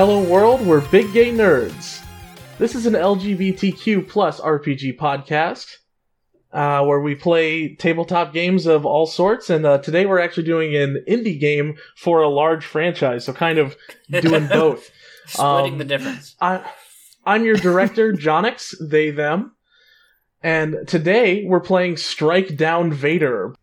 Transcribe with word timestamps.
Hello 0.00 0.22
world, 0.22 0.64
we're 0.64 0.80
big 0.88 1.12
gay 1.12 1.30
nerds. 1.30 2.02
This 2.56 2.74
is 2.74 2.86
an 2.86 2.94
LGBTQ 2.94 4.08
plus 4.08 4.40
RPG 4.40 4.96
podcast 4.96 5.76
uh, 6.54 6.82
where 6.86 7.00
we 7.00 7.14
play 7.14 7.74
tabletop 7.74 8.32
games 8.32 8.64
of 8.64 8.86
all 8.86 9.04
sorts, 9.04 9.50
and 9.50 9.66
uh, 9.66 9.76
today 9.76 10.06
we're 10.06 10.18
actually 10.18 10.44
doing 10.44 10.74
an 10.74 11.04
indie 11.06 11.38
game 11.38 11.76
for 11.96 12.22
a 12.22 12.30
large 12.30 12.64
franchise, 12.64 13.26
so 13.26 13.34
kind 13.34 13.58
of 13.58 13.76
doing 14.08 14.46
both. 14.50 14.90
Splitting 15.26 15.74
Um, 15.74 15.78
the 15.78 15.84
difference. 15.84 16.34
I, 16.40 16.64
I'm 17.26 17.44
your 17.44 17.56
director, 17.56 18.10
Jonix, 18.14 18.74
they, 18.80 19.10
them, 19.10 19.54
and 20.42 20.76
today 20.86 21.44
we're 21.44 21.60
playing 21.60 21.98
Strike 21.98 22.56
Down 22.56 22.90
Vader. 22.90 23.54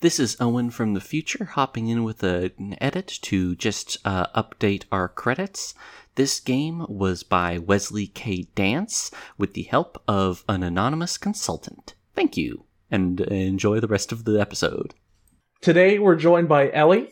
This 0.00 0.20
is 0.20 0.36
Owen 0.38 0.70
from 0.70 0.94
the 0.94 1.00
future, 1.00 1.44
hopping 1.44 1.88
in 1.88 2.04
with 2.04 2.22
a, 2.22 2.52
an 2.56 2.76
edit 2.80 3.08
to 3.22 3.56
just 3.56 3.98
uh, 4.04 4.26
update 4.28 4.84
our 4.92 5.08
credits. 5.08 5.74
This 6.14 6.38
game 6.38 6.86
was 6.88 7.24
by 7.24 7.58
Wesley 7.58 8.06
K. 8.06 8.46
Dance 8.54 9.10
with 9.36 9.54
the 9.54 9.64
help 9.64 10.00
of 10.06 10.44
an 10.48 10.62
anonymous 10.62 11.18
consultant. 11.18 11.94
Thank 12.14 12.36
you, 12.36 12.64
and 12.90 13.20
enjoy 13.22 13.80
the 13.80 13.88
rest 13.88 14.12
of 14.12 14.24
the 14.24 14.40
episode. 14.40 14.94
Today 15.60 15.98
we're 15.98 16.14
joined 16.14 16.48
by 16.48 16.70
Ellie, 16.70 17.10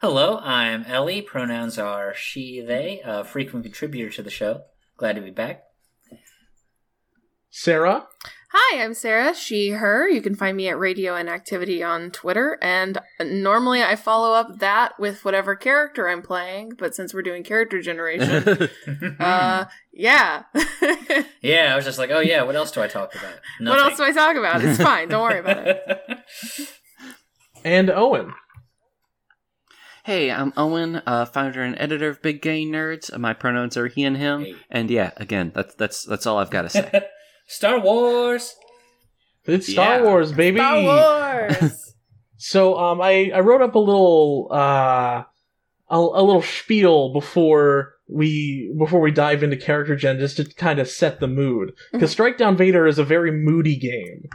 Hello, 0.00 0.38
I'm 0.42 0.84
Ellie. 0.86 1.22
Pronouns 1.22 1.78
are 1.78 2.12
she, 2.12 2.60
they, 2.60 3.00
a 3.04 3.22
frequent 3.22 3.64
contributor 3.64 4.10
to 4.10 4.22
the 4.24 4.30
show. 4.30 4.62
Glad 4.96 5.14
to 5.14 5.22
be 5.22 5.30
back. 5.30 5.62
Sarah, 7.50 8.08
Hi, 8.54 8.82
I'm 8.82 8.92
Sarah, 8.92 9.34
she, 9.34 9.70
her. 9.70 10.06
You 10.06 10.20
can 10.20 10.34
find 10.34 10.54
me 10.54 10.68
at 10.68 10.78
Radio 10.78 11.16
Inactivity 11.16 11.82
on 11.82 12.10
Twitter, 12.10 12.58
and 12.60 12.98
normally 13.18 13.82
I 13.82 13.96
follow 13.96 14.34
up 14.34 14.58
that 14.58 14.92
with 15.00 15.24
whatever 15.24 15.56
character 15.56 16.06
I'm 16.06 16.20
playing, 16.20 16.72
but 16.76 16.94
since 16.94 17.14
we're 17.14 17.22
doing 17.22 17.44
character 17.44 17.80
generation, 17.80 18.68
uh, 19.18 19.64
yeah. 19.94 20.42
yeah, 21.40 21.70
I 21.72 21.76
was 21.76 21.86
just 21.86 21.98
like, 21.98 22.10
oh 22.10 22.20
yeah, 22.20 22.42
what 22.42 22.54
else 22.54 22.70
do 22.72 22.82
I 22.82 22.88
talk 22.88 23.14
about? 23.14 23.40
what 23.60 23.78
else 23.78 23.96
do 23.96 24.04
I 24.04 24.12
talk 24.12 24.36
about? 24.36 24.62
It's 24.62 24.82
fine, 24.82 25.08
don't 25.08 25.22
worry 25.22 25.38
about 25.40 25.66
it. 25.66 26.12
and 27.64 27.88
Owen. 27.88 28.34
hey, 30.04 30.30
I'm 30.30 30.52
Owen, 30.58 31.00
uh, 31.06 31.24
founder 31.24 31.62
and 31.62 31.74
editor 31.78 32.10
of 32.10 32.20
Big 32.20 32.42
Gay 32.42 32.66
Nerds. 32.66 33.16
My 33.18 33.32
pronouns 33.32 33.78
are 33.78 33.86
he 33.86 34.04
and 34.04 34.18
him, 34.18 34.44
Hey. 34.44 34.56
and 34.70 34.90
yeah, 34.90 35.12
again, 35.16 35.52
that's 35.54 35.74
that's 35.76 36.04
that's 36.04 36.26
all 36.26 36.36
I've 36.36 36.50
got 36.50 36.62
to 36.62 36.68
say. 36.68 37.02
Star 37.46 37.80
Wars. 37.80 38.54
It's 39.44 39.66
Star 39.70 39.98
Yeah. 39.98 40.02
Wars, 40.04 40.32
baby. 40.32 40.58
Star 40.58 40.82
Wars! 40.82 41.78
So 42.44 42.76
um, 42.76 43.00
I 43.00 43.30
I 43.32 43.38
wrote 43.38 43.62
up 43.62 43.76
a 43.76 43.78
little 43.78 44.48
uh 44.50 45.22
a, 45.88 45.96
a 45.96 46.22
little 46.24 46.42
spiel 46.42 47.12
before 47.12 47.94
we 48.08 48.74
before 48.76 49.00
we 49.00 49.12
dive 49.12 49.44
into 49.44 49.56
character 49.56 49.94
gen 49.94 50.18
just 50.18 50.38
to 50.38 50.44
kind 50.54 50.80
of 50.80 50.88
set 50.88 51.20
the 51.20 51.28
mood 51.28 51.72
because 51.92 52.10
Strike 52.10 52.38
Down 52.38 52.56
Vader 52.56 52.84
is 52.88 52.98
a 52.98 53.04
very 53.04 53.30
moody 53.30 53.76
game. 53.76 54.28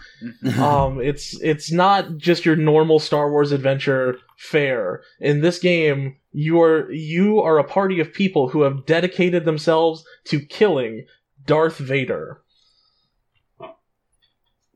um, 0.58 1.02
it's 1.02 1.38
it's 1.42 1.70
not 1.70 2.16
just 2.18 2.46
your 2.46 2.56
normal 2.56 2.98
Star 3.00 3.30
Wars 3.30 3.52
adventure 3.52 4.18
fare. 4.38 5.02
In 5.20 5.42
this 5.42 5.60
game, 5.60 6.16
you 6.32 6.62
are 6.62 6.90
you 6.94 7.42
are 7.42 7.58
a 7.60 7.64
party 7.66 8.00
of 8.00 8.14
people 8.14 8.48
who 8.48 8.62
have 8.62 8.86
dedicated 8.86 9.44
themselves 9.44 10.06
to 10.28 10.40
killing 10.40 11.06
Darth 11.46 11.78
Vader. 11.78 12.42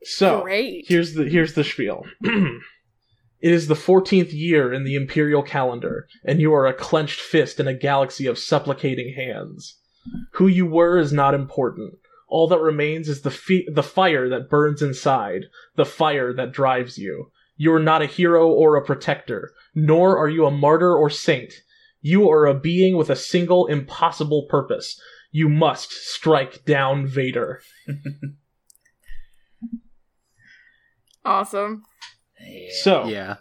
So 0.04 0.42
Great. 0.42 0.84
Here's 0.86 1.14
the 1.14 1.24
here's 1.24 1.54
the 1.54 1.64
spiel. 1.64 2.04
it 2.22 2.62
is 3.40 3.66
the 3.68 3.74
14th 3.74 4.32
year 4.32 4.72
in 4.72 4.84
the 4.84 4.96
imperial 4.96 5.42
calendar, 5.42 6.06
and 6.24 6.40
you 6.40 6.52
are 6.54 6.66
a 6.66 6.74
clenched 6.74 7.20
fist 7.20 7.60
in 7.60 7.68
a 7.68 7.74
galaxy 7.74 8.26
of 8.26 8.38
supplicating 8.38 9.14
hands. 9.14 9.78
Who 10.32 10.48
you 10.48 10.66
were 10.66 10.98
is 10.98 11.12
not 11.12 11.34
important. 11.34 11.94
All 12.28 12.48
that 12.48 12.60
remains 12.60 13.08
is 13.08 13.22
the 13.22 13.30
fi- 13.30 13.68
the 13.72 13.82
fire 13.82 14.28
that 14.28 14.48
burns 14.48 14.82
inside, 14.82 15.42
the 15.76 15.84
fire 15.84 16.32
that 16.32 16.52
drives 16.52 16.98
you. 16.98 17.30
You 17.56 17.72
are 17.74 17.82
not 17.82 18.02
a 18.02 18.06
hero 18.06 18.48
or 18.48 18.76
a 18.76 18.84
protector, 18.84 19.52
nor 19.74 20.18
are 20.18 20.28
you 20.28 20.46
a 20.46 20.50
martyr 20.50 20.96
or 20.96 21.10
saint. 21.10 21.52
You 22.00 22.28
are 22.30 22.46
a 22.46 22.58
being 22.58 22.96
with 22.96 23.10
a 23.10 23.16
single 23.16 23.66
impossible 23.66 24.46
purpose. 24.48 25.00
You 25.30 25.48
must 25.48 25.92
strike 25.92 26.64
down 26.64 27.06
Vader. 27.06 27.62
Awesome. 31.24 31.84
So, 32.82 33.06
yeah. 33.06 33.36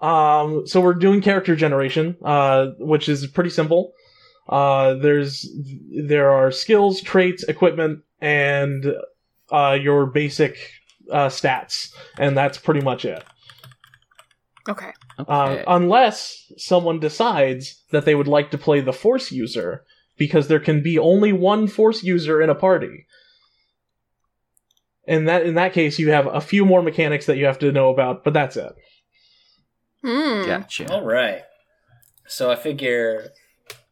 Um, 0.00 0.66
so 0.66 0.80
we're 0.80 0.94
doing 0.94 1.20
character 1.20 1.54
generation, 1.54 2.16
uh, 2.24 2.68
which 2.78 3.08
is 3.08 3.26
pretty 3.26 3.50
simple. 3.50 3.92
Uh, 4.48 4.94
there's 4.94 5.48
there 6.06 6.30
are 6.30 6.50
skills, 6.50 7.00
traits, 7.00 7.44
equipment, 7.44 8.00
and 8.20 8.86
uh, 9.52 9.78
your 9.80 10.06
basic 10.06 10.56
uh, 11.12 11.28
stats, 11.28 11.92
and 12.18 12.36
that's 12.36 12.58
pretty 12.58 12.80
much 12.80 13.04
it. 13.04 13.22
Okay. 14.68 14.90
Uh, 15.18 15.22
Okay. 15.22 15.64
unless 15.66 16.50
someone 16.56 16.98
decides 16.98 17.82
that 17.90 18.04
they 18.04 18.14
would 18.14 18.28
like 18.28 18.50
to 18.50 18.58
play 18.58 18.80
the 18.80 18.92
Force 18.92 19.30
user, 19.30 19.84
because 20.16 20.48
there 20.48 20.60
can 20.60 20.82
be 20.82 20.98
only 20.98 21.32
one 21.32 21.66
Force 21.68 22.02
user 22.02 22.40
in 22.40 22.50
a 22.50 22.54
party. 22.54 23.06
And 25.10 25.28
that 25.28 25.44
in 25.44 25.54
that 25.56 25.72
case, 25.74 25.98
you 25.98 26.10
have 26.12 26.26
a 26.26 26.40
few 26.40 26.64
more 26.64 26.80
mechanics 26.82 27.26
that 27.26 27.36
you 27.36 27.44
have 27.46 27.58
to 27.58 27.72
know 27.72 27.90
about, 27.90 28.22
but 28.24 28.32
that's 28.32 28.56
it. 28.56 28.72
Hmm. 30.02 30.46
gotcha. 30.46 30.90
All 30.90 31.04
right. 31.04 31.42
So 32.28 32.50
I 32.50 32.56
figure, 32.56 33.30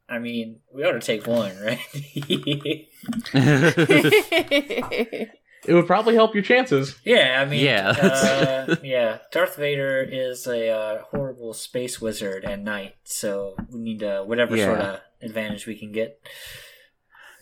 I 0.09 0.19
mean, 0.21 0.61
we 0.73 0.84
ought 0.84 0.93
to 0.93 1.01
take 1.01 1.27
one, 1.27 1.53
right? 1.61 1.81
It 5.67 5.75
would 5.75 5.89
probably 5.89 6.15
help 6.15 6.34
your 6.34 6.45
chances. 6.45 6.95
yeah, 7.05 7.43
I 7.45 7.45
mean, 7.45 7.62
Yeah, 7.65 7.89
uh, 7.91 8.77
yeah. 8.83 9.19
Darth 9.33 9.57
Vader 9.57 10.01
is 10.01 10.47
a 10.47 10.71
uh, 10.71 11.03
horrible 11.11 11.53
space 11.53 12.01
wizard 12.01 12.45
at 12.45 12.61
night, 12.61 12.95
so 13.03 13.57
we 13.69 13.81
need 13.81 14.03
uh, 14.05 14.23
whatever 14.23 14.57
Yeah. 14.57 14.65
sort 14.65 14.78
of 14.81 15.01
advantage 15.21 15.67
we 15.67 15.77
can 15.77 15.91
get. 15.91 16.21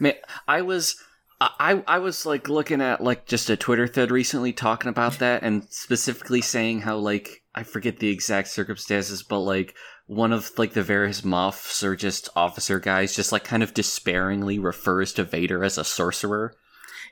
Man, 0.00 0.15
I 0.48 0.62
was 0.62 0.97
I 1.41 1.82
I 1.86 1.98
was 1.98 2.24
like 2.24 2.48
looking 2.48 2.80
at 2.80 3.02
like 3.02 3.26
just 3.26 3.50
a 3.50 3.56
Twitter 3.56 3.86
thread 3.86 4.10
recently 4.10 4.52
talking 4.52 4.88
about 4.88 5.19
that 5.19 5.42
and 5.42 5.64
specifically 5.70 6.41
saying 6.41 6.80
how 6.80 6.97
like 6.97 7.42
I 7.54 7.62
forget 7.62 7.98
the 7.98 8.08
exact 8.08 8.48
circumstances, 8.48 9.22
but 9.22 9.41
like 9.41 9.74
one 10.06 10.32
of 10.32 10.50
like 10.56 10.72
the 10.72 10.82
various 10.82 11.22
moffs 11.22 11.82
or 11.82 11.97
just 11.97 12.28
officer 12.36 12.78
guys 12.78 13.14
just 13.14 13.32
like 13.32 13.44
kind 13.44 13.62
of 13.62 13.74
despairingly 13.74 14.58
refers 14.58 15.12
to 15.14 15.24
Vader 15.24 15.64
as 15.64 15.78
a 15.78 15.84
sorcerer. 15.84 16.54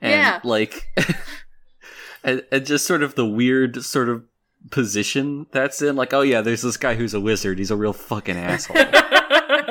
And 0.01 0.12
Yeah. 0.12 0.41
like 0.45 0.87
and, 2.25 2.45
and 2.51 2.65
just 2.67 2.87
sort 2.87 3.03
of 3.03 3.15
the 3.15 3.27
weird 3.27 3.85
sort 3.85 4.09
of 4.09 4.25
position 4.71 5.47
that's 5.53 5.83
in 5.83 5.95
like 5.95 6.15
oh 6.15 6.23
yeah 6.23 6.41
there's 6.41 6.62
this 6.62 6.79
guy 6.79 6.95
who's 6.95 7.12
a 7.12 7.21
wizard 7.21 7.59
he's 7.59 7.71
a 7.71 7.77
real 7.77 7.93
fucking 7.93 8.37
asshole 8.37 8.77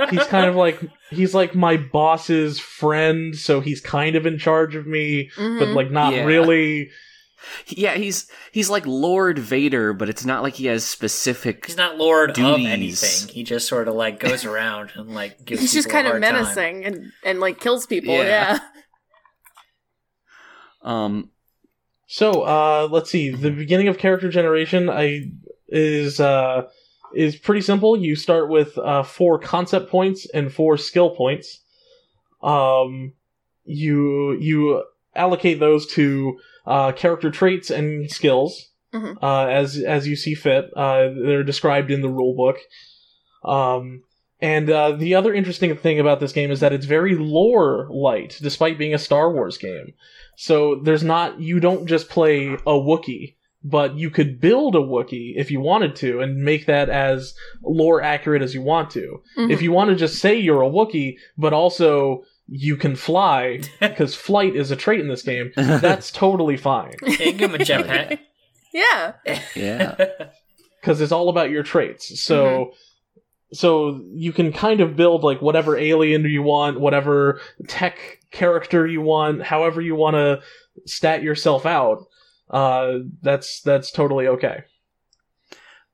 He's 0.10 0.26
kind 0.28 0.48
of 0.48 0.56
like 0.56 0.80
he's 1.10 1.34
like 1.34 1.56
my 1.56 1.78
boss's 1.78 2.60
friend, 2.60 3.36
so 3.36 3.60
he's 3.62 3.82
kind 3.82 4.16
of 4.16 4.26
in 4.26 4.38
charge 4.38 4.76
of 4.76 4.86
me, 4.88 5.30
but 5.36 5.44
Mhm. 5.44 5.76
like 5.76 5.92
not 5.92 6.14
Yeah. 6.14 6.26
really. 6.26 6.90
yeah 7.68 7.96
he's 7.96 8.32
he's 8.54 8.70
like 8.70 8.86
lord 8.86 9.38
vader 9.38 9.92
but 9.92 10.08
it's 10.08 10.24
not 10.24 10.44
like 10.44 10.54
he 10.54 10.66
has 10.68 10.86
specific 10.86 11.66
He's 11.66 11.76
not 11.76 11.98
lord 11.98 12.30
of 12.30 12.38
anything. 12.40 13.28
He 13.28 13.44
just 13.44 13.68
sort 13.68 13.90
of 13.90 13.96
like 13.96 14.18
goes 14.18 14.46
around 14.46 14.92
and 14.96 15.14
like 15.14 15.44
gives. 15.44 15.60
He's 15.60 15.74
just 15.74 15.90
kind 15.90 16.08
of 16.08 16.12
hard 16.14 16.24
time. 16.24 16.34
menacing 16.36 16.86
and, 16.86 17.12
and 17.26 17.40
like 17.42 17.60
kills 17.60 17.86
people. 17.86 18.14
Yeah. 18.14 18.24
Yeah. 18.24 18.60
Um, 20.82 21.30
So, 22.08 22.42
uh, 22.44 22.88
let's 22.92 23.10
see. 23.10 23.30
The 23.30 23.52
beginning 23.52 23.88
of 23.88 23.98
character 23.98 24.30
generation, 24.30 24.90
I 24.90 25.32
is 25.70 26.20
uh 26.20 26.64
is 27.16 27.36
pretty 27.36 27.62
simple. 27.62 27.98
You 27.98 28.16
start 28.16 28.50
with 28.50 28.78
uh 28.78 29.04
four 29.04 29.40
concept 29.40 29.90
points 29.90 30.28
and 30.34 30.52
four 30.54 30.78
skill 30.78 31.12
points. 31.12 31.62
Um, 32.42 33.14
you 33.66 34.34
you 34.40 34.84
allocate 35.16 35.60
those 35.60 35.86
to 35.94 36.40
uh 36.66 36.92
character 36.94 37.30
traits 37.32 37.70
and 37.70 38.10
skills 38.12 38.70
Mhm. 38.94 39.18
uh 39.22 39.48
as 39.48 39.78
as 39.80 40.08
you 40.08 40.16
see 40.16 40.36
fit. 40.36 40.70
Uh, 40.76 41.10
they're 41.24 41.44
described 41.44 41.92
in 41.92 42.02
the 42.02 42.10
rule 42.10 42.36
book. 42.36 42.58
Um. 43.44 44.04
And 44.42 44.70
uh, 44.70 44.92
the 44.92 45.16
other 45.16 45.34
interesting 45.34 45.74
thing 45.78 46.02
about 46.02 46.20
this 46.20 46.34
game 46.34 46.52
is 46.52 46.60
that 46.60 46.74
it's 46.74 46.86
very 46.86 47.16
lore 47.16 47.88
light, 47.90 48.38
despite 48.42 48.78
being 48.78 48.94
a 48.94 48.98
Star 48.98 49.32
Wars 49.32 49.58
game. 49.58 49.94
So 50.36 50.82
there's 50.84 51.04
not 51.04 51.40
you 51.40 51.62
don't 51.62 51.88
just 51.88 52.10
play 52.10 52.48
a 52.56 52.74
Wookiee, 52.74 53.36
but 53.64 53.96
you 53.96 54.10
could 54.10 54.40
build 54.42 54.76
a 54.76 54.80
Wookiee 54.80 55.34
if 55.38 55.50
you 55.52 55.60
wanted 55.62 55.96
to 55.98 56.20
and 56.20 56.38
make 56.44 56.66
that 56.66 56.90
as 56.90 57.34
lore 57.64 58.02
accurate 58.02 58.42
as 58.42 58.54
you 58.54 58.62
want 58.62 58.90
to. 58.92 59.22
Mhm. 59.38 59.52
If 59.52 59.62
you 59.62 59.72
want 59.72 59.90
to 59.90 59.96
just 59.96 60.20
say 60.20 60.36
you're 60.38 60.62
a 60.64 60.70
Wookiee, 60.70 61.16
but 61.38 61.54
also 61.54 62.24
you 62.50 62.76
can 62.76 62.96
fly 62.96 63.62
because 63.80 64.16
flight 64.16 64.56
is 64.56 64.70
a 64.72 64.76
trait 64.76 65.00
in 65.00 65.08
this 65.08 65.22
game, 65.24 65.52
that's 65.56 66.12
totally 66.26 66.58
fine 66.58 66.94
Yeah, 67.02 67.32
give 67.32 67.54
him 67.54 67.56
a 67.62 67.64
jetpack. 67.64 68.20
yeah. 68.74 69.14
yeah. 69.56 69.96
because 70.82 71.00
it's 71.00 71.12
all 71.14 71.30
about 71.30 71.50
your 71.50 71.64
traits. 71.64 72.20
So 72.22 72.74
so 73.54 74.02
you 74.14 74.34
can 74.34 74.52
kind 74.52 74.82
of 74.82 74.96
build 74.96 75.24
like 75.24 75.42
whatever 75.42 75.78
alien 75.78 76.24
you 76.26 76.42
want, 76.42 76.80
whatever 76.80 77.40
tech 77.68 78.20
character 78.32 78.88
you 78.88 79.00
want, 79.02 79.44
however 79.44 79.80
you 79.80 79.96
want 79.96 80.16
to 80.16 80.42
stat 80.88 81.22
yourself 81.22 81.66
out. 81.66 82.04
Uh, 82.50 83.00
that's 83.22 83.62
that's 83.62 83.92
totally 83.92 84.28
okay. 84.28 84.64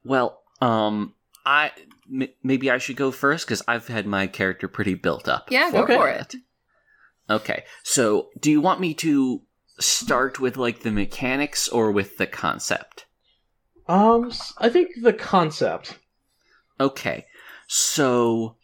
Well, 0.03 0.41
um, 0.61 1.13
I 1.45 1.71
m- 2.11 2.29
maybe 2.43 2.71
I 2.71 2.77
should 2.77 2.95
go 2.95 3.11
first 3.11 3.45
because 3.45 3.63
I've 3.67 3.87
had 3.87 4.05
my 4.05 4.27
character 4.27 4.67
pretty 4.67 4.95
built 4.95 5.27
up. 5.27 5.51
Yeah, 5.51 5.71
go 5.71 5.85
for 5.85 6.09
it. 6.09 6.35
Okay, 7.29 7.63
so 7.83 8.29
do 8.39 8.49
you 8.49 8.59
want 8.59 8.79
me 8.79 8.93
to 8.95 9.43
start 9.79 10.39
with 10.39 10.57
like 10.57 10.81
the 10.81 10.91
mechanics 10.91 11.67
or 11.67 11.91
with 11.91 12.17
the 12.17 12.27
concept? 12.27 13.05
Um, 13.87 14.31
I 14.57 14.69
think 14.69 14.89
the 15.01 15.13
concept. 15.13 15.99
Okay, 16.79 17.25
so, 17.67 18.55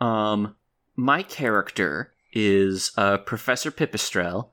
um, 0.00 0.56
my 0.96 1.22
character 1.22 2.12
is 2.32 2.92
uh, 2.96 3.18
Professor 3.18 3.70
Pipistrel, 3.70 4.50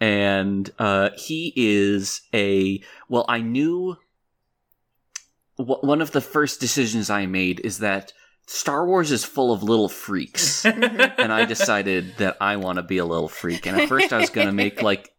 and 0.00 0.70
uh, 0.78 1.10
he 1.16 1.52
is 1.54 2.22
a 2.34 2.82
well. 3.08 3.24
I 3.28 3.40
knew 3.40 3.96
w- 5.58 5.80
one 5.80 6.00
of 6.00 6.12
the 6.12 6.20
first 6.20 6.60
decisions 6.60 7.10
I 7.10 7.26
made 7.26 7.60
is 7.60 7.78
that 7.78 8.12
Star 8.46 8.86
Wars 8.86 9.12
is 9.12 9.24
full 9.24 9.52
of 9.52 9.62
little 9.62 9.88
freaks. 9.88 10.64
and 10.64 11.32
I 11.32 11.44
decided 11.44 12.16
that 12.16 12.36
I 12.40 12.56
want 12.56 12.76
to 12.76 12.82
be 12.82 12.98
a 12.98 13.04
little 13.04 13.28
freak. 13.28 13.66
And 13.66 13.80
at 13.80 13.88
first, 13.88 14.12
I 14.12 14.18
was 14.18 14.30
gonna 14.30 14.52
make 14.52 14.82
like, 14.82 15.10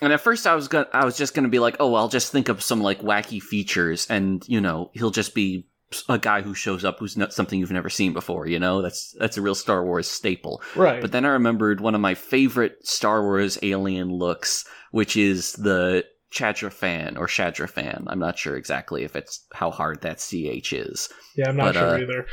and 0.00 0.12
at 0.12 0.20
first, 0.20 0.46
I 0.46 0.54
was 0.54 0.68
gonna, 0.68 0.88
I 0.92 1.04
was 1.04 1.16
just 1.16 1.34
gonna 1.34 1.48
be 1.48 1.58
like, 1.58 1.76
oh, 1.80 1.94
I'll 1.94 2.08
just 2.08 2.32
think 2.32 2.48
of 2.48 2.62
some 2.62 2.80
like 2.80 3.02
wacky 3.02 3.42
features, 3.42 4.06
and 4.08 4.42
you 4.48 4.60
know, 4.60 4.90
he'll 4.94 5.10
just 5.10 5.34
be 5.34 5.66
a 6.08 6.18
guy 6.18 6.42
who 6.42 6.54
shows 6.54 6.84
up 6.84 6.98
who's 6.98 7.16
not 7.16 7.32
something 7.32 7.58
you've 7.58 7.70
never 7.70 7.90
seen 7.90 8.12
before. 8.12 8.46
You 8.46 8.58
know, 8.58 8.82
that's 8.82 9.14
that's 9.18 9.36
a 9.36 9.42
real 9.42 9.54
Star 9.54 9.84
Wars 9.84 10.08
staple. 10.08 10.62
Right. 10.76 11.00
But 11.00 11.12
then 11.12 11.24
I 11.24 11.28
remembered 11.30 11.80
one 11.80 11.94
of 11.94 12.00
my 12.00 12.14
favorite 12.14 12.86
Star 12.86 13.22
Wars 13.22 13.58
alien 13.62 14.10
looks, 14.10 14.64
which 14.90 15.16
is 15.16 15.52
the 15.54 16.04
Chadrafan 16.32 17.18
or 17.18 17.26
Shadrafan. 17.26 18.04
I'm 18.06 18.18
not 18.18 18.38
sure 18.38 18.56
exactly 18.56 19.04
if 19.04 19.14
it's 19.16 19.44
how 19.52 19.70
hard 19.70 20.00
that 20.02 20.18
ch 20.18 20.72
is. 20.72 21.08
yeah, 21.36 21.48
I'm 21.48 21.56
not 21.56 21.74
but, 21.74 21.80
sure 21.80 21.88
uh, 21.88 21.98
either. 21.98 22.26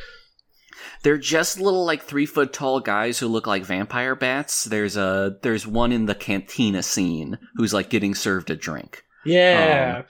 They're 1.03 1.17
just 1.17 1.59
little 1.59 1.85
like 1.85 2.03
three 2.03 2.25
foot 2.25 2.53
tall 2.53 2.79
guys 2.79 3.19
who 3.19 3.27
look 3.27 3.47
like 3.47 3.63
vampire 3.63 4.15
bats. 4.15 4.63
There's 4.63 4.95
a 4.95 5.37
there's 5.41 5.67
one 5.67 5.91
in 5.91 6.05
the 6.05 6.15
cantina 6.15 6.83
scene 6.83 7.37
who's 7.55 7.73
like 7.73 7.89
getting 7.89 8.15
served 8.15 8.49
a 8.49 8.55
drink. 8.55 9.03
Yeah, 9.25 10.03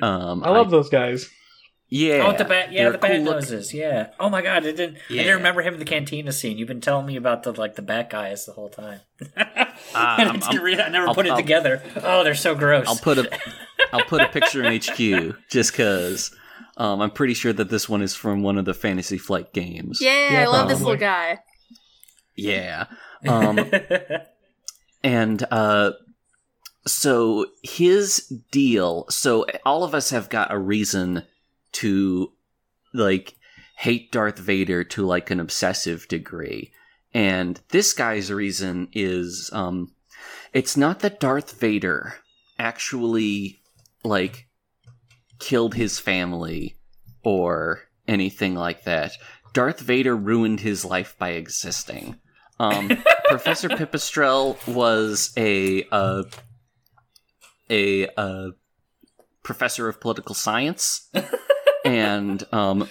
Um, 0.00 0.44
I 0.44 0.50
love 0.50 0.70
those 0.70 0.88
guys. 0.88 1.28
Yeah, 1.90 2.26
Oh, 2.28 2.36
the 2.36 2.44
bat, 2.44 2.70
yeah, 2.70 2.82
they're 2.84 2.92
the 2.92 2.98
bat 2.98 3.10
cool 3.12 3.20
look- 3.24 3.34
noses, 3.36 3.72
yeah. 3.72 4.08
Oh 4.20 4.28
my 4.28 4.42
god, 4.42 4.58
I 4.66 4.72
didn't, 4.72 4.98
I 5.08 5.14
didn't 5.14 5.36
remember 5.36 5.62
him 5.62 5.72
in 5.72 5.78
the 5.80 5.86
cantina 5.86 6.32
scene. 6.32 6.58
You've 6.58 6.68
been 6.68 6.82
telling 6.82 7.06
me 7.06 7.16
about 7.16 7.44
the 7.44 7.52
like 7.52 7.76
the 7.76 7.82
bat 7.82 8.10
guys 8.10 8.44
the 8.44 8.52
whole 8.52 8.68
time. 8.68 9.00
And 9.20 9.30
I, 9.94 10.16
I'm- 10.24 10.42
I'm- 10.42 10.62
read, 10.62 10.80
I 10.80 10.88
never 10.88 11.08
I'll- 11.08 11.14
put 11.14 11.24
it 11.26 11.30
I'll- 11.30 11.36
together. 11.36 11.82
Oh, 12.02 12.24
they're 12.24 12.34
so 12.34 12.54
gross. 12.54 12.86
I'll 12.88 12.96
put 12.96 13.16
a 13.18 13.30
I'll 13.92 14.04
put 14.04 14.20
a 14.20 14.28
picture 14.28 14.62
in 14.62 14.78
HQ 14.78 15.36
just 15.48 15.72
because 15.72 16.30
um, 16.76 17.00
I'm 17.00 17.10
pretty 17.10 17.32
sure 17.32 17.54
that 17.54 17.70
this 17.70 17.88
one 17.88 18.02
is 18.02 18.14
from 18.14 18.42
one 18.42 18.58
of 18.58 18.66
the 18.66 18.74
Fantasy 18.74 19.16
Flight 19.16 19.54
games. 19.54 20.00
Yeah, 20.02 20.32
Yeah, 20.32 20.42
I 20.42 20.46
love 20.46 20.68
this 20.68 20.80
little 20.80 20.96
guy. 20.96 21.38
Yeah. 22.36 22.84
Um, 23.26 23.58
and 25.02 25.42
uh, 25.50 25.92
so 26.86 27.46
his 27.62 28.26
deal. 28.50 29.06
So 29.08 29.46
all 29.64 29.84
of 29.84 29.94
us 29.94 30.10
have 30.10 30.28
got 30.28 30.52
a 30.52 30.58
reason 30.58 31.24
to 31.80 32.32
like 32.94 33.34
hate 33.76 34.10
Darth 34.12 34.38
Vader 34.38 34.84
to 34.84 35.06
like 35.06 35.30
an 35.30 35.40
obsessive 35.40 36.06
degree, 36.08 36.72
and 37.14 37.60
this 37.70 37.92
guy's 37.92 38.32
reason 38.32 38.88
is 38.92 39.50
um, 39.52 39.92
it's 40.52 40.76
not 40.76 41.00
that 41.00 41.20
Darth 41.20 41.58
Vader 41.58 42.14
actually 42.58 43.60
like 44.04 44.48
killed 45.38 45.74
his 45.74 45.98
family 45.98 46.76
or 47.22 47.80
anything 48.06 48.54
like 48.54 48.84
that. 48.84 49.12
Darth 49.52 49.80
Vader 49.80 50.16
ruined 50.16 50.60
his 50.60 50.84
life 50.84 51.16
by 51.18 51.30
existing. 51.30 52.16
Um, 52.58 52.90
Professor 53.24 53.68
Pipistrel 53.68 54.56
was 54.66 55.32
a 55.36 55.84
uh, 55.90 56.24
a 57.70 58.08
uh, 58.16 58.50
professor 59.42 59.88
of 59.88 60.00
political 60.00 60.34
science, 60.34 61.10
and 61.88 62.44
um, 62.52 62.88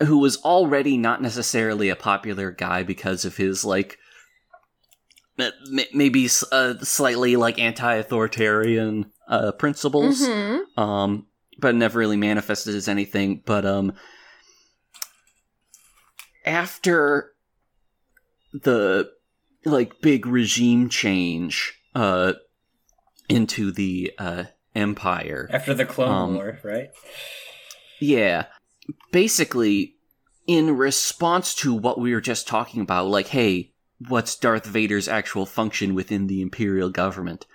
who 0.00 0.18
was 0.18 0.36
already 0.38 0.96
not 0.96 1.20
necessarily 1.22 1.88
a 1.88 1.96
popular 1.96 2.50
guy 2.50 2.82
because 2.82 3.24
of 3.24 3.36
his 3.36 3.64
like 3.64 3.98
m- 5.38 5.52
m- 5.78 5.86
maybe 5.92 6.28
uh, 6.52 6.74
slightly 6.82 7.36
like 7.36 7.58
anti-authoritarian 7.58 9.10
uh, 9.28 9.52
principles 9.52 10.26
hmm 10.26 10.58
um, 10.76 11.26
but 11.60 11.74
never 11.74 11.98
really 11.98 12.16
manifested 12.16 12.74
as 12.76 12.86
anything. 12.86 13.42
But 13.44 13.66
um, 13.66 13.94
after 16.44 17.32
the 18.52 19.10
like 19.64 20.00
big 20.00 20.24
regime 20.24 20.88
change 20.88 21.74
uh, 21.96 22.34
into 23.28 23.72
the 23.72 24.12
uh, 24.18 24.44
empire, 24.74 25.48
After 25.52 25.74
the 25.74 25.84
Clone 25.84 26.10
Um, 26.10 26.34
War, 26.34 26.60
right? 26.62 26.90
Yeah, 28.00 28.46
basically 29.12 29.96
in 30.46 30.76
response 30.76 31.54
to 31.56 31.74
what 31.74 32.00
we 32.00 32.14
were 32.14 32.20
just 32.20 32.48
talking 32.48 32.80
about, 32.80 33.06
like, 33.06 33.28
hey, 33.28 33.72
what's 34.08 34.36
Darth 34.36 34.66
Vader's 34.66 35.08
actual 35.08 35.46
function 35.46 35.94
within 35.94 36.26
the 36.26 36.40
Imperial 36.40 36.90
government? 36.90 37.46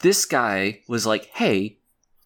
This 0.00 0.24
guy 0.24 0.80
was 0.88 1.06
like, 1.06 1.26
hey, 1.34 1.78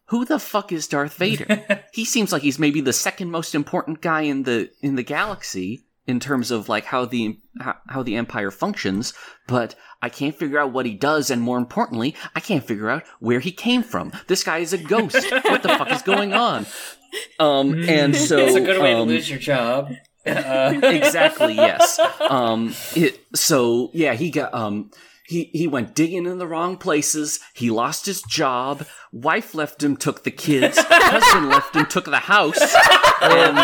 who 0.05 0.25
the 0.25 0.39
fuck 0.39 0.71
is 0.71 0.87
Darth 0.87 1.15
Vader? 1.15 1.83
he 1.93 2.05
seems 2.05 2.31
like 2.31 2.41
he's 2.41 2.59
maybe 2.59 2.81
the 2.81 2.93
second 2.93 3.29
most 3.29 3.53
important 3.53 4.01
guy 4.01 4.21
in 4.21 4.43
the 4.43 4.71
in 4.81 4.95
the 4.95 5.03
galaxy 5.03 5.85
in 6.09 6.19
terms 6.19 6.49
of 6.49 6.67
like 6.67 6.85
how 6.85 7.05
the 7.05 7.37
how, 7.59 7.75
how 7.87 8.03
the 8.03 8.15
empire 8.15 8.49
functions 8.49 9.13
but 9.47 9.75
i 10.01 10.09
can't 10.09 10.35
figure 10.35 10.57
out 10.57 10.71
what 10.71 10.87
he 10.87 10.95
does 10.95 11.29
and 11.29 11.39
more 11.39 11.59
importantly 11.59 12.15
i 12.35 12.39
can't 12.39 12.63
figure 12.63 12.89
out 12.89 13.03
where 13.19 13.39
he 13.39 13.51
came 13.51 13.83
from 13.83 14.11
this 14.27 14.43
guy 14.43 14.57
is 14.57 14.73
a 14.73 14.77
ghost 14.77 15.31
what 15.43 15.61
the 15.61 15.69
fuck 15.69 15.91
is 15.91 16.01
going 16.01 16.33
on 16.33 16.65
um 17.39 17.73
and 17.87 18.15
so 18.29 18.37
it's 18.37 18.55
a 18.55 18.61
good 18.61 18.81
way 18.81 18.91
to 18.93 18.99
um, 18.99 19.07
lose 19.07 19.29
your 19.29 19.39
job. 19.39 19.91
Uh, 20.25 20.73
exactly 20.83 21.55
yes 21.55 21.97
um 22.29 22.73
it 22.95 23.19
so 23.33 23.89
yeah 23.93 24.13
he 24.13 24.29
got 24.29 24.53
um 24.53 24.91
he 25.25 25.45
he 25.53 25.65
went 25.67 25.95
digging 25.95 26.25
in 26.25 26.37
the 26.39 26.45
wrong 26.45 26.75
places 26.75 27.39
he 27.53 27.69
lost 27.71 28.05
his 28.05 28.21
job 28.23 28.85
wife 29.13 29.55
left 29.55 29.81
him 29.81 29.95
took 29.95 30.23
the 30.25 30.29
kids 30.31 30.77
husband 30.89 31.49
left 31.49 31.73
him 31.75 31.85
took 31.85 32.05
the 32.05 32.17
house 32.17 32.59
and 33.21 33.57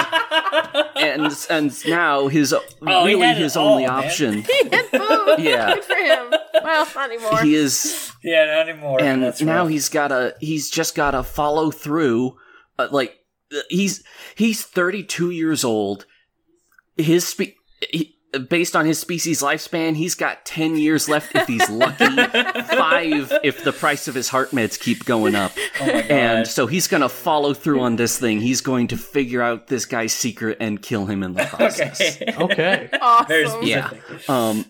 and 0.95 1.45
and 1.49 1.87
now 1.87 2.27
his 2.29 2.53
Oh, 2.53 3.05
he 3.05 3.13
really 3.13 3.27
had 3.27 3.37
his 3.37 3.57
only 3.57 3.85
man. 3.85 3.91
option 4.05 4.33
He 4.43 4.69
had 4.71 4.89
both. 4.91 5.39
Yeah. 5.39 5.73
Good 5.75 5.83
for 5.83 5.95
him. 5.95 6.33
Well, 6.63 6.87
not 6.95 7.11
anymore. 7.11 7.41
he 7.41 7.55
is 7.55 8.11
yeah, 8.23 8.45
not 8.45 8.69
anymore. 8.69 9.01
and 9.01 9.21
That's 9.23 9.41
now 9.41 9.63
rough. 9.63 9.69
he's 9.71 9.89
gotta 9.89 10.35
he's 10.39 10.69
just 10.69 10.95
gotta 10.95 11.21
follow 11.23 11.69
through 11.71 12.37
uh, 12.79 12.87
like 12.91 13.17
he's 13.69 14.03
he's 14.35 14.63
32 14.63 15.31
years 15.31 15.63
old 15.63 16.05
his 16.97 17.27
spe- 17.27 17.55
he, 17.89 18.11
based 18.49 18.75
on 18.75 18.85
his 18.85 18.99
species 18.99 19.41
lifespan 19.41 19.95
he's 19.95 20.15
got 20.15 20.43
10 20.45 20.75
years 20.77 21.07
left 21.07 21.33
if 21.35 21.47
he's 21.47 21.69
lucky 21.69 22.05
five 22.75 23.31
if 23.43 23.63
the 23.63 23.71
price 23.71 24.07
of 24.09 24.15
his 24.15 24.27
heart 24.29 24.51
meds 24.51 24.77
keep 24.79 25.05
going 25.05 25.35
up 25.35 25.51
Oh 25.79 25.85
my 25.85 25.91
god. 26.01 26.11
and 26.11 26.47
so 26.47 26.67
he's 26.67 26.87
gonna 26.87 27.07
follow 27.07 27.53
through 27.53 27.79
on 27.81 27.95
this 27.95 28.19
thing 28.19 28.41
he's 28.41 28.61
going 28.61 28.87
to 28.87 28.97
figure 28.97 29.41
out 29.41 29.67
this 29.67 29.85
guy's 29.85 30.11
secret 30.11 30.57
and 30.59 30.81
kill 30.81 31.05
him 31.05 31.23
in 31.23 31.33
the 31.33 31.45
process 31.45 32.21
okay. 32.21 32.35
Okay. 32.37 32.89
awesome. 32.99 33.63
Yeah. 33.63 33.89
um 34.27 34.65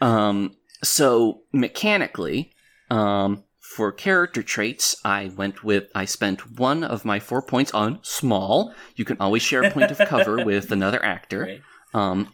um 0.00 0.56
so 0.82 1.42
mechanically 1.52 2.52
um 2.90 3.44
for 3.74 3.90
character 3.90 4.42
traits 4.42 4.96
i 5.04 5.30
went 5.36 5.64
with 5.64 5.84
i 5.94 6.04
spent 6.04 6.58
one 6.58 6.84
of 6.84 7.04
my 7.04 7.18
four 7.18 7.42
points 7.42 7.72
on 7.74 7.98
small 8.02 8.72
you 8.96 9.04
can 9.04 9.16
always 9.18 9.42
share 9.42 9.62
a 9.62 9.70
point 9.70 9.90
of 9.90 9.98
cover 10.08 10.44
with 10.50 10.70
another 10.70 11.04
actor 11.04 11.58
um 11.92 12.28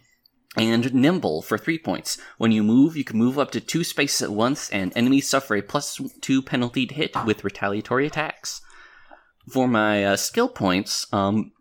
and 0.57 0.93
nimble 0.93 1.41
for 1.41 1.57
three 1.57 1.79
points. 1.79 2.17
When 2.37 2.51
you 2.51 2.63
move, 2.63 2.97
you 2.97 3.03
can 3.03 3.17
move 3.17 3.39
up 3.39 3.51
to 3.51 3.61
two 3.61 3.83
spaces 3.83 4.21
at 4.21 4.31
once, 4.31 4.69
and 4.69 4.91
enemies 4.95 5.27
suffer 5.27 5.55
a 5.55 5.61
plus 5.61 5.99
two 6.19 6.41
penalty 6.41 6.85
to 6.85 6.93
hit 6.93 7.15
with 7.25 7.43
retaliatory 7.43 8.05
attacks. 8.05 8.61
For 9.49 9.67
my 9.67 10.03
uh, 10.03 10.17
skill 10.17 10.49
points, 10.49 11.07
um, 11.13 11.51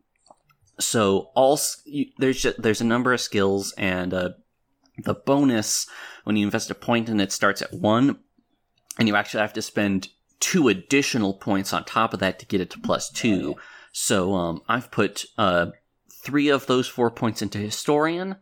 so 0.78 1.30
all 1.34 1.58
you, 1.84 2.06
there's 2.18 2.42
ju- 2.42 2.54
there's 2.58 2.80
a 2.80 2.84
number 2.84 3.12
of 3.12 3.20
skills, 3.20 3.72
and 3.78 4.12
uh, 4.12 4.30
the 4.98 5.14
bonus 5.14 5.86
when 6.24 6.36
you 6.36 6.44
invest 6.44 6.70
a 6.70 6.74
point 6.74 7.08
in 7.08 7.20
it 7.20 7.32
starts 7.32 7.62
at 7.62 7.72
one, 7.72 8.18
and 8.98 9.08
you 9.08 9.16
actually 9.16 9.40
have 9.40 9.52
to 9.54 9.62
spend 9.62 10.08
two 10.40 10.68
additional 10.68 11.34
points 11.34 11.72
on 11.72 11.84
top 11.84 12.14
of 12.14 12.20
that 12.20 12.38
to 12.38 12.46
get 12.46 12.60
it 12.60 12.70
to 12.70 12.78
plus 12.78 13.10
two. 13.10 13.56
So 13.92 14.34
um, 14.34 14.62
I've 14.68 14.90
put 14.90 15.24
uh, 15.36 15.66
three 16.24 16.48
of 16.48 16.66
those 16.66 16.88
four 16.88 17.10
points 17.10 17.42
into 17.42 17.58
historian, 17.58 18.36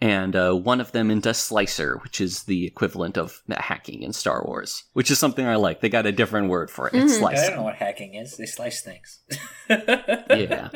and 0.00 0.36
uh, 0.36 0.52
one 0.54 0.80
of 0.80 0.92
them 0.92 1.10
into 1.10 1.34
slicer, 1.34 1.98
which 2.02 2.20
is 2.20 2.44
the 2.44 2.66
equivalent 2.66 3.18
of 3.18 3.42
hacking 3.50 4.02
in 4.02 4.12
Star 4.12 4.44
Wars, 4.44 4.84
which 4.92 5.10
is 5.10 5.18
something 5.18 5.44
I 5.44 5.56
like. 5.56 5.80
They 5.80 5.88
got 5.88 6.06
a 6.06 6.12
different 6.12 6.48
word 6.48 6.70
for 6.70 6.88
it. 6.88 6.94
It's 6.94 7.18
Mhm. 7.18 7.26
I 7.36 7.46
don't 7.46 7.56
know 7.56 7.62
what 7.64 7.74
hacking 7.74 8.14
is. 8.14 8.36
They 8.36 8.46
slice 8.46 8.82
things. 8.82 9.20
yeah 9.68 10.68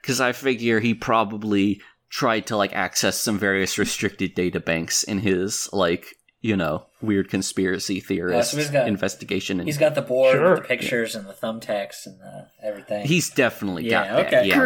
because 0.00 0.20
i 0.20 0.32
figure 0.32 0.80
he 0.80 0.94
probably 0.94 1.80
tried 2.10 2.46
to 2.46 2.56
like 2.56 2.72
access 2.74 3.20
some 3.20 3.38
various 3.38 3.76
restricted 3.76 4.34
data 4.34 4.58
banks 4.58 5.02
in 5.02 5.18
his 5.18 5.68
like 5.72 6.14
you 6.40 6.56
know 6.56 6.86
weird 7.00 7.28
conspiracy 7.28 7.98
theorist 8.00 8.54
he's 8.54 8.70
got- 8.70 8.86
investigation 8.88 9.58
and 9.60 9.68
He's 9.68 9.78
got 9.78 9.94
the 9.94 10.02
board 10.02 10.34
Sure. 10.36 10.50
with 10.54 10.62
the 10.62 10.68
pictures 10.68 11.14
and 11.16 11.26
the 11.28 11.32
thumbtacks 11.32 12.06
and 12.06 12.18
uh, 12.22 12.44
everything. 12.62 13.06
he's 13.06 13.30
definitely 13.30 13.88
Yeah, 13.88 14.22
got 14.22 14.30
that 14.30 14.34
okay. 14.44 14.48
yeah 14.48 14.58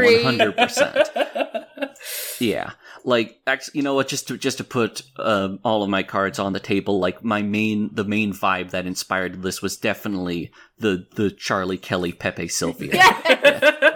100% 0.52 1.91
yeah 2.41 2.71
like 3.05 3.38
actually 3.47 3.79
you 3.79 3.83
know 3.83 3.95
what 3.95 4.09
just 4.09 4.29
to 4.29 4.37
just 4.37 4.59
to 4.59 4.64
put 4.64 5.02
um, 5.19 5.59
all 5.64 5.83
of 5.83 5.88
my 5.88 6.02
cards 6.02 6.38
on 6.38 6.52
the 6.52 6.61
table 6.61 6.99
like 7.00 7.25
my 7.25 7.41
main 7.43 7.91
the 7.95 8.05
main 8.05 8.33
vibe 8.33 8.71
that 8.71 8.87
inspired 8.87 9.43
this 9.43 9.62
was 9.62 9.76
definitely 9.76 10.50
the 10.79 11.07
the 11.14 11.31
charlie 11.31 11.79
kelly 11.79 12.12
pepe 12.12 12.49
silvia 12.49 12.93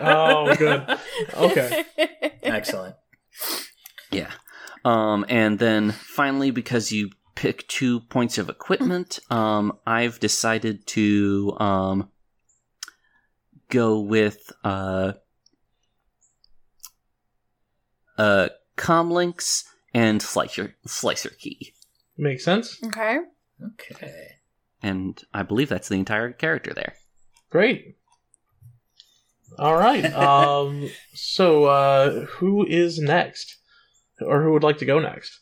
Oh, 0.09 0.55
good. 0.57 0.99
Okay. 1.35 1.85
Excellent. 2.43 2.95
Yeah. 4.13 4.31
Um, 4.85 5.25
and 5.29 5.59
then 5.59 5.91
finally, 5.91 6.51
because 6.53 6.93
you 6.93 7.11
pick 7.37 7.69
two 7.69 8.01
points 8.01 8.39
of 8.39 8.49
equipment, 8.49 9.21
um, 9.31 9.79
I've 9.87 10.19
decided 10.19 10.87
to 10.89 11.57
um, 11.61 12.09
go 13.69 14.01
with 14.01 14.51
uh, 14.65 15.13
uh, 18.19 18.49
comlinks 18.77 19.65
and 19.95 20.21
slicer 20.21 20.75
slicer 20.87 21.31
key, 21.39 21.73
Makes 22.19 22.45
sense. 22.45 22.83
Okay. 22.85 23.19
Okay. 23.65 24.29
and 24.83 25.23
I 25.33 25.43
believe 25.43 25.69
that's 25.69 25.89
the 25.89 25.99
entire 25.99 26.33
character 26.33 26.75
there. 26.75 26.95
Great. 27.51 27.97
All 29.59 29.77
right. 29.77 30.05
Um. 30.15 30.91
So, 31.15 31.65
uh, 31.65 32.25
who 32.27 32.67
is 32.67 32.99
next, 32.99 33.57
or 34.21 34.43
who 34.43 34.53
would 34.53 34.63
like 34.63 34.79
to 34.79 34.85
go 34.87 34.99
next? 34.99 35.41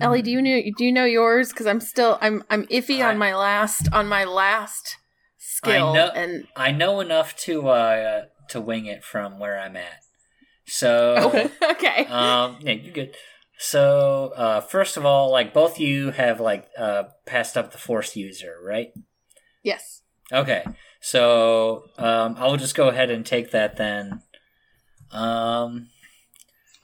Ellie, 0.00 0.22
do 0.22 0.30
you 0.30 0.42
know 0.42 0.60
do 0.76 0.84
you 0.84 0.92
know 0.92 1.04
yours? 1.04 1.50
Because 1.50 1.66
I'm 1.66 1.80
still 1.80 2.18
I'm 2.20 2.44
I'm 2.50 2.66
iffy 2.66 3.00
I- 3.04 3.10
on 3.10 3.18
my 3.18 3.34
last 3.34 3.88
on 3.92 4.06
my 4.08 4.24
last 4.24 4.96
skill 5.38 5.94
know- 5.94 6.12
and 6.14 6.46
I 6.56 6.70
know 6.72 7.00
enough 7.00 7.36
to 7.44 7.68
uh 7.68 8.22
to 8.50 8.60
wing 8.60 8.86
it 8.86 9.04
from 9.04 9.38
where 9.38 9.58
I'm 9.58 9.76
at. 9.76 10.00
So 10.66 11.16
Okay. 11.28 11.50
okay. 11.72 12.06
um 12.06 12.58
yeah, 12.60 12.72
you're 12.72 12.92
good. 12.92 13.16
So 13.58 14.32
uh 14.36 14.60
first 14.60 14.96
of 14.96 15.06
all, 15.06 15.30
like 15.30 15.54
both 15.54 15.78
you 15.80 16.10
have 16.10 16.40
like 16.40 16.66
uh 16.78 17.04
passed 17.24 17.56
up 17.56 17.72
the 17.72 17.78
force 17.78 18.16
user, 18.16 18.56
right? 18.62 18.92
yes. 19.62 20.02
Okay. 20.32 20.64
So 21.00 21.84
um 21.98 22.34
I'll 22.38 22.56
just 22.56 22.74
go 22.74 22.88
ahead 22.88 23.10
and 23.10 23.24
take 23.24 23.50
that 23.52 23.76
then. 23.76 24.22
Um 25.12 25.88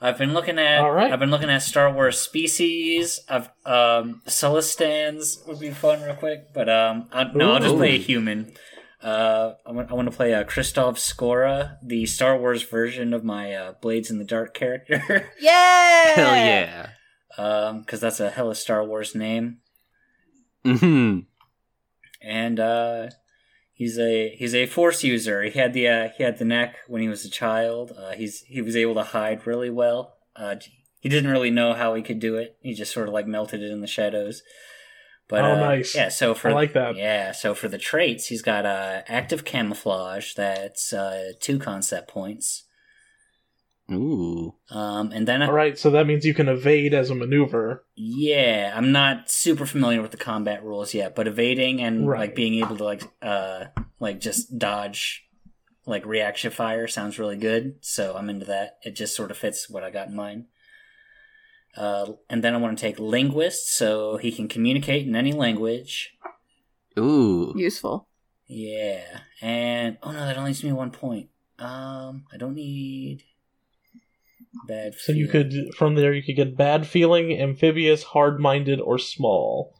I've 0.03 0.17
been 0.17 0.33
looking 0.33 0.59
at 0.59 0.81
All 0.81 0.91
right. 0.91 1.11
I've 1.11 1.19
been 1.19 1.31
looking 1.31 1.49
at 1.49 1.63
Star 1.63 1.91
Wars 1.91 2.19
species. 2.19 3.21
I've 3.29 3.47
um 3.65 4.21
Celestans 4.27 5.47
would 5.47 5.59
be 5.59 5.71
fun 5.71 6.01
real 6.03 6.15
quick, 6.15 6.53
but 6.53 6.69
um 6.69 7.07
I, 7.13 7.23
no, 7.33 7.53
I'll 7.53 7.59
just 7.61 7.75
play 7.75 7.95
a 7.95 7.99
human. 7.99 8.53
Uh, 9.01 9.55
I 9.65 9.71
want, 9.73 9.91
I 9.91 9.95
want 9.95 10.09
to 10.09 10.15
play 10.15 10.33
uh, 10.33 10.45
Christoph 10.45 10.95
Skora, 10.97 11.75
the 11.83 12.05
Star 12.05 12.37
Wars 12.37 12.63
version 12.63 13.13
of 13.13 13.21
my 13.25 13.53
uh, 13.53 13.73
Blades 13.81 14.09
in 14.09 14.17
the 14.17 14.23
Dark 14.23 14.53
character, 14.53 15.29
Yeah. 15.41 16.13
Hell 16.15 16.35
yeah! 16.35 16.89
um, 17.37 17.81
because 17.81 17.99
that's 17.99 18.21
a 18.21 18.29
hella 18.29 18.55
Star 18.55 18.81
Wars 18.85 19.13
name. 19.13 19.57
hmm 20.63 21.19
and 22.21 22.59
uh, 22.61 23.09
he's 23.83 23.99
a 23.99 24.29
he's 24.37 24.55
a 24.55 24.65
force 24.65 25.03
user. 25.03 25.43
He 25.43 25.59
had 25.59 25.73
the 25.73 25.87
uh, 25.87 26.09
he 26.17 26.23
had 26.23 26.37
the 26.37 26.45
neck 26.45 26.77
when 26.87 27.01
he 27.01 27.09
was 27.09 27.25
a 27.25 27.29
child. 27.29 27.91
Uh, 27.97 28.11
he's 28.11 28.41
he 28.47 28.61
was 28.61 28.75
able 28.75 28.95
to 28.95 29.03
hide 29.03 29.45
really 29.45 29.69
well. 29.69 30.15
Uh, 30.35 30.55
he 31.01 31.09
didn't 31.09 31.29
really 31.29 31.51
know 31.51 31.73
how 31.73 31.93
he 31.95 32.01
could 32.01 32.19
do 32.19 32.37
it. 32.37 32.55
He 32.61 32.73
just 32.73 32.93
sort 32.93 33.07
of 33.09 33.13
like 33.13 33.27
melted 33.27 33.61
it 33.61 33.71
in 33.71 33.81
the 33.81 33.87
shadows. 33.87 34.41
But 35.27 35.43
Oh, 35.43 35.53
uh, 35.53 35.59
nice. 35.59 35.95
Yeah, 35.95 36.09
so 36.09 36.33
for 36.33 36.49
I 36.49 36.53
like 36.53 36.73
that. 36.73 36.95
Yeah, 36.95 37.33
so 37.33 37.53
for 37.53 37.67
the 37.67 37.77
traits, 37.77 38.27
he's 38.27 38.41
got 38.41 38.65
uh, 38.65 39.01
active 39.07 39.43
camouflage. 39.43 40.33
That's 40.33 40.93
uh, 40.93 41.33
two 41.41 41.59
concept 41.59 42.09
points. 42.09 42.63
Ooh. 43.91 44.55
Um, 44.69 45.11
and 45.11 45.27
then 45.27 45.41
All 45.41 45.51
right. 45.53 45.77
So 45.77 45.89
that 45.91 46.07
means 46.07 46.25
you 46.25 46.33
can 46.33 46.47
evade 46.47 46.93
as 46.93 47.09
a 47.09 47.15
maneuver. 47.15 47.85
Yeah, 47.95 48.73
I'm 48.75 48.91
not 48.91 49.29
super 49.29 49.65
familiar 49.65 50.01
with 50.01 50.11
the 50.11 50.17
combat 50.17 50.63
rules 50.63 50.93
yet, 50.93 51.15
but 51.15 51.27
evading 51.27 51.81
and 51.81 52.07
Right. 52.07 52.19
like 52.21 52.35
being 52.35 52.55
able 52.55 52.77
to 52.77 52.83
like 52.83 53.03
uh 53.21 53.65
like 53.99 54.19
just 54.19 54.57
dodge 54.57 55.25
like 55.85 56.05
reaction 56.05 56.49
fire 56.49 56.87
sounds 56.87 57.19
really 57.19 57.35
good. 57.35 57.75
So 57.81 58.15
I'm 58.15 58.29
into 58.29 58.45
that. 58.45 58.77
It 58.83 58.91
just 58.95 59.15
sort 59.15 59.31
of 59.31 59.37
fits 59.37 59.69
what 59.69 59.83
I 59.83 59.89
got 59.89 60.07
in 60.07 60.15
mind. 60.15 60.45
Uh, 61.75 62.13
and 62.29 62.43
then 62.43 62.53
I 62.53 62.57
want 62.57 62.77
to 62.77 62.81
take 62.81 62.99
linguist, 62.99 63.73
so 63.73 64.17
he 64.17 64.31
can 64.31 64.47
communicate 64.47 65.07
in 65.07 65.15
any 65.15 65.33
language. 65.33 66.15
Ooh. 66.99 67.51
Useful. 67.57 68.07
Yeah, 68.45 69.21
and 69.41 69.97
oh 70.03 70.11
no, 70.11 70.19
that 70.25 70.37
only 70.37 70.49
leaves 70.51 70.63
me 70.63 70.71
one 70.71 70.91
point. 70.91 71.29
Um, 71.57 72.25
I 72.31 72.37
don't 72.37 72.53
need 72.53 73.23
bad. 74.67 74.93
So 74.95 75.11
you 75.11 75.27
could 75.27 75.53
from 75.77 75.95
there 75.95 76.13
you 76.13 76.23
could 76.23 76.35
get 76.35 76.57
bad 76.57 76.87
feeling, 76.87 77.39
amphibious, 77.39 78.03
hard-minded, 78.03 78.79
or 78.79 78.97
small. 78.97 79.73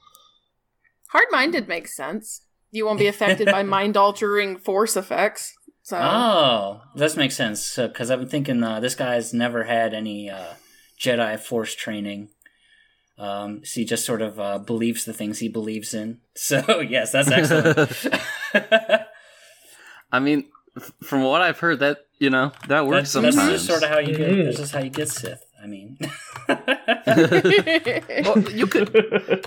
Hard 1.10 1.28
minded 1.32 1.68
makes 1.68 1.96
sense. 1.96 2.42
You 2.72 2.86
won't 2.86 3.00
be 3.00 3.08
affected 3.08 3.46
by 3.46 3.64
mind 3.78 3.96
altering 3.98 4.58
force 4.58 4.98
effects. 4.98 5.54
So 5.84 5.98
Oh, 6.02 6.82
this 6.96 7.16
makes 7.16 7.36
sense. 7.36 7.76
Because 7.76 8.10
I've 8.10 8.20
been 8.20 8.30
thinking 8.30 8.64
uh, 8.64 8.80
this 8.80 8.96
guy's 8.96 9.34
never 9.34 9.66
had 9.66 9.94
any 9.94 10.30
uh, 10.30 10.54
Jedi 11.00 11.40
Force 11.40 11.76
training. 11.76 12.30
Um, 13.20 13.64
so 13.64 13.82
he 13.82 13.86
just 13.86 14.06
sort 14.06 14.22
of 14.22 14.40
uh, 14.40 14.58
believes 14.58 15.06
the 15.06 15.14
things 15.14 15.40
he 15.40 15.50
believes 15.50 15.94
in. 15.94 16.20
So 16.36 16.80
yes, 16.80 17.12
that's 17.12 17.30
excellent. 17.30 17.92
I 20.12 20.20
mean, 20.20 20.46
from 21.04 21.24
what 21.24 21.42
I've 21.42 21.60
heard, 21.60 21.80
that 21.80 22.08
you 22.24 22.30
know 22.30 22.52
that 22.70 22.86
works 22.88 23.12
that's, 23.14 23.26
that's 23.26 23.36
sometimes. 23.36 23.54
just 23.54 23.66
sort 23.68 23.84
of 23.84 23.90
how 23.90 24.00
you 24.00 24.16
get. 24.16 24.30
Mhm. 24.32 24.46
That's 24.46 24.58
just 24.58 24.74
how 24.74 24.80
you 24.80 24.90
get 24.90 25.10
Sith. 25.10 25.44
I 25.64 25.68
mean, 25.68 25.98
well, 28.26 28.40
you 28.52 28.68
could, 28.68 28.90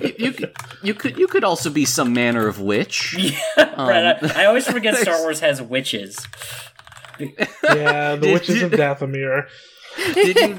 you, 0.03 0.15
you 0.19 0.33
could, 0.33 0.53
you 0.83 0.95
could, 0.95 1.19
you 1.19 1.27
could 1.27 1.45
also 1.45 1.69
be 1.71 1.85
some 1.85 2.13
manner 2.13 2.47
of 2.49 2.61
witch. 2.61 3.15
yeah, 3.19 3.39
right. 3.77 4.17
Um, 4.23 4.31
I, 4.37 4.43
I 4.43 4.45
always 4.47 4.67
forget 4.67 4.97
Star 4.97 5.21
Wars 5.21 5.41
has 5.41 5.61
witches. 5.61 6.27
yeah, 7.19 8.15
the 8.17 8.21
Did 8.23 8.33
witches 8.33 8.61
you- 8.61 8.67
of 8.67 8.73
Dathomir. 8.73 9.47
Did 10.15 10.37
you? 10.37 10.57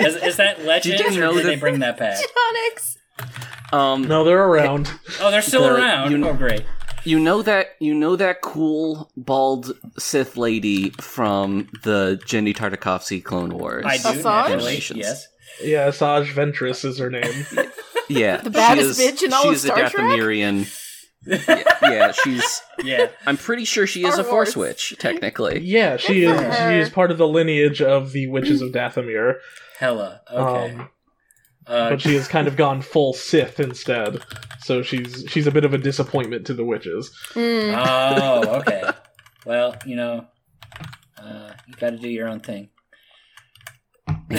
Is, 0.00 0.16
is 0.16 0.36
that 0.36 0.64
legend, 0.64 0.98
Did 0.98 1.14
you 1.14 1.20
know 1.20 1.30
or 1.30 1.34
did 1.34 1.44
that- 1.44 1.48
they 1.48 1.56
bring 1.56 1.78
that 1.80 1.96
back? 1.98 2.18
Onyx. 2.48 2.96
um, 3.72 4.02
No, 4.08 4.24
they're 4.24 4.44
around. 4.44 4.90
Oh, 5.20 5.30
they're 5.30 5.42
still 5.42 5.62
The- 5.62 5.74
around. 5.74 6.10
you- 6.12 6.24
oh, 6.26 6.34
great. 6.34 6.64
You 7.04 7.18
know 7.18 7.42
that 7.42 7.76
you 7.80 7.94
know 7.94 8.16
that 8.16 8.40
cool 8.42 9.10
bald 9.16 9.72
Sith 9.98 10.36
lady 10.36 10.90
from 11.00 11.68
the 11.82 12.20
Genndy 12.26 12.54
Tartakovsky 12.54 13.22
Clone 13.24 13.56
Wars. 13.56 13.84
I 13.86 13.96
do. 13.96 14.02
Asajj? 14.22 14.96
Yes. 14.96 15.26
Yeah, 15.62 15.88
Asajj 15.88 16.26
Ventress 16.32 16.84
is 16.84 16.98
her 16.98 17.10
name. 17.10 17.46
Yeah, 18.08 18.38
The 18.38 18.50
baddest 18.50 18.98
is, 18.98 19.06
bitch 19.06 19.22
in 19.22 19.32
all 19.32 19.42
she 19.42 19.48
of 19.50 19.54
is 19.54 19.62
Star 19.62 19.84
a 19.84 19.88
Trek? 19.88 20.04
Dathomirian. 20.04 20.66
yeah, 21.26 21.64
yeah, 21.80 22.10
she's. 22.10 22.60
Yeah. 22.82 23.06
I'm 23.24 23.36
pretty 23.36 23.64
sure 23.64 23.86
she 23.86 24.04
is 24.04 24.14
Star 24.14 24.26
a 24.26 24.28
Force 24.28 24.56
Wars. 24.56 24.68
witch, 24.70 24.96
technically. 24.98 25.60
Yeah, 25.60 25.96
she 25.96 26.22
Good 26.22 26.34
is. 26.34 26.40
her. 26.56 26.72
She 26.72 26.78
is 26.80 26.88
part 26.90 27.12
of 27.12 27.18
the 27.18 27.28
lineage 27.28 27.80
of 27.80 28.10
the 28.10 28.26
witches 28.26 28.62
of 28.62 28.72
Dathomir. 28.72 29.34
Hella. 29.78 30.22
Okay. 30.28 30.74
Um, 30.74 30.88
uh, 31.66 31.90
but 31.90 32.00
she 32.00 32.14
has 32.14 32.26
kind 32.28 32.48
of 32.48 32.56
gone 32.56 32.82
full 32.82 33.12
Sith 33.12 33.60
instead. 33.60 34.22
So 34.60 34.82
she's 34.82 35.24
she's 35.28 35.46
a 35.46 35.50
bit 35.50 35.64
of 35.64 35.72
a 35.74 35.78
disappointment 35.78 36.46
to 36.46 36.54
the 36.54 36.64
witches. 36.64 37.10
Mm. 37.34 37.74
oh, 37.76 38.58
okay. 38.60 38.82
Well, 39.46 39.74
you 39.86 39.96
know, 39.96 40.26
uh, 41.16 41.52
you 41.66 41.72
got 41.74 41.90
to 41.90 41.96
do 41.96 42.10
your 42.10 42.28
own 42.28 42.40
thing. 42.40 42.68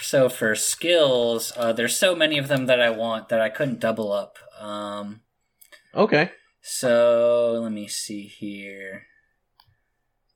so 0.00 0.28
for 0.28 0.54
skills, 0.54 1.52
uh, 1.56 1.72
there's 1.72 1.96
so 1.96 2.14
many 2.14 2.38
of 2.38 2.46
them 2.48 2.66
that 2.66 2.80
I 2.80 2.90
want 2.90 3.28
that 3.30 3.40
I 3.40 3.48
couldn't 3.48 3.80
double 3.80 4.12
up. 4.12 4.38
Um, 4.60 5.22
Okay. 5.94 6.30
so 6.60 7.58
let 7.62 7.72
me 7.72 7.88
see 7.88 8.22
here. 8.22 9.06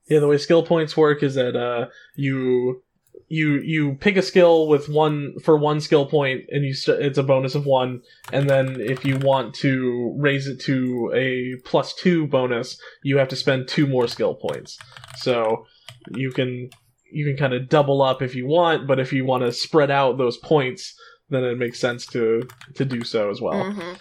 Yeah, 0.09 0.19
the 0.19 0.27
way 0.27 0.37
skill 0.37 0.63
points 0.63 0.97
work 0.97 1.23
is 1.23 1.35
that 1.35 1.55
uh, 1.55 1.87
you 2.15 2.83
you 3.31 3.61
you 3.61 3.95
pick 3.95 4.17
a 4.17 4.21
skill 4.21 4.67
with 4.67 4.89
one 4.89 5.35
for 5.43 5.55
one 5.57 5.79
skill 5.79 6.05
point, 6.05 6.41
and 6.49 6.65
you 6.65 6.73
st- 6.73 7.01
it's 7.01 7.17
a 7.17 7.23
bonus 7.23 7.55
of 7.55 7.65
one. 7.65 8.01
And 8.33 8.49
then 8.49 8.81
if 8.81 9.05
you 9.05 9.17
want 9.17 9.55
to 9.55 10.13
raise 10.19 10.47
it 10.47 10.59
to 10.61 11.11
a 11.15 11.55
plus 11.63 11.95
two 11.95 12.27
bonus, 12.27 12.77
you 13.03 13.17
have 13.17 13.29
to 13.29 13.37
spend 13.37 13.69
two 13.69 13.87
more 13.87 14.07
skill 14.07 14.35
points. 14.35 14.77
So 15.15 15.65
you 16.09 16.31
can 16.31 16.69
you 17.11 17.25
can 17.25 17.37
kind 17.37 17.53
of 17.53 17.69
double 17.69 18.01
up 18.01 18.21
if 18.21 18.35
you 18.35 18.47
want, 18.47 18.85
but 18.85 18.99
if 18.99 19.13
you 19.13 19.23
want 19.25 19.43
to 19.43 19.53
spread 19.53 19.91
out 19.91 20.17
those 20.17 20.37
points, 20.37 20.93
then 21.29 21.43
it 21.45 21.57
makes 21.57 21.79
sense 21.79 22.05
to 22.07 22.45
to 22.75 22.83
do 22.83 23.03
so 23.05 23.29
as 23.29 23.39
well. 23.39 23.63
Mhm. 23.63 23.99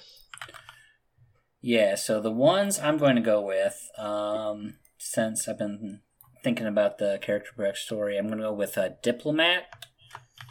Yeah, 1.62 1.94
so 1.94 2.20
the 2.20 2.32
ones 2.32 2.80
I'm 2.80 2.96
going 2.96 3.16
to 3.16 3.22
go 3.22 3.42
with, 3.42 3.78
um, 3.98 4.78
since 4.98 5.46
I've 5.46 5.58
been 5.58 6.00
thinking 6.42 6.66
about 6.66 6.98
the 6.98 7.18
character 7.20 7.50
backstory, 7.58 8.18
I'm 8.18 8.26
going 8.26 8.38
to 8.38 8.44
go 8.44 8.52
with 8.52 8.76
a 8.76 8.96
diplomat, 9.02 9.64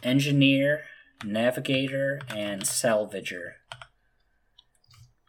engineer, 0.02 0.84
navigator, 1.24 2.20
and 2.28 2.62
salvager. 2.62 3.52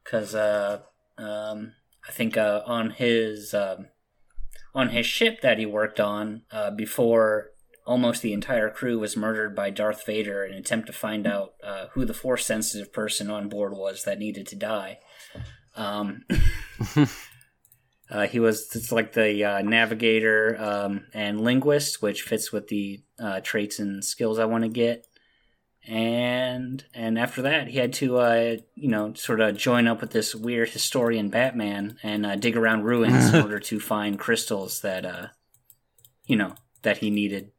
Because 0.03 0.35
uh, 0.35 0.81
um, 1.17 1.73
I 2.07 2.11
think 2.11 2.37
uh, 2.37 2.61
on 2.65 2.91
his 2.91 3.53
um, 3.53 3.87
on 4.73 4.89
his 4.89 5.05
ship 5.05 5.41
that 5.41 5.57
he 5.57 5.65
worked 5.65 5.99
on 5.99 6.43
uh, 6.51 6.71
before 6.71 7.51
almost 7.85 8.21
the 8.21 8.33
entire 8.33 8.69
crew 8.69 8.99
was 8.99 9.17
murdered 9.17 9.55
by 9.55 9.69
Darth 9.69 10.05
Vader 10.05 10.45
in 10.45 10.53
an 10.53 10.59
attempt 10.59 10.87
to 10.87 10.93
find 10.93 11.25
out 11.25 11.53
uh, 11.63 11.87
who 11.93 12.05
the 12.05 12.13
force 12.13 12.45
sensitive 12.45 12.93
person 12.93 13.29
on 13.29 13.49
board 13.49 13.73
was 13.73 14.03
that 14.03 14.19
needed 14.19 14.47
to 14.47 14.55
die. 14.55 14.99
Um, 15.75 16.23
uh, 18.11 18.27
he 18.27 18.39
was 18.39 18.75
it's 18.75 18.91
like 18.91 19.13
the 19.13 19.43
uh, 19.43 19.61
navigator 19.61 20.57
um, 20.59 21.05
and 21.13 21.41
linguist, 21.41 22.01
which 22.01 22.23
fits 22.23 22.51
with 22.51 22.67
the 22.67 22.99
uh, 23.19 23.39
traits 23.41 23.79
and 23.79 24.03
skills 24.03 24.37
I 24.37 24.45
want 24.45 24.63
to 24.63 24.69
get. 24.69 25.07
And 25.87 26.83
and 26.93 27.17
after 27.17 27.41
that, 27.43 27.67
he 27.69 27.77
had 27.79 27.93
to 27.93 28.17
uh, 28.17 28.55
you 28.75 28.89
know 28.89 29.13
sort 29.13 29.39
of 29.41 29.57
join 29.57 29.87
up 29.87 30.01
with 30.01 30.11
this 30.11 30.35
weird 30.35 30.69
historian 30.69 31.29
Batman 31.29 31.97
and 32.03 32.25
uh, 32.25 32.35
dig 32.35 32.55
around 32.55 32.83
ruins 32.83 33.33
in 33.33 33.41
order 33.41 33.59
to 33.59 33.79
find 33.79 34.19
crystals 34.19 34.81
that 34.81 35.05
uh, 35.05 35.27
you 36.25 36.35
know 36.35 36.53
that 36.83 36.97
he 36.97 37.09
needed. 37.09 37.51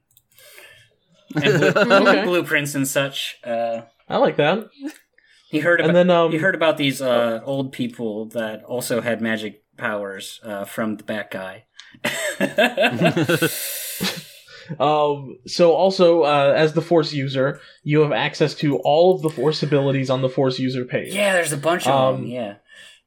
And 1.35 1.59
blue- 1.59 1.69
Okay. 2.09 2.25
blueprints 2.25 2.75
and 2.75 2.87
such. 2.87 3.39
Uh, 3.43 3.83
I 4.09 4.19
like 4.19 4.37
that. 4.37 4.69
he 5.49 5.61
heard 5.61 5.81
about 5.81 5.89
And 5.89 5.97
then 5.97 6.11
um, 6.11 6.31
you 6.33 6.39
heard 6.41 6.55
about 6.55 6.77
these 6.77 7.01
uh, 7.01 7.41
old 7.45 7.73
people 7.73 8.27
that 8.27 8.63
also 8.65 9.01
had 9.01 9.21
magic 9.23 9.62
powers 9.77 10.41
uh, 10.45 10.65
from 10.65 10.97
the 10.97 11.05
Bat 11.05 11.31
Guy. 11.31 11.65
Um, 14.79 15.39
so 15.47 15.73
also, 15.73 16.23
uh, 16.23 16.55
as 16.57 16.73
the 16.73 16.81
Force 16.81 17.13
user, 17.13 17.61
you 17.83 18.01
have 18.01 18.13
access 18.13 18.55
to 18.57 18.79
all 18.79 19.15
of 19.15 19.21
the 19.23 19.29
Force 19.29 19.63
abilities 19.63 20.09
on 20.09 20.23
the 20.23 20.29
Force 20.29 20.59
user 20.61 20.85
page. 20.85 21.13
yeah, 21.13 21.33
there's 21.33 21.53
a 21.53 21.57
bunch 21.57 21.87
of 21.87 21.93
Um, 21.93 22.23
them. 22.23 22.27
Yeah, 22.31 22.55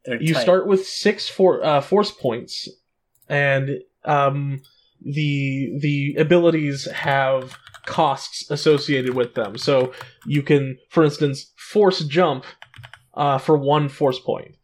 They're 0.03 0.22
You 0.22 0.34
tight. 0.34 0.41
start 0.41 0.67
with 0.67 0.86
six 0.86 1.29
for, 1.29 1.65
uh, 1.65 1.79
Force 1.79 2.12
points, 2.12 2.67
and 3.29 3.79
um, 4.03 4.62
the 5.01 5.77
the 5.79 6.15
abilities 6.19 6.91
have 6.91 7.57
costs 7.86 8.51
associated 8.51 9.15
with 9.15 9.34
them. 9.36 9.57
So 9.57 9.93
you 10.25 10.43
can, 10.43 10.77
for 10.89 11.05
instance, 11.05 11.53
Force 11.55 12.03
jump 12.03 12.43
uh, 13.13 13.38
for 13.38 13.57
one 13.57 13.88
Force 13.88 14.19
point, 14.19 14.55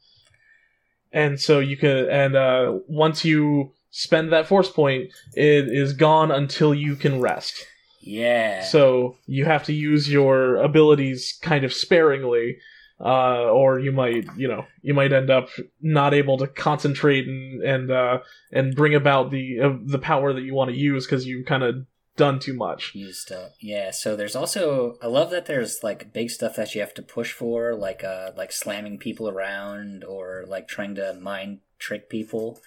and 1.11 1.39
so 1.39 1.59
you 1.59 1.77
can, 1.77 2.09
and 2.09 2.35
uh, 2.35 2.79
once 2.87 3.25
you 3.25 3.73
spend 3.89 4.31
that 4.31 4.47
Force 4.47 4.69
point, 4.69 5.11
it 5.35 5.67
is 5.67 5.93
gone 5.93 6.31
until 6.31 6.73
you 6.73 6.95
can 6.95 7.19
rest. 7.19 7.65
Yeah. 8.01 8.63
So 8.63 9.17
you 9.27 9.45
have 9.45 9.63
to 9.65 9.73
use 9.73 10.09
your 10.09 10.55
abilities 10.57 11.37
kind 11.41 11.63
of 11.63 11.73
sparingly, 11.73 12.57
uh, 12.99 13.43
or 13.43 13.79
you 13.79 13.91
might, 13.91 14.25
you 14.37 14.47
know, 14.47 14.65
you 14.81 14.93
might 14.93 15.13
end 15.13 15.29
up 15.29 15.49
not 15.81 16.13
able 16.13 16.37
to 16.37 16.47
concentrate 16.47 17.27
and 17.27 17.61
and 17.63 17.91
uh, 17.91 18.19
and 18.51 18.75
bring 18.75 18.95
about 18.95 19.31
the 19.31 19.59
uh, 19.59 19.73
the 19.85 19.99
power 19.99 20.33
that 20.33 20.41
you 20.41 20.53
want 20.53 20.71
to 20.71 20.77
use 20.77 21.05
because 21.05 21.25
you've 21.25 21.45
kind 21.45 21.63
of 21.63 21.85
done 22.21 22.39
too 22.39 22.53
much. 22.53 22.93
used 22.95 23.31
up. 23.31 23.51
Yeah, 23.59 23.91
so 23.91 24.15
there's 24.15 24.35
also 24.35 24.95
I 25.01 25.07
love 25.07 25.29
that 25.31 25.45
there's 25.45 25.83
like 25.83 26.13
big 26.13 26.29
stuff 26.29 26.55
that 26.55 26.73
you 26.73 26.81
have 26.81 26.93
to 26.95 27.01
push 27.01 27.31
for, 27.33 27.75
like 27.75 28.03
uh 28.03 28.31
like 28.37 28.51
slamming 28.51 28.97
people 28.97 29.27
around 29.27 30.03
or 30.03 30.45
like 30.47 30.67
trying 30.67 30.95
to 30.95 31.13
mind 31.21 31.59
trick 31.79 32.09
people. 32.09 32.59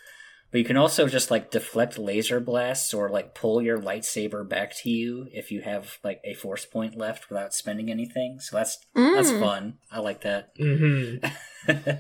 But 0.51 0.59
you 0.59 0.65
can 0.65 0.77
also 0.77 1.09
just 1.09 1.33
like 1.33 1.51
deflect 1.51 1.99
laser 1.99 2.39
blasts 2.39 2.95
or 2.95 3.09
like 3.09 3.35
pull 3.35 3.61
your 3.61 3.77
lightsaber 3.81 4.49
back 4.49 4.73
to 4.83 4.91
you 4.91 5.27
if 5.33 5.51
you 5.51 5.63
have 5.63 5.99
like 6.05 6.21
a 6.25 6.35
force 6.35 6.65
point 6.65 6.97
left 6.97 7.29
without 7.29 7.53
spending 7.53 7.91
anything. 7.91 8.39
So 8.41 8.57
that's 8.59 8.79
that's 8.95 9.31
Mm. 9.33 9.41
fun. 9.41 9.79
I 9.91 9.99
like 9.99 10.21
that. 10.21 10.57
Mm-hmm. 10.57 11.27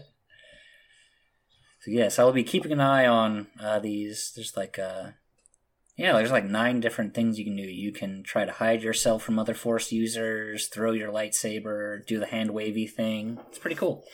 so 1.81 1.90
yes, 1.90 2.19
I 2.19 2.25
will 2.25 2.33
be 2.33 2.45
keeping 2.45 2.71
an 2.73 2.81
eye 2.81 3.07
on 3.07 3.49
uh, 3.61 3.79
these. 3.81 4.33
There's 4.37 4.57
like 4.57 4.79
uh 4.79 5.11
yeah, 5.96 6.12
there's 6.12 6.33
like 6.33 6.44
nine 6.44 6.80
different 6.80 7.14
things 7.14 7.38
you 7.38 7.44
can 7.44 7.57
do. 7.57 7.62
You 7.62 7.92
can 7.92 8.22
try 8.24 8.44
to 8.44 8.52
hide 8.52 8.83
yourself 8.83 9.22
from 9.22 9.38
other 9.38 9.54
force 9.54 9.92
users, 9.92 10.66
throw 10.68 10.92
your 10.92 11.12
lightsaber, 11.12 12.04
do 12.07 12.18
the 12.18 12.26
hand 12.26 12.50
wavy 12.50 12.87
thing. 12.87 13.38
It's 13.48 13.59
pretty 13.59 13.76
cool. 13.76 14.04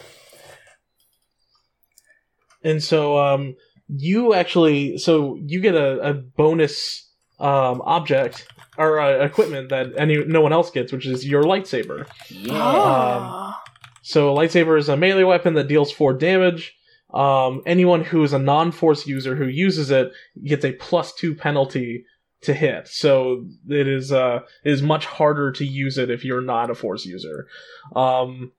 And 2.62 2.82
so 2.82 3.18
um, 3.18 3.56
you 3.88 4.34
actually, 4.34 4.98
so 4.98 5.38
you 5.40 5.60
get 5.60 5.74
a, 5.74 6.10
a 6.10 6.14
bonus 6.14 7.08
um, 7.38 7.80
object 7.82 8.46
or 8.76 9.00
uh, 9.00 9.24
equipment 9.24 9.70
that 9.70 9.92
any 9.96 10.22
no 10.24 10.42
one 10.42 10.52
else 10.52 10.70
gets, 10.70 10.92
which 10.92 11.06
is 11.06 11.26
your 11.26 11.44
lightsaber. 11.44 12.06
Yeah. 12.28 12.52
Oh. 12.54 13.54
So 14.02 14.34
a 14.34 14.38
lightsaber 14.38 14.78
is 14.78 14.88
a 14.88 14.96
melee 14.96 15.24
weapon 15.24 15.54
that 15.54 15.68
deals 15.68 15.90
four 15.90 16.12
damage. 16.12 16.74
Um, 17.12 17.62
anyone 17.66 18.04
who 18.04 18.22
is 18.22 18.32
a 18.32 18.38
non-force 18.38 19.06
user 19.06 19.34
who 19.34 19.46
uses 19.46 19.90
it 19.90 20.12
gets 20.44 20.64
a 20.64 20.72
plus 20.72 21.12
two 21.14 21.34
penalty 21.34 22.04
to 22.42 22.54
hit. 22.54 22.88
So 22.88 23.46
it 23.68 23.86
is 23.86 24.12
uh, 24.12 24.40
it 24.64 24.72
is 24.72 24.82
much 24.82 25.06
harder 25.06 25.52
to 25.52 25.64
use 25.64 25.98
it 25.98 26.10
if 26.10 26.24
you're 26.24 26.40
not 26.40 26.70
a 26.70 26.74
force 26.74 27.04
user. 27.04 27.46
Um, 27.94 28.52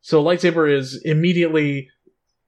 so 0.00 0.22
lightsaber 0.22 0.72
is 0.72 1.00
immediately 1.04 1.90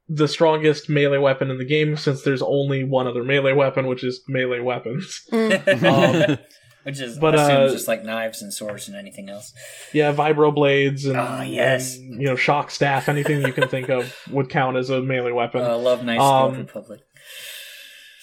the 0.09 0.29
strongest 0.29 0.89
melee 0.89 1.19
weapon 1.19 1.51
in 1.51 1.59
the 1.59 1.65
game 1.65 1.97
since 1.97 2.23
there's 2.23 2.43
only 2.43 2.85
one 2.85 3.07
other 3.07 3.25
melee 3.25 3.53
weapon, 3.53 3.87
which 3.87 4.05
is 4.05 4.23
melee 4.29 4.61
weapons. 4.61 5.27
Mm. 5.33 6.29
Um, 6.31 6.39
Which 6.89 7.01
is 7.01 7.19
but, 7.19 7.35
uh, 7.35 7.69
just 7.69 7.87
like 7.87 8.03
knives 8.03 8.41
and 8.41 8.51
swords 8.51 8.89
and 8.89 8.97
anything 8.97 9.29
else. 9.29 9.53
Yeah, 9.93 10.11
vibro 10.15 10.55
blades 10.55 11.05
and, 11.05 11.19
Ah, 11.19 11.43
yes. 11.43 11.99
and, 11.99 12.19
you 12.19 12.27
know 12.29 12.35
shock 12.35 12.71
staff, 12.71 13.11
anything 13.11 13.43
you 13.43 13.53
can 13.53 13.69
think 13.69 13.91
of 13.91 14.17
would 14.31 14.49
count 14.49 14.79
as 14.79 14.89
a 14.89 15.03
melee 15.03 15.33
weapon. 15.33 15.61
Uh, 15.61 15.77
love 15.77 16.03
nice 16.03 16.19
Um, 16.19 16.25
Old 16.45 16.57
Republic. 16.57 17.01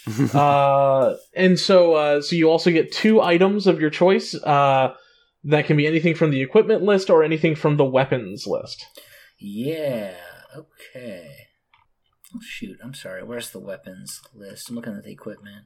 uh, 0.33 1.13
and 1.35 1.59
so 1.59 1.93
uh, 1.93 2.21
so 2.23 2.35
you 2.35 2.49
also 2.49 2.71
get 2.71 2.91
two 2.91 3.21
items 3.21 3.67
of 3.67 3.79
your 3.79 3.91
choice. 3.91 4.33
Uh, 4.33 4.95
that 5.43 5.67
can 5.67 5.77
be 5.77 5.85
anything 5.85 6.15
from 6.15 6.31
the 6.31 6.41
equipment 6.41 6.81
list 6.81 7.11
or 7.11 7.23
anything 7.23 7.53
from 7.53 7.77
the 7.77 7.85
weapons 7.85 8.47
list. 8.47 8.83
Yeah. 9.39 10.15
Okay. 10.57 11.29
Oh 12.35 12.39
shoot! 12.41 12.77
I'm 12.83 12.95
sorry. 12.95 13.23
Where's 13.23 13.51
the 13.51 13.59
weapons 13.59 14.21
list? 14.33 14.71
I'm 14.71 14.75
looking 14.75 14.95
at 14.95 15.03
the 15.03 15.11
equipment. 15.11 15.65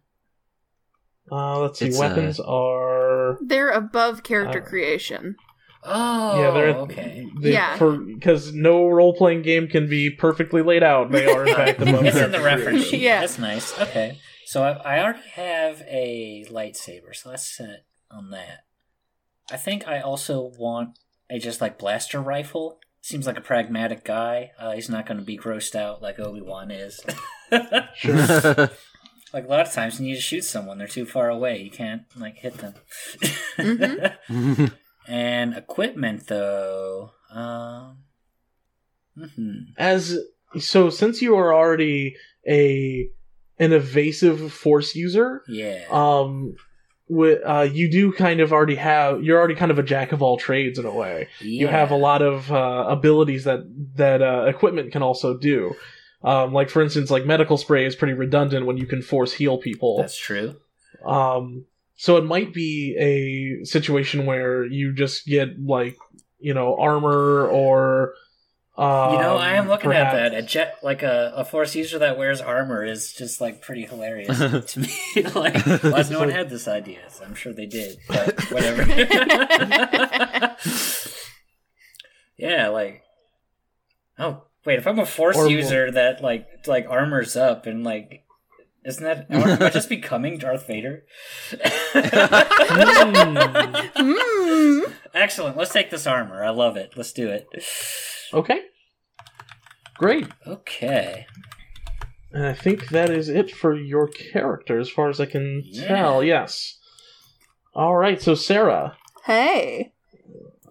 Uh, 1.31 1.59
let's 1.59 1.79
see, 1.79 1.87
It's, 1.87 1.97
weapons 1.99 2.39
are 2.39 3.37
They're 3.41 3.69
above 3.71 4.23
character 4.23 4.61
Uh, 4.61 4.65
creation. 4.65 5.35
Oh, 5.83 6.41
yeah, 6.41 6.51
they're 6.51 6.75
okay. 6.79 7.25
they- 7.39 7.53
Yeah. 7.53 7.77
because 7.77 8.53
no 8.53 8.87
role 8.89 9.13
playing 9.13 9.43
game 9.43 9.67
can 9.67 9.87
be 9.87 10.09
perfectly 10.09 10.61
laid 10.61 10.83
out. 10.83 11.11
They 11.11 11.25
are 11.25 11.45
in 11.47 11.55
fact 11.55 11.79
above 11.79 12.05
it's 12.05 12.17
in 12.17 12.31
the 12.31 12.39
character 12.39 12.43
reference 12.43 12.85
sheet. 12.85 12.99
Yeah. 13.01 13.21
That's 13.21 13.39
nice. 13.39 13.79
Okay. 13.79 14.17
So 14.45 14.63
I, 14.63 14.71
I 14.97 15.03
already 15.03 15.21
have 15.35 15.81
a 15.87 16.45
lightsaber, 16.49 17.13
so 17.15 17.29
let's 17.29 17.45
set 17.55 17.85
on 18.11 18.31
that. 18.31 18.65
I 19.51 19.57
think 19.57 19.87
I 19.87 19.99
also 20.01 20.51
want 20.57 20.97
a 21.29 21.39
just 21.39 21.61
like 21.61 21.77
blaster 21.79 22.19
rifle. 22.19 22.79
Seems 23.01 23.25
like 23.25 23.37
a 23.37 23.41
pragmatic 23.41 24.03
guy. 24.03 24.51
Uh, 24.59 24.71
he's 24.73 24.89
not 24.89 25.05
going 25.05 25.19
to 25.19 25.25
be 25.25 25.37
grossed 25.37 25.75
out 25.75 26.01
like 26.01 26.19
Obi 26.19 26.41
Wan 26.41 26.71
is. 26.71 26.99
Sure. 27.95 28.69
like 29.33 29.45
a 29.45 29.47
lot 29.47 29.61
of 29.67 29.71
times, 29.71 29.97
when 29.97 30.05
you 30.07 30.11
need 30.13 30.17
to 30.17 30.21
shoot 30.21 30.43
someone, 30.43 30.77
they're 30.77 30.87
too 30.87 31.05
far 31.05 31.29
away. 31.29 31.61
You 31.61 31.71
can't 31.71 32.03
like 32.17 32.37
hit 32.37 32.55
them. 32.57 32.73
Mhm. 33.57 34.71
and 35.07 35.53
equipment, 35.55 36.27
though. 36.27 37.11
Um. 37.31 37.99
hmm 39.17 39.53
as 39.77 40.17
so 40.57 40.89
since 40.89 41.21
you 41.21 41.35
are 41.35 41.53
already 41.53 42.15
a 42.47 43.07
an 43.59 43.71
evasive 43.73 44.51
force 44.51 44.95
user 44.95 45.43
Yeah. 45.47 45.83
um 45.91 46.55
wi- 47.09 47.41
uh, 47.45 47.63
you 47.63 47.91
do 47.91 48.11
kind 48.13 48.39
of 48.39 48.51
already 48.53 48.75
have 48.75 49.21
you're 49.23 49.37
already 49.37 49.55
kind 49.55 49.69
of 49.71 49.77
a 49.77 49.83
jack 49.83 50.11
of 50.11 50.21
all 50.23 50.37
trades 50.37 50.79
in 50.79 50.85
a 50.85 50.91
way 50.93 51.27
you 51.41 51.67
have 51.67 51.91
a 51.91 51.95
lot 51.97 52.21
of 52.23 52.51
uh, 52.51 52.85
abilities 52.89 53.43
that 53.43 53.59
that 53.95 54.21
uh, 54.23 54.45
equipment 54.47 54.91
can 54.91 55.03
also 55.03 55.37
do 55.37 55.75
um, 56.23 56.53
like 56.53 56.69
for 56.69 56.81
instance 56.81 57.09
like 57.09 57.25
medical 57.25 57.57
spray 57.57 57.85
is 57.85 57.95
pretty 57.95 58.13
redundant 58.13 58.65
when 58.65 58.77
you 58.77 58.85
can 58.85 59.01
force 59.01 59.33
heal 59.33 59.57
people 59.57 59.97
That's 59.97 60.17
true. 60.17 60.55
um, 61.05 61.65
so 61.95 62.17
it 62.17 62.23
might 62.25 62.53
be 62.53 62.95
a 62.97 63.63
situation 63.65 64.25
where 64.25 64.65
you 64.65 64.93
just 64.93 65.25
get 65.25 65.59
like 65.63 65.97
you 66.39 66.53
know 66.53 66.75
armor 66.79 67.47
or 67.47 68.13
Um, 68.77 69.11
You 69.13 69.19
know, 69.19 69.35
I 69.35 69.55
am 69.55 69.67
looking 69.67 69.89
perhaps- 69.89 70.15
at 70.15 70.31
that. 70.31 70.37
A 70.39 70.41
jet, 70.41 70.77
like 70.81 71.03
a, 71.03 71.33
a 71.35 71.43
force 71.43 71.75
user 71.75 71.99
that 71.99 72.17
wears 72.17 72.39
armor, 72.39 72.85
is 72.85 73.11
just 73.11 73.41
like 73.41 73.61
pretty 73.61 73.83
hilarious 73.85 74.39
to 74.73 74.79
me. 74.79 74.87
like, 75.35 75.53
why 75.83 75.97
has 75.97 76.09
no 76.09 76.19
one 76.19 76.29
had 76.29 76.49
this 76.49 76.65
idea? 76.69 76.99
So 77.09 77.25
I'm 77.25 77.35
sure 77.35 77.51
they 77.51 77.65
did, 77.65 77.97
but 78.07 78.39
whatever. 78.51 78.83
yeah, 82.37 82.69
like, 82.69 83.03
oh 84.17 84.43
wait, 84.65 84.79
if 84.79 84.87
I'm 84.87 84.99
a 84.99 85.05
force 85.05 85.37
Or- 85.37 85.49
user 85.49 85.91
that 85.91 86.21
like 86.21 86.47
like 86.67 86.85
armors 86.89 87.35
up 87.35 87.65
and 87.65 87.83
like, 87.83 88.23
isn't 88.85 89.03
that 89.03 89.27
am 89.29 89.61
I 89.61 89.69
just 89.69 89.89
becoming 89.97 90.37
Darth 90.37 90.67
Vader? 90.67 91.03
Hmm. 93.95 94.81
Excellent. 95.13 95.57
Let's 95.57 95.73
take 95.73 95.89
this 95.89 96.07
armor. 96.07 96.43
I 96.43 96.49
love 96.49 96.77
it. 96.77 96.93
Let's 96.95 97.11
do 97.13 97.29
it. 97.29 97.47
Okay. 98.33 98.61
Great. 99.97 100.27
Okay. 100.47 101.25
And 102.31 102.45
I 102.45 102.53
think 102.53 102.89
that 102.89 103.09
is 103.09 103.27
it 103.27 103.51
for 103.51 103.75
your 103.75 104.07
character, 104.07 104.79
as 104.79 104.89
far 104.89 105.09
as 105.09 105.19
I 105.19 105.25
can 105.25 105.63
Yeah. 105.65 105.87
tell. 105.87 106.23
Yes. 106.23 106.77
All 107.73 107.95
right. 107.97 108.21
So, 108.21 108.35
Sarah, 108.35 108.95
Hey. 109.25 109.93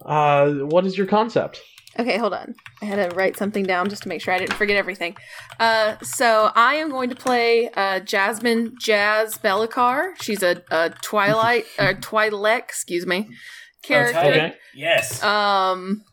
uh, 0.05 0.51
what 0.53 0.87
is 0.87 0.97
your 0.97 1.07
concept? 1.09 1.61
Okay, 1.99 2.17
hold 2.17 2.33
on. 2.33 2.55
I 2.81 2.85
had 2.85 3.11
to 3.11 3.17
write 3.17 3.37
something 3.37 3.65
down 3.65 3.89
just 3.89 4.05
to 4.05 4.09
make 4.09 4.23
sure 4.23 4.33
I 4.33 4.39
didn't 4.39 4.55
forget 4.55 4.77
everything. 4.77 5.17
Uh, 5.59 5.97
so 6.01 6.53
I 6.55 6.75
am 6.75 6.91
going 6.91 7.11
to 7.11 7.17
play 7.17 7.71
uh, 7.75 7.99
Jasmine 8.01 8.75
Jazz 8.81 9.37
Bellicar. 9.39 10.11
She's 10.23 10.43
a, 10.45 10.63
a 10.71 10.91
Twilight, 11.03 11.67
uh, 11.79 11.95
Twi'lek, 11.95 12.61
excuse 12.61 13.05
me, 13.05 13.29
character. 13.83 14.19
Okay. 14.19 14.55
Yes. 14.77 15.23
um, 15.25 16.05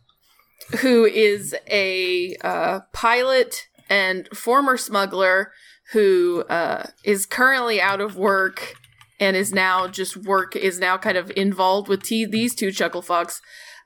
who 0.80 1.06
is 1.06 1.56
a 1.69 2.36
uh, 2.43 2.80
pilot 2.91 3.67
and 3.88 4.28
former 4.30 4.78
smuggler 4.78 5.52
who 5.91 6.43
uh, 6.50 6.88
is 7.04 7.28
currently 7.28 7.80
out 7.80 8.02
of 8.02 8.15
work 8.15 8.74
and 9.19 9.38
is 9.38 9.54
now 9.54 9.88
just 9.88 10.17
work 10.17 10.56
is 10.56 10.80
now 10.80 10.98
kind 10.98 11.17
of 11.17 11.32
involved 11.36 11.88
with 11.88 12.04
t- 12.04 12.26
these 12.26 12.56
two 12.56 12.71
chuckle 12.71 13.02
fucks 13.04 13.39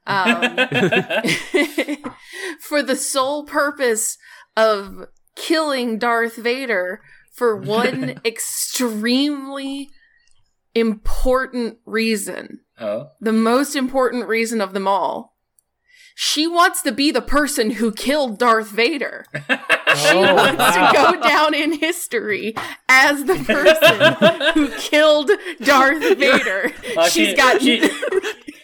um, 0.10 0.58
for 2.62 2.82
the 2.84 2.96
sole 2.96 3.46
purpose 3.46 4.18
of 4.58 5.06
killing 5.36 5.98
Darth 6.00 6.36
Vader 6.36 7.02
for 7.34 7.56
one 7.56 8.20
extremely 8.26 9.90
important 10.76 11.78
reason 11.86 12.60
oh. 12.80 13.08
the 13.20 13.34
most 13.34 13.76
important 13.76 14.28
reason 14.28 14.62
of 14.62 14.74
them 14.74 14.88
all. 14.88 15.36
She 16.22 16.48
wants 16.48 16.82
to 16.82 16.92
be 16.92 17.12
the 17.12 17.22
person 17.22 17.72
who 17.72 17.94
killed 17.94 18.40
Darth 18.40 18.70
Vader. 18.70 19.26
She 19.96 20.10
Oh, 20.10 20.36
wants 20.36 20.60
wow. 20.60 20.92
to 20.92 21.18
go 21.18 21.22
down 21.28 21.56
in 21.56 21.74
history 21.80 22.54
as 22.88 23.24
the 23.26 23.38
person 23.38 24.54
who 24.54 24.68
killed 24.78 25.32
Darth 25.62 26.16
Vader. 26.16 26.72
Oh, 26.96 27.10
She's 27.10 27.30
she- 27.30 27.36
got 27.36 27.60
she- 27.60 27.80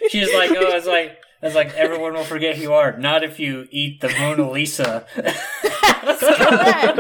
She's 0.09 0.31
like, 0.35 0.51
oh, 0.51 0.75
it's 0.75 0.85
like, 0.85 1.17
it's 1.41 1.55
like 1.55 1.73
everyone 1.75 2.13
will 2.13 2.23
forget 2.23 2.55
who 2.55 2.63
you 2.63 2.73
are. 2.73 2.97
Not 2.97 3.23
if 3.23 3.39
you 3.39 3.67
eat 3.71 4.01
the 4.01 4.09
Mona 4.19 4.49
Lisa. 4.49 5.05
That's 5.15 6.19
correct. 6.19 6.99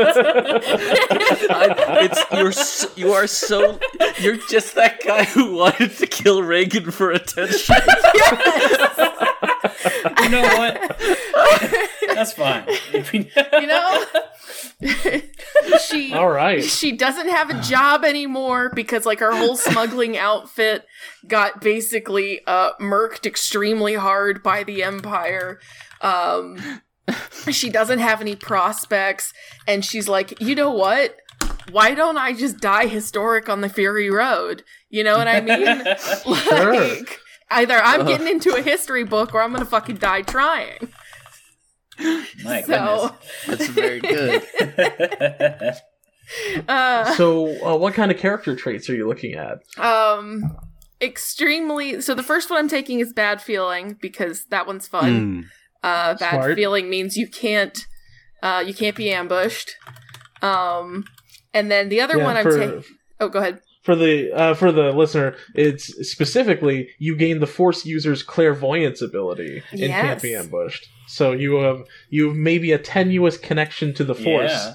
I, 1.49 1.99
it's 2.03 2.23
you're 2.31 2.51
so, 2.51 2.89
you 2.95 3.13
are 3.13 3.27
so 3.27 3.79
you're 4.19 4.37
just 4.49 4.75
that 4.75 5.01
guy 5.05 5.25
who 5.25 5.55
wanted 5.55 5.91
to 5.97 6.07
kill 6.07 6.43
Reagan 6.43 6.91
for 6.91 7.11
attention. 7.11 7.75
you 10.21 10.29
know 10.29 10.41
what? 10.41 10.97
That's 12.13 12.33
fine. 12.33 12.67
you 13.13 13.67
know? 13.67 14.05
she 15.87 16.13
All 16.13 16.29
right. 16.29 16.63
she 16.63 16.91
doesn't 16.91 17.29
have 17.29 17.49
a 17.49 17.61
job 17.61 18.03
anymore 18.03 18.71
because 18.73 19.05
like 19.05 19.19
her 19.19 19.35
whole 19.35 19.55
smuggling 19.55 20.17
outfit 20.17 20.85
got 21.27 21.61
basically 21.61 22.41
uh 22.45 22.71
murked 22.79 23.25
extremely 23.25 23.95
hard 23.95 24.34
by 24.43 24.63
the 24.63 24.83
empire. 24.83 25.59
Um 26.01 26.81
she 27.51 27.69
doesn't 27.69 27.99
have 27.99 28.19
any 28.21 28.35
prospects 28.35 29.31
and 29.67 29.85
she's 29.85 30.07
like 30.07 30.39
you 30.41 30.55
know 30.55 30.71
what? 30.71 31.17
Why 31.71 31.93
don't 31.95 32.17
i 32.17 32.33
just 32.33 32.59
die 32.59 32.87
historic 32.87 33.49
on 33.49 33.61
the 33.61 33.69
fury 33.69 34.09
road? 34.09 34.63
You 34.89 35.03
know 35.03 35.17
what 35.17 35.27
i 35.27 35.41
mean? 35.41 35.65
Like 36.25 37.19
either 37.51 37.75
i'm 37.75 38.05
getting 38.07 38.27
into 38.27 38.55
a 38.55 38.61
history 38.61 39.03
book 39.03 39.33
or 39.35 39.41
i'm 39.41 39.53
gonna 39.53 39.65
fucking 39.65 39.97
die 39.97 40.23
trying. 40.23 40.89
My 42.43 42.61
so 42.61 43.15
That's 43.47 43.67
very 43.67 43.99
good. 43.99 44.43
uh 46.67 47.15
So, 47.15 47.65
uh, 47.65 47.77
what 47.77 47.93
kind 47.93 48.11
of 48.11 48.17
character 48.17 48.55
traits 48.55 48.89
are 48.89 48.95
you 48.95 49.07
looking 49.07 49.35
at? 49.35 49.59
Um, 49.77 50.43
extremely. 51.05 52.01
So 52.01 52.13
the 52.13 52.23
first 52.23 52.49
one 52.49 52.59
I'm 52.59 52.67
taking 52.67 52.99
is 52.99 53.13
bad 53.13 53.41
feeling 53.41 53.97
because 54.01 54.45
that 54.45 54.67
one's 54.67 54.87
fun. 54.87 55.11
Mm. 55.11 55.43
Uh, 55.83 56.15
bad 56.15 56.31
Smart. 56.31 56.55
feeling 56.55 56.89
means 56.89 57.15
you 57.15 57.27
can't, 57.27 57.77
uh, 58.41 58.63
you 58.65 58.73
can't 58.73 58.95
be 58.95 59.11
ambushed. 59.11 59.75
Um, 60.41 61.05
and 61.53 61.71
then 61.71 61.89
the 61.89 62.01
other 62.01 62.17
Yeah, 62.17 62.23
one 62.25 62.37
I'm 62.37 62.45
taking. 62.45 62.83
Oh, 63.19 63.29
go 63.29 63.39
ahead. 63.39 63.61
For 63.83 63.95
the 63.95 64.31
uh, 64.33 64.53
for 64.55 64.71
the 64.71 64.91
listener, 64.91 65.35
it's 65.53 65.85
specifically 66.09 66.89
you 66.97 67.15
gain 67.15 67.39
the 67.39 67.45
Force 67.45 67.85
user's 67.85 68.23
clairvoyance 68.23 68.99
ability 68.99 69.61
and 69.71 69.79
can't 69.79 70.21
be 70.21 70.33
ambushed. 70.33 70.87
So 71.07 71.33
you 71.33 71.57
have 71.57 71.83
you 72.09 72.29
have 72.29 72.35
maybe 72.35 72.71
a 72.71 72.79
tenuous 72.79 73.37
connection 73.37 73.93
to 73.93 74.03
the 74.03 74.15
Force. 74.15 74.51
Yeah. 74.51 74.73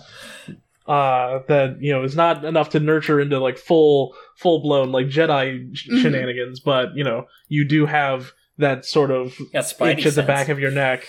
Uh, 0.90 1.40
that 1.48 1.76
you 1.80 1.92
know 1.92 2.02
is 2.02 2.16
not 2.16 2.44
enough 2.44 2.70
to 2.70 2.80
nurture 2.80 3.20
into 3.20 3.38
like 3.38 3.56
full 3.58 4.14
full 4.36 4.60
blown 4.60 4.90
like 4.90 5.06
Jedi 5.06 5.74
sh- 5.76 5.88
Mhm. 5.88 6.02
shenanigans, 6.02 6.58
but 6.60 6.88
you 6.96 7.04
know 7.04 7.26
you 7.48 7.64
do 7.64 7.86
have 7.86 8.32
that 8.58 8.84
sort 8.84 9.10
of 9.10 9.34
Got 9.52 9.64
Spidey 9.64 9.98
itch 9.98 10.06
at 10.06 10.14
the 10.16 10.22
back 10.22 10.48
of 10.48 10.58
your 10.58 10.70
neck. 10.72 11.08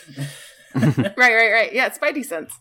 right, 0.76 1.17
right, 1.17 1.52
right. 1.52 1.74
Yeah, 1.74 1.88
it's 1.88 1.98
Spidey 1.98 2.24
sense. 2.24 2.54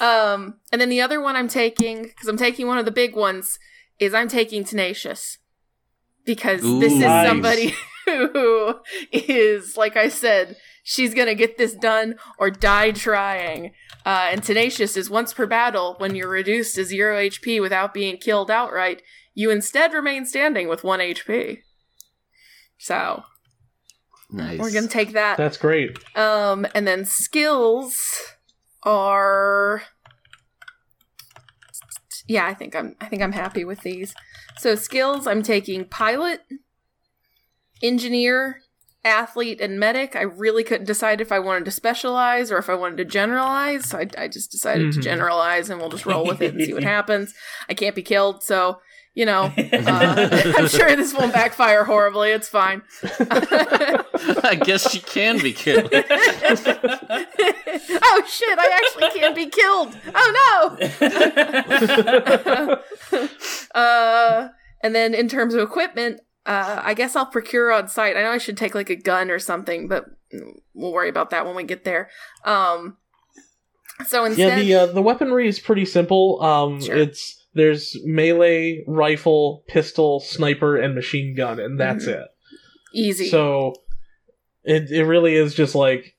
Um, 0.00 0.54
and 0.72 0.80
then 0.80 0.88
the 0.88 1.00
other 1.00 1.20
one 1.20 1.34
I'm 1.36 1.48
taking 1.48 2.02
because 2.04 2.28
I'm 2.28 2.36
taking 2.36 2.66
one 2.66 2.78
of 2.78 2.84
the 2.84 2.90
big 2.92 3.16
ones 3.16 3.58
is 3.98 4.14
I'm 4.14 4.28
taking 4.28 4.62
Tenacious 4.64 5.38
because 6.24 6.60
this 6.62 6.92
is 6.92 7.00
Nice. 7.00 7.26
somebody 7.26 7.74
who 8.06 8.74
is 9.12 9.76
like 9.76 9.96
I 9.96 10.08
said, 10.08 10.56
she's 10.88 11.12
gonna 11.12 11.34
get 11.34 11.58
this 11.58 11.74
done 11.74 12.14
or 12.38 12.50
die 12.50 12.90
trying. 12.92 13.72
Uh, 14.06 14.28
and 14.32 14.42
Tenacious 14.42 14.96
is 14.96 15.10
once 15.10 15.34
per 15.34 15.46
battle 15.46 15.96
when 15.98 16.14
you're 16.14 16.30
reduced 16.30 16.74
to 16.76 16.84
zero 16.84 17.18
HP 17.18 17.60
without 17.60 17.92
being 17.92 18.16
killed 18.16 18.50
outright. 18.50 19.02
You 19.34 19.50
instead 19.50 19.92
remain 19.92 20.24
standing 20.24 20.66
with 20.66 20.84
one 20.84 21.00
HP. 21.00 21.58
So 22.78 23.22
Nice. 24.30 24.58
we're 24.58 24.72
gonna 24.72 24.88
take 24.88 25.12
that. 25.12 25.36
That's 25.36 25.58
great. 25.58 25.98
Um, 26.16 26.66
and 26.74 26.86
then 26.86 27.04
skills 27.04 28.00
are 28.82 29.82
yeah, 32.26 32.46
I 32.46 32.54
think 32.54 32.74
I'm 32.74 32.96
I 32.98 33.06
think 33.06 33.20
I'm 33.20 33.32
happy 33.32 33.64
with 33.64 33.82
these. 33.82 34.14
So 34.56 34.74
skills, 34.74 35.26
I'm 35.26 35.42
taking 35.42 35.84
pilot, 35.84 36.40
engineer, 37.82 38.62
athlete, 39.08 39.60
and 39.60 39.80
medic. 39.80 40.14
I 40.14 40.22
really 40.22 40.62
couldn't 40.64 40.86
decide 40.86 41.20
if 41.20 41.32
I 41.32 41.38
wanted 41.40 41.64
to 41.64 41.70
specialize 41.72 42.52
or 42.52 42.58
if 42.58 42.68
I 42.70 42.74
wanted 42.74 42.98
to 42.98 43.04
generalize. 43.04 43.86
So 43.88 43.98
I, 43.98 44.06
I 44.16 44.28
just 44.28 44.52
decided 44.52 44.92
to 44.92 44.98
Mhm. 45.00 45.02
generalize, 45.02 45.68
and 45.70 45.80
we'll 45.80 45.90
just 45.90 46.06
roll 46.06 46.24
with 46.26 46.40
it 46.40 46.54
and 46.54 46.62
see 46.64 46.72
what 46.74 46.84
happens. 46.96 47.34
I 47.68 47.74
can't 47.74 47.94
be 47.96 48.02
killed, 48.02 48.42
so 48.44 48.80
you 49.14 49.24
know, 49.26 49.44
uh, 49.72 50.28
I'm 50.58 50.68
sure 50.68 50.94
this 50.94 51.12
won't 51.12 51.32
backfire 51.32 51.82
horribly. 51.82 52.30
It's 52.30 52.46
fine. 52.48 52.82
I 53.18 54.56
guess 54.64 54.88
she 54.92 55.00
can 55.00 55.38
be 55.40 55.52
killed. 55.52 55.90
oh 55.92 56.02
shit! 58.28 58.58
I 58.58 58.80
actually 58.80 59.10
can't 59.18 59.34
be 59.34 59.46
killed. 59.46 59.96
Oh 60.14 60.78
no! 63.10 63.80
uh, 63.80 64.48
and 64.82 64.94
then 64.94 65.14
in 65.14 65.28
terms 65.28 65.54
of 65.54 65.60
equipment, 65.62 66.20
uh, 66.48 66.80
I 66.82 66.94
guess 66.94 67.14
I'll 67.14 67.26
procure 67.26 67.70
on 67.70 67.86
site. 67.88 68.16
I 68.16 68.22
know 68.22 68.30
I 68.30 68.38
should 68.38 68.56
take 68.56 68.74
like 68.74 68.90
a 68.90 68.96
gun 68.96 69.30
or 69.30 69.38
something, 69.38 69.86
but 69.86 70.06
we'll 70.74 70.92
worry 70.92 71.08
about 71.08 71.30
that 71.30 71.46
when 71.46 71.54
we 71.54 71.62
get 71.62 71.84
there. 71.84 72.08
Um, 72.44 72.96
so 74.06 74.24
Yeah, 74.26 74.56
the 74.56 74.74
uh, 74.74 74.86
the 74.86 75.02
weaponry 75.02 75.46
is 75.48 75.60
pretty 75.60 75.84
simple. 75.84 76.42
Um, 76.42 76.80
Sure. 76.80 76.96
it's 76.96 77.46
there's 77.54 77.96
melee, 78.04 78.84
rifle, 78.86 79.64
pistol, 79.68 80.20
sniper, 80.20 80.76
and 80.76 80.94
machine 80.94 81.34
gun, 81.36 81.58
and 81.60 81.78
that's 81.78 82.06
Mhm. 82.06 82.22
it. 82.22 82.28
easy. 82.94 83.28
So 83.28 83.74
it 84.64 84.90
it 84.90 85.04
really 85.04 85.34
is 85.34 85.54
just 85.54 85.74
like 85.74 86.16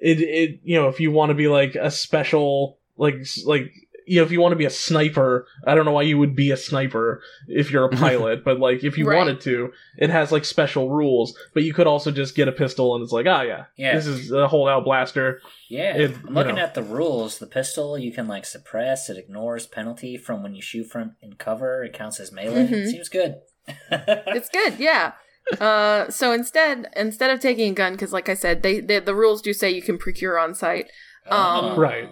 it 0.00 0.20
it 0.20 0.60
you 0.64 0.76
know 0.76 0.88
if 0.88 0.98
you 1.00 1.10
want 1.12 1.30
to 1.30 1.34
be 1.34 1.48
like 1.48 1.74
a 1.76 1.90
special 1.90 2.78
like 2.96 3.16
like 3.44 3.72
you 4.08 4.18
know, 4.20 4.24
if 4.24 4.32
you 4.32 4.40
want 4.40 4.52
to 4.52 4.56
be 4.56 4.64
a 4.64 4.70
sniper, 4.70 5.46
I 5.66 5.74
don't 5.74 5.84
know 5.84 5.92
why 5.92 6.02
you 6.02 6.18
would 6.18 6.34
be 6.34 6.50
a 6.50 6.56
sniper 6.56 7.20
if 7.46 7.70
you're 7.70 7.84
a 7.84 7.88
pilot, 7.96 8.44
but 8.44 8.58
like 8.58 8.82
if 8.84 8.96
you 8.98 9.06
Right. 9.06 9.16
wanted 9.16 9.40
to, 9.42 9.72
it 9.98 10.10
has 10.10 10.32
like 10.32 10.44
special 10.44 10.90
rules. 10.90 11.36
But 11.54 11.62
you 11.64 11.72
could 11.74 11.86
also 11.86 12.10
just 12.10 12.34
get 12.34 12.48
a 12.48 12.52
pistol 12.52 12.94
and 12.94 13.02
it's 13.04 13.12
like, 13.12 13.26
ah, 13.28 13.42
yeah, 13.42 13.64
Yeah. 13.76 13.94
this 13.94 14.06
is 14.06 14.30
a 14.32 14.48
holdout 14.48 14.84
blaster. 14.84 15.40
Yeah, 15.68 15.96
It- 15.96 16.16
I'm 16.26 16.34
looking 16.34 16.54
know. 16.56 16.62
at 16.62 16.74
the 16.74 16.82
rules. 16.82 17.38
The 17.38 17.46
pistol 17.46 17.98
you 17.98 18.12
can 18.12 18.26
like 18.26 18.44
suppress. 18.46 19.08
It 19.10 19.18
ignores 19.18 19.66
penalty 19.66 20.16
from 20.16 20.42
when 20.42 20.54
you 20.54 20.62
shoot 20.62 20.84
from 20.90 21.16
in 21.20 21.34
cover. 21.34 21.84
It 21.84 21.92
counts 21.92 22.18
as 22.20 22.32
melee. 22.32 22.66
Mhm. 22.66 22.86
Seems 22.90 23.08
good. 23.08 23.36
It's 23.90 24.48
good, 24.48 24.78
yeah. 24.78 25.12
Uh, 25.60 26.10
so 26.10 26.32
instead, 26.32 26.88
instead 26.94 27.30
of 27.30 27.40
taking 27.40 27.70
a 27.70 27.74
gun, 27.74 27.92
because 27.92 28.12
like 28.12 28.28
I 28.28 28.34
said, 28.34 28.62
they, 28.62 28.80
they 28.80 28.98
the 28.98 29.14
rules 29.14 29.40
do 29.42 29.52
say 29.54 29.70
you 29.70 29.80
can 29.82 29.96
procure 29.98 30.38
on 30.38 30.54
site. 30.54 30.86
Um, 31.26 31.64
Oh. 31.64 31.76
Right. 31.76 32.08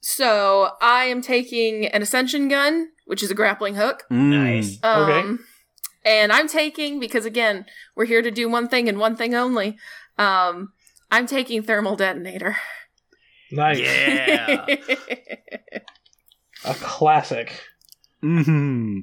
So 0.00 0.70
I 0.80 1.04
am 1.04 1.20
taking 1.22 1.86
an 1.86 2.02
ascension 2.02 2.48
gun, 2.48 2.88
which 3.06 3.22
is 3.22 3.30
a 3.30 3.34
grappling 3.34 3.74
hook. 3.74 4.04
Mm. 4.10 4.30
Nice. 4.30 4.78
Um, 4.82 5.02
Okay. 5.02 5.42
And 6.02 6.32
I'm 6.32 6.48
taking 6.48 6.98
because 6.98 7.26
again, 7.26 7.66
we're 7.94 8.06
here 8.06 8.22
to 8.22 8.30
do 8.30 8.48
one 8.48 8.68
thing 8.68 8.88
and 8.88 8.98
one 8.98 9.16
thing 9.16 9.34
only. 9.34 9.76
Um, 10.16 10.72
I'm 11.10 11.26
taking 11.26 11.62
thermal 11.62 11.94
detonator. 11.94 12.56
Nice, 13.52 13.80
Yeah. 13.80 14.64
a 16.64 16.74
classic. 16.74 17.52
hmm 18.22 19.00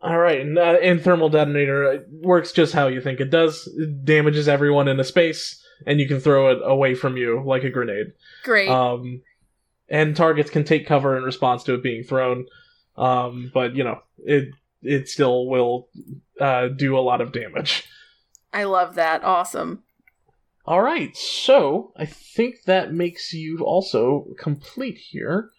All 0.00 0.18
right, 0.18 0.40
and, 0.40 0.58
uh, 0.58 0.78
and 0.82 1.02
thermal 1.02 1.28
detonator 1.28 1.88
uh, 1.92 1.98
works 2.22 2.52
just 2.52 2.72
how 2.72 2.86
you 2.88 3.00
think 3.00 3.20
it 3.20 3.30
does. 3.30 3.66
It 3.76 4.04
damages 4.04 4.48
everyone 4.48 4.86
in 4.88 4.98
a 5.00 5.04
space, 5.04 5.62
and 5.86 5.98
you 6.00 6.06
can 6.08 6.20
throw 6.20 6.52
it 6.52 6.58
away 6.64 6.94
from 6.94 7.16
you 7.16 7.42
like 7.44 7.64
a 7.64 7.70
grenade. 7.70 8.12
Great. 8.44 8.68
Um, 8.68 9.22
and 9.88 10.16
targets 10.16 10.50
can 10.50 10.64
take 10.64 10.86
cover 10.86 11.16
in 11.16 11.22
response 11.22 11.62
to 11.64 11.74
it 11.74 11.82
being 11.82 12.04
thrown. 12.04 12.46
Um, 12.96 13.50
but 13.52 13.74
you 13.74 13.84
know, 13.84 14.00
it 14.18 14.48
it 14.82 15.08
still 15.08 15.46
will 15.46 15.88
uh, 16.40 16.68
do 16.68 16.96
a 16.96 17.00
lot 17.00 17.20
of 17.20 17.32
damage. 17.32 17.84
I 18.52 18.64
love 18.64 18.94
that. 18.94 19.24
Awesome. 19.24 19.82
All 20.66 20.80
right, 20.80 21.14
so 21.14 21.92
I 21.96 22.06
think 22.06 22.62
that 22.64 22.94
makes 22.94 23.34
you 23.34 23.58
also 23.58 24.28
complete 24.38 24.96
here. 24.96 25.50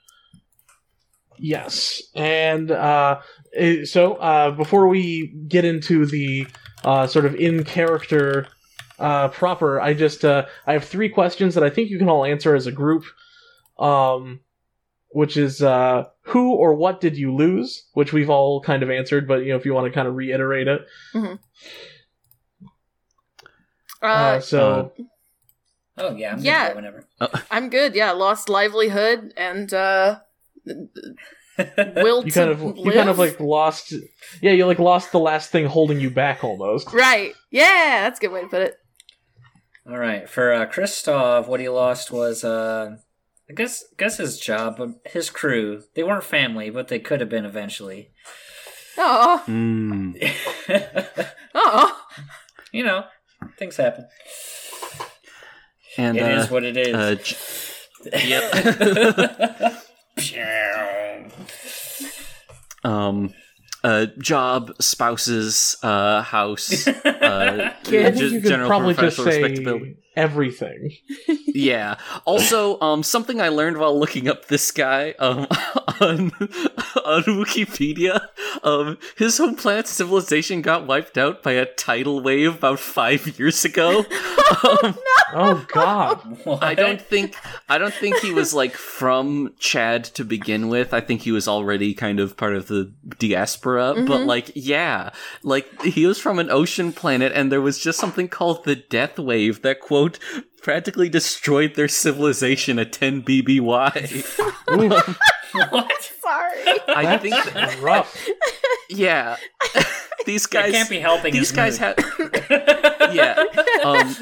Yes, 1.37 2.01
and 2.15 2.71
uh, 2.71 3.19
eh, 3.53 3.85
so 3.85 4.15
uh, 4.15 4.51
before 4.51 4.87
we 4.87 5.27
get 5.47 5.63
into 5.63 6.07
the 6.07 6.47
uh, 6.83 7.05
sort 7.05 7.25
of 7.25 7.35
in 7.35 7.63
character 7.63 8.47
uh, 8.97 9.27
proper, 9.27 9.79
I 9.79 9.93
just 9.93 10.25
uh, 10.25 10.45
I 10.65 10.73
have 10.73 10.85
three 10.85 11.09
questions 11.09 11.53
that 11.53 11.63
I 11.63 11.69
think 11.69 11.91
you 11.91 11.99
can 11.99 12.09
all 12.09 12.25
answer 12.25 12.55
as 12.55 12.65
a 12.65 12.71
group. 12.71 13.03
Um, 13.77 14.39
which 15.09 15.37
is 15.37 15.61
uh, 15.61 16.05
who 16.23 16.53
or 16.53 16.73
what 16.73 16.99
did 17.01 17.17
you 17.17 17.33
lose? 17.33 17.85
Which 17.93 18.11
we've 18.13 18.29
all 18.29 18.61
kind 18.61 18.83
of 18.83 18.89
answered, 18.89 19.27
but 19.27 19.43
you 19.43 19.49
know 19.49 19.55
if 19.57 19.65
you 19.65 19.73
want 19.73 19.87
to 19.87 19.91
kind 19.93 20.07
of 20.07 20.15
reiterate 20.15 20.67
it. 20.67 20.81
Uh, 21.15 21.37
Uh, 24.01 24.39
so 24.39 24.93
Oh 25.97 26.15
yeah, 26.15 26.33
I'm 26.33 26.39
Yeah. 26.39 26.51
yeah. 26.51 26.67
Good 26.67 26.75
whenever. 26.75 27.07
I'm 27.51 27.69
good. 27.69 27.95
Yeah, 27.95 28.11
lost 28.11 28.49
livelihood 28.49 29.33
and 29.37 29.73
uh, 29.73 30.19
will 30.65 32.25
you 32.25 32.31
to 32.31 32.39
kind 32.39 32.49
of 32.49 32.61
live. 32.61 32.77
you 32.77 32.91
kind 32.91 33.09
of 33.09 33.17
like 33.17 33.39
lost 33.39 33.93
yeah 34.41 34.51
you 34.51 34.65
like 34.65 34.79
lost 34.79 35.11
the 35.11 35.19
last 35.19 35.51
thing 35.51 35.65
holding 35.65 35.99
you 35.99 36.09
back 36.09 36.43
almost 36.43 36.91
right. 36.93 37.33
Yeah, 37.51 38.01
that's 38.03 38.19
a 38.19 38.21
good 38.21 38.31
way 38.31 38.41
to 38.41 38.47
put 38.47 38.61
it. 38.63 38.75
All 39.87 39.97
right, 39.97 40.27
for 40.27 40.51
uh, 40.51 40.65
Christoph, 40.65 41.47
what 41.47 41.59
he 41.59 41.69
lost 41.69 42.09
was, 42.09 42.43
uh, 42.43 42.97
I 43.49 43.53
guess, 43.53 43.83
guess 43.97 44.17
his 44.17 44.39
job, 44.39 44.77
but 44.77 44.89
his 45.05 45.29
crew. 45.29 45.83
They 45.93 46.03
weren't 46.03 46.23
family, 46.23 46.69
but 46.69 46.87
they 46.87 46.99
could 46.99 47.19
have 47.19 47.29
been 47.29 47.45
eventually. 47.45 48.09
Oh, 48.97 49.43
Mm. 49.47 50.15
oh. 51.53 52.01
you 52.71 52.83
know, 52.83 53.05
things 53.57 53.77
happen. 53.77 54.07
And 55.97 56.17
It 56.17 56.23
uh, 56.23 56.41
is 56.41 56.49
what 56.49 56.63
it 56.63 56.77
is. 56.77 56.95
uh, 56.95 57.15
j- 57.21 58.27
yep. 58.27 59.73
um, 62.83 63.33
uh, 63.85 64.07
job, 64.17 64.71
spouses, 64.81 65.77
uh, 65.83 66.23
house, 66.23 66.87
uh, 67.05 67.73
Kid. 67.83 68.05
I 68.05 68.09
think 68.09 68.17
just 68.17 68.33
you 68.33 68.41
could 68.41 68.49
general 68.49 68.67
probably 68.67 68.95
just 68.95 69.17
professional 69.17 69.25
say 69.31 69.41
respectability. 69.43 69.97
everything 70.15 70.91
Yeah. 71.47 71.95
Also, 72.25 72.79
um, 72.81 73.03
something 73.03 73.39
I 73.39 73.49
learned 73.49 73.77
while 73.77 73.97
looking 73.97 74.27
up 74.27 74.47
this 74.47 74.71
guy 74.71 75.11
um, 75.19 75.47
on 76.01 76.31
on 77.05 77.23
Wikipedia, 77.39 78.27
um, 78.63 78.97
his 79.17 79.37
home 79.37 79.55
planet 79.55 79.87
civilization 79.87 80.61
got 80.61 80.87
wiped 80.87 81.17
out 81.17 81.43
by 81.43 81.53
a 81.53 81.65
tidal 81.65 82.21
wave 82.21 82.55
about 82.55 82.79
five 82.79 83.39
years 83.39 83.63
ago. 83.63 83.99
um, 84.63 84.97
oh 85.33 85.65
god 85.69 86.19
What? 86.43 86.63
I 86.63 86.75
don't 86.75 87.01
think 87.01 87.35
I 87.69 87.77
don't 87.77 87.93
think 87.93 88.17
he 88.19 88.31
was 88.31 88.53
like 88.53 88.73
from 88.73 89.53
Chad 89.59 90.03
to 90.15 90.23
begin 90.23 90.67
with. 90.67 90.93
I 90.93 91.01
think 91.01 91.21
he 91.21 91.31
was 91.31 91.47
already 91.47 91.93
kind 91.93 92.19
of 92.19 92.37
part 92.37 92.55
of 92.55 92.67
the 92.67 92.91
diaspora. 93.17 93.93
But 93.95 94.21
Mhm. 94.21 94.25
like, 94.25 94.51
yeah, 94.55 95.09
like 95.43 95.81
he 95.81 96.05
was 96.05 96.19
from 96.19 96.39
an 96.39 96.49
ocean 96.51 96.91
planet, 96.93 97.31
and 97.33 97.51
there 97.51 97.61
was 97.61 97.79
just 97.79 97.99
something 97.99 98.27
called 98.27 98.63
the 98.65 98.75
Death 98.75 99.17
Wave 99.17 99.61
that 99.63 99.79
quote 99.79 100.19
practically 100.61 101.09
destroyed 101.09 101.75
their 101.75 101.87
civilization 101.87 102.79
at 102.79 102.91
10 102.91 103.21
BBY. 103.23 104.25
Oof, 104.71 105.19
What? 105.69 106.11
Sorry. 106.21 106.79
I 106.87 107.17
think, 107.17 107.35
that's 107.53 107.75
rough 107.77 108.27
yeah, 108.89 109.37
these 110.25 110.45
I 110.47 110.49
guys 110.63 110.71
can't 110.71 110.89
be 110.89 110.99
helping 110.99 111.33
These 111.33 111.51
guys 111.51 111.77
have 111.79 111.95
yeah. 113.13 113.43
Um, 113.83 114.15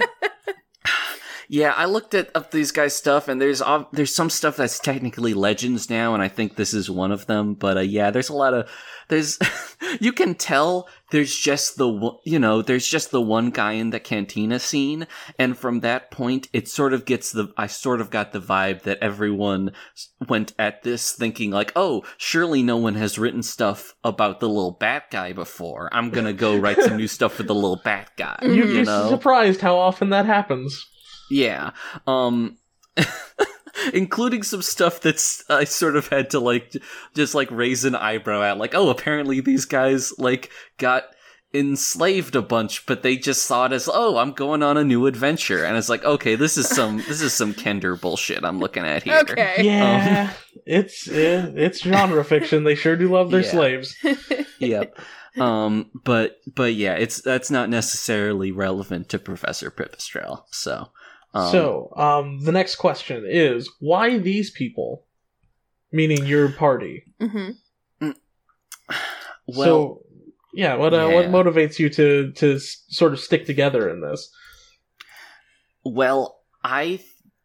yeah, 1.53 1.71
I 1.77 1.85
looked 1.85 2.15
at 2.15 2.31
up 2.33 2.49
these 2.49 2.71
guys' 2.71 2.95
stuff, 2.95 3.27
and 3.27 3.39
there's 3.39 3.61
ob- 3.61 3.89
there's 3.91 4.13
some 4.15 4.31
stuff 4.31 4.57
that's 4.57 4.79
technically 4.79 5.35
legends 5.35 5.87
now, 5.87 6.15
and 6.15 6.23
I 6.23 6.27
think 6.27 6.55
this 6.55 6.73
is 6.73 6.89
one 6.89 7.11
of 7.11 7.27
them. 7.27 7.53
But 7.53 7.77
uh, 7.77 7.81
yeah, 7.81 8.09
there's 8.09 8.29
a 8.29 8.33
lot 8.33 8.55
of 8.55 8.67
there's 9.07 9.37
you 10.01 10.13
can 10.13 10.33
tell 10.33 10.89
there's 11.11 11.35
just 11.35 11.77
the 11.77 11.87
one- 11.87 12.17
you 12.25 12.39
know 12.39 12.63
there's 12.63 12.87
just 12.87 13.11
the 13.11 13.21
one 13.21 13.51
guy 13.51 13.73
in 13.73 13.91
the 13.91 13.99
cantina 13.99 14.57
scene, 14.57 15.05
and 15.37 15.55
from 15.55 15.81
that 15.81 16.09
point, 16.09 16.47
it 16.53 16.67
sort 16.67 16.91
of 16.91 17.05
gets 17.05 17.31
the 17.31 17.53
I 17.55 17.67
sort 17.67 18.01
of 18.01 18.09
got 18.09 18.31
the 18.31 18.41
vibe 18.41 18.81
that 18.81 18.97
everyone 18.99 19.73
went 20.27 20.53
at 20.57 20.81
this 20.81 21.11
thinking 21.11 21.51
like, 21.51 21.71
oh, 21.75 22.03
surely 22.17 22.63
no 22.63 22.77
one 22.77 22.95
has 22.95 23.19
written 23.19 23.43
stuff 23.43 23.93
about 24.03 24.39
the 24.39 24.49
little 24.49 24.71
bat 24.71 25.11
guy 25.11 25.33
before. 25.33 25.87
I'm 25.91 26.09
gonna 26.09 26.33
go 26.33 26.57
write 26.57 26.81
some 26.81 26.97
new 26.97 27.07
stuff 27.17 27.35
for 27.35 27.43
the 27.43 27.53
little 27.53 27.79
bat 27.85 28.09
guy. 28.17 28.39
You'd 28.41 28.55
You 28.55 28.63
be 28.79 28.83
know, 28.85 29.07
surprised 29.11 29.61
how 29.61 29.77
often 29.77 30.09
that 30.09 30.25
happens 30.25 30.89
yeah. 31.33 31.71
Um 32.07 32.57
including 33.93 34.43
some 34.43 34.61
stuff 34.61 35.01
that's 35.01 35.43
I 35.49 35.63
sort 35.63 35.95
of 35.95 36.07
had 36.07 36.29
to 36.31 36.39
like 36.39 36.73
just 37.15 37.33
like 37.35 37.49
raise 37.51 37.85
an 37.85 37.95
eyebrow 37.95 38.41
at 38.43 38.57
like 38.57 38.75
oh 38.75 38.89
apparently 38.89 39.41
these 39.41 39.65
guys 39.65 40.13
like 40.19 40.51
got 40.77 41.05
enslaved 41.55 42.35
a 42.35 42.41
bunch 42.41 42.85
but 42.85 43.03
they 43.03 43.15
just 43.17 43.45
saw 43.45 43.65
it 43.65 43.71
as 43.73 43.89
oh 43.91 44.17
I'm 44.17 44.31
going 44.31 44.63
on 44.63 44.77
a 44.77 44.83
new 44.83 45.05
adventure 45.07 45.63
and 45.65 45.75
it's 45.77 45.89
like 45.89 46.03
okay 46.03 46.35
this 46.35 46.57
is 46.57 46.67
some 46.67 46.97
this 46.97 47.21
is 47.21 47.33
some 47.33 47.53
Kender 47.53 47.99
bullshit 47.99 48.43
I'm 48.43 48.59
looking 48.59 48.85
at 48.85 49.03
here. 49.03 49.19
Okay. 49.19 49.55
yeah 49.59 50.33
it's 50.65 51.07
eh, 51.09 51.51
it's 51.55 51.81
genre 51.81 52.23
fiction 52.23 52.63
they 52.63 52.75
sure 52.75 52.95
do 52.95 53.09
love 53.09 53.31
their 53.31 53.41
Yeah. 53.41 53.51
slaves 53.51 53.95
yep. 54.59 54.97
Um 55.37 55.89
but 56.03 56.37
but 56.55 56.75
yeah, 56.75 56.93
it's 56.93 57.21
that's 57.21 57.49
not 57.49 57.69
necessarily 57.69 58.51
relevant 58.51 59.09
to 59.09 59.19
Professor 59.19 59.71
Pipistrel. 59.71 60.43
So 60.51 60.89
um, 61.33 61.51
so 61.51 61.93
um 61.95 62.39
the 62.43 62.51
next 62.51 62.75
question 62.77 63.25
is 63.27 63.69
why 63.79 64.17
these 64.17 64.49
people? 64.51 65.05
Meaning 65.91 66.25
your 66.25 66.49
party. 66.51 67.03
Hmm 67.19 67.51
well 69.45 69.63
so 69.63 70.01
yeah 70.53 70.75
what 70.75 70.93
uh, 70.93 71.09
what 71.09 71.25
motivates 71.27 71.79
you 71.79 71.89
to 71.89 72.31
to 72.31 72.55
s- 72.55 72.83
sort 72.89 73.13
of 73.13 73.19
stick 73.19 73.45
together 73.45 73.89
in 73.89 74.01
this? 74.01 74.29
Well, 75.83 76.39
I 76.63 76.99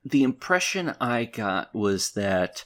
the 0.04 0.22
impression 0.22 0.94
I 1.00 1.24
got 1.24 1.74
was 1.74 2.12
that 2.12 2.64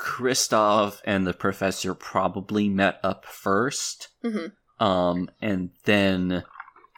Kristoff 0.00 1.00
and 1.04 1.26
the 1.26 1.32
professor 1.32 1.94
probably 1.94 2.68
met 2.68 2.98
up 3.02 3.24
1st 3.24 4.08
Mhm. 4.24 4.52
Um, 4.80 5.30
and 5.40 5.70
then 5.84 6.42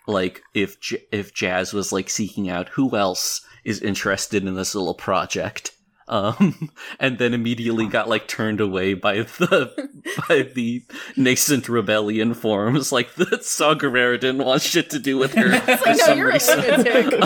like 0.06 0.42
if 0.54 0.80
J- 0.80 1.02
if 1.12 1.32
Jazz 1.34 1.72
was 1.72 1.92
like 1.92 2.08
seeking 2.10 2.48
out 2.48 2.68
who 2.70 2.96
else 2.96 3.40
is 3.64 3.80
interested 3.80 4.44
in 4.46 4.54
this 4.54 4.74
little 4.74 4.94
project. 4.94 5.72
Um, 6.08 6.70
and 7.00 7.18
then 7.18 7.34
immediately 7.34 7.86
got 7.86 8.08
like 8.08 8.28
turned 8.28 8.60
away 8.60 8.94
by 8.94 9.22
the 9.22 9.72
by 10.28 10.42
the 10.42 10.84
nascent 11.16 11.68
rebellion 11.68 12.32
forms. 12.34 12.92
Like 12.92 13.14
the 13.14 13.40
Saw 13.42 13.74
Gerrera 13.74 14.20
didn't 14.20 14.44
want 14.44 14.62
shit 14.62 14.88
to 14.90 15.00
do 15.00 15.18
with 15.18 15.34
her 15.34 15.46
It's 15.52 15.64
for 15.64 15.70
like, 15.90 15.96
no, 15.98 16.04
some 16.04 16.18
you're 16.18 16.30
a 16.30 16.32
reason. 16.34 16.60
lunatic. 16.60 17.22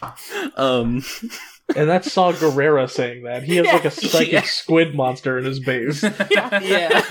um, 0.00 0.14
um 0.56 1.02
and 1.76 1.88
that's 1.88 2.12
Saw 2.12 2.32
Gerrera 2.32 2.90
saying 2.90 3.22
that. 3.22 3.42
He 3.44 3.56
has 3.56 3.66
like 3.66 3.84
a 3.84 3.90
psychic 3.92 4.32
Yeah. 4.32 4.42
squid 4.42 4.94
monster 4.94 5.38
in 5.38 5.44
his 5.44 5.60
base. 5.60 6.02
yeah. 6.02 6.60
Yeah. 6.60 7.02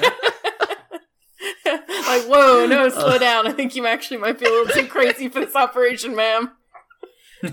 Like, 2.17 2.28
whoa, 2.28 2.65
no, 2.65 2.89
slow 3.02 3.17
down. 3.17 3.47
I 3.47 3.52
think 3.54 3.76
you 3.76 3.86
actually 3.86 4.17
might 4.17 4.39
be 4.39 4.45
a 4.45 4.49
little 4.49 4.73
too 4.73 4.88
crazy 4.88 5.30
for 5.30 5.39
this 5.45 5.56
operation, 5.56 6.15
ma'am. 6.15 6.52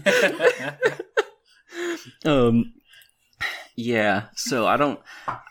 um 2.25 2.73
yeah 3.77 4.25
so 4.35 4.67
i 4.67 4.77
don't 4.77 5.01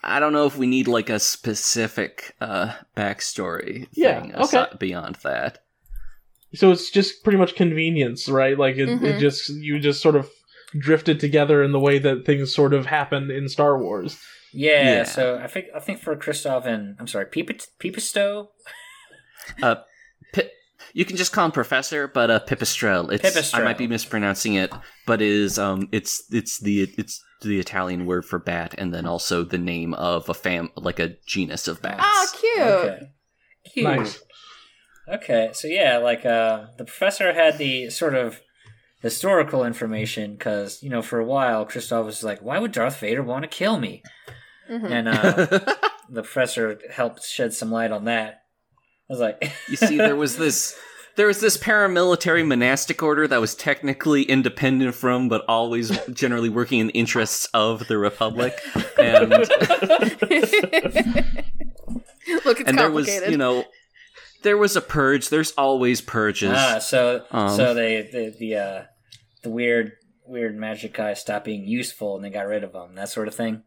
i 0.04 0.19
don't 0.19 0.34
know 0.34 0.45
if 0.45 0.58
we 0.58 0.67
need 0.67 0.88
like 0.88 1.10
a 1.10 1.19
specific 1.19 2.36
uh 2.41 2.74
backstory 2.95 3.88
Yeah, 3.93 4.22
thing 4.22 4.32
okay. 4.36 4.43
aside- 4.43 4.80
beyond 4.80 5.15
that 5.24 5.60
So 6.56 6.72
it's 6.72 6.89
just 6.89 7.24
pretty 7.24 7.38
much 7.38 7.54
convenience, 7.56 8.28
right? 8.28 8.58
Like 8.58 8.76
it, 8.78 8.89
it 8.89 9.00
Mhm. 9.02 9.19
just 9.19 9.50
you 9.50 9.80
just 9.80 10.02
sort 10.02 10.15
of 10.15 10.28
drifted 10.78 11.19
together 11.19 11.62
in 11.63 11.72
the 11.74 11.80
way 11.80 12.00
that 12.00 12.26
things 12.26 12.54
sort 12.54 12.74
of 12.74 12.88
happen 12.88 13.30
in 13.30 13.48
Star 13.50 13.78
Wars. 13.78 14.17
yeah, 14.52 14.84
Yeah. 14.84 15.04
So 15.04 15.38
I 15.38 15.48
think 15.48 15.67
I 15.76 15.80
think 15.80 16.00
for 16.02 16.15
Christoph 16.15 16.65
and 16.65 16.95
I'm 17.00 17.06
sorry, 17.08 17.26
Peep- 17.28 17.62
Peepisto. 17.80 18.48
Uh 19.64 19.76
Pi- 20.34 20.50
you 20.94 21.06
can 21.06 21.18
just 21.18 21.32
call 21.32 21.46
him 21.46 21.52
professor 21.52 22.08
but 22.08 22.30
uh 22.32 22.40
pipistrel 22.40 23.12
it's 23.12 23.54
i 23.54 23.64
might 23.64 23.78
be 23.78 23.88
mispronouncing 23.88 24.54
it 24.56 24.72
but 25.06 25.22
it 25.22 25.28
is 25.30 25.58
um 25.60 25.88
it's 25.92 26.24
it's 26.32 26.60
the 26.60 26.84
it's 26.98 27.24
the 27.42 27.60
italian 27.60 28.06
word 28.06 28.26
for 28.26 28.38
bat 28.40 28.76
and 28.78 28.94
then 28.94 29.06
also 29.06 29.44
the 29.44 29.58
name 29.58 29.94
of 29.94 30.28
a 30.30 30.34
fam 30.34 30.70
like 30.76 31.00
a 31.00 31.16
genus 31.26 31.68
of 31.68 31.82
bats 31.82 32.02
Oh, 32.04 32.28
cute. 32.40 32.62
Okay. 32.62 33.00
Cute. 33.74 33.84
Nice. 33.86 34.20
Okay, 35.08 35.50
so 35.54 35.68
yeah, 35.68 35.98
like 35.98 36.24
uh, 36.26 36.68
the 36.78 36.86
professor 36.86 37.34
had 37.34 37.58
the 37.58 37.90
sort 37.90 38.14
of 38.14 38.42
historical 39.02 39.64
information 39.66 40.34
because 40.34 40.84
you 40.84 40.90
know 40.90 41.02
for 41.02 41.20
a 41.20 41.26
while 41.26 41.66
Christoph 41.66 42.06
was 42.06 42.24
like, 42.24 42.42
"Why 42.42 42.60
would 42.60 42.72
Darth 42.72 43.00
Vader 43.00 43.24
want 43.24 43.44
to 43.44 43.48
kill 43.48 43.80
me?" 43.80 44.04
Mhm. 44.70 44.92
And 44.92 45.08
uh, 45.10 45.32
the 46.10 46.22
professor 46.22 46.80
helped 46.92 47.24
shed 47.26 47.54
some 47.54 47.72
light 47.72 47.92
on 47.92 48.06
that. 48.06 48.44
I 49.10 49.13
was 49.13 49.19
like, 49.19 49.52
You 49.67 49.76
see, 49.78 49.98
there 49.98 50.15
was 50.15 50.38
this 50.38 50.78
there 51.15 51.28
was 51.28 51.41
this 51.41 51.58
paramilitary 51.58 52.45
monastic 52.48 53.04
order 53.04 53.28
that 53.28 53.41
was 53.41 53.56
technically 53.56 54.24
independent 54.24 54.95
from, 54.95 55.28
but 55.28 55.43
always 55.48 55.98
generally 56.13 56.50
working 56.50 56.80
in 56.80 56.88
the 56.88 56.93
interests 56.93 57.45
of 57.54 57.88
the 57.88 57.98
Republic. 57.98 58.58
And 58.98 59.30
Look, 62.45 62.60
it's 62.60 62.69
and 62.69 62.78
there 62.78 62.91
was 62.91 63.08
you 63.28 63.38
know 63.38 63.65
there 64.43 64.58
was 64.58 64.76
a 64.76 64.82
purge. 64.82 65.30
There's 65.30 65.52
always 65.52 66.02
purges. 66.02 66.54
ah, 66.56 66.80
so 66.80 67.26
Um, 67.32 67.56
so 67.56 67.74
they 67.74 68.04
the 68.04 68.36
the 68.38 68.56
uh, 68.56 68.84
the 69.41 69.50
weird 69.50 69.93
weird 70.26 70.56
magic 70.56 70.93
guy 70.93 71.13
stopped 71.15 71.45
being 71.45 71.65
useful 71.65 72.15
and 72.15 72.24
they 72.24 72.30
got 72.30 72.48
rid 72.48 72.63
of 72.63 72.74
him, 72.74 72.95
that 72.95 73.10
sort 73.10 73.28
of 73.28 73.36
thing. 73.36 73.63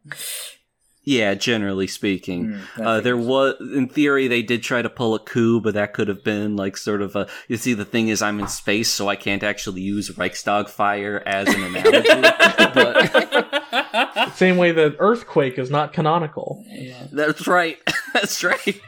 Yeah, 1.03 1.33
generally 1.33 1.87
speaking. 1.87 2.47
Mm, 2.77 2.85
Uh, 2.85 3.01
there 3.01 3.17
was, 3.17 3.55
in 3.59 3.89
theory, 3.89 4.27
they 4.27 4.41
did 4.41 4.63
try 4.63 4.81
to 4.81 4.89
pull 4.89 5.13
a 5.15 5.19
coup, 5.19 5.59
but 5.59 5.73
that 5.73 5.93
could 5.93 6.07
have 6.07 6.23
been 6.23 6.55
like 6.55 6.77
sort 6.77 7.01
of 7.01 7.15
a. 7.15 7.27
You 7.47 7.57
see, 7.57 7.73
the 7.73 7.85
thing 7.85 8.07
is, 8.07 8.21
I'm 8.21 8.39
in 8.39 8.47
space, 8.47 8.89
so 8.89 9.09
I 9.09 9.15
can't 9.15 9.43
actually 9.43 9.81
use 9.81 10.17
Reichstag 10.17 10.69
fire 10.69 11.21
as 11.25 11.47
an 11.53 11.63
analogy. 11.63 12.21
but 12.73 14.33
Same 14.35 14.57
way 14.57 14.71
that 14.71 14.95
Earthquake 14.99 15.59
is 15.59 15.69
not 15.69 15.93
canonical. 15.93 16.63
Yeah. 16.67 17.07
that's 17.11 17.47
right. 17.47 17.77
that's 18.13 18.43
right. 18.43 18.81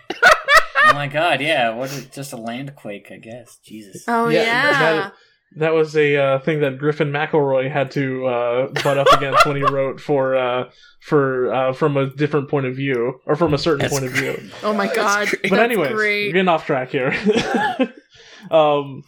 Oh 0.87 0.93
my 0.93 1.07
god, 1.07 1.41
yeah. 1.41 1.73
What 1.75 1.91
is 1.91 2.05
just 2.07 2.31
a 2.33 2.37
landquake, 2.37 3.11
I 3.11 3.17
guess. 3.17 3.57
Jesus. 3.65 4.05
oh 4.07 4.29
Yeah, 4.29 4.41
yeah, 4.41 5.09
that- 5.55 5.59
That 5.59 5.73
was 5.73 5.95
a 5.95 6.15
uh, 6.17 6.39
thing 6.39 6.59
that 6.61 6.77
Griffin 6.77 7.11
McElroy 7.11 7.71
had 7.71 7.91
to 7.91 8.25
uh, 8.27 8.67
butt 8.83 8.97
up 8.97 9.07
against 9.13 9.45
when 9.45 9.55
he 9.55 9.63
wrote 9.63 9.99
for 9.99 10.35
uh, 10.35 10.69
for 11.01 11.53
uh, 11.53 11.73
from 11.73 11.97
a 11.97 12.07
different 12.07 12.49
point 12.49 12.65
of 12.65 12.75
view 12.75 13.19
or 13.25 13.35
from 13.35 13.53
a 13.53 13.57
certain 13.57 13.79
That's 13.79 13.93
point 13.93 14.05
of 14.05 14.11
view. 14.11 14.37
oh 14.63 14.73
my 14.73 14.93
god. 14.93 15.27
great. 15.29 15.41
But 15.43 15.51
That's 15.57 15.61
anyways, 15.71 15.89
we're 15.91 15.95
great. 15.95 16.31
getting 16.33 16.47
off 16.47 16.65
track 16.65 16.89
here. 16.89 17.13
um, 18.51 19.03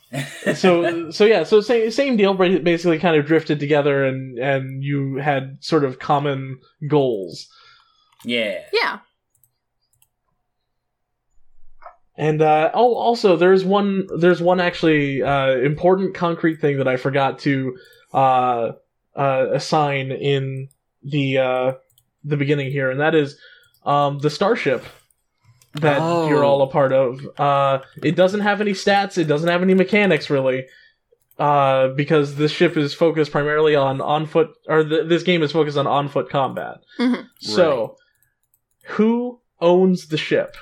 so 0.55 1.11
so 1.11 1.25
yeah, 1.25 1.43
so 1.43 1.61
same 1.61 1.91
same 1.91 2.17
deal. 2.17 2.33
Basically, 2.33 2.97
kind 2.99 3.15
of 3.17 3.25
drifted 3.25 3.59
together, 3.59 4.03
and 4.05 4.37
and 4.39 4.83
you 4.83 5.15
had 5.17 5.57
sort 5.61 5.83
of 5.83 5.99
common 5.99 6.59
goals. 6.89 7.47
Yeah. 8.25 8.59
Yeah. 8.73 8.99
And 12.17 12.41
uh, 12.41 12.71
oh, 12.73 12.95
also 12.95 13.35
there's 13.37 13.63
one 13.63 14.07
there's 14.17 14.41
one 14.41 14.59
actually 14.59 15.21
uh, 15.21 15.51
important 15.57 16.15
concrete 16.15 16.59
thing 16.59 16.77
that 16.77 16.87
I 16.87 16.97
forgot 16.97 17.39
to 17.39 17.77
uh, 18.13 18.71
uh, 19.15 19.45
assign 19.53 20.11
in 20.11 20.69
the 21.03 21.37
uh, 21.37 21.71
the 22.23 22.37
beginning 22.37 22.71
here, 22.71 22.89
and 22.89 22.99
that 22.99 23.13
is 23.13 23.37
um, 23.85 24.17
the 24.19 24.29
starship 24.31 24.83
that 25.75 25.99
Oh. 26.01 26.27
you're 26.27 26.43
all 26.43 26.63
a 26.63 26.67
part 26.67 26.91
of. 26.91 27.21
Uh, 27.39 27.79
it 28.03 28.15
doesn't 28.15 28.39
have 28.39 28.61
any 28.61 28.71
stats. 28.71 29.17
It 29.19 29.25
doesn't 29.25 29.47
have 29.49 29.61
any 29.61 29.75
mechanics 29.75 30.29
really. 30.29 30.65
Uh, 31.37 31.89
because 31.89 32.33
this 32.37 32.51
ship 32.51 32.75
is 32.75 32.95
focused 32.95 33.31
primarily 33.31 33.75
on 33.75 34.01
on 34.01 34.25
foot, 34.25 34.49
or 34.67 34.83
th- 34.83 35.07
this 35.07 35.21
game 35.21 35.43
is 35.43 35.51
focused 35.51 35.77
on 35.77 35.85
on 35.85 36.09
foot 36.09 36.31
combat. 36.31 36.77
Mhm. 36.99 37.27
So, 37.37 37.95
who 38.85 39.39
owns 39.61 40.07
the 40.07 40.17
ship? 40.17 40.57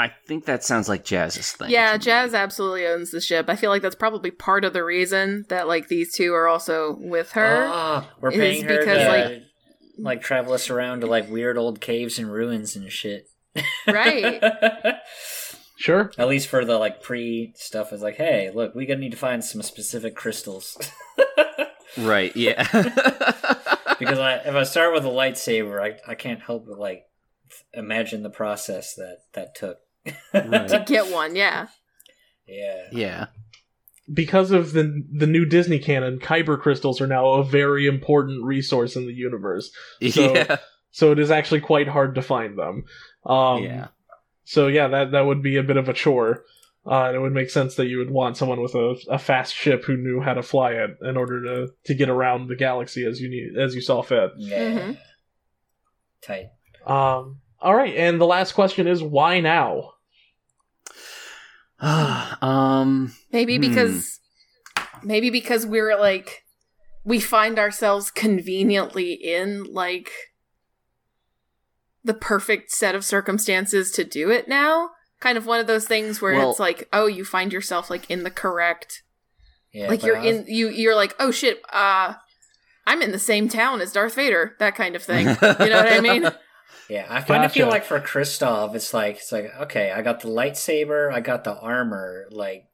I 0.00 0.12
think 0.26 0.46
that 0.46 0.64
sounds 0.64 0.88
like 0.88 1.04
Jazz's 1.04 1.52
thing. 1.52 1.70
Yeah, 1.70 1.96
Jazz 1.96 2.34
absolutely 2.34 2.86
owns 2.86 3.10
the 3.10 3.20
ship. 3.20 3.46
I 3.48 3.56
feel 3.56 3.70
like 3.70 3.82
that's 3.82 3.94
probably 3.94 4.30
part 4.30 4.64
of 4.64 4.72
the 4.72 4.84
reason 4.84 5.44
that 5.48 5.68
like 5.68 5.88
these 5.88 6.12
two 6.14 6.32
are 6.34 6.48
also 6.48 6.96
with 6.98 7.32
her. 7.32 7.66
Ah, 7.68 8.10
we're 8.20 8.30
paying 8.32 8.64
her 8.64 8.78
because, 8.78 8.98
to, 9.02 9.08
like- 9.08 9.42
like 9.98 10.22
travel 10.22 10.54
us 10.54 10.70
around 10.70 11.02
to 11.02 11.06
like 11.06 11.28
weird 11.28 11.58
old 11.58 11.80
caves 11.80 12.18
and 12.18 12.32
ruins 12.32 12.74
and 12.74 12.90
shit. 12.90 13.26
Right. 13.86 14.42
Sure. 15.76 16.12
At 16.18 16.28
least 16.28 16.48
for 16.48 16.62
the 16.62 16.76
like 16.76 17.02
pre 17.02 17.54
stuff 17.56 17.94
is 17.94 18.02
like, 18.02 18.16
hey, 18.16 18.50
look, 18.54 18.74
we 18.74 18.84
gonna 18.84 19.00
need 19.00 19.12
to 19.12 19.16
find 19.16 19.42
some 19.42 19.62
specific 19.62 20.14
crystals. 20.14 20.76
Right, 21.98 22.34
yeah. 22.36 22.62
because 23.98 24.18
I, 24.18 24.34
if 24.44 24.54
I 24.54 24.62
start 24.62 24.92
with 24.94 25.04
a 25.04 25.08
lightsaber, 25.08 25.80
I, 25.82 25.98
I 26.10 26.14
can't 26.14 26.40
help 26.40 26.66
but 26.68 26.78
like 26.78 27.02
imagine 27.74 28.22
the 28.22 28.30
process 28.30 28.94
that 28.94 29.18
that 29.34 29.54
took. 29.54 29.78
Right. 30.34 30.68
to 30.68 30.84
get 30.86 31.12
one, 31.12 31.34
yeah. 31.36 31.68
Yeah. 32.46 32.82
yeah. 32.92 33.26
because 34.12 34.50
of 34.50 34.72
the 34.72 35.04
the 35.12 35.26
new 35.26 35.44
Disney 35.44 35.78
canon, 35.78 36.18
kyber 36.18 36.60
crystals 36.60 37.00
are 37.00 37.06
now 37.06 37.26
a 37.34 37.44
very 37.44 37.86
important 37.86 38.44
resource 38.44 38.96
in 38.96 39.06
the 39.06 39.12
universe. 39.14 39.70
So- 40.10 40.34
yeah. 40.34 40.56
So 40.92 41.12
it 41.12 41.20
is 41.20 41.30
actually 41.30 41.60
quite 41.60 41.86
hard 41.86 42.16
to 42.16 42.22
find 42.22 42.58
them. 42.58 42.84
Um, 43.24 43.62
yeah. 43.62 43.88
So 44.44 44.66
yeah, 44.66 44.88
that 44.88 45.12
that 45.12 45.20
would 45.26 45.40
be 45.42 45.56
a 45.56 45.62
bit 45.62 45.76
of 45.76 45.88
a 45.88 45.92
chore. 45.92 46.42
Uh, 46.84 47.04
and 47.08 47.14
it 47.16 47.20
would 47.20 47.32
make 47.34 47.50
sense 47.50 47.74
that 47.76 47.86
you 47.86 47.98
would 47.98 48.10
want 48.10 48.36
someone 48.38 48.60
with 48.60 48.74
a, 48.74 48.96
a 49.10 49.18
fast 49.18 49.54
ship 49.54 49.84
who 49.84 49.96
knew 49.98 50.20
how 50.20 50.32
to 50.32 50.42
fly 50.42 50.72
it 50.72 50.96
in 51.02 51.16
order 51.16 51.42
to, 51.42 51.68
to 51.84 51.94
get 51.94 52.08
around 52.08 52.48
the 52.48 52.56
galaxy 52.56 53.04
as 53.04 53.20
you 53.20 53.28
need 53.28 53.56
as 53.60 53.74
you 53.74 53.80
saw 53.82 54.00
fit. 54.02 54.30
Yeah. 54.38 54.78
Mhm. 54.78 54.98
Tight. 56.22 56.46
Um, 56.86 57.40
all 57.60 57.74
right, 57.74 57.94
and 57.94 58.20
the 58.20 58.26
last 58.26 58.52
question 58.52 58.86
is 58.88 59.02
why 59.02 59.40
now? 59.40 59.92
um 62.42 63.12
Maybe 63.32 63.56
Hmm. 63.56 63.60
because 63.62 64.20
maybe 65.02 65.30
because 65.30 65.64
we're 65.66 65.98
like 65.98 66.44
we 67.04 67.18
find 67.20 67.58
ourselves 67.58 68.10
conveniently 68.10 69.12
in 69.12 69.64
like 69.64 70.10
the 72.04 72.14
perfect 72.14 72.70
set 72.70 72.94
of 72.94 73.04
circumstances 73.04 73.90
to 73.92 74.04
do 74.04 74.30
it 74.30 74.48
now. 74.48 74.90
Kind 75.20 75.36
of 75.36 75.46
one 75.46 75.60
of 75.60 75.66
those 75.66 75.86
things 75.86 76.20
where 76.22 76.34
Well- 76.34 76.50
it's 76.50 76.60
like, 76.60 76.88
oh, 76.92 77.06
you 77.06 77.24
find 77.24 77.52
yourself 77.52 77.90
like 77.90 78.10
in 78.10 78.22
the 78.24 78.30
correct 78.30 79.02
Yeah. 79.72 79.88
like 79.88 80.02
you're 80.02 80.18
was- 80.18 80.26
in 80.26 80.44
you 80.48 80.68
you're 80.68 80.94
like, 80.96 81.14
oh 81.18 81.30
shit, 81.30 81.62
uh 81.72 82.14
I'm 82.86 83.02
in 83.02 83.12
the 83.12 83.18
same 83.18 83.48
town 83.48 83.80
as 83.80 83.92
Darth 83.92 84.14
Vader, 84.14 84.56
that 84.58 84.74
kind 84.74 84.96
of 84.96 85.02
thing. 85.02 85.26
You 85.28 85.34
know 85.70 85.82
what 85.82 85.92
I 85.92 86.00
mean? 86.00 86.30
Yeah, 86.88 87.06
I 87.08 87.20
kind 87.20 87.44
of 87.44 87.52
feel 87.52 87.68
like 87.68 87.84
for 87.84 88.00
Kristoff, 88.00 88.74
it's 88.74 88.92
like 88.92 89.16
it's 89.16 89.30
like 89.32 89.52
okay, 89.62 89.92
I 89.92 90.02
got 90.02 90.20
the 90.20 90.28
lightsaber, 90.28 91.12
I 91.12 91.20
got 91.20 91.44
the 91.44 91.54
armor. 91.58 92.26
Like, 92.30 92.66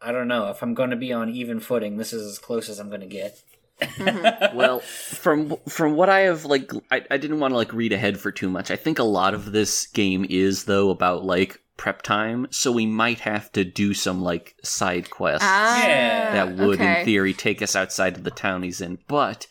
I 0.00 0.12
don't 0.12 0.28
know 0.28 0.48
if 0.48 0.62
I'm 0.62 0.74
going 0.74 0.90
to 0.90 0.96
be 0.96 1.12
on 1.12 1.28
even 1.28 1.60
footing. 1.60 1.96
This 1.98 2.12
is 2.12 2.26
as 2.26 2.38
close 2.38 2.68
as 2.68 2.78
I'm 2.78 2.88
going 2.88 3.02
to 3.02 3.06
get. 3.06 3.38
Mhm. 3.80 4.54
well 4.54 4.80
from 4.80 5.56
from 5.66 5.94
what 5.96 6.10
i 6.10 6.20
have 6.20 6.44
like 6.44 6.70
I, 6.90 7.02
I 7.10 7.16
didn't 7.16 7.40
want 7.40 7.52
to 7.52 7.56
like 7.56 7.72
read 7.72 7.94
ahead 7.94 8.20
for 8.20 8.30
too 8.30 8.50
much 8.50 8.70
i 8.70 8.76
think 8.76 8.98
a 8.98 9.02
lot 9.04 9.32
of 9.32 9.52
this 9.52 9.86
game 9.86 10.26
is 10.28 10.64
though 10.64 10.90
about 10.90 11.24
like 11.24 11.62
prep 11.78 12.02
time 12.02 12.46
so 12.50 12.70
we 12.72 12.84
might 12.84 13.20
have 13.20 13.50
to 13.52 13.64
do 13.64 13.94
some 13.94 14.20
like 14.20 14.54
side 14.62 15.08
quests 15.08 15.46
Ah, 15.48 15.82
Yeah, 15.86 16.32
that 16.34 16.56
would 16.58 16.78
okay. 16.78 16.98
in 17.00 17.04
theory 17.06 17.32
take 17.32 17.62
us 17.62 17.74
outside 17.74 18.18
of 18.18 18.24
the 18.24 18.30
town 18.30 18.64
he's 18.64 18.82
in 18.82 18.98
but 19.08 19.46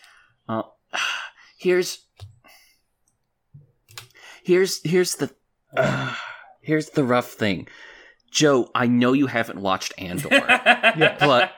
uh, 0.47 0.61
here's 1.57 2.05
here's 4.49 4.81
here's 4.83 5.15
the 5.15 5.29
uh, 5.77 6.15
here's 6.61 6.89
the 6.91 7.03
rough 7.03 7.31
thing 7.31 7.67
joe 8.31 8.69
i 8.75 8.85
know 8.87 9.13
you 9.13 9.27
haven't 9.27 9.61
watched 9.61 9.93
andor 9.97 10.29
Yeah. 10.31 11.17
but 11.31 11.51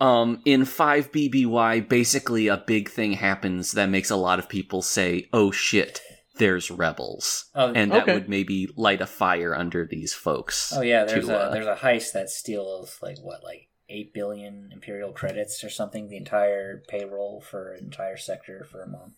um, 0.00 0.40
in 0.46 0.64
5 0.64 1.12
BBY, 1.12 1.86
basically 1.86 2.48
a 2.48 2.56
big 2.56 2.88
thing 2.88 3.12
happens 3.12 3.72
that 3.72 3.90
makes 3.90 4.08
a 4.08 4.16
lot 4.16 4.38
of 4.38 4.48
people 4.48 4.80
say, 4.80 5.28
oh 5.34 5.50
shit, 5.50 6.00
there's 6.38 6.70
rebels. 6.70 7.50
Oh, 7.54 7.74
And 7.74 7.92
that 7.92 8.04
Okay. 8.04 8.14
would 8.14 8.26
maybe 8.26 8.66
light 8.76 9.02
a 9.02 9.06
fire 9.06 9.54
under 9.54 9.84
these 9.84 10.14
folks. 10.14 10.72
oh 10.74 10.80
yeah, 10.80 11.04
there's 11.04 11.26
to, 11.26 11.36
a 11.36 11.38
uh, 11.38 11.50
there's 11.52 11.66
a 11.66 11.74
heist 11.74 12.12
that 12.14 12.30
steals 12.30 12.98
like 13.02 13.18
what 13.20 13.44
like 13.44 13.68
eight 13.90 14.14
billion 14.14 14.70
imperial 14.72 15.12
credits 15.12 15.62
or 15.62 15.68
something, 15.68 16.08
the 16.08 16.16
entire 16.16 16.82
payroll 16.88 17.42
for 17.42 17.72
an 17.74 17.84
entire 17.84 18.16
sector 18.16 18.64
for 18.64 18.82
a 18.82 18.88
month. 18.88 19.12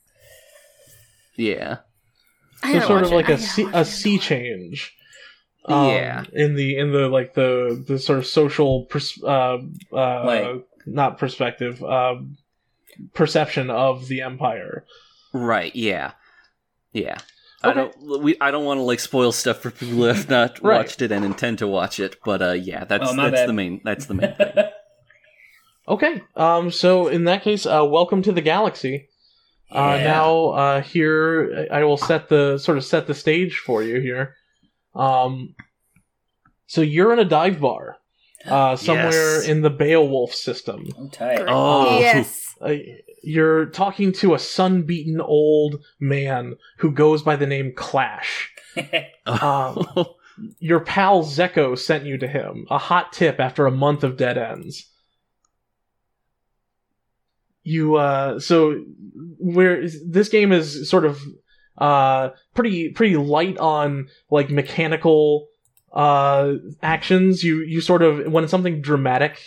Yeah. 1.37 1.77
I 2.63 2.79
So 2.79 2.87
sort 2.87 3.03
of 3.05 3.11
like 3.13 3.29
I 3.29 3.33
a 3.35 3.37
gotta 3.37 3.43
sea, 3.49 3.69
a 3.73 3.85
sea 3.85 4.19
change. 4.19 4.95
um, 5.67 5.89
Yeah. 5.89 6.25
In 6.33 6.55
the 6.55 6.77
in 6.79 6.93
the 6.93 7.09
like 7.09 7.35
the 7.35 7.83
the 7.87 7.99
sort 7.99 8.19
of 8.19 8.27
social 8.27 8.85
pers- 8.87 9.23
uh, 9.23 9.59
uh, 9.93 10.25
Like- 10.25 10.65
not 10.87 11.19
perspective 11.19 11.83
um, 11.83 12.37
perception 13.15 13.71
of 13.71 14.09
the 14.09 14.21
empire. 14.23 14.85
Right, 15.33 15.75
yeah. 15.75 16.13
Yeah. 16.93 17.19
I 17.65 17.73
don't 17.73 17.95
we 18.23 18.37
I 18.41 18.51
don't 18.51 18.65
want 18.65 18.79
to 18.79 18.83
like 18.83 18.99
spoil 18.99 19.31
stuff 19.31 19.59
for 19.61 19.71
people 19.71 19.95
who 19.95 20.03
have 20.03 20.29
not 20.29 20.61
Right. 20.63 20.79
watched 20.79 21.01
it 21.01 21.13
and 21.13 21.25
intend 21.25 21.59
to 21.61 21.69
watch 21.69 22.01
it, 22.01 22.17
but 22.25 22.43
uh 22.43 22.53
yeah, 22.53 22.85
that's 22.85 23.09
Oh, 23.11 23.15
that's 23.17 23.31
bad. 23.33 23.49
the 23.49 23.53
main 23.53 23.81
that's 23.85 24.07
the 24.07 24.15
main 24.15 24.35
thing. 24.37 24.65
Okay. 25.89 26.23
Um. 26.37 26.71
So 26.71 27.07
in 27.09 27.25
that 27.25 27.43
case, 27.43 27.65
uh, 27.67 27.85
welcome 27.89 28.23
to 28.23 28.33
the 28.33 28.41
galaxy. 28.41 29.09
Uh, 29.75 29.97
Yeah. 29.99 30.05
now, 30.05 30.47
uh, 30.51 30.83
here 30.83 31.69
I 31.73 31.85
will 31.85 31.97
set 31.97 32.29
the 32.29 32.59
sort 32.59 32.79
of 32.79 32.85
set 32.85 33.07
the 33.07 33.15
stage 33.15 33.59
for 33.59 33.83
you 33.83 34.01
here. 34.01 34.35
Um. 34.95 35.55
So 36.67 36.81
you're 36.81 37.13
in 37.13 37.19
a 37.19 37.25
dive 37.25 37.61
bar, 37.61 37.97
uh, 38.47 38.77
somewhere 38.77 39.37
Yes. 39.41 39.49
in 39.49 39.61
the 39.61 39.71
Beowulf 39.71 40.33
system. 40.35 40.87
I'm 40.99 41.11
tight. 41.11 41.45
Oh. 41.47 41.99
yes. 41.99 42.55
Uh, 42.61 42.75
you're 43.23 43.67
talking 43.67 44.13
to 44.13 44.35
a 44.35 44.39
sun-beaten 44.39 45.21
old 45.21 45.83
man 46.01 46.57
who 46.79 46.91
goes 46.93 47.23
by 47.23 47.37
the 47.37 47.47
name 47.47 47.73
Clash. 47.77 48.51
Um, 49.27 49.87
your 50.59 50.81
pal 50.81 51.23
Zeko 51.23 51.79
sent 51.79 52.05
you 52.05 52.17
to 52.19 52.27
him, 52.27 52.67
a 52.71 52.79
hot 52.79 53.13
tip 53.13 53.39
after 53.39 53.67
a 53.67 53.71
month 53.71 54.03
of 54.03 54.17
dead 54.17 54.37
ends. 54.39 54.91
You 57.65 57.97
uh 57.97 58.41
so 58.41 58.83
where 59.39 59.83
this 60.07 60.29
game 60.29 60.51
is 60.53 60.89
sort 60.91 61.05
of 61.05 61.21
uh 61.79 62.31
pretty 62.55 62.91
pretty 62.91 63.17
light 63.17 63.57
on 63.59 64.09
like 64.31 64.51
mechanical 64.51 65.47
uh 65.93 66.55
actions. 66.83 67.45
You 67.45 67.61
you 67.63 67.81
sort 67.81 68.03
of 68.03 68.33
when 68.33 68.49
something 68.49 68.81
dramatic 68.83 69.39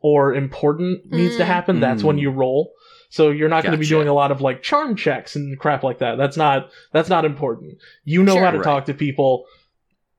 or 0.00 0.34
important 0.34 1.10
needs 1.10 1.36
to 1.36 1.42
Mm. 1.44 1.46
happen, 1.46 1.80
that's 1.80 2.04
when 2.04 2.16
Mm. 2.18 2.20
you 2.22 2.30
roll. 2.30 2.72
So 3.08 3.30
you're 3.30 3.48
not 3.48 3.62
going 3.62 3.72
to 3.72 3.78
be 3.78 3.86
doing 3.86 4.08
a 4.08 4.12
lot 4.12 4.32
of 4.32 4.40
like 4.40 4.62
charm 4.62 4.96
checks 4.96 5.36
and 5.36 5.56
crap 5.58 5.82
like 5.84 5.98
that. 6.00 6.18
That's 6.18 6.36
not 6.36 6.68
that's 6.92 7.08
not 7.08 7.24
important. 7.24 7.78
You 8.04 8.22
know 8.24 8.38
how 8.40 8.50
to 8.50 8.56
Sure. 8.58 8.64
talk 8.64 8.86
to 8.86 8.94
people. 8.94 9.46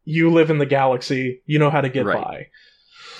You 0.05 0.31
live 0.31 0.49
in 0.49 0.57
the 0.59 0.65
galaxy. 0.65 1.41
You 1.45 1.59
know 1.59 1.69
how 1.69 1.81
to 1.81 1.89
get 1.89 2.05
Right. 2.05 2.23
by. 2.23 2.47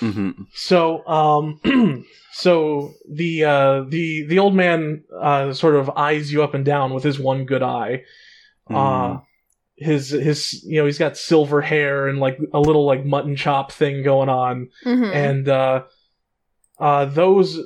hmm 0.00 0.30
So, 0.54 1.06
um, 1.06 1.60
so 2.38 2.92
the 3.10 3.44
uh, 3.44 3.84
the 3.88 4.26
the 4.26 4.38
old 4.38 4.54
man 4.54 5.04
uh, 5.18 5.52
sort 5.54 5.74
of 5.74 5.88
eyes 5.90 6.30
you 6.30 6.42
up 6.42 6.52
and 6.54 6.64
down 6.64 6.92
with 6.92 7.02
his 7.02 7.18
one 7.18 7.44
good 7.46 7.62
eye. 7.62 8.02
Uh, 8.68 9.18
his 9.76 10.10
his 10.10 10.62
you 10.64 10.78
know 10.78 10.84
he's 10.86 10.98
got 10.98 11.16
silver 11.16 11.60
hair 11.62 12.08
and 12.08 12.18
like 12.18 12.38
a 12.52 12.60
little 12.60 12.84
like 12.84 13.04
mutton 13.06 13.36
chop 13.36 13.72
thing 13.72 14.02
going 14.02 14.28
on, 14.28 14.68
Mhm. 14.84 15.14
and 15.14 15.48
uh, 15.48 15.84
uh, 16.78 17.04
those 17.06 17.58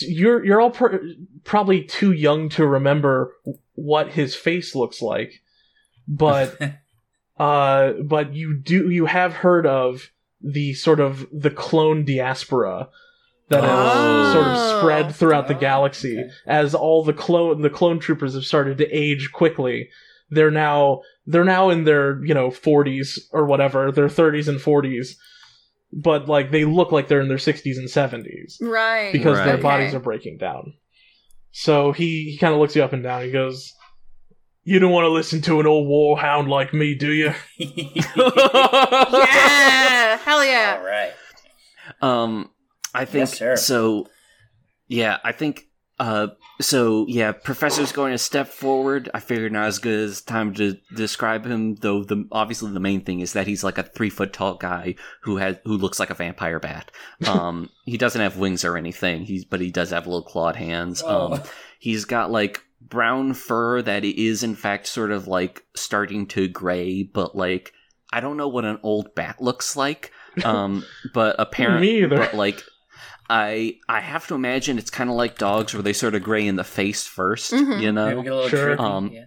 you're 0.00 0.44
you're 0.44 0.60
all 0.60 0.70
pr- 0.70 0.96
probably 1.44 1.82
too 1.84 2.12
young 2.12 2.48
to 2.50 2.66
remember 2.66 3.32
what 3.74 4.10
his 4.12 4.34
face 4.34 4.74
looks 4.74 5.00
like, 5.00 5.32
but 6.08 6.58
uh, 7.38 7.92
but 8.04 8.34
you 8.34 8.56
do 8.58 8.90
you 8.90 9.06
have 9.06 9.32
heard 9.34 9.66
of 9.66 10.10
the 10.42 10.74
sort 10.74 11.00
of 11.00 11.26
the 11.32 11.50
clone 11.50 12.04
diaspora 12.04 12.88
that 13.48 13.62
has 13.62 13.70
Oh. 13.72 14.32
sort 14.32 14.46
of 14.46 14.78
spread 14.80 15.14
throughout 15.14 15.48
the 15.48 15.56
Oh, 15.56 15.60
galaxy 15.60 16.18
okay. 16.18 16.28
as 16.46 16.74
all 16.74 17.04
the 17.04 17.12
clone 17.12 17.62
the 17.62 17.70
clone 17.70 17.98
troopers 18.00 18.34
have 18.34 18.44
started 18.44 18.78
to 18.78 18.90
age 18.90 19.30
quickly. 19.32 19.88
They're 20.30 20.50
now 20.50 21.02
they're 21.26 21.44
now 21.44 21.70
in 21.70 21.84
their 21.84 22.24
you 22.24 22.34
know 22.34 22.48
40s 22.50 23.18
or 23.32 23.44
whatever, 23.46 23.92
their 23.92 24.08
30s 24.08 24.48
and 24.48 24.58
40s, 24.60 25.16
but 25.92 26.28
like 26.28 26.50
they 26.50 26.64
look 26.64 26.90
like 26.92 27.08
they're 27.08 27.20
in 27.20 27.28
their 27.28 27.36
60s 27.36 27.76
and 27.76 27.88
70s 27.88 28.56
right. 28.60 29.12
because 29.12 29.36
their 29.38 29.54
Right. 29.54 29.62
bodies 29.62 29.94
are 29.94 30.00
breaking 30.00 30.38
down. 30.38 30.74
So 31.52 31.92
he, 31.92 32.30
he 32.32 32.38
kind 32.38 32.52
of 32.52 32.58
looks 32.60 32.74
you 32.74 32.82
up 32.82 32.92
and 32.92 33.02
down. 33.04 33.22
He 33.22 33.30
goes, 33.30 33.72
"You 34.64 34.80
don't 34.80 34.90
want 34.90 35.04
to 35.04 35.10
listen 35.10 35.40
to 35.42 35.60
an 35.60 35.66
old 35.68 35.86
warhound 35.86 36.48
like 36.48 36.74
me, 36.74 36.94
do 36.96 37.12
you?" 37.12 37.32
Yeah. 39.14 40.16
Hell 40.18 40.44
yeah. 40.44 40.76
All 40.78 40.84
right. 40.84 41.12
Um, 42.00 42.50
I 42.94 43.04
think 43.04 43.40
Yes, 43.40 43.66
so. 43.66 44.08
Yeah, 44.88 45.18
I 45.24 45.32
think. 45.32 45.66
Uh, 45.98 46.26
so 46.60 47.06
yeah, 47.08 47.30
professor's 47.30 47.92
going 47.92 48.12
a 48.12 48.18
step 48.18 48.48
forward. 48.48 49.08
I 49.14 49.20
figured 49.20 49.52
now 49.52 49.66
is 49.66 49.78
good 49.78 50.08
as 50.08 50.20
time 50.22 50.52
to 50.54 50.76
describe 50.94 51.46
him. 51.46 51.76
Though 51.76 52.02
the 52.02 52.26
obviously 52.32 52.72
the 52.72 52.80
main 52.80 53.02
thing 53.02 53.20
is 53.20 53.32
that 53.34 53.46
he's 53.46 53.62
like 53.62 53.78
a 53.78 53.84
three 53.84 54.10
foot 54.10 54.32
tall 54.32 54.54
guy 54.56 54.96
who 55.22 55.36
has 55.36 55.56
who 55.64 55.76
looks 55.76 56.00
like 56.00 56.10
a 56.10 56.14
vampire 56.14 56.58
bat. 56.58 56.90
Um, 57.28 57.70
he 57.84 57.96
doesn't 57.96 58.20
have 58.20 58.36
wings 58.38 58.64
or 58.64 58.76
anything. 58.76 59.22
He's 59.22 59.44
but 59.44 59.60
he 59.60 59.70
does 59.70 59.90
have 59.90 60.06
little 60.08 60.22
clawed 60.24 60.56
hands. 60.56 61.00
Um, 61.02 61.34
Oh. 61.34 61.42
he's 61.78 62.04
got 62.04 62.30
like 62.30 62.60
brown 62.80 63.32
fur 63.32 63.80
that 63.80 64.04
is 64.04 64.42
in 64.42 64.56
fact 64.56 64.88
sort 64.88 65.12
of 65.12 65.28
like 65.28 65.62
starting 65.76 66.26
to 66.28 66.48
gray, 66.48 67.04
but 67.04 67.36
like 67.36 67.72
I 68.12 68.18
don't 68.20 68.36
know 68.36 68.48
what 68.48 68.64
an 68.64 68.78
old 68.82 69.14
bat 69.14 69.40
looks 69.40 69.76
like. 69.76 70.10
Um, 70.44 70.84
but 71.12 71.36
apparently, 71.38 72.04
but 72.06 72.34
like 72.34 72.60
I 73.30 73.78
I 73.88 74.00
have 74.00 74.26
to 74.28 74.34
imagine 74.34 74.78
it's 74.78 74.90
kind 74.90 75.08
of 75.10 75.16
like 75.16 75.38
dogs 75.38 75.72
where 75.74 75.82
they 75.82 75.92
sort 75.92 76.14
of 76.14 76.22
gray 76.22 76.46
in 76.46 76.56
the 76.56 76.64
face 76.64 77.06
1st 77.08 77.52
Mhm. 77.52 77.80
you 77.80 77.92
know. 77.92 78.08
Maybe 78.08 78.22
get 78.22 78.32
a 78.32 78.34
little 78.36 78.48
Sure. 78.50 78.76
trippy. 78.76 78.80
Um, 78.80 79.10
yeah. 79.12 79.24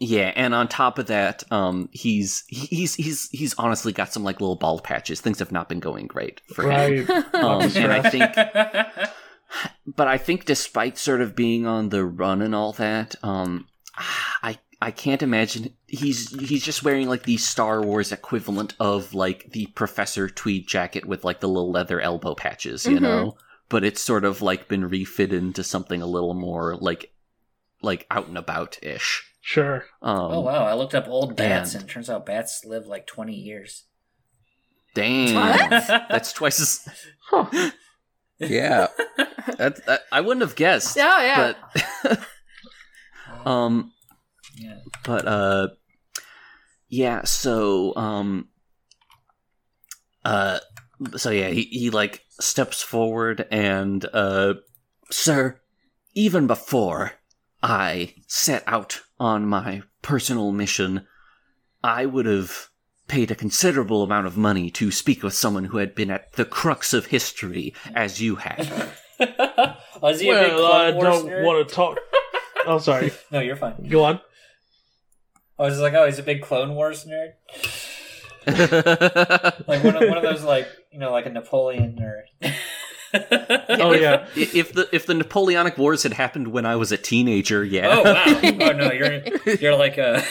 Yeah, 0.00 0.32
and 0.36 0.54
on 0.54 0.68
top 0.68 1.00
of 1.00 1.06
that, 1.08 1.42
um, 1.50 1.88
he's 1.90 2.44
he's 2.46 2.94
he's 2.94 3.28
he's 3.30 3.54
honestly 3.54 3.92
got 3.92 4.12
some 4.12 4.22
like 4.22 4.40
little 4.40 4.54
bald 4.54 4.84
patches. 4.84 5.20
Things 5.20 5.40
have 5.40 5.50
not 5.50 5.68
been 5.68 5.80
going 5.80 6.06
great 6.06 6.40
for 6.54 6.70
him. 6.70 7.10
Um, 7.34 7.62
and 7.74 7.92
I 7.92 8.08
think, 8.08 8.32
but 9.96 10.06
I 10.06 10.16
think 10.18 10.44
despite 10.44 10.98
sort 10.98 11.20
of 11.20 11.34
being 11.34 11.66
on 11.66 11.88
the 11.88 12.04
run 12.04 12.42
and 12.42 12.54
all 12.54 12.72
that, 12.74 13.16
um, 13.24 13.66
I 14.42 14.58
I 14.80 14.90
can't 14.92 15.22
imagine 15.22 15.74
he's 15.88 16.30
he's 16.38 16.62
just 16.64 16.84
wearing 16.84 17.08
like 17.08 17.24
the 17.24 17.36
Star 17.36 17.82
Wars 17.82 18.12
equivalent 18.12 18.74
of 18.78 19.12
like 19.12 19.50
the 19.52 19.66
Professor 19.74 20.28
tweed 20.28 20.68
jacket 20.68 21.04
with 21.04 21.24
like 21.24 21.40
the 21.40 21.48
little 21.48 21.70
leather 21.72 22.00
elbow 22.00 22.34
patches, 22.36 22.86
you 22.86 22.98
Mhm. 22.98 23.02
know. 23.02 23.36
But 23.68 23.82
it's 23.84 24.00
sort 24.00 24.24
of 24.24 24.40
like 24.40 24.68
been 24.68 24.88
refitted 24.88 25.42
into 25.42 25.64
something 25.64 26.00
a 26.00 26.06
little 26.06 26.34
more 26.34 26.76
like 26.76 27.12
like 27.82 28.06
out 28.10 28.28
and 28.28 28.38
about 28.38 28.78
ish. 28.82 29.24
Sure. 29.40 29.84
Um, 30.02 30.16
oh 30.32 30.40
wow! 30.40 30.64
I 30.64 30.74
looked 30.74 30.94
up 30.94 31.08
old 31.08 31.34
bats, 31.36 31.72
and- 31.74 31.82
and 31.82 31.90
it 31.90 31.92
turns 31.92 32.08
out 32.10 32.24
bats 32.26 32.64
live 32.64 32.86
like 32.86 33.06
twenty 33.06 33.34
years. 33.34 33.84
Damn, 34.94 35.34
What? 35.34 35.86
that's 36.08 36.32
twice 36.32 36.60
as 36.60 36.88
Huh. 37.30 37.46
yeah. 38.38 38.88
that, 39.58 39.84
that 39.86 40.02
I 40.12 40.20
wouldn't 40.20 40.42
have 40.42 40.54
guessed. 40.56 40.96
Oh 40.98 41.00
yeah. 41.22 41.54
But 42.04 42.20
um, 43.46 43.92
yeah. 44.58 44.78
but 45.04 45.26
uh, 45.26 45.68
yeah. 46.88 47.24
So 47.24 47.94
um, 47.96 48.48
uh, 50.24 50.58
so 51.16 51.30
yeah, 51.30 51.48
he 51.48 51.62
he 51.62 51.90
like 51.90 52.24
steps 52.40 52.82
forward 52.82 53.46
and 53.50 54.04
uh, 54.12 54.54
sir, 55.10 55.60
even 56.14 56.46
before 56.46 57.12
I 57.62 58.14
set 58.26 58.62
out 58.66 59.00
on 59.18 59.46
my 59.46 59.82
personal 60.02 60.52
mission, 60.52 61.06
I 61.82 62.06
would 62.06 62.26
have 62.26 62.68
paid 63.08 63.30
a 63.30 63.34
considerable 63.34 64.02
amount 64.02 64.26
of 64.26 64.36
money 64.36 64.70
to 64.70 64.90
speak 64.90 65.22
with 65.22 65.34
someone 65.34 65.64
who 65.64 65.78
had 65.78 65.94
been 65.94 66.10
at 66.10 66.32
the 66.34 66.44
crux 66.44 66.92
of 66.92 67.06
history 67.06 67.74
as 67.94 68.20
you 68.20 68.36
had. 68.36 68.90
oh, 69.20 69.76
is 70.08 70.20
he 70.20 70.28
a 70.28 70.34
big 70.34 70.52
Well, 70.52 70.72
I 70.72 70.90
don't 70.90 71.42
want 71.42 71.68
to 71.68 71.74
talk. 71.74 71.98
Oh, 72.66 72.78
sorry. 72.78 73.12
No, 73.30 73.40
you're 73.40 73.56
fine. 73.56 73.88
Go 73.88 74.04
on. 74.04 74.20
I 75.58 75.62
was 75.64 75.80
like, 75.80 75.94
oh, 75.94 76.06
he's 76.06 76.18
a 76.18 76.22
big 76.22 76.42
Clone 76.42 76.74
Wars 76.74 77.04
nerd. 77.04 77.32
Like 79.66 79.84
one 79.84 79.96
of, 79.96 80.08
one 80.08 80.16
of 80.16 80.22
those, 80.22 80.42
like 80.42 80.66
you 80.90 80.98
know, 80.98 81.10
like 81.12 81.26
a 81.26 81.30
Napoleon 81.30 81.96
nerd. 82.00 82.54
Oh 83.14 83.92
yeah. 83.94 84.26
I- 84.36 84.38
if 84.54 84.74
the 84.74 84.86
if 84.92 85.06
the 85.06 85.14
Napoleonic 85.14 85.78
Wars 85.78 86.02
had 86.02 86.12
happened 86.12 86.48
when 86.48 86.66
I 86.66 86.76
was 86.76 86.92
a 86.92 86.98
teenager, 86.98 87.64
yeah. 87.64 87.88
Oh 87.90 88.02
wow! 88.04 88.24
Oh 88.68 88.72
no, 88.72 88.92
you're 88.92 89.22
you're 89.60 89.76
like 89.76 89.96
a. 89.96 90.22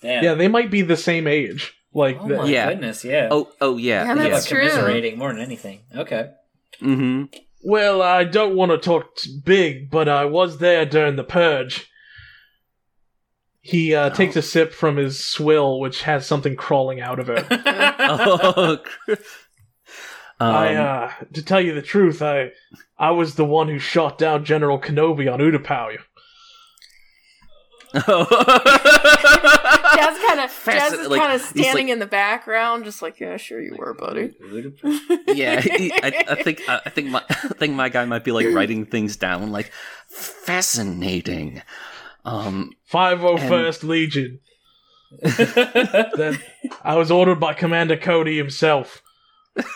Damn. 0.00 0.24
Yeah, 0.24 0.34
they 0.34 0.48
might 0.48 0.70
be 0.70 0.80
the 0.82 0.96
same 0.96 1.26
age. 1.26 1.74
Like, 1.94 2.16
Oh 2.20 2.28
the- 2.28 2.36
my 2.38 2.44
Yeah. 2.46 2.70
goodness! 2.70 3.04
Yeah. 3.04 3.28
Oh, 3.30 3.50
oh 3.60 3.76
yeah. 3.76 4.04
Yeah, 4.04 4.14
You're, 4.14 4.30
that's 4.30 4.50
like 4.50 4.58
true. 4.60 4.68
commiserating 4.70 5.18
more 5.18 5.30
than 5.34 5.42
anything. 5.42 5.80
Okay. 5.94 6.30
Mm-hmm. 6.80 7.24
Well, 7.64 8.00
I 8.00 8.24
don't 8.24 8.56
want 8.56 8.72
to 8.72 8.78
talk 8.78 9.14
t- 9.16 9.38
big, 9.44 9.90
but 9.90 10.08
I 10.08 10.24
was 10.24 10.58
there 10.58 10.86
during 10.86 11.16
the 11.16 11.24
purge. 11.24 11.90
He 13.64 13.94
uh, 13.94 14.10
Oh. 14.10 14.14
takes 14.14 14.34
a 14.36 14.42
sip 14.42 14.72
from 14.72 14.96
his 14.96 15.24
swill, 15.24 15.78
which 15.78 16.02
has 16.02 16.26
something 16.26 16.56
crawling 16.56 17.00
out 17.00 17.18
of 17.20 17.30
it. 17.30 17.46
oh, 17.50 18.78
cr- 18.82 19.12
I, 20.40 20.74
Um, 20.74 20.84
uh, 20.86 21.10
to 21.34 21.42
tell 21.44 21.60
you 21.60 21.72
the 21.72 21.80
truth, 21.82 22.20
I, 22.22 22.50
I 22.98 23.12
was 23.12 23.36
the 23.36 23.44
one 23.44 23.68
who 23.68 23.78
shot 23.78 24.18
down 24.18 24.44
General 24.44 24.80
Kenobi 24.80 25.32
on 25.32 25.38
Utapau. 25.38 25.96
Jazz 27.94 28.06
kind 30.26 30.40
of 30.40 30.62
Jazz 30.64 30.92
is 30.94 31.08
like, 31.08 31.20
kind 31.20 31.34
of 31.34 31.40
standing 31.42 31.86
like- 31.86 31.92
in 31.92 31.98
the 31.98 32.06
background, 32.06 32.84
just 32.84 33.02
like 33.02 33.20
yeah, 33.20 33.36
sure 33.36 33.60
you 33.60 33.76
were, 33.76 33.92
buddy. 33.94 34.34
yeah, 35.28 35.60
he- 35.60 35.92
I, 35.92 36.24
I 36.30 36.42
think 36.42 36.62
I 36.68 36.88
think 36.90 37.10
my 37.10 37.22
I 37.30 37.34
think 37.34 37.74
my 37.74 37.88
guy 37.90 38.04
might 38.06 38.24
be 38.24 38.32
like 38.32 38.46
writing 38.54 38.86
things 38.86 39.16
down, 39.16 39.52
like 39.52 39.70
fascinating. 40.08 41.62
Um, 42.24 42.72
501st 42.92 43.82
Legion. 43.84 44.38
Then 46.16 46.38
I 46.82 46.94
was 46.96 47.10
ordered 47.10 47.40
by 47.40 47.52
Commander 47.54 47.96
Cody 47.96 48.36
himself. 48.38 49.02
of 49.56 49.66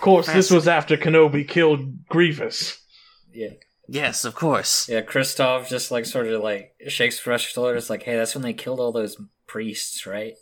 course, 0.00 0.26
this 0.26 0.50
was 0.50 0.66
after 0.68 0.96
Kenobi 0.96 1.46
killed 1.46 2.06
Grievous. 2.08 2.78
yeah. 3.32 3.50
yes, 3.88 4.24
of 4.24 4.34
course. 4.34 4.88
Yeah, 4.88 5.02
Kristoff 5.02 5.68
just 5.68 5.90
like 5.90 6.06
sort 6.06 6.26
of 6.28 6.42
like 6.42 6.72
shakes 6.88 7.18
fresh 7.18 7.52
shoulders, 7.52 7.90
like, 7.90 8.02
"Hey, 8.04 8.16
that's 8.16 8.34
when 8.34 8.42
they 8.42 8.52
killed 8.54 8.80
all 8.80 8.92
those 8.92 9.16
priests, 9.46 10.06
right?" 10.06 10.34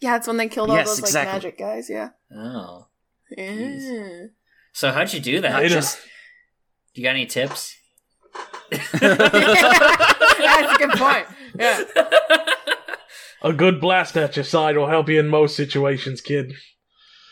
Yeah, 0.00 0.16
it's 0.16 0.26
when 0.26 0.36
they 0.36 0.48
killed 0.48 0.70
all 0.70 0.76
Yes, 0.76 0.98
those 1.00 1.14
like 1.14 1.26
magic 1.26 1.58
guys. 1.58 1.88
Yeah. 1.88 2.10
Oh, 2.34 2.88
Yeah. 3.36 4.26
so 4.72 4.90
how'd 4.92 5.12
you 5.12 5.20
do 5.20 5.40
that? 5.40 5.52
Not 5.52 5.62
Later. 5.62 5.74
just 5.76 5.98
You 6.94 7.02
got 7.04 7.10
any 7.10 7.26
tips? 7.26 7.74
That's 8.70 9.02
a 10.74 10.78
good 10.78 10.90
point. 10.90 11.26
Yeah. 11.58 11.84
A 13.42 13.52
good 13.52 13.80
blast 13.80 14.16
at 14.16 14.36
your 14.36 14.44
side 14.44 14.76
will 14.76 14.88
help 14.88 15.08
you 15.08 15.20
in 15.20 15.28
most 15.28 15.54
situations, 15.56 16.20
kid. 16.20 16.54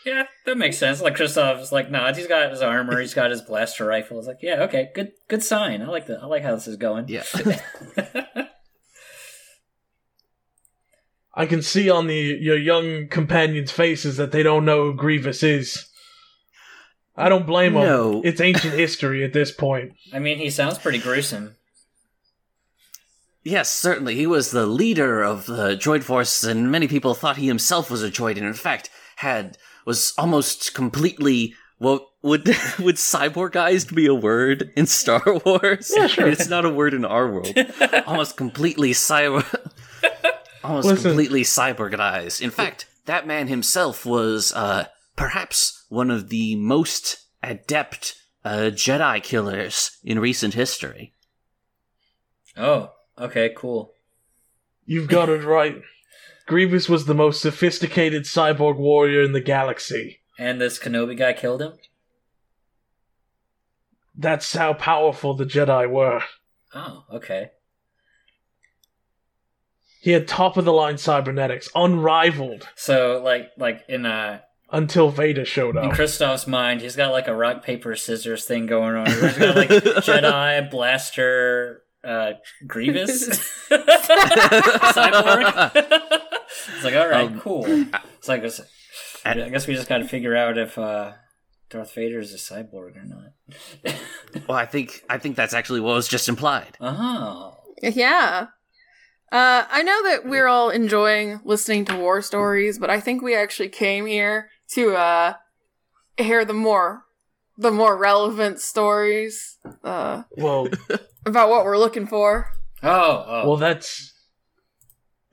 yeah, 0.05 0.23
that 0.45 0.57
makes 0.57 0.77
sense. 0.77 1.01
Like 1.01 1.15
Kristoff's 1.15 1.71
like, 1.71 1.89
nah, 1.91 2.13
he's 2.13 2.27
got 2.27 2.51
his 2.51 2.61
armor, 2.61 2.99
he's 3.01 3.13
got 3.13 3.31
his 3.31 3.41
blaster 3.41 3.85
rifle. 3.85 4.19
It's 4.19 4.27
like, 4.27 4.37
yeah, 4.41 4.63
okay, 4.63 4.89
good, 4.95 5.11
good 5.27 5.43
sign. 5.43 5.81
I 5.81 5.87
like 5.87 6.05
that. 6.07 6.21
I 6.21 6.27
like 6.27 6.43
how 6.43 6.53
this 6.55 6.67
is 6.67 6.77
going. 6.77 7.07
yeah. 7.09 7.23
I 11.37 11.45
can 11.45 11.61
see 11.61 11.89
on 11.89 12.07
the 12.07 12.15
your 12.15 12.57
young 12.57 13.09
companions' 13.09 13.71
faces 13.71 14.15
that 14.17 14.31
they 14.31 14.41
don't 14.41 14.63
know 14.63 14.85
who 14.85 14.93
Grievous 14.95 15.43
is. 15.43 15.87
I 17.17 17.29
don't 17.29 17.45
blame 17.45 17.73
them. 17.73 17.83
No. 17.83 18.21
It's 18.23 18.41
ancient 18.41 18.73
history 18.73 19.23
at 19.23 19.33
this 19.33 19.51
point. 19.51 19.93
I 20.13 20.19
mean, 20.19 20.37
he 20.37 20.49
sounds 20.49 20.77
pretty 20.77 20.99
gruesome. 20.99 21.55
Yes, 23.43 23.71
certainly. 23.71 24.15
He 24.15 24.25
was 24.27 24.51
the 24.51 24.65
leader 24.65 25.21
of 25.23 25.45
the 25.45 25.75
droid 25.75 26.03
force, 26.03 26.43
and 26.43 26.71
many 26.71 26.87
people 26.87 27.13
thought 27.13 27.37
he 27.37 27.47
himself 27.47 27.91
was 27.91 28.01
a 28.01 28.09
droid, 28.09 28.37
and 28.37 28.45
in 28.45 28.53
fact 28.53 28.89
had 29.17 29.57
was 29.85 30.13
almost 30.17 30.73
completely. 30.73 31.53
Well, 31.79 32.09
would 32.23 32.47
would 32.79 32.95
cyborgized 32.95 33.93
be 33.93 34.07
a 34.07 34.15
word 34.15 34.71
in 34.75 34.87
Star 34.87 35.21
Wars? 35.45 35.91
Yeah, 35.95 36.07
sure. 36.07 36.27
It's 36.27 36.49
not 36.49 36.65
a 36.65 36.69
word 36.69 36.93
in 36.95 37.05
our 37.05 37.31
world. 37.31 37.53
almost 38.07 38.35
completely 38.35 38.91
cyber. 38.91 39.45
almost 40.63 40.87
Listen. 40.87 41.03
completely 41.03 41.43
cyborgized. 41.43 42.41
In 42.41 42.49
fact, 42.49 42.87
that 43.05 43.27
man 43.27 43.47
himself 43.47 44.07
was 44.07 44.53
uh, 44.53 44.85
perhaps 45.15 45.85
one 45.89 46.11
of 46.11 46.29
the 46.29 46.55
most 46.55 47.25
adept 47.41 48.15
uh, 48.43 48.69
Jedi 48.71 49.21
killers 49.23 49.97
in 50.03 50.19
recent 50.19 50.53
history. 50.53 51.13
Oh, 52.57 52.91
okay, 53.17 53.53
cool. 53.55 53.93
You've 54.85 55.09
got 55.09 55.29
it 55.29 55.43
right. 55.43 55.81
Grievous 56.45 56.87
was 56.87 57.05
the 57.05 57.15
most 57.15 57.41
sophisticated 57.41 58.23
cyborg 58.23 58.77
warrior 58.77 59.21
in 59.23 59.31
the 59.31 59.41
galaxy. 59.41 60.19
And 60.37 60.61
this 60.61 60.77
Kenobi 60.77 61.17
guy 61.17 61.33
killed 61.33 61.61
him. 61.61 61.73
That's 64.15 64.53
how 64.53 64.73
powerful 64.73 65.33
the 65.33 65.45
Jedi 65.45 65.89
were. 65.89 66.21
Oh, 66.73 67.05
okay. 67.11 67.51
He 70.01 70.11
had 70.11 70.27
top 70.27 70.55
of 70.55 70.65
the 70.65 70.71
line 70.71 70.99
cybernetics, 70.99 71.67
unrivaled, 71.73 72.67
So, 72.75 73.21
like, 73.23 73.49
like 73.57 73.83
in 73.89 74.05
uh, 74.05 74.41
until 74.71 75.09
Vader 75.09 75.45
showed 75.45 75.77
up. 75.77 75.83
in 75.85 75.91
up. 75.91 75.97
Kristoff's 75.97 76.47
mind, 76.47 76.81
he's 76.81 76.95
got 76.95 77.11
like 77.11 77.27
a 77.27 77.35
rock 77.35 77.63
paper 77.63 77.95
scissors 77.95 78.45
thing 78.45 78.65
going 78.65 78.95
on. 78.95 79.05
He's 79.07 79.37
got 79.37 79.55
like 79.55 79.69
Jedi 79.69 80.69
blaster, 80.71 81.83
uh, 82.03 82.33
Grievous, 82.67 83.29
cyborg. 83.69 85.71
it's 85.75 86.83
like, 86.83 86.95
all 86.95 87.07
right, 87.07 87.27
Um, 87.27 87.39
cool. 87.39 87.65
It's 88.17 88.27
like, 88.27 88.43
it's- 88.43 88.61
I 89.27 89.33
guess 89.49 89.65
we 89.67 89.73
just 89.73 89.89
got 89.89 89.97
to 89.99 90.07
figure 90.07 90.35
out 90.35 90.55
if 90.57 90.77
uh, 90.77 91.13
Darth 91.71 91.95
Vader 91.95 92.19
is 92.19 92.31
a 92.33 92.37
cyborg 92.37 92.95
or 92.95 93.03
not. 93.05 93.95
Well, 94.47 94.57
I 94.57 94.65
think 94.65 95.01
I 95.09 95.17
think 95.17 95.35
that's 95.37 95.53
actually 95.53 95.79
what 95.79 95.95
was 95.95 96.07
just 96.09 96.27
implied. 96.29 96.77
oh, 96.81 97.55
Yeah. 97.81 98.47
Uh, 99.31 99.63
I 99.71 99.81
know 99.81 100.03
that 100.09 100.25
we're 100.27 100.45
all 100.47 100.69
enjoying 100.69 101.39
listening 101.43 101.85
to 101.85 101.95
war 101.97 102.21
stories, 102.21 102.77
but 102.77 102.89
I 102.91 102.99
think 102.99 103.23
we 103.23 103.35
actually 103.35 103.69
came 103.69 104.05
here 104.05 104.49
to 104.73 104.95
uh, 104.95 105.33
hear 106.17 106.45
the 106.45 106.53
more 106.53 107.03
the 107.57 107.71
more 107.71 107.95
relevant 107.97 108.59
stories 108.59 109.57
uh, 109.83 110.23
Well, 110.31 110.67
about 111.25 111.49
what 111.49 111.63
we're 111.63 111.77
looking 111.77 112.05
for. 112.07 112.49
oh, 112.83 113.25
oh. 113.27 113.47
well, 113.47 113.57
that's 113.57 114.13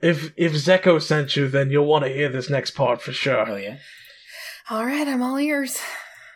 if 0.01 0.33
if 0.37 0.53
Zeko 0.53 1.01
sent 1.01 1.35
you, 1.35 1.47
then 1.47 1.69
you'll 1.69 1.85
want 1.85 2.05
to 2.05 2.11
hear 2.13 2.29
this 2.29 2.49
next 2.49 2.71
part 2.71 3.01
for 3.01 3.11
sure. 3.11 3.49
oh 3.49 3.55
yeah. 3.55 3.77
All 4.69 4.85
right, 4.85 5.07
I'm 5.07 5.21
all 5.21 5.37
ears. 5.37 5.79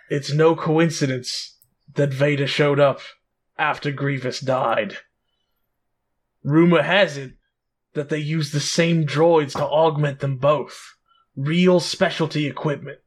It's 0.10 0.34
no 0.34 0.56
coincidence 0.56 1.58
that 1.96 2.14
Vader 2.14 2.48
showed 2.48 2.80
up 2.80 3.00
after 3.58 3.92
Grievous 3.92 4.40
died. 4.40 4.98
Rumor 6.44 6.82
has 6.82 7.18
it 7.18 7.34
that 7.94 8.10
they 8.10 8.20
used 8.20 8.54
the 8.54 8.60
same 8.60 9.06
droids 9.06 9.54
to 9.54 9.64
augment 9.66 10.20
them 10.20 10.38
both. 10.38 10.97
Real 11.38 11.80
specialty 11.80 12.46
equipment. 12.48 12.98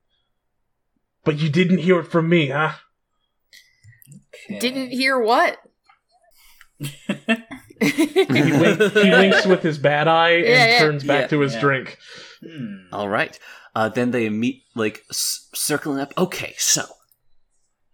But 1.24 1.38
you 1.38 1.50
didn't 1.50 1.78
hear 1.78 1.98
it 2.00 2.04
from 2.06 2.28
me, 2.30 2.48
huh? 2.48 2.72
Okay. 4.46 4.58
Didn't 4.58 4.90
hear 4.92 5.18
what? 5.20 5.58
He, 7.82 8.52
wink, 8.52 8.78
he 8.92 9.10
winks 9.10 9.46
with 9.46 9.62
his 9.62 9.78
bad 9.78 10.06
eye 10.06 10.32
and 10.32 10.46
Yeah, 10.46 10.66
yeah. 10.66 10.78
turns 10.80 11.02
back 11.02 11.22
Yeah. 11.22 11.26
to 11.28 11.40
his 11.40 11.54
Yeah. 11.54 11.60
drink. 11.60 11.98
Hmm. 12.46 12.76
All 12.92 13.08
right. 13.08 13.38
Uh, 13.74 13.88
then 13.88 14.10
they 14.10 14.28
meet 14.28 14.64
like 14.74 15.02
s- 15.08 15.48
circling 15.54 15.98
up. 15.98 16.12
Okay, 16.18 16.54
so 16.58 16.84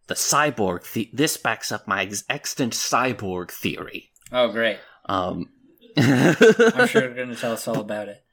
the 0.08 0.14
cyborg. 0.14 0.92
The- 0.92 1.08
this 1.12 1.36
backs 1.36 1.70
up 1.70 1.86
my 1.86 2.02
ex- 2.02 2.24
extant 2.28 2.72
cyborg 2.72 3.52
theory. 3.52 4.10
Oh, 4.32 4.48
great. 4.48 4.78
Um, 5.08 5.50
I'm 5.96 6.88
sure 6.88 7.02
you're 7.02 7.14
going 7.14 7.28
to 7.28 7.36
tell 7.36 7.52
us 7.52 7.68
all 7.68 7.78
about 7.78 8.08
it. 8.08 8.24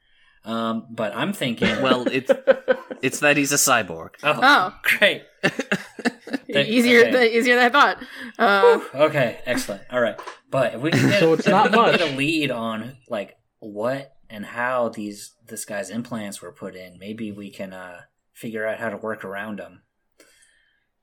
Um, 0.45 0.87
but 0.89 1.15
I'm 1.15 1.31
thinking. 1.33 1.81
well, 1.81 2.07
it's 2.07 2.29
it's 3.01 3.19
that 3.21 3.37
he's 3.37 3.51
a 3.51 3.55
cyborg. 3.57 4.09
oh, 4.23 4.39
Oh. 4.41 4.75
great. 4.83 5.23
Thank- 5.43 6.67
easier 6.67 7.01
okay. 7.01 7.11
than 7.11 7.23
easier 7.23 7.55
than 7.55 7.65
I 7.65 7.69
thought. 7.69 7.97
Uh, 8.37 8.79
Okay, 8.93 9.39
excellent. 9.45 9.83
All 9.89 10.01
right, 10.01 10.19
but 10.51 10.75
if 10.75 10.81
we 10.81 10.91
can 10.91 11.09
get, 11.09 11.19
So 11.19 11.33
it's 11.33 11.47
not 11.47 11.71
much. 11.71 11.97
get 11.97 12.11
a 12.13 12.15
lead 12.15 12.51
on 12.51 12.97
like 13.09 13.37
what 13.59 14.13
and 14.29 14.45
how 14.45 14.89
these 14.89 15.33
this 15.47 15.63
guy's 15.65 15.89
implants 15.89 16.41
were 16.41 16.51
put 16.51 16.75
in, 16.75 16.97
maybe 16.99 17.31
we 17.31 17.49
can 17.49 17.71
uh, 17.73 18.01
figure 18.33 18.67
out 18.67 18.79
how 18.79 18.89
to 18.89 18.97
work 18.97 19.23
around 19.23 19.59
them. 19.59 19.83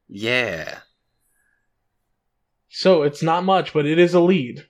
Yeah. 0.09 0.81
So 2.69 3.03
it's 3.03 3.23
not 3.23 3.45
much, 3.45 3.73
but 3.73 3.87
it 3.87 3.99
is 3.99 4.15
a 4.15 4.21
lead 4.21 4.67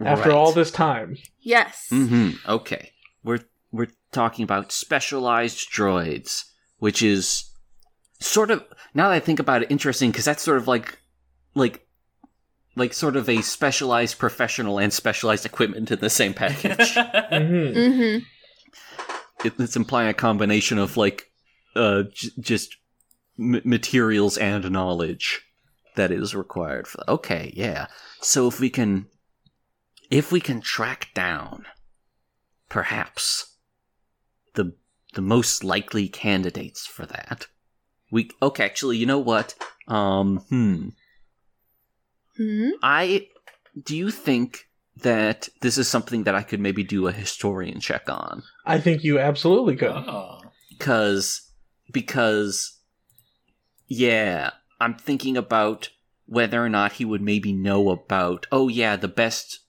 after 0.00 0.28
Right. 0.30 0.36
all 0.36 0.52
this 0.52 0.70
time. 0.70 1.16
yes. 1.40 1.86
Mm-hmm. 1.90 2.30
Okay. 2.50 2.89
We're 4.12 4.22
we're 4.22 4.28
talking 4.28 4.42
about 4.42 4.72
specialized 4.72 5.70
droids, 5.70 6.44
which 6.78 7.02
is 7.02 7.44
sort 8.20 8.50
of 8.50 8.64
now 8.94 9.08
that 9.08 9.14
I 9.14 9.20
think 9.20 9.38
about 9.38 9.62
it, 9.62 9.70
interesting 9.70 10.10
because 10.10 10.24
that's 10.24 10.42
sort 10.42 10.56
of 10.58 10.66
like 10.68 10.98
like 11.54 11.86
like 12.76 12.92
sort 12.92 13.16
of 13.16 13.28
a 13.28 13.42
specialized 13.42 14.18
professional 14.18 14.78
and 14.78 14.92
specialized 14.92 15.46
equipment 15.46 15.90
in 15.90 15.98
the 16.00 16.10
same 16.10 16.34
package. 16.34 16.94
hmm 16.94 17.70
Mm-hmm. 17.70 18.18
it, 19.46 19.52
it's 19.58 19.76
implying 19.76 20.08
a 20.08 20.14
combination 20.14 20.78
of 20.78 20.96
like 20.96 21.30
uh 21.76 22.02
j- 22.12 22.30
just 22.40 22.76
m- 23.38 23.60
materials 23.64 24.36
and 24.38 24.70
knowledge 24.70 25.42
that 25.96 26.10
is 26.10 26.34
required 26.34 26.86
for 26.86 27.02
okay 27.08 27.52
yeah 27.56 27.86
so 28.20 28.46
if 28.48 28.58
we 28.60 28.70
can 28.70 29.06
if 30.10 30.32
we 30.32 30.40
can 30.40 30.60
track 30.60 31.08
down 31.14 31.64
perhaps 32.68 33.49
the 34.54 34.74
the 35.14 35.20
most 35.22 35.64
likely 35.64 36.08
candidates 36.08 36.86
for 36.86 37.06
that 37.06 37.46
We 38.10 38.30
okay. 38.42 38.64
Actually, 38.64 38.98
you 38.98 39.06
know 39.06 39.18
what? 39.18 39.54
Um, 39.88 40.38
hmm. 40.48 40.88
Hmm? 42.36 42.70
I 42.82 43.28
do 43.80 43.96
you 43.96 44.10
think 44.10 44.66
that 44.96 45.48
this 45.60 45.78
is 45.78 45.88
something 45.88 46.24
that 46.24 46.34
I 46.34 46.42
could 46.42 46.60
maybe 46.60 46.82
do 46.82 47.06
a 47.06 47.12
historian 47.12 47.80
check 47.80 48.08
on? 48.08 48.42
I 48.66 48.78
think 48.78 49.02
you 49.02 49.18
absolutely 49.18 49.76
could. 49.76 49.90
Oh. 49.90 50.40
Because 50.70 51.50
because 51.92 52.78
yeah, 53.88 54.50
I'm 54.80 54.94
thinking 54.94 55.36
about 55.36 55.90
whether 56.26 56.64
or 56.64 56.68
not 56.68 56.92
he 56.92 57.04
would 57.04 57.22
maybe 57.22 57.52
know 57.52 57.90
about 57.90 58.46
oh 58.52 58.68
yeah, 58.68 58.96
the 58.96 59.08
best 59.08 59.60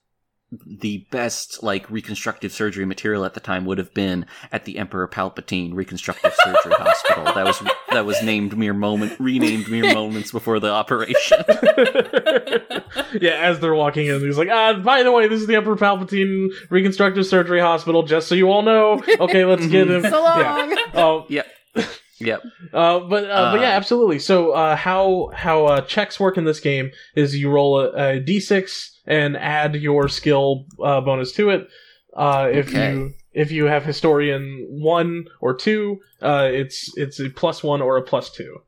the 0.66 1.06
best 1.10 1.62
like 1.62 1.90
reconstructive 1.90 2.52
surgery 2.52 2.84
material 2.84 3.24
at 3.24 3.34
the 3.34 3.40
time 3.40 3.64
would 3.64 3.78
have 3.78 3.92
been 3.94 4.26
at 4.50 4.64
the 4.64 4.78
Emperor 4.78 5.08
Palpatine 5.08 5.72
Reconstructive 5.74 6.34
Surgery 6.44 6.72
Hospital. 6.78 7.24
That 7.24 7.46
was 7.46 7.62
that 7.90 8.04
was 8.04 8.22
named 8.22 8.56
mere 8.56 8.74
moment 8.74 9.18
renamed 9.18 9.68
mere 9.68 9.94
moments 9.94 10.30
before 10.30 10.60
the 10.60 10.70
operation. 10.70 11.38
yeah, 13.20 13.38
as 13.40 13.60
they're 13.60 13.74
walking 13.74 14.06
in, 14.06 14.20
he's 14.20 14.38
like, 14.38 14.48
"Ah, 14.50 14.74
by 14.74 15.02
the 15.02 15.12
way, 15.12 15.26
this 15.28 15.40
is 15.40 15.46
the 15.46 15.56
Emperor 15.56 15.76
Palpatine 15.76 16.48
Reconstructive 16.70 17.26
Surgery 17.26 17.60
Hospital. 17.60 18.02
Just 18.02 18.28
so 18.28 18.34
you 18.34 18.50
all 18.50 18.62
know. 18.62 19.02
Okay, 19.20 19.44
let's 19.44 19.66
get 19.66 19.88
him." 19.90 20.02
So 20.02 20.22
long. 20.22 20.76
Oh, 20.94 21.26
yep. 21.28 21.46
Uh, 22.72 23.00
but 23.00 23.24
uh, 23.24 23.52
but 23.52 23.60
yeah, 23.60 23.70
Uh, 23.70 23.76
absolutely. 23.76 24.18
So 24.18 24.52
uh, 24.52 24.76
how 24.76 25.30
how 25.34 25.66
uh, 25.66 25.80
checks 25.82 26.20
work 26.20 26.36
in 26.36 26.44
this 26.44 26.60
game 26.60 26.90
is 27.16 27.36
you 27.36 27.50
roll 27.50 27.80
a, 27.80 27.88
a 27.88 28.20
d6 28.20 28.90
and 29.06 29.36
add 29.36 29.74
your 29.74 30.08
skill 30.08 30.66
uh, 30.82 31.00
bonus 31.00 31.32
to 31.32 31.50
it. 31.50 31.68
Uh, 32.14 32.48
if 32.52 32.68
Okay. 32.68 32.90
you 32.90 33.14
if 33.32 33.50
you 33.50 33.64
have 33.64 33.84
historian 33.84 34.66
one 34.68 35.24
or 35.40 35.54
two, 35.54 36.00
uh, 36.20 36.48
it's 36.52 36.90
it's 36.96 37.18
a 37.20 37.30
plus 37.30 37.62
one 37.62 37.80
or 37.80 37.96
a 37.96 38.02
plus 38.02 38.30
two, 38.30 38.58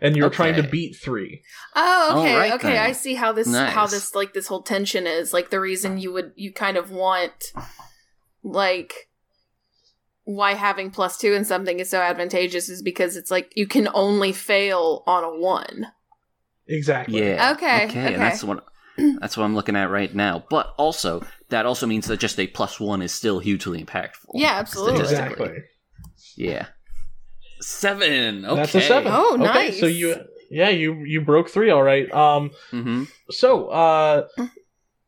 and 0.00 0.16
you're 0.16 0.30
trying 0.30 0.56
to 0.56 0.62
beat 0.62 0.96
three. 0.96 1.42
Oh, 1.76 2.18
okay, 2.18 2.32
Alright 2.32 2.52
okay. 2.54 2.72
then. 2.72 2.84
I 2.84 2.92
see 2.92 3.14
how 3.14 3.32
this 3.32 3.54
how 3.54 3.86
this 3.86 4.14
like 4.14 4.32
this 4.32 4.46
whole 4.46 4.62
tension 4.62 5.06
is. 5.06 5.32
Like 5.32 5.50
the 5.50 5.60
reason 5.60 5.98
you 5.98 6.12
would 6.12 6.32
you 6.36 6.52
kind 6.52 6.76
of 6.76 6.90
want 6.90 7.52
like 8.42 9.10
why 10.24 10.54
having 10.54 10.90
plus 10.90 11.18
two 11.18 11.34
in 11.34 11.44
something 11.44 11.80
is 11.80 11.90
so 11.90 12.00
advantageous 12.00 12.70
is 12.70 12.80
because 12.80 13.16
it's 13.16 13.30
like 13.30 13.52
you 13.54 13.66
can 13.66 13.88
only 13.92 14.32
fail 14.32 15.02
on 15.06 15.22
a 15.22 15.38
one. 15.38 15.88
Exactly. 16.66 17.20
Yeah. 17.20 17.52
Okay, 17.52 17.84
Okay. 17.84 17.98
okay. 18.00 18.14
And 18.14 18.22
that's 18.22 18.42
what 18.42 18.64
that's 19.20 19.36
what 19.36 19.44
I'm 19.44 19.54
looking 19.54 19.76
at 19.76 19.90
right 19.90 20.14
now. 20.14 20.44
But 20.50 20.74
also, 20.76 21.24
that 21.48 21.66
also 21.66 21.86
means 21.86 22.06
that 22.06 22.18
just 22.18 22.38
a 22.38 22.46
plus 22.46 22.78
one 22.78 23.02
is 23.02 23.12
still 23.12 23.38
hugely 23.38 23.82
impactful. 23.82 24.30
Yeah, 24.34 24.52
absolutely. 24.52 25.00
Exactly. 25.00 25.62
Yeah. 26.36 26.66
Seven. 27.60 28.44
Okay. 28.44 28.56
That's 28.56 28.74
a 28.74 28.80
seven. 28.80 29.12
Oh, 29.14 29.34
okay, 29.34 29.44
nice. 29.44 29.80
So 29.80 29.86
you 29.86 30.16
yeah 30.50 30.68
you 30.68 31.04
you 31.04 31.20
broke 31.20 31.48
three. 31.48 31.70
All 31.70 31.82
right. 31.82 32.12
Um. 32.12 32.50
Mm-hmm. 32.72 33.04
So, 33.30 33.68
uh, 33.68 34.26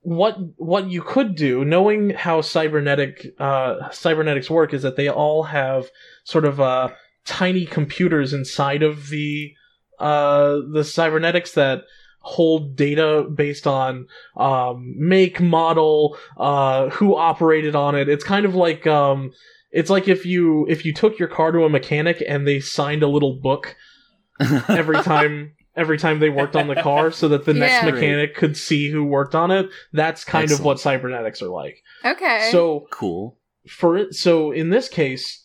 what 0.01 0.37
what 0.57 0.89
you 0.89 1.03
could 1.03 1.35
do, 1.35 1.65
knowing 1.65 2.11
how 2.11 2.41
cybernetic 2.41 3.35
uh, 3.39 3.91
cybernetics 3.91 4.49
work, 4.49 4.73
is 4.73 4.83
that 4.83 4.97
they 4.97 5.09
all 5.09 5.43
have 5.43 5.91
sort 6.25 6.45
of 6.45 6.61
uh, 6.61 6.91
tiny 7.25 7.67
computers 7.67 8.33
inside 8.33 8.83
of 8.83 9.09
the 9.09 9.53
uh, 9.99 10.61
the 10.73 10.85
cybernetics 10.85 11.53
that 11.53 11.83
hold 12.27 12.75
data 12.75 13.25
based 13.33 13.69
on 13.69 14.09
um, 14.37 14.95
make, 14.99 15.41
model, 15.41 16.19
uh, 16.37 16.89
who 16.91 17.15
operated 17.15 17.77
on 17.77 17.95
it. 17.95 18.09
It's 18.09 18.25
kind 18.25 18.45
of 18.45 18.55
like 18.57 18.85
um, 18.87 19.33
it's 19.71 19.91
like 19.91 20.09
if 20.09 20.27
you 20.27 20.67
if 20.69 20.85
you 20.85 20.93
took 20.93 21.19
your 21.21 21.29
car 21.29 21.53
to 21.53 21.63
a 21.65 21.69
mechanic 21.71 22.21
and 22.29 22.47
they 22.47 22.59
signed 22.59 23.05
a 23.05 23.09
little 23.09 23.35
book 23.41 23.77
every 24.69 25.01
time 25.03 25.53
every 25.77 25.99
time 25.99 26.19
they 26.19 26.31
worked 26.31 26.57
on 26.57 26.67
the 26.69 26.75
car 26.83 27.11
so 27.13 27.29
that 27.29 27.45
the 27.45 27.55
next 27.55 27.75
mechanic 27.93 28.35
could 28.35 28.57
see 28.57 28.91
who 28.91 29.05
worked 29.05 29.35
on 29.35 29.51
it 29.51 29.69
that's 29.93 30.25
kind 30.25 30.51
of 30.51 30.65
what 30.65 30.81
cybernetics 30.81 31.41
are 31.43 31.49
like 31.49 31.83
Okay. 32.05 32.49
so 32.51 32.87
cool. 32.91 33.39
for 33.69 33.97
it 33.97 34.15
so 34.15 34.51
in 34.53 34.71
this 34.71 34.89
case 34.89 35.45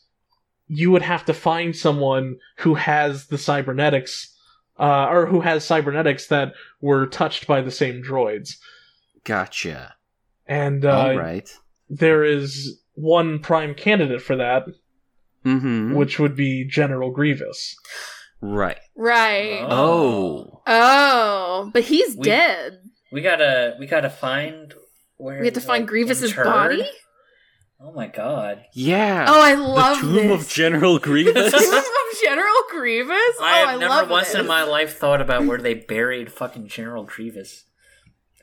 you 0.67 0.89
would 0.89 1.01
have 1.01 1.25
to 1.25 1.33
find 1.33 1.75
someone 1.75 2.37
who 2.59 2.75
has 2.75 3.27
the 3.27 3.37
cybernetics 3.37 4.30
uh, 4.81 5.07
or 5.09 5.27
who 5.27 5.39
has 5.41 5.63
cybernetics 5.63 6.27
that 6.27 6.53
were 6.81 7.05
touched 7.05 7.45
by 7.47 7.61
the 7.61 7.71
same 7.71 8.01
droids 8.03 8.57
Gotcha. 9.23 9.95
and 10.47 10.83
uh, 10.83 10.97
All 10.99 11.15
right. 11.17 11.49
there 11.89 12.23
is 12.25 12.79
one 12.95 13.39
prime 13.39 13.73
candidate 13.75 14.21
for 14.21 14.35
that 14.37 14.63
Mm-hmm. 15.45 15.95
which 15.95 16.19
would 16.19 16.35
be 16.35 16.65
general 16.67 17.09
grievous 17.11 17.75
Right. 18.41 18.77
right. 18.95 19.65
Oh. 19.69 20.61
Oh, 20.67 21.69
but 21.73 21.83
he's 21.83 22.15
We- 22.15 22.23
dead. 22.23 22.77
We 23.11 23.21
gotta 23.21 23.75
we 23.79 23.87
gotta 23.87 24.09
find 24.09 24.73
where 25.17 25.39
We 25.39 25.45
have 25.47 25.53
to 25.55 25.59
he's, 25.59 25.67
find 25.67 25.83
like, 25.83 25.89
Grievous's 25.89 26.29
interred. 26.31 26.45
body. 26.47 26.89
Oh 27.83 27.91
my 27.93 28.05
god. 28.07 28.65
Yeah. 28.73 29.25
Oh, 29.27 29.41
I 29.41 29.55
love 29.55 30.01
the 30.01 30.07
love 30.07 30.11
tomb 30.15 30.27
this. 30.27 30.41
of 30.43 30.49
General 30.49 30.99
Grievous. 30.99 31.51
the 31.51 31.57
Tomb 31.59 31.73
of 31.73 32.19
General 32.21 32.53
Grievous. 32.69 33.17
Oh, 33.17 33.39
I 33.43 33.57
have 33.57 33.69
I 33.69 33.77
never 33.77 34.05
once 34.11 34.27
this. 34.27 34.35
in 34.39 34.45
my 34.47 34.61
life 34.63 34.97
thought 34.97 35.19
about 35.21 35.45
where 35.45 35.57
they 35.57 35.73
buried 35.73 36.31
fucking 36.31 36.67
General 36.67 37.03
Grievous. 37.05 37.65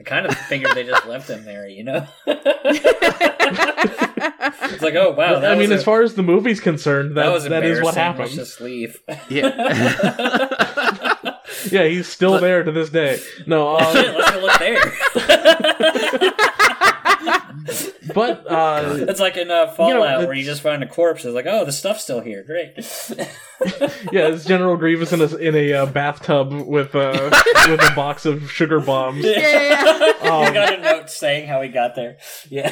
I 0.00 0.02
kind 0.04 0.26
of 0.26 0.36
figured 0.36 0.72
they 0.74 0.82
just 0.84 1.06
left 1.06 1.28
him 1.30 1.44
there, 1.44 1.66
you 1.68 1.82
know? 1.84 2.06
it's 2.26 2.44
like, 4.82 4.94
oh 4.94 5.10
wow, 5.10 5.40
that 5.40 5.50
i 5.50 5.54
mean 5.54 5.70
was 5.70 5.80
as 5.80 5.84
far 5.84 6.02
as 6.02 6.14
the 6.14 6.22
movie's 6.22 6.60
concerned 6.60 7.16
that, 7.16 7.24
that 7.24 7.32
was 7.32 7.42
that 7.48 7.64
is 7.64 7.80
what 7.82 7.96
embarrassing. 7.96 8.02
happened 8.02 8.36
Let's 8.36 8.36
just 8.36 8.60
leave. 8.60 9.02
yeah. 9.28 11.34
Yeah, 11.72 11.86
he's 11.88 12.06
still 12.06 12.32
But- 12.34 12.40
there 12.42 12.62
to 12.62 12.70
this 12.70 12.88
day. 12.90 13.18
No, 13.46 13.76
Shit, 13.92 14.08
um, 14.10 14.14
let's 14.14 14.30
go 14.30 14.38
look 14.40 14.58
there. 14.60 14.92
But 18.18 18.50
uh, 18.50 18.96
It's 19.08 19.20
like 19.20 19.36
in 19.36 19.50
uh, 19.50 19.68
Fallout 19.68 20.26
where 20.26 20.34
you 20.34 20.44
just 20.44 20.62
find 20.62 20.82
a 20.82 20.86
corpse. 20.86 21.24
It's 21.24 21.34
like, 21.34 21.46
oh, 21.46 21.64
the 21.64 21.72
stuff's 21.72 22.02
still 22.02 22.20
here. 22.20 22.42
Great. 22.42 22.74
yeah, 24.12 24.28
it's 24.28 24.44
General 24.44 24.76
Grievous 24.76 25.12
in 25.12 25.20
a 25.20 25.36
in 25.36 25.54
a 25.54 25.72
uh, 25.72 25.86
bathtub 25.86 26.52
with 26.52 26.94
uh, 26.94 27.30
with 27.68 27.80
a 27.80 27.92
box 27.94 28.26
of 28.26 28.50
sugar 28.50 28.80
bombs. 28.80 29.24
yeah, 29.24 29.38
yeah. 29.38 30.12
Um, 30.22 30.32
I 30.42 30.52
got 30.52 30.78
a 30.78 30.82
note 30.82 31.10
saying 31.10 31.48
how 31.48 31.62
he 31.62 31.68
got 31.68 31.94
there. 31.94 32.18
Yeah. 32.48 32.68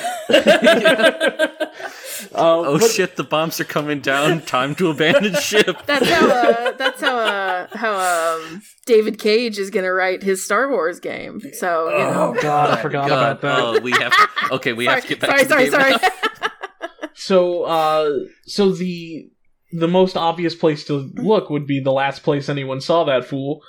Uh, 2.34 2.60
oh 2.60 2.78
but- 2.78 2.90
shit! 2.90 3.16
The 3.16 3.24
bombs 3.24 3.60
are 3.60 3.64
coming 3.64 4.00
down. 4.00 4.40
Time 4.42 4.74
to 4.76 4.90
abandon 4.90 5.34
ship. 5.40 5.76
That's 5.86 6.08
how. 6.08 6.26
Uh, 6.28 6.72
that's 6.78 7.00
how. 7.00 7.18
Uh, 7.18 7.66
how 7.76 8.36
um, 8.42 8.62
David 8.86 9.18
Cage 9.18 9.58
is 9.58 9.70
gonna 9.70 9.92
write 9.92 10.22
his 10.22 10.44
Star 10.44 10.70
Wars 10.70 11.00
game. 11.00 11.40
So 11.54 11.90
you 11.90 11.98
know. 11.98 12.34
Oh, 12.36 12.42
God, 12.42 12.70
I 12.78 12.82
forgot 12.82 13.08
God, 13.08 13.36
about 13.38 13.40
that. 13.42 13.58
oh, 13.58 13.80
we 13.80 13.92
have. 13.92 14.12
To, 14.12 14.28
okay, 14.54 14.72
we 14.72 14.86
have 14.86 15.02
to 15.02 15.08
get 15.08 15.20
back 15.20 15.30
sorry, 15.30 15.44
to 15.44 15.48
sorry, 15.48 15.64
the 15.92 15.98
game 15.98 15.98
sorry. 15.98 16.12
now. 16.42 16.48
So, 17.14 17.62
uh, 17.64 18.10
so 18.46 18.72
the 18.72 19.30
the 19.72 19.88
most 19.88 20.16
obvious 20.16 20.54
place 20.54 20.84
to 20.86 21.10
look 21.16 21.50
would 21.50 21.66
be 21.66 21.80
the 21.80 21.92
last 21.92 22.22
place 22.22 22.48
anyone 22.48 22.80
saw 22.80 23.04
that 23.04 23.24
fool, 23.24 23.62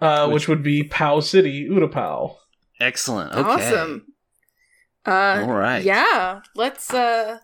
uh, 0.00 0.26
which, 0.26 0.34
Which- 0.34 0.48
would 0.48 0.62
be 0.62 0.84
Pau 0.84 1.20
City, 1.20 1.68
Utapau. 1.68 2.36
Excellent. 2.78 3.32
Okay. 3.32 3.40
Awesome. 3.48 4.06
Uh, 5.06 5.44
All 5.46 5.54
right. 5.54 5.82
Yeah, 5.84 6.40
let's. 6.54 6.92
uh 6.92 7.38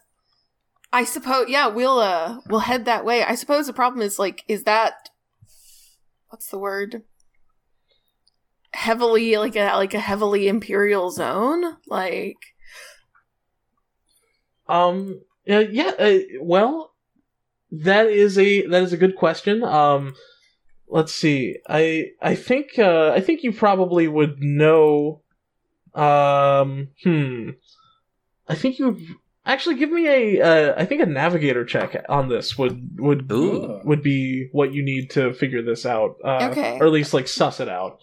I 0.92 1.04
suppose. 1.04 1.46
Yeah, 1.48 1.68
we'll. 1.68 1.98
uh 2.00 2.40
We'll 2.48 2.60
head 2.60 2.84
that 2.86 3.04
way. 3.04 3.22
I 3.24 3.34
suppose 3.34 3.66
the 3.66 3.72
problem 3.72 4.02
is 4.02 4.18
like, 4.18 4.44
is 4.48 4.64
that 4.64 5.10
what's 6.28 6.48
the 6.48 6.58
word? 6.58 7.02
Heavily 8.74 9.36
like 9.36 9.54
a 9.56 9.74
like 9.76 9.94
a 9.94 10.00
heavily 10.00 10.48
imperial 10.48 11.10
zone. 11.10 11.76
Like, 11.86 12.38
Um. 14.68 15.20
Uh, 15.48 15.64
yeah. 15.70 15.92
Uh, 15.98 16.18
well, 16.40 16.92
that 17.70 18.06
is 18.06 18.38
a 18.38 18.66
that 18.66 18.82
is 18.82 18.92
a 18.92 18.96
good 18.98 19.16
question. 19.16 19.62
Um. 19.62 20.14
Let's 20.88 21.14
see. 21.14 21.56
I 21.68 22.10
I 22.20 22.34
think 22.34 22.78
uh, 22.78 23.12
I 23.14 23.20
think 23.20 23.42
you 23.42 23.52
probably 23.52 24.08
would 24.08 24.40
know. 24.40 25.21
Um. 25.94 26.88
Hmm. 27.04 27.50
I 28.48 28.54
think 28.54 28.78
you 28.78 28.98
actually 29.46 29.76
give 29.76 29.90
me 29.90 30.08
a. 30.08 30.42
Uh, 30.42 30.74
I 30.76 30.84
think 30.84 31.02
a 31.02 31.06
navigator 31.06 31.64
check 31.64 32.04
on 32.08 32.28
this 32.28 32.56
would 32.58 32.98
would 32.98 33.30
Ooh. 33.32 33.80
would 33.84 34.02
be 34.02 34.48
what 34.52 34.72
you 34.72 34.82
need 34.84 35.10
to 35.10 35.32
figure 35.34 35.62
this 35.62 35.86
out. 35.86 36.16
Uh, 36.24 36.48
Okay. 36.50 36.78
Or 36.80 36.86
at 36.86 36.92
least 36.92 37.14
like 37.14 37.28
suss 37.28 37.60
it 37.60 37.68
out. 37.68 37.98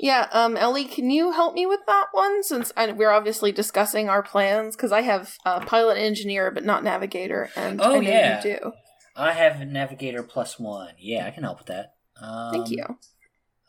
yeah. 0.00 0.28
Um, 0.32 0.56
Ellie, 0.56 0.84
can 0.86 1.10
you 1.10 1.32
help 1.32 1.54
me 1.54 1.66
with 1.66 1.80
that 1.86 2.06
one? 2.12 2.42
Since 2.42 2.72
I, 2.76 2.90
we're 2.92 3.10
obviously 3.12 3.52
discussing 3.52 4.08
our 4.08 4.22
plans, 4.22 4.74
because 4.76 4.92
I 4.92 5.02
have 5.02 5.36
uh, 5.46 5.60
pilot 5.60 5.96
engineer, 5.98 6.50
but 6.50 6.64
not 6.64 6.82
navigator, 6.84 7.50
and 7.56 7.80
Oh, 7.80 7.96
I 7.96 8.00
know 8.00 8.10
yeah. 8.10 8.42
you 8.44 8.56
do. 8.58 8.72
I 9.16 9.32
have 9.32 9.60
a 9.60 9.64
navigator 9.64 10.24
plus 10.24 10.58
one. 10.58 10.94
Yeah, 10.98 11.24
I 11.26 11.30
can 11.30 11.44
help 11.44 11.58
with 11.58 11.68
that. 11.68 11.94
Um, 12.20 12.50
Thank 12.52 12.70
you. 12.70 12.84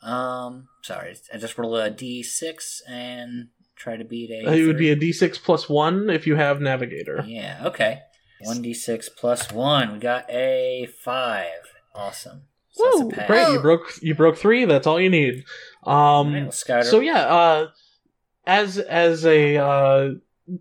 Um, 0.01 0.67
sorry, 0.83 1.15
I 1.33 1.37
just 1.37 1.57
rolled 1.57 1.77
a 1.79 1.89
d6 1.91 2.81
and 2.87 3.49
try 3.75 3.97
to 3.97 4.03
beat 4.03 4.29
a. 4.31 4.53
It 4.53 4.65
would 4.67 4.77
be 4.77 4.91
a 4.91 4.95
d6 4.95 5.41
plus 5.43 5.67
one 5.69 6.09
if 6.09 6.25
you 6.27 6.35
have 6.35 6.61
navigator. 6.61 7.23
Yeah. 7.27 7.61
Okay. 7.65 7.99
One 8.41 8.61
d6 8.63 9.09
plus 9.17 9.51
one. 9.51 9.93
We 9.93 9.99
got 9.99 10.29
a 10.29 10.87
five. 11.03 11.49
Awesome. 11.93 12.43
So 12.71 12.83
that's 12.83 13.01
a 13.01 13.15
pass. 13.15 13.27
Great, 13.27 13.53
you 13.53 13.59
broke 13.59 13.93
you 14.01 14.15
broke 14.15 14.37
three. 14.37 14.65
That's 14.65 14.85
all 14.87 14.99
you 14.99 15.09
need. 15.09 15.45
Um, 15.83 15.93
Alright, 15.93 16.43
well, 16.43 16.51
Scouter. 16.51 16.83
so 16.83 16.99
yeah, 16.99 17.19
uh, 17.21 17.67
as 18.45 18.77
as 18.77 19.25
a 19.25 19.57
uh, 19.57 20.09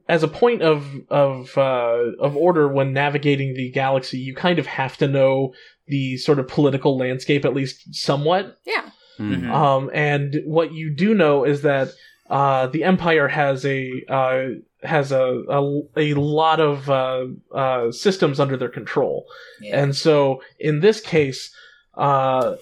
as 0.08 0.22
a 0.22 0.28
point 0.28 0.62
of 0.62 0.86
of 1.10 1.58
uh, 1.58 2.12
of 2.20 2.36
order 2.36 2.68
when 2.68 2.92
navigating 2.92 3.54
the 3.54 3.70
galaxy, 3.70 4.18
you 4.18 4.34
kind 4.34 4.58
of 4.60 4.66
have 4.66 4.96
to 4.98 5.08
know 5.08 5.52
the 5.88 6.16
sort 6.16 6.38
of 6.38 6.46
political 6.48 6.96
landscape 6.96 7.44
at 7.44 7.52
least 7.54 7.94
somewhat. 7.94 8.58
Yeah. 8.64 8.90
Mm. 9.18 9.42
Mhm. 9.42 9.50
Um, 9.50 9.90
and 9.92 10.40
what 10.44 10.72
you 10.72 10.90
do 10.94 11.14
know 11.14 11.44
is 11.44 11.62
that 11.62 11.88
uh, 12.34 12.66
the 12.66 12.82
Empire 12.82 13.28
has 13.28 13.64
a 13.64 13.88
uh, 14.08 14.46
has 14.82 15.12
a, 15.12 15.44
a 15.48 15.82
a 15.96 16.14
lot 16.14 16.58
of 16.58 16.90
uh, 16.90 17.26
uh, 17.54 17.92
systems 17.92 18.40
under 18.40 18.56
their 18.56 18.68
control. 18.68 19.26
Yeah. 19.60 19.80
And 19.80 19.94
so 19.94 20.42
in 20.58 20.80
this 20.80 21.00
case, 21.00 21.54
uh, 21.96 22.56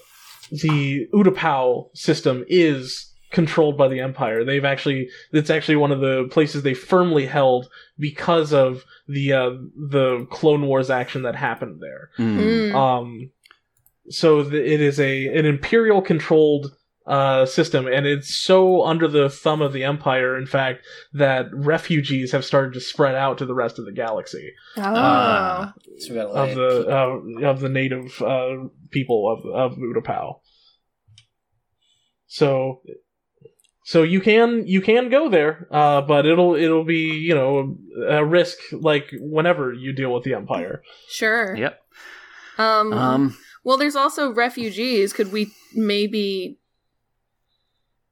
the 0.51 1.07
Utapau 1.11 1.89
system 1.97 2.45
is 2.47 3.11
controlled 3.31 3.75
by 3.75 3.87
the 3.87 3.99
Empire. 3.99 4.43
They've 4.43 4.63
actually 4.63 5.09
it's 5.31 5.49
actually 5.49 5.77
one 5.77 5.91
of 5.91 6.01
the 6.01 6.27
places 6.29 6.61
they 6.61 6.75
firmly 6.75 7.25
held 7.25 7.67
because 7.97 8.53
of 8.53 8.83
the 9.07 9.33
uh, 9.33 9.49
the 9.75 10.27
Clone 10.29 10.67
Wars 10.67 10.91
action 10.91 11.23
that 11.23 11.35
happened 11.35 11.81
there. 11.81 12.11
Mm. 12.19 12.37
Mm. 12.37 12.75
Um, 12.75 13.31
so 14.09 14.43
th- 14.43 14.53
it 14.53 14.81
is 14.81 14.99
a 14.99 15.35
an 15.35 15.47
Imperial 15.47 16.03
controlled 16.03 16.75
uh, 17.05 17.45
system, 17.45 17.87
and 17.87 18.05
it's 18.05 18.33
so 18.33 18.83
under 18.83 19.07
the 19.07 19.29
thumb 19.29 19.61
of 19.61 19.73
the 19.73 19.83
Empire, 19.83 20.37
in 20.37 20.45
fact, 20.45 20.85
that 21.13 21.47
refugees 21.53 22.31
have 22.31 22.45
started 22.45 22.73
to 22.73 22.79
spread 22.79 23.15
out 23.15 23.37
to 23.39 23.45
the 23.45 23.53
rest 23.53 23.77
of 23.77 23.85
the 23.85 23.91
galaxy 23.91 24.51
Oh. 24.77 24.81
Ah. 24.85 25.73
So 25.99 26.13
we 26.13 26.19
of 26.19 26.55
the 26.55 26.87
uh, 26.87 27.47
of 27.47 27.59
the 27.59 27.69
native 27.69 28.21
uh, 28.21 28.67
people 28.91 29.29
of 29.31 29.45
of 29.73 29.77
Utapau. 29.77 30.39
So, 32.25 32.81
so 33.85 34.01
you 34.01 34.21
can 34.21 34.65
you 34.65 34.81
can 34.81 35.09
go 35.09 35.29
there, 35.29 35.67
uh, 35.71 36.01
but 36.01 36.25
it'll 36.25 36.55
it'll 36.55 36.85
be 36.85 37.17
you 37.17 37.35
know 37.35 37.77
a 38.07 38.25
risk 38.25 38.57
like 38.71 39.09
whenever 39.19 39.73
you 39.73 39.93
deal 39.93 40.13
with 40.13 40.23
the 40.23 40.33
Empire. 40.33 40.81
Sure. 41.09 41.55
Yep. 41.55 41.79
Um, 42.57 42.93
Um. 42.93 43.37
well, 43.63 43.77
there's 43.77 43.95
also 43.95 44.31
refugees. 44.31 45.13
Could 45.13 45.31
we 45.31 45.51
maybe 45.75 46.59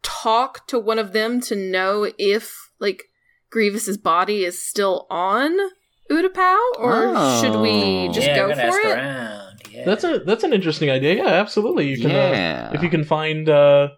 talk 0.04 0.68
to 0.68 0.80
one 0.80 1.00
of 1.00 1.14
them 1.14 1.40
to 1.42 1.56
know 1.56 2.12
if, 2.18 2.72
like, 2.80 3.04
Grievous's 3.50 3.98
body 3.98 4.44
is 4.46 4.62
still 4.64 5.06
on 5.10 5.58
Utapau, 6.10 6.58
or 6.78 7.40
should 7.42 7.60
we 7.62 8.08
Oh. 8.08 8.12
just 8.12 8.28
yeah, 8.28 8.36
go 8.36 8.50
I'm 8.50 8.56
for 8.56 8.62
ask 8.62 8.80
it? 8.80 8.86
around. 8.92 9.62
Yeah. 9.72 9.86
That's 9.86 10.04
a 10.04 10.20
that's 10.20 10.44
an 10.44 10.52
interesting 10.54 10.90
idea. 10.90 11.16
Yeah, 11.16 11.28
absolutely. 11.28 11.88
You 11.90 11.98
can 12.02 12.12
uh, 12.12 12.72
if 12.74 12.84
you 12.84 12.90
can 12.90 13.04
find 13.06 13.48
uh 13.48 13.90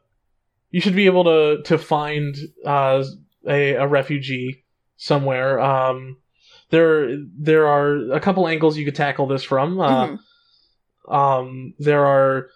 you 0.69 0.79
should 0.81 0.95
be 0.95 1.05
able 1.07 1.23
to 1.23 1.63
to 1.63 1.77
find 1.79 2.35
uh 2.65 3.03
a, 3.47 3.73
a 3.73 3.87
refugee 3.87 4.63
somewhere 4.97 5.59
um 5.59 6.17
there 6.69 7.17
there 7.37 7.67
are 7.67 8.11
a 8.11 8.19
couple 8.19 8.47
angles 8.47 8.77
you 8.77 8.85
could 8.85 8.95
tackle 8.95 9.25
this 9.27 9.43
from 9.43 9.79
uh 9.79 10.07
Mhm. 10.07 10.17
um 11.13 11.73
there 11.79 12.05
are 12.05 12.47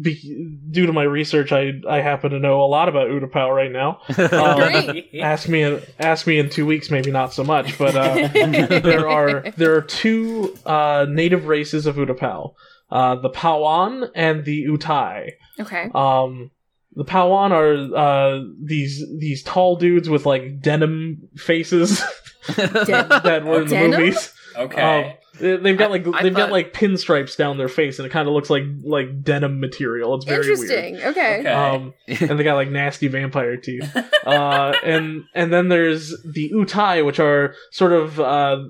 be, 0.00 0.58
due 0.70 0.86
to 0.86 0.92
my 0.92 1.02
research 1.02 1.52
i 1.52 1.72
i 1.88 2.00
happen 2.00 2.30
to 2.30 2.38
know 2.38 2.62
a 2.62 2.66
lot 2.66 2.88
about 2.88 3.08
utapau 3.08 3.54
right 3.54 3.72
now 3.72 4.00
um, 4.18 5.02
ask 5.20 5.48
me 5.48 5.62
in, 5.62 5.82
ask 5.98 6.26
me 6.26 6.38
in 6.38 6.48
2 6.48 6.64
weeks 6.66 6.90
maybe 6.90 7.10
not 7.10 7.32
so 7.32 7.42
much 7.42 7.76
but 7.78 7.96
uh 7.96 8.28
there 8.80 9.08
are 9.08 9.44
there 9.56 9.74
are 9.74 9.82
two 9.82 10.56
uh 10.66 11.06
native 11.08 11.46
races 11.46 11.86
of 11.86 11.96
utapau 11.96 12.54
uh 12.90 13.14
the 13.16 13.30
Pau'an 13.30 14.08
and 14.14 14.44
the 14.44 14.64
utai 14.66 15.30
Okay. 15.58 15.90
um, 15.94 16.50
the 16.94 17.04
Pau'an 17.04 17.50
are 17.52 17.96
uh, 17.96 18.44
these 18.64 19.04
these 19.18 19.42
tall 19.42 19.76
dudes 19.76 20.08
with 20.08 20.24
like 20.26 20.60
denim 20.60 21.28
faces 21.36 22.00
that 22.56 23.42
were 23.44 23.62
in 23.62 23.68
the 23.68 23.74
Denim? 23.74 23.90
movies. 24.00 24.32
okay. 24.56 24.80
Um, 24.82 25.02
they- 25.04 25.16
they've 25.40 25.76
got 25.76 25.90
like 25.90 26.06
I 26.06 26.22
they've 26.22 26.34
got 26.34 26.50
like 26.50 26.72
pinstripes 26.72 27.36
down 27.36 27.58
their 27.58 27.68
face, 27.68 27.98
and 27.98 28.06
it 28.06 28.10
kind 28.10 28.28
of 28.28 28.34
looks 28.34 28.50
like 28.50 28.64
like 28.82 29.22
denim 29.22 29.60
material. 29.60 30.14
It's 30.14 30.24
very 30.24 30.40
Interesting. 30.40 30.96
Okay. 30.96 31.40
Okay. 31.40 31.48
Um, 31.48 31.94
and 32.06 32.38
they 32.38 32.44
got 32.44 32.54
like 32.54 32.70
nasty 32.70 33.08
vampire 33.08 33.56
teeth. 33.56 33.96
Uh, 34.20 34.74
and 34.84 35.24
and 35.34 35.50
then 35.50 35.68
there's 35.68 36.14
the 36.22 36.50
Utai, 36.50 37.04
which 37.04 37.18
are 37.18 37.54
sort 37.70 37.92
of 37.92 38.20
uh, 38.20 38.62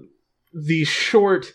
the 0.54 0.84
short, 0.84 1.52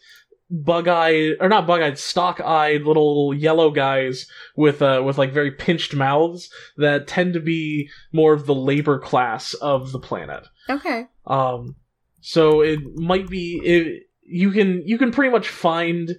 bug-eyed 0.51 1.37
or 1.39 1.47
not 1.47 1.65
bug-eyed, 1.65 1.97
stock-eyed 1.97 2.81
little 2.81 3.33
yellow 3.33 3.71
guys 3.71 4.27
with 4.57 4.81
uh, 4.81 5.01
with 5.03 5.17
like 5.17 5.31
very 5.31 5.49
pinched 5.49 5.95
mouths 5.95 6.49
that 6.75 7.07
tend 7.07 7.33
to 7.33 7.39
be 7.39 7.89
more 8.11 8.33
of 8.33 8.45
the 8.45 8.53
labor 8.53 8.99
class 8.99 9.53
of 9.55 9.93
the 9.93 9.99
planet. 9.99 10.45
Okay. 10.69 11.05
Um, 11.25 11.77
so 12.21 12.61
it 12.61 12.79
might 12.95 13.29
be 13.29 13.61
it, 13.63 14.04
you 14.25 14.51
can 14.51 14.81
you 14.85 14.97
can 14.97 15.11
pretty 15.11 15.31
much 15.31 15.47
find 15.47 16.11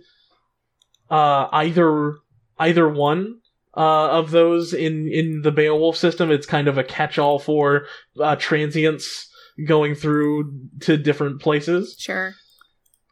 uh, 1.11 1.49
either 1.53 2.17
either 2.59 2.89
one 2.89 3.41
uh, 3.77 4.09
of 4.11 4.31
those 4.31 4.73
in 4.73 5.09
in 5.09 5.43
the 5.43 5.53
Beowulf 5.53 5.97
system. 5.97 6.31
It's 6.31 6.47
kind 6.47 6.69
of 6.69 6.79
a 6.79 6.85
catch-all 6.85 7.39
for 7.39 7.87
uh, 8.21 8.37
transients 8.37 9.29
going 9.67 9.95
through 9.95 10.53
to 10.81 10.97
different 10.97 11.41
places. 11.41 11.97
Sure. 11.99 12.35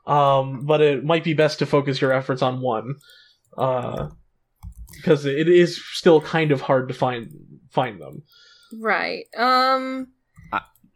Um, 0.06 0.66
but 0.66 0.80
it 0.80 1.04
might 1.04 1.24
be 1.24 1.32
best 1.32 1.58
to 1.60 1.66
focus 1.66 2.00
your 2.00 2.12
efforts 2.12 2.42
on 2.42 2.60
one, 2.60 2.96
because 3.50 5.24
it 5.24 5.48
is 5.48 5.82
still 5.92 6.20
kind 6.20 6.52
of 6.52 6.60
hard 6.60 6.88
to 6.88 6.94
find 6.94 7.32
find 7.70 8.00
them. 8.00 8.22
Right. 8.78 9.24
Um. 9.36 10.08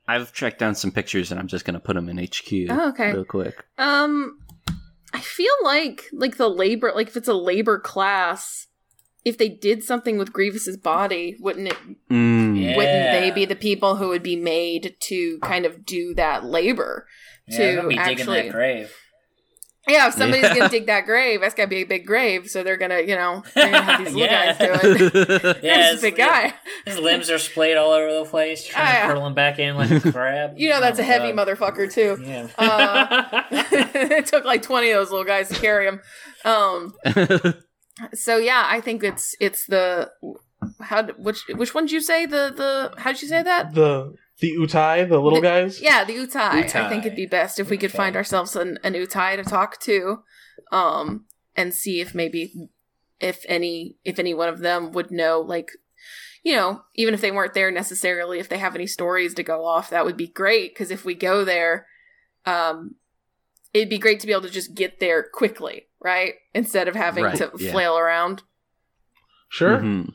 I've 0.09 0.33
tracked 0.33 0.59
down 0.59 0.75
some 0.75 0.91
pictures 0.91 1.31
and 1.31 1.39
I'm 1.39 1.47
just 1.47 1.65
gonna 1.65 1.79
put 1.81 1.95
them 1.95 2.09
in 2.09 2.19
HQ 2.19 2.51
Oh, 2.71 2.89
okay. 2.89 3.13
real 3.13 3.25
quick. 3.25 3.63
Um, 3.77 4.39
I 5.13 5.21
feel 5.21 5.53
like 5.63 6.05
like 6.13 6.37
the 6.39 6.49
labor, 6.49 6.93
like 6.95 7.09
if 7.09 7.17
it's 7.17 7.29
a 7.29 7.35
labor 7.35 7.79
class, 7.79 8.67
if 9.25 9.37
they 9.37 9.49
did 9.49 9.83
something 9.85 10.17
with 10.17 10.33
Grievous's 10.33 10.77
body, 10.79 11.37
wouldn't 11.41 11.69
it? 11.69 11.77
Mm. 12.11 12.59
Yeah. 12.61 12.77
Wouldn't 12.77 13.13
they 13.23 13.31
be 13.31 13.45
the 13.45 13.55
people 13.57 13.97
who 13.97 14.09
would 14.09 14.23
be 14.23 14.37
made 14.37 14.97
to 15.01 15.39
kind 15.43 15.67
of 15.67 15.85
do 15.85 16.15
that 16.15 16.45
labor? 16.45 17.07
yeah, 17.47 17.57
to 17.57 17.63
they're 17.63 17.83
be 17.89 17.97
digging 17.97 18.13
actually- 18.13 18.43
that 18.43 18.53
grave. 18.53 18.95
Yeah, 19.89 20.09
if 20.09 20.15
somebody's 20.15 20.43
Yeah. 20.45 20.55
gonna 20.57 20.69
dig 20.69 20.87
that 20.87 21.07
grave, 21.07 21.41
that's 21.41 21.55
gotta 21.55 21.69
be 21.69 21.79
a 21.83 21.85
big 21.85 22.07
grave. 22.07 22.49
So 22.51 22.63
they're 22.63 22.77
gonna, 22.77 23.01
you 23.01 23.15
know, 23.17 23.43
they're 23.55 23.71
gonna 23.71 23.83
have 23.83 23.99
these 24.05 24.15
little 24.15 24.21
Yeah. 24.33 24.53
guys 24.59 24.81
do 24.83 24.89
it. 25.05 25.59
Yeah, 25.63 25.77
That's 25.77 25.89
a 25.89 25.93
his- 25.93 26.01
big 26.03 26.17
guy. 26.17 26.55
His 26.87 26.99
limbs 26.99 27.29
are 27.31 27.39
splayed 27.39 27.77
all 27.77 27.93
over 27.93 28.13
the 28.25 28.25
place, 28.31 28.65
trying 28.67 28.87
Ah, 28.87 29.07
to 29.09 29.13
curl 29.15 29.27
him 29.27 29.35
back 29.35 29.59
in 29.59 29.77
like 29.77 29.91
a 29.91 30.01
crab. 30.13 30.53
You 30.57 30.71
know, 30.71 30.81
that's 30.81 30.99
Oh 30.99 31.03
a 31.03 31.05
heavy 31.05 31.33
God. 31.33 31.47
motherfucker 31.49 31.93
too. 31.93 32.17
Yeah. 32.23 32.49
Uh, 32.57 33.43
it 33.51 34.27
took 34.27 34.45
like 34.45 34.63
twenty 34.63 34.91
of 34.91 34.97
those 35.01 35.11
little 35.11 35.27
guys 35.27 35.49
to 35.49 35.55
carry 35.55 35.87
him. 35.87 36.01
Um, 36.45 36.95
So 38.15 38.37
yeah, 38.37 38.65
I 38.67 38.81
think 38.81 39.03
it's 39.03 39.35
it's 39.41 39.67
the 39.67 40.11
how 40.81 41.03
d- 41.03 41.13
which 41.19 41.45
which 41.55 41.75
one 41.75 41.85
did 41.87 41.93
you 41.93 42.01
say 42.01 42.27
the 42.27 42.53
the 42.57 43.01
how 43.01 43.13
did 43.13 43.23
you 43.23 43.29
say 43.29 43.43
that? 43.43 43.75
The 43.75 44.15
the 44.41 44.53
Utai, 44.57 45.09
the 45.09 45.19
little 45.21 45.41
The- 45.41 45.47
guys. 45.49 45.81
Yeah, 45.81 46.05
the 46.05 46.15
utai. 46.15 46.75
I 46.75 46.89
think 46.89 47.05
it'd 47.05 47.17
be 47.17 47.27
best 47.27 47.59
if 47.59 47.69
we 47.71 47.77
could 47.77 47.91
Okay. 47.91 47.97
find 47.97 48.17
ourselves 48.17 48.55
an, 48.57 48.79
an 48.85 48.95
utai 48.95 49.37
to 49.37 49.43
talk 49.45 49.81
to, 49.81 50.23
um, 50.71 51.27
and 51.57 51.75
see 51.75 52.01
if 52.01 52.15
maybe 52.15 52.53
if 53.21 53.45
any 53.49 53.97
if 54.05 54.19
any 54.19 54.33
one 54.35 54.49
of 54.49 54.61
them 54.61 54.93
would 54.93 55.11
know 55.11 55.41
like 55.41 55.71
you 56.45 56.55
know 56.55 56.83
even 56.95 57.15
if 57.15 57.21
they 57.21 57.33
weren't 57.33 57.53
there 57.55 57.71
necessarily 57.73 58.39
if 58.39 58.49
they 58.49 58.59
have 58.59 58.77
any 58.77 58.87
stories 58.87 59.35
to 59.35 59.43
go 59.43 59.65
off 59.65 59.91
that 59.91 60.05
would 60.05 60.17
be 60.17 60.29
great 60.29 60.73
because 60.73 60.93
if 60.93 61.05
we 61.05 61.15
go 61.17 61.45
there 61.45 61.85
um 62.47 62.95
it'd 63.75 63.89
be 63.89 63.99
great 63.99 64.21
to 64.21 64.27
be 64.29 64.33
able 64.33 64.43
to 64.43 64.49
just 64.51 64.73
get 64.73 65.01
there 65.01 65.27
quickly 65.35 65.89
right 66.01 66.35
instead 66.55 66.87
of 66.87 66.95
having 66.95 67.25
Right, 67.25 67.37
to 67.39 67.51
yeah. 67.59 67.73
flail 67.73 67.99
around 67.99 68.45
Sure. 69.49 69.79
Mhm. 69.79 70.13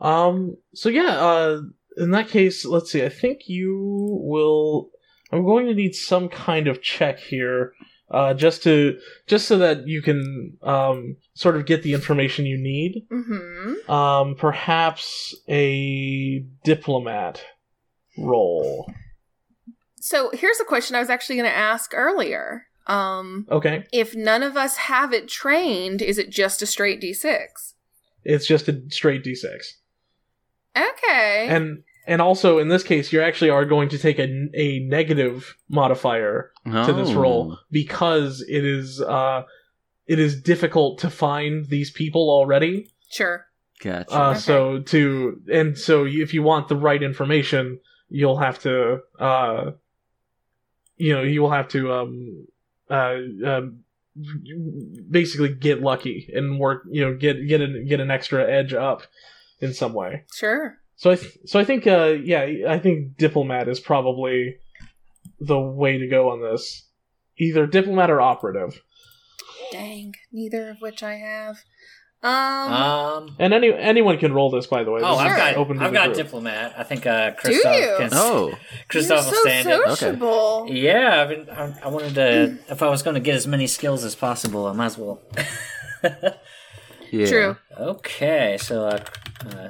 Um. 0.00 0.56
So 0.74 0.88
yeah. 0.88 1.18
Uh. 1.18 1.60
In 1.96 2.10
that 2.12 2.28
case, 2.28 2.64
let's 2.64 2.90
see. 2.92 3.04
I 3.04 3.08
think 3.08 3.48
you 3.48 4.18
will. 4.22 4.90
I'm 5.32 5.44
going 5.44 5.66
to 5.66 5.74
need 5.74 5.94
some 5.94 6.28
kind 6.28 6.68
of 6.68 6.80
check 6.82 7.18
here, 7.18 7.72
uh, 8.10 8.32
just 8.34 8.62
to 8.64 8.98
just 9.26 9.48
so 9.48 9.58
that 9.58 9.86
you 9.88 10.02
can 10.02 10.56
um 10.62 11.16
sort 11.34 11.56
of 11.56 11.66
get 11.66 11.82
the 11.82 11.94
information 11.94 12.46
you 12.46 12.58
need. 12.58 13.06
mm-hmm 13.10 13.90
Um. 13.90 14.34
Perhaps 14.36 15.34
a 15.48 16.44
diplomat 16.64 17.42
role. 18.18 18.90
so 20.00 20.30
here's 20.32 20.60
a 20.60 20.64
question 20.64 20.96
i 20.96 21.00
was 21.00 21.10
actually 21.10 21.36
going 21.36 21.50
to 21.50 21.54
ask 21.56 21.92
earlier 21.94 22.64
um 22.86 23.46
Okay. 23.50 23.84
if 23.92 24.14
none 24.14 24.42
of 24.42 24.56
us 24.56 24.76
have 24.76 25.12
it 25.12 25.28
trained 25.28 26.00
is 26.00 26.16
it 26.16 26.30
just 26.30 26.62
a 26.62 26.66
straight 26.66 27.00
d6 27.02 27.74
It's 28.24 28.46
just 28.46 28.68
a 28.68 28.80
straight 28.90 29.22
d6. 29.24 29.44
okay 30.76 31.46
And 31.50 31.82
and 32.06 32.22
also 32.22 32.58
in 32.58 32.68
this 32.68 32.82
case, 32.82 33.12
you 33.12 33.20
actually 33.22 33.50
are 33.50 33.64
going 33.64 33.88
to 33.90 33.98
take 33.98 34.18
a, 34.18 34.48
a 34.54 34.78
negative 34.80 35.56
modifier 35.68 36.52
to 36.64 36.92
this 36.92 37.10
Oh. 37.10 37.20
roll 37.20 37.58
because 37.70 38.42
it 38.48 38.64
is 38.64 39.00
uh 39.00 39.42
it 40.06 40.18
is 40.18 40.40
difficult 40.40 40.98
to 41.00 41.10
find 41.10 41.66
these 41.66 41.90
people 41.90 42.30
already. 42.30 42.90
Sure. 43.10 43.44
Gotcha. 43.82 44.14
Uh, 44.14 44.30
Okay. 44.30 44.38
So 44.40 44.80
to 44.80 45.40
and 45.52 45.76
so 45.76 46.04
if 46.06 46.32
you 46.34 46.42
want 46.42 46.68
the 46.68 46.76
right 46.76 47.02
information, 47.02 47.78
you'll 48.08 48.38
have 48.38 48.58
to, 48.60 49.00
uh, 49.18 49.72
you 50.96 51.12
know, 51.14 51.22
you 51.22 51.42
will 51.42 51.50
have 51.50 51.68
to 51.68 51.92
um, 51.92 52.46
uh, 52.88 53.16
um, 53.44 53.80
basically 55.10 55.52
get 55.54 55.82
lucky 55.82 56.30
and 56.34 56.58
work, 56.58 56.84
you 56.90 57.04
know, 57.04 57.14
get 57.16 57.46
get 57.46 57.60
an 57.60 57.86
get 57.86 58.00
an 58.00 58.10
extra 58.10 58.48
edge 58.50 58.72
up 58.72 59.02
in 59.60 59.72
some 59.74 59.92
way. 59.92 60.24
Sure. 60.34 60.78
So 60.96 61.10
I 61.10 61.16
th- 61.16 61.38
so 61.44 61.60
I 61.60 61.64
think 61.64 61.86
uh, 61.86 62.14
yeah, 62.22 62.46
I 62.68 62.78
think 62.78 63.16
diplomat 63.18 63.68
is 63.68 63.80
probably 63.80 64.56
the 65.40 65.58
way 65.60 65.98
to 65.98 66.08
go 66.08 66.30
on 66.30 66.40
this. 66.42 66.88
Either 67.38 67.66
diplomat 67.66 68.10
or 68.10 68.20
operative. 68.20 68.80
Dang. 69.70 70.14
Neither 70.32 70.70
of 70.70 70.78
which 70.80 71.02
I 71.02 71.14
have. 71.16 71.56
Um. 72.22 72.72
Um. 72.72 73.36
And 73.38 73.52
any 73.52 73.74
anyone 73.74 74.16
can 74.18 74.32
roll 74.32 74.50
this, 74.50 74.66
by 74.66 74.84
the 74.84 74.90
way. 74.90 75.02
Oh, 75.04 75.12
This 75.12 75.20
I've 75.32 75.36
got 75.36 75.56
open 75.56 75.78
I've 75.78 75.92
got 75.92 76.06
group. 76.06 76.16
diplomat. 76.16 76.74
I 76.78 76.82
think 76.82 77.06
uh, 77.06 77.30
Do 77.30 77.36
Christoph 77.36 77.76
you? 77.76 77.94
can. 77.98 78.08
oh, 78.12 78.54
Christoph 78.88 79.18
you're 79.18 79.26
will 79.26 79.32
so 79.34 79.42
stand 79.42 79.68
it. 79.68 79.84
sociable. 79.98 80.66
Yeah, 80.70 81.22
I've 81.22 81.28
been, 81.28 81.50
I, 81.50 81.74
I 81.84 81.88
wanted 81.88 82.14
to. 82.14 82.58
if 82.72 82.82
I 82.82 82.88
was 82.88 83.02
going 83.02 83.14
to 83.14 83.20
get 83.20 83.34
as 83.34 83.46
many 83.46 83.66
skills 83.66 84.02
as 84.02 84.14
possible, 84.14 84.66
I 84.66 84.72
might 84.72 84.86
as 84.86 84.98
well. 84.98 85.20
yeah. 87.10 87.26
True. 87.26 87.56
okay, 87.78 88.56
so 88.60 88.86
uh, 88.86 89.04
uh, 89.50 89.68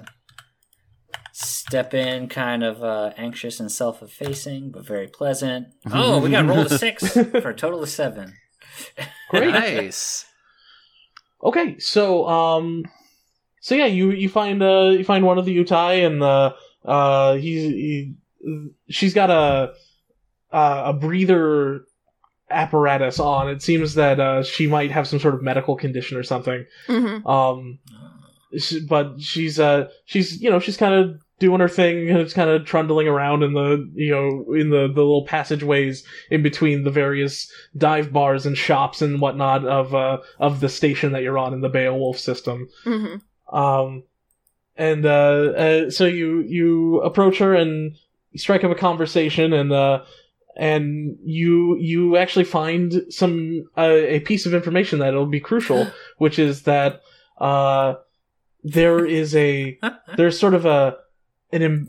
step 1.39 1.93
in, 1.93 2.29
kind 2.29 2.63
of 2.65 2.83
uh, 2.83 3.13
anxious 3.17 3.61
and 3.61 3.71
self-effacing, 3.71 4.71
but 4.71 4.87
very 4.87 5.07
pleasant. 5.09 5.69
Oh, 5.93 6.19
we 6.21 6.31
got 6.31 6.47
roll 6.47 6.61
a 6.61 6.79
six 6.79 7.13
for 7.13 7.51
a 7.51 7.55
total 7.55 7.83
of 7.83 7.89
seven. 7.89 8.35
Great. 9.31 9.53
Nice. 9.53 10.25
Okay, 11.43 11.79
so 11.79 12.27
um, 12.27 12.85
so 13.61 13.75
yeah, 13.75 13.87
you 13.87 14.11
you 14.13 14.29
find 14.29 14.63
uh 14.63 14.89
you 14.91 15.05
find 15.05 15.25
one 15.25 15.39
of 15.39 15.45
the 15.45 15.57
Utai 15.57 16.07
and 16.07 16.23
the 16.23 16.55
uh 16.85 17.35
he's 17.35 17.63
he, 17.71 18.15
she's 18.89 19.13
got 19.15 19.31
a 19.31 19.73
uh, 20.53 20.83
a 20.87 20.93
breather 20.95 21.83
apparatus 22.51 23.19
on. 23.21 23.49
It 23.51 23.61
seems 23.63 23.95
that 23.95 24.19
uh 24.19 24.43
she 24.43 24.67
might 24.67 24.91
have 24.91 25.07
some 25.07 25.19
sort 25.19 25.35
of 25.35 25.43
medical 25.43 25.77
condition 25.77 26.17
or 26.17 26.23
something. 26.23 26.65
hmm 26.87 27.27
Um, 27.27 27.79
sh- 28.57 28.81
but 28.89 29.21
she's 29.21 29.61
uh 29.61 29.89
she's 30.07 30.41
you 30.41 30.51
know 30.51 30.59
she's 30.61 30.77
kind 30.79 30.95
of 30.95 31.21
doing 31.39 31.61
her 31.61 31.69
thing 31.69 32.09
and 32.09 32.19
it's 32.19 32.33
kind 32.33 32.49
of 32.49 32.65
trundling 32.65 33.07
around 33.07 33.43
in 33.43 33.53
the 33.53 33.91
you 33.95 34.11
know 34.11 34.55
in 34.55 34.71
the 34.71 34.87
the 34.89 35.03
little 35.03 35.27
passageways 35.27 36.03
in 36.31 36.43
between 36.43 36.85
the 36.85 36.91
various 36.91 37.51
dive 37.77 38.13
bars 38.13 38.47
and 38.47 38.57
shops 38.57 39.03
and 39.03 39.21
whatnot 39.21 39.67
of 39.67 39.95
uh 39.95 40.19
of 40.39 40.61
the 40.61 40.69
station 40.69 41.13
that 41.13 41.23
you're 41.23 41.39
on 41.39 41.53
in 41.53 41.61
the 41.61 41.69
Beowulf 41.69 42.19
system. 42.19 42.69
Hmm 42.85 43.17
um 43.53 44.03
and 44.77 45.07
uh, 45.07 45.09
uh 45.09 45.91
so 45.91 46.05
you 46.05 46.41
you 46.43 47.01
approach 47.01 47.39
her 47.39 47.55
and 47.55 47.97
strike 48.35 48.65
up 48.65 48.73
a 48.73 48.75
conversation 48.75 49.53
and 49.53 49.73
uh 49.73 50.03
and 50.57 51.17
you 51.23 51.77
you 51.79 52.17
actually 52.17 52.45
find 52.45 53.03
some 53.09 53.69
uh, 53.77 53.83
a 53.83 54.21
piece 54.21 54.47
of 54.47 54.55
information 54.55 54.99
that'll 54.99 55.27
be 55.27 55.41
crucial 55.41 55.87
which 56.19 56.39
is 56.39 56.63
that 56.63 57.03
uh 57.39 57.95
there 58.65 59.07
is 59.07 59.37
a 59.37 59.79
there's 60.17 60.39
sort 60.39 60.55
of 60.55 60.67
a 60.67 60.97
an 61.53 61.89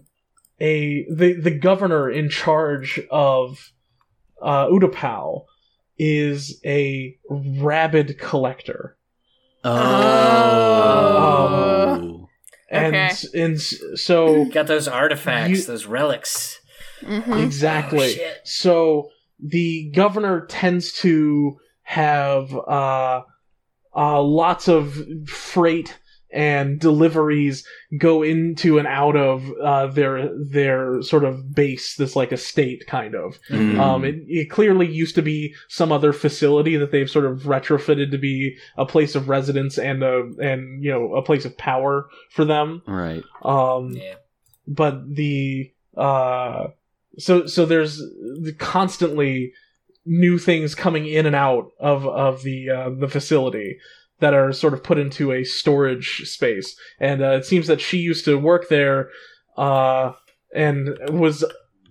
a 0.59 1.05
the 1.11 1.33
the 1.39 1.51
governor 1.51 2.09
in 2.09 2.29
charge 2.29 2.99
of 3.11 3.71
uh 4.41 4.67
Utapau 4.67 5.45
is 5.97 6.59
a 6.65 7.17
rabid 7.29 8.19
collector 8.19 8.97
Oh. 10.97 12.27
and 12.69 12.95
Okay. 12.95 13.09
and 13.33 13.55
s- 13.55 13.75
so 13.95 14.45
Got 14.45 14.67
those 14.67 14.87
artifacts, 14.87 15.59
You- 15.59 15.63
those 15.65 15.85
relics. 15.85 16.59
hmm 17.05 17.33
exactly 17.33 18.05
Oh, 18.05 18.09
shit. 18.09 18.37
so 18.43 19.09
the 19.39 19.91
governor 19.95 20.45
tends 20.47 20.91
to 21.01 21.57
have 21.83 22.51
uh, 22.53 23.21
uh, 23.95 24.21
lots 24.21 24.67
of 24.67 24.97
freight 25.27 25.97
and 26.32 26.80
deliveries 26.80 27.65
go 27.97 28.21
into 28.21 28.78
and 28.78 28.88
out 28.88 29.15
of 29.15 29.49
uh, 29.63 29.88
their 29.88 30.30
their 30.38 31.01
sort 31.01 31.23
of 31.23 31.53
base 31.55 31.95
this 31.95 32.15
like 32.15 32.32
estate 32.34 32.86
kind 32.88 33.15
of 33.15 33.39
Mm. 33.49 33.80
um, 33.80 34.03
it, 34.05 34.15
it 34.28 34.49
clearly 34.49 34.88
used 34.88 35.15
to 35.15 35.21
be 35.21 35.53
some 35.69 35.91
other 35.91 36.11
facility 36.11 36.75
that 36.78 36.91
they've 36.91 37.09
sort 37.09 37.25
of 37.25 37.43
retrofitted 37.43 38.11
to 38.11 38.17
be 38.17 38.57
a 38.78 38.86
place 38.86 39.15
of 39.15 39.30
residence 39.30 39.78
and 39.78 40.03
a 40.03 40.23
and 40.39 40.84
you 40.84 40.91
know 40.91 41.15
a 41.15 41.21
place 41.21 41.45
of 41.45 41.57
power 41.57 42.09
for 42.32 42.43
them 42.45 42.82
Right. 42.86 43.23
um, 43.43 43.91
Yeah. 43.93 44.15
but 44.67 45.15
the 45.15 45.71
uh 45.95 46.67
so 47.17 47.45
so 47.47 47.65
there's 47.65 48.01
constantly 48.57 49.53
new 50.05 50.38
things 50.38 50.75
coming 50.75 51.05
in 51.07 51.25
and 51.25 51.36
out 51.36 51.71
of 51.80 52.05
of 52.07 52.43
the 52.43 52.69
uh, 52.69 52.89
the 52.89 53.07
facility 53.07 53.78
that 54.20 54.34
are 54.34 54.51
sort 54.51 54.74
of 54.74 54.84
put 54.84 54.97
into 54.97 55.32
a 55.32 55.43
storage 55.43 56.22
space 56.26 56.76
and 56.99 57.22
uh, 57.22 57.32
it 57.32 57.45
seems 57.45 57.68
that 57.68 57.82
she 57.82 57.97
used 57.97 58.26
to 58.26 58.38
work 58.38 58.68
there 58.70 59.09
uh 59.57 60.11
and 60.55 60.97
was 61.09 61.43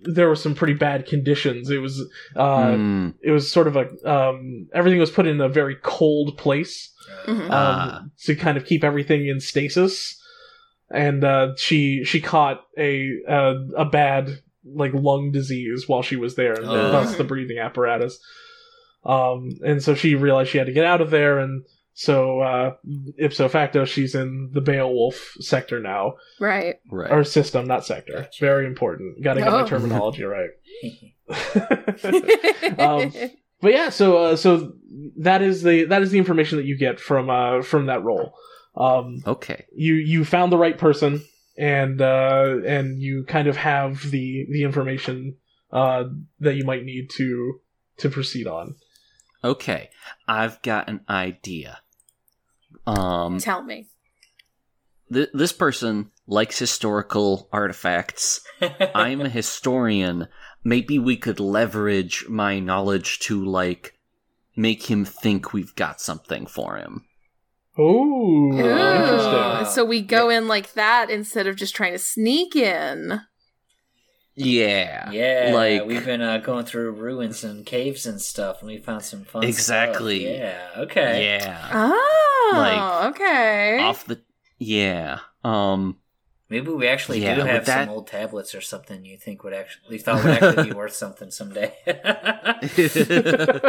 there 0.03 0.27
were 0.29 0.35
some 0.35 0.53
pretty 0.55 0.73
bad 0.73 1.05
conditions 1.05 1.69
it 1.69 1.79
was 1.79 2.01
uh 2.35 2.67
Mm. 2.67 3.13
it 3.21 3.31
was 3.31 3.51
sort 3.51 3.67
of 3.67 3.75
a 3.75 3.87
um 4.09 4.67
everything 4.73 4.99
was 4.99 5.11
put 5.11 5.25
in 5.27 5.41
a 5.41 5.49
very 5.49 5.75
cold 5.83 6.37
place 6.37 6.93
hmm 7.25 7.31
um, 7.41 7.49
Ah. 7.51 8.03
to 8.25 8.35
kind 8.35 8.57
of 8.57 8.65
keep 8.65 8.83
everything 8.83 9.27
in 9.27 9.39
stasis. 9.39 10.21
And 10.89 11.23
uh, 11.23 11.53
she 11.57 12.03
she 12.05 12.21
caught 12.21 12.61
a 12.77 13.11
uh, 13.27 13.55
a 13.77 13.83
bad 13.85 14.39
like 14.63 14.93
lung 14.93 15.31
disease 15.31 15.83
while 15.87 16.01
she 16.01 16.15
was 16.15 16.35
there, 16.35 16.53
and 16.53 16.65
Oh. 16.65 16.91
thus 16.91 17.15
the 17.15 17.23
breathing 17.25 17.59
apparatus. 17.59 18.17
Um, 19.05 19.49
and 19.65 19.81
so 19.83 19.95
she 19.95 20.15
realized 20.15 20.49
she 20.49 20.57
had 20.57 20.67
to 20.67 20.73
get 20.73 20.85
out 20.85 21.01
of 21.01 21.09
there, 21.11 21.39
and 21.39 21.63
so 21.99 22.41
uh, 22.41 22.73
ipso 23.17 23.49
facto, 23.49 23.83
she's 23.83 24.13
in 24.13 24.51
the 24.53 24.61
Beowulf 24.61 25.33
sector 25.39 25.79
now, 25.79 26.13
Right. 26.39 26.75
Right. 26.91 27.11
or 27.11 27.23
system, 27.23 27.65
not 27.65 27.85
sector. 27.87 28.13
Gotcha. 28.21 28.45
Very 28.45 28.67
important. 28.67 29.23
Got 29.23 29.33
to 29.33 29.39
get 29.41 29.51
my 29.51 29.61
Oh. 29.61 29.65
terminology 29.67 30.23
right. 30.23 30.49
um, 32.79 33.11
but 33.61 33.73
yeah, 33.73 33.89
so 33.89 34.17
uh, 34.17 34.35
so 34.35 34.73
that 35.17 35.41
is 35.41 35.63
the 35.63 35.85
that 35.85 36.01
is 36.03 36.11
the 36.11 36.19
information 36.19 36.57
that 36.57 36.65
you 36.65 36.77
get 36.77 36.99
from 36.99 37.29
uh, 37.29 37.61
from 37.63 37.87
that 37.87 38.03
role. 38.03 38.33
Um, 38.75 39.23
okay. 39.25 39.65
you 39.75 39.95
you 39.95 40.23
found 40.23 40.51
the 40.51 40.57
right 40.57 40.77
person, 40.77 41.23
and 41.57 41.99
uh, 41.99 42.57
and 42.65 43.01
you 43.01 43.25
kind 43.27 43.47
of 43.47 43.57
have 43.57 44.11
the 44.11 44.45
the 44.51 44.63
information 44.63 45.37
uh, 45.71 46.03
that 46.39 46.55
you 46.55 46.63
might 46.63 46.83
need 46.85 47.09
to 47.17 47.59
to 47.97 48.09
proceed 48.09 48.45
on. 48.45 48.75
Okay. 49.43 49.89
I've 50.27 50.61
got 50.61 50.87
an 50.89 51.01
idea. 51.09 51.79
Um, 52.87 53.39
Tell 53.39 53.63
me. 53.63 53.87
th- 55.11 55.29
this 55.33 55.51
person 55.53 56.11
likes 56.25 56.57
historical 56.59 57.49
artifacts. 57.51 58.41
I'm 58.95 59.21
a 59.21 59.29
historian. 59.29 60.27
Maybe 60.63 60.97
we 60.99 61.17
could 61.17 61.39
leverage 61.39 62.25
my 62.27 62.59
knowledge 62.59 63.19
to 63.19 63.43
like 63.43 63.93
make 64.55 64.89
him 64.89 65.05
think 65.05 65.53
we've 65.53 65.75
got 65.75 66.01
something 66.01 66.47
for 66.47 66.77
him. 66.77 67.05
Ooh, 67.79 68.51
Ooh. 68.53 68.59
interesting. 68.59 69.65
So 69.73 69.85
we 69.85 70.01
go 70.01 70.29
in 70.29 70.47
like 70.47 70.73
that 70.73 71.09
instead 71.09 71.45
of 71.45 71.55
just 71.55 71.75
trying 71.75 71.93
to 71.93 71.99
sneak 71.99 72.55
in. 72.55 73.21
Yeah. 74.37 75.09
Yeah, 75.09 75.51
Like 75.53 75.85
we've 75.85 76.05
been 76.05 76.21
uh, 76.21 76.37
going 76.37 76.65
through 76.65 76.91
ruins 76.91 77.43
and 77.43 77.65
caves 77.65 78.05
and 78.05 78.21
stuff, 78.21 78.59
and 78.61 78.67
we 78.69 78.77
found 78.77 79.03
some 79.03 79.23
fun. 79.25 79.43
Exactly. 79.43 80.25
Stuff. 80.25 80.37
Yeah. 80.37 80.81
Okay. 80.83 81.25
yeah. 81.41 81.69
Oh, 81.73 82.51
Like, 82.53 83.15
okay. 83.15 83.79
Off 83.79 84.05
the 84.05 84.21
yeah. 84.59 85.19
Um 85.43 85.97
Maybe 86.49 86.69
we 86.71 86.87
actually 86.87 87.21
Yeah, 87.21 87.35
do 87.35 87.41
have 87.41 87.65
that- 87.65 87.87
some 87.87 87.89
old 87.93 88.07
tablets 88.07 88.55
or 88.55 88.61
something. 88.61 89.03
You 89.03 89.17
think 89.17 89.43
would 89.43 89.53
actually 89.53 89.95
you 89.97 89.99
thought 89.99 90.23
would 90.23 90.41
actually 90.41 90.69
be 90.69 90.75
worth 90.75 90.93
something 90.93 91.29
someday. 91.29 91.73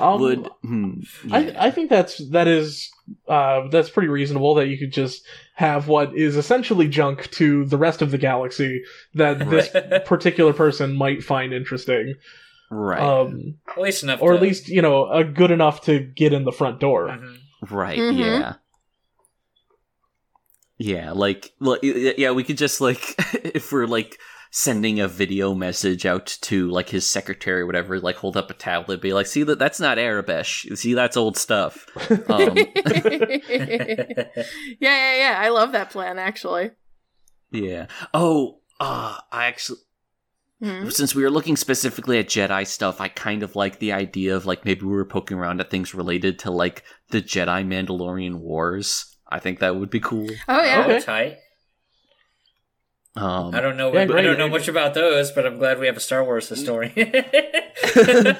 um, 0.00 0.20
would 0.20 0.48
hmm, 0.62 1.00
yeah. 1.24 1.36
I, 1.36 1.66
I 1.66 1.70
think 1.70 1.88
that's 1.90 2.18
that 2.30 2.46
is 2.48 2.90
uh, 3.28 3.68
that's 3.68 3.88
pretty 3.88 4.08
reasonable 4.08 4.54
that 4.56 4.68
you 4.68 4.78
could 4.78 4.92
just 4.92 5.24
have 5.54 5.88
what 5.88 6.14
is 6.14 6.36
essentially 6.36 6.86
junk 6.88 7.30
to 7.32 7.64
the 7.64 7.78
rest 7.78 8.02
of 8.02 8.10
the 8.10 8.18
galaxy 8.18 8.82
that 9.14 9.38
this 9.50 9.70
particular 10.06 10.52
person 10.52 10.94
might 10.94 11.24
find 11.24 11.52
interesting, 11.54 12.14
right. 12.70 13.00
um, 13.00 13.54
at 13.68 13.80
least 13.80 14.02
enough, 14.02 14.20
or 14.20 14.32
to, 14.32 14.36
at 14.36 14.42
least 14.42 14.68
you 14.68 14.82
know 14.82 15.10
a 15.10 15.24
good 15.24 15.50
enough 15.50 15.82
to 15.82 16.00
get 16.00 16.32
in 16.34 16.44
the 16.44 16.52
front 16.52 16.78
door. 16.78 17.08
Mhm. 17.08 17.38
Right. 17.70 17.98
Mhm. 17.98 18.18
Yeah. 18.18 18.54
Yeah. 20.82 21.12
Like, 21.12 21.52
like, 21.60 21.80
yeah, 21.82 22.30
we 22.30 22.42
could 22.42 22.56
just 22.56 22.80
like, 22.80 23.14
if 23.44 23.70
we're 23.70 23.86
like 23.86 24.18
sending 24.50 24.98
a 24.98 25.06
video 25.06 25.54
message 25.54 26.06
out 26.06 26.26
to 26.40 26.68
like 26.70 26.88
his 26.88 27.06
secretary 27.06 27.60
or 27.60 27.66
whatever, 27.66 28.00
like 28.00 28.16
hold 28.16 28.36
up 28.36 28.50
a 28.50 28.54
tablet, 28.54 29.02
be 29.02 29.12
like, 29.12 29.26
"See 29.26 29.42
that 29.42 29.58
that's 29.58 29.78
not 29.78 29.98
Aurebesh. 29.98 30.76
See 30.78 30.94
that's 30.94 31.16
old 31.18 31.36
stuff." 31.36 31.86
Um, 32.30 32.56
yeah, 33.46 34.26
yeah, 34.80 35.16
yeah. 35.16 35.36
I 35.38 35.48
love 35.50 35.72
that 35.72 35.90
plan 35.90 36.18
actually. 36.18 36.70
yeah. 37.50 37.86
Oh, 38.14 38.60
uh, 38.80 39.18
I 39.30 39.46
actually 39.46 39.78
Mhm. 40.62 40.92
since 40.92 41.14
we 41.14 41.22
were 41.22 41.30
looking 41.30 41.56
specifically 41.56 42.18
at 42.18 42.28
Jedi 42.28 42.66
stuff, 42.66 43.00
I 43.00 43.08
kind 43.08 43.42
of 43.42 43.56
like 43.56 43.78
the 43.78 43.92
idea 43.92 44.36
of 44.36 44.44
like 44.46 44.64
maybe 44.64 44.82
we 44.82 44.92
were 44.92 45.04
poking 45.06 45.38
around 45.38 45.60
at 45.60 45.70
things 45.70 45.94
related 45.94 46.38
to 46.40 46.50
like 46.50 46.84
the 47.10 47.22
Jedi 47.22 47.64
Mandalorian 47.66 48.36
Wars. 48.40 49.09
I 49.30 49.38
think 49.38 49.60
that 49.60 49.76
would 49.76 49.90
be 49.90 50.00
cool. 50.00 50.28
Oh 50.48 50.62
yeah. 50.62 50.82
Okay. 50.84 51.00
tight. 51.00 51.36
Um, 53.16 53.52
I 53.54 53.60
don't 53.60 53.76
know. 53.76 53.92
Yeah, 53.92 54.02
I 54.02 54.22
don't 54.22 54.38
know 54.38 54.48
much 54.48 54.68
about 54.68 54.94
those, 54.94 55.32
but 55.32 55.44
I'm 55.44 55.58
glad 55.58 55.80
we 55.80 55.86
have 55.86 55.96
a 55.96 56.00
Star 56.00 56.22
Wars 56.24 56.48
historian. 56.48 56.92
I- 56.96 58.36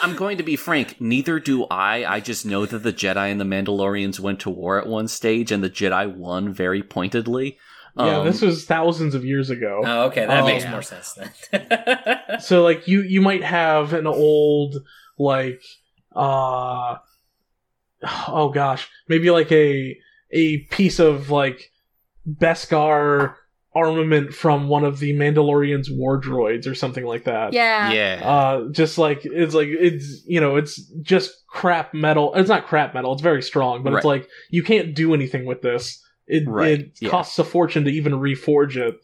I'm 0.02 0.14
going 0.16 0.36
to 0.38 0.42
be 0.44 0.56
frank. 0.56 1.00
Neither 1.00 1.40
do 1.40 1.64
I. 1.64 2.04
I 2.04 2.20
just 2.20 2.46
know 2.46 2.66
that 2.66 2.78
the 2.84 2.92
Jedi 2.92 3.30
and 3.30 3.40
the 3.40 3.44
Mandalorians 3.44 4.20
went 4.20 4.40
to 4.40 4.50
war 4.50 4.80
at 4.80 4.86
one 4.86 5.08
stage, 5.08 5.50
and 5.50 5.62
the 5.62 5.70
Jedi 5.70 6.12
won 6.14 6.52
very 6.52 6.82
pointedly. 6.82 7.58
Yeah, 7.96 8.18
Um, 8.18 8.26
this 8.26 8.40
was 8.42 8.64
thousands 8.64 9.14
of 9.14 9.24
years 9.24 9.50
ago. 9.50 9.82
oh, 9.84 10.02
okay, 10.06 10.26
that 10.26 10.42
Oh, 10.42 10.46
makes 10.46 10.66
more 10.68 10.82
sense 10.82 11.16
then. 11.50 12.40
so 12.40 12.62
like 12.62 12.88
you 12.88 13.02
you 13.02 13.20
might 13.20 13.42
have 13.44 13.92
an 13.92 14.06
old 14.06 14.76
like 15.18 15.62
uh 16.14 16.96
oh 18.28 18.50
gosh 18.50 18.88
maybe 19.08 19.30
like 19.30 19.50
a 19.52 19.96
a 20.30 20.58
piece 20.70 20.98
of 20.98 21.30
like 21.30 21.70
Beskar 22.28 23.34
armament 23.74 24.32
from 24.32 24.68
one 24.68 24.84
of 24.84 24.98
the 24.98 25.12
Mandalorian's 25.12 25.90
war 25.90 26.20
droids 26.20 26.66
or 26.66 26.74
something 26.74 27.04
like 27.04 27.24
that. 27.24 27.52
Yeah. 27.52 27.90
yeah. 27.92 28.20
Uh, 28.24 28.68
just 28.70 28.98
like 28.98 29.24
it's 29.24 29.54
like 29.54 29.68
it's 29.68 30.22
you 30.26 30.40
know 30.40 30.56
it's 30.56 30.76
just 31.02 31.46
crap 31.48 31.92
metal. 31.92 32.32
It's 32.34 32.48
not 32.48 32.66
crap 32.66 32.94
metal. 32.94 33.12
It's 33.12 33.22
very 33.22 33.42
strong, 33.42 33.82
but 33.82 33.92
it's 33.94 34.04
like 34.04 34.28
you 34.50 34.62
can't 34.62 34.94
do 34.94 35.12
anything 35.14 35.44
with 35.44 35.60
this. 35.62 36.00
It 36.26 36.48
Right, 36.48 36.80
it 36.80 36.92
yeah. 37.00 37.10
costs 37.10 37.38
a 37.38 37.44
fortune 37.44 37.84
to 37.84 37.90
even 37.90 38.12
reforge 38.14 38.76
it. 38.76 38.96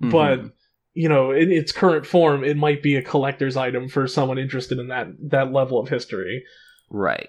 But 0.00 0.40
Mhm. 0.40 0.52
you 0.94 1.08
know, 1.08 1.30
in 1.32 1.50
its 1.52 1.72
current 1.72 2.06
form, 2.06 2.44
it 2.44 2.56
might 2.56 2.82
be 2.82 2.96
a 2.96 3.02
collector's 3.02 3.56
item 3.56 3.88
for 3.88 4.06
someone 4.06 4.38
interested 4.38 4.78
in 4.78 4.88
that 4.88 5.08
that 5.30 5.52
level 5.52 5.78
of 5.78 5.88
history. 5.88 6.44
right. 6.90 7.28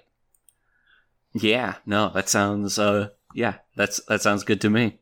Yeah. 1.36 1.76
No, 1.86 2.10
that 2.10 2.30
sounds. 2.30 2.80
Uh, 2.80 3.10
yeah, 3.34 3.56
that's 3.76 4.04
that 4.08 4.22
sounds 4.22 4.44
good 4.44 4.62
to 4.62 4.70
me. 4.70 5.00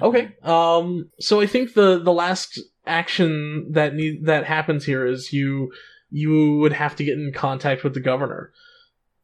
Okay. 0.00 0.34
Um. 0.42 1.10
So 1.18 1.40
I 1.40 1.46
think 1.46 1.74
the 1.74 1.98
the 1.98 2.12
last 2.12 2.60
action 2.86 3.72
that 3.72 3.94
need 3.94 4.26
that 4.26 4.44
happens 4.44 4.84
here 4.84 5.06
is 5.06 5.32
you 5.32 5.72
you 6.10 6.58
would 6.58 6.72
have 6.72 6.94
to 6.96 7.04
get 7.04 7.18
in 7.18 7.32
contact 7.34 7.82
with 7.82 7.94
the 7.94 8.00
governor. 8.00 8.52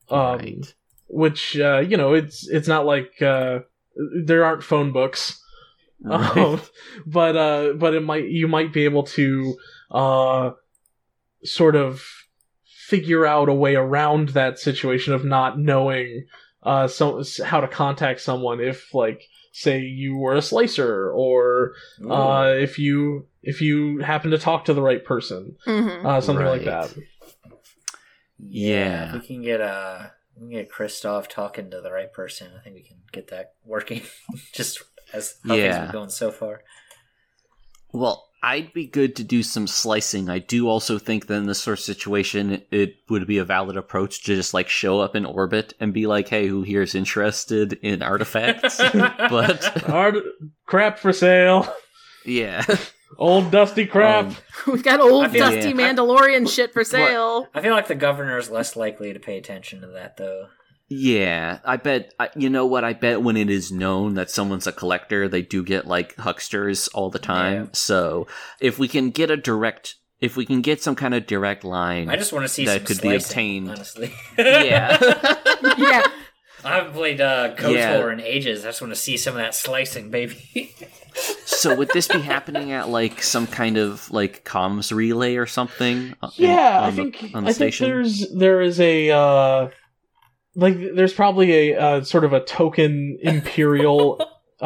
Um, 0.09 0.39
right. 0.39 0.75
which 1.07 1.57
uh, 1.59 1.79
you 1.79 1.97
know 1.97 2.15
it's 2.15 2.49
it's 2.49 2.67
not 2.67 2.85
like 2.85 3.23
uh, 3.23 3.61
there 4.25 4.45
aren't 4.45 4.65
phone 4.65 4.91
books 4.91 5.41
um, 6.09 6.61
but 7.07 7.37
uh, 7.37 7.73
but 7.75 7.95
it 7.95 8.03
might 8.03 8.29
you 8.29 8.49
might 8.49 8.73
be 8.73 8.85
able 8.85 9.03
to 9.03 9.57
uh, 9.91 10.51
sort 11.45 11.77
of 11.77 12.03
figure 12.91 13.25
out 13.25 13.49
a 13.49 13.55
way 13.55 13.75
around 13.77 14.31
that 14.31 14.59
situation 14.59 15.13
of 15.15 15.25
not 15.25 15.59
knowing 15.59 16.27
uh, 16.63 16.87
so, 16.87 17.23
how 17.45 17.61
to 17.61 17.69
contact 17.69 18.21
someone 18.21 18.61
if 18.61 18.93
like 18.95 19.23
say 19.53 19.79
you 19.81 20.17
were 20.17 20.35
a 20.35 20.43
slicer 20.43 21.11
or 21.13 21.73
uh, 22.11 22.53
if 22.57 22.79
you 22.79 23.27
if 23.43 23.61
you 23.63 23.99
happen 24.01 24.31
to 24.31 24.39
talk 24.39 24.65
to 24.65 24.75
the 24.75 24.83
right 24.83 25.05
person 25.05 25.57
hmm 25.65 26.07
uh, 26.07 26.21
something 26.21 26.47
like 26.47 26.65
that 26.65 26.91
Yeah. 28.39 29.07
if 29.07 29.13
we 29.23 29.27
can 29.27 29.43
get 29.43 29.61
uh, 29.61 30.09
we 30.37 30.41
can 30.41 30.51
get 30.51 30.71
Christoph 30.71 31.29
talking 31.29 31.71
to 31.71 31.81
the 31.81 31.93
right 31.93 32.13
person. 32.13 32.49
I 32.59 32.63
think 32.63 32.75
we 32.75 32.83
can 32.83 32.99
get 33.13 33.29
that 33.29 33.55
working. 33.65 34.03
Just 34.53 34.83
as 35.13 35.37
how 35.47 35.55
things 35.55 35.65
Yeah. 35.77 35.89
are 35.89 35.93
going 35.93 36.11
so 36.11 36.31
far. 36.31 36.63
Well, 37.93 38.30
I'd 38.43 38.73
be 38.73 38.87
good 38.87 39.17
to 39.17 39.25
do 39.25 39.43
some 39.43 39.67
slicing. 39.67 40.31
I 40.31 40.39
do 40.39 40.69
also 40.69 40.99
think 40.99 41.27
that 41.27 41.35
in 41.35 41.47
this 41.47 41.61
sort 41.61 41.79
of 41.79 41.85
situation, 41.85 42.63
it 42.71 42.97
would 43.11 43.27
be 43.27 43.39
a 43.39 43.45
valid 43.45 43.77
approach 43.77 44.23
to 44.25 44.35
just 44.35 44.55
like 44.55 44.69
show 44.69 45.01
up 45.01 45.15
in 45.15 45.27
orbit 45.27 45.75
and 45.79 45.93
be 45.93 46.07
like, 46.07 46.29
"Hey, 46.29 46.47
who 46.47 46.63
here 46.63 46.81
is 46.83 46.95
interested 46.95 47.75
in 47.83 48.03
artifacts?" 48.03 48.79
but 48.95 49.89
Art 49.89 50.15
crap 50.67 50.99
for 50.99 51.13
sale 51.13 51.73
yeah, 52.27 52.65
old 53.19 53.51
dusty 53.51 53.87
crap 53.87 54.27
Um, 54.27 54.37
We've 54.67 54.83
got 54.83 55.01
old 55.01 55.25
I 55.25 55.29
feel- 55.29 55.41
dusty 55.51 55.71
Yeah. 55.71 55.75
Mandalorian 55.75 56.49
shit 56.49 56.73
for 56.73 56.85
sale. 56.85 57.49
I 57.55 57.63
feel 57.63 57.73
like 57.75 57.89
the 57.89 57.95
governor 57.95 58.37
is 58.39 58.51
less 58.51 58.77
likely 58.77 59.13
to 59.15 59.19
pay 59.19 59.39
attention 59.39 59.81
to 59.81 59.87
that, 59.89 60.17
though. 60.19 60.49
Yeah. 60.91 61.61
I 61.65 61.77
bet. 61.77 62.13
You 62.37 62.51
know 62.51 62.67
what? 62.67 62.85
I 62.85 62.93
bet 62.93 63.23
when 63.23 63.37
it 63.37 63.49
is 63.49 63.71
known 63.73 64.15
that 64.15 64.29
someone's 64.31 64.67
a 64.67 64.73
collector, 64.73 65.29
they 65.29 65.41
do 65.43 65.63
get 65.65 65.87
like 65.87 66.17
hucksters 66.17 66.89
all 66.93 67.09
the 67.11 67.19
time. 67.19 67.65
Yeah. 67.65 67.69
So 67.73 68.27
if 68.61 68.79
we 68.79 68.89
can 68.89 69.11
get 69.11 69.31
a 69.31 69.37
direct, 69.37 69.95
if 70.21 70.37
we 70.37 70.45
can 70.45 70.61
get 70.61 70.83
some 70.83 70.97
kind 70.97 71.15
of 71.15 71.27
direct 71.27 71.65
line, 71.65 72.09
I 72.11 72.17
just 72.17 72.33
want 72.33 72.45
to 72.45 72.49
see 72.49 72.67
That 72.67 72.79
some 72.79 72.87
could 72.87 73.01
be 73.03 73.15
obtained. 73.15 73.71
Honestly, 73.71 74.13
yeah. 74.37 74.99
yeah. 75.79 76.03
I 76.63 76.75
haven't 76.75 76.93
played 76.93 77.23
uh, 77.23 77.55
KOTOR 77.55 77.73
Yeah. 77.75 78.13
in 78.13 78.21
ages. 78.21 78.65
I 78.67 78.69
just 78.69 78.83
want 78.83 78.93
to 78.93 79.01
see 79.01 79.17
some 79.17 79.33
of 79.35 79.39
that 79.39 79.55
slicing, 79.55 80.11
baby. 80.11 80.75
so 81.47 81.75
would 81.75 81.89
this 81.95 82.07
be 82.07 82.21
happening 82.21 82.73
at 82.73 82.91
like 82.91 83.23
some 83.23 83.47
kind 83.47 83.79
of 83.79 84.11
like 84.11 84.45
comms 84.45 84.93
relay 84.95 85.37
or 85.37 85.47
something? 85.47 86.15
uh, 86.23 86.29
in- 86.37 86.45
Yeah, 86.51 86.81
I 86.81 86.87
on 86.89 86.97
the- 86.97 87.03
think 87.03 87.35
on 87.35 87.45
the 87.45 87.51
I 87.51 87.53
think 87.55 87.73
station. 87.75 87.89
there's 87.89 88.31
there 88.35 88.61
is 88.61 88.79
a 88.79 89.11
uh, 89.11 89.69
like 90.55 90.77
there's 90.95 91.13
probably 91.13 91.71
a 91.71 91.79
uh, 91.79 92.03
sort 92.03 92.25
of 92.25 92.33
a 92.33 92.41
token 92.41 93.19
imperial 93.23 94.21
uh, 94.61 94.65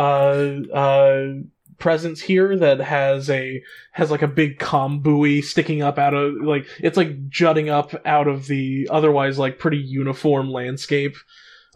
uh, 0.72 1.32
presence 1.78 2.20
here 2.20 2.56
that 2.56 2.80
has 2.80 3.28
a 3.28 3.62
has 3.92 4.10
like 4.10 4.22
a 4.22 4.28
big 4.28 4.58
comm 4.58 5.02
buoy 5.02 5.42
sticking 5.42 5.82
up 5.82 5.98
out 5.98 6.14
of 6.14 6.34
like 6.42 6.66
it's 6.78 6.96
like 6.96 7.28
jutting 7.28 7.68
up 7.68 7.94
out 8.06 8.26
of 8.26 8.46
the 8.46 8.88
otherwise 8.90 9.38
like 9.38 9.58
pretty 9.58 9.78
uniform 9.78 10.50
landscape 10.50 11.16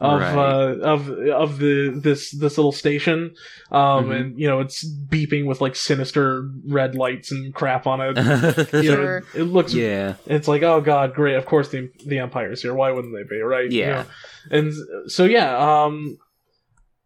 of 0.00 0.20
Right. 0.20 0.34
uh, 0.36 0.76
of 0.82 1.08
of 1.10 1.58
the 1.58 1.90
this 2.02 2.30
this 2.30 2.56
little 2.56 2.70
station 2.72 3.34
um 3.72 4.06
Mhm. 4.06 4.20
and 4.20 4.38
you 4.38 4.46
know 4.46 4.60
it's 4.60 4.84
beeping 4.86 5.46
with 5.46 5.60
like 5.60 5.74
sinister 5.74 6.48
red 6.68 6.94
lights 6.94 7.32
and 7.32 7.52
crap 7.52 7.86
on 7.86 8.00
it 8.00 8.16
you 8.72 8.90
know, 8.90 8.96
Sure. 8.96 9.24
it 9.34 9.42
looks 9.44 9.74
yeah, 9.74 10.14
it's 10.26 10.46
like 10.48 10.62
oh 10.62 10.80
god 10.80 11.14
great 11.14 11.34
of 11.36 11.46
course 11.46 11.70
the 11.70 11.90
the 12.06 12.18
empire's 12.18 12.62
here 12.62 12.74
why 12.74 12.90
wouldn't 12.92 13.12
they 13.14 13.24
be 13.24 13.40
right 13.42 13.70
You 13.70 13.80
Yeah. 13.80 13.92
know? 13.92 14.06
and 14.50 14.72
so 15.10 15.24
yeah 15.24 15.84
um 15.84 16.16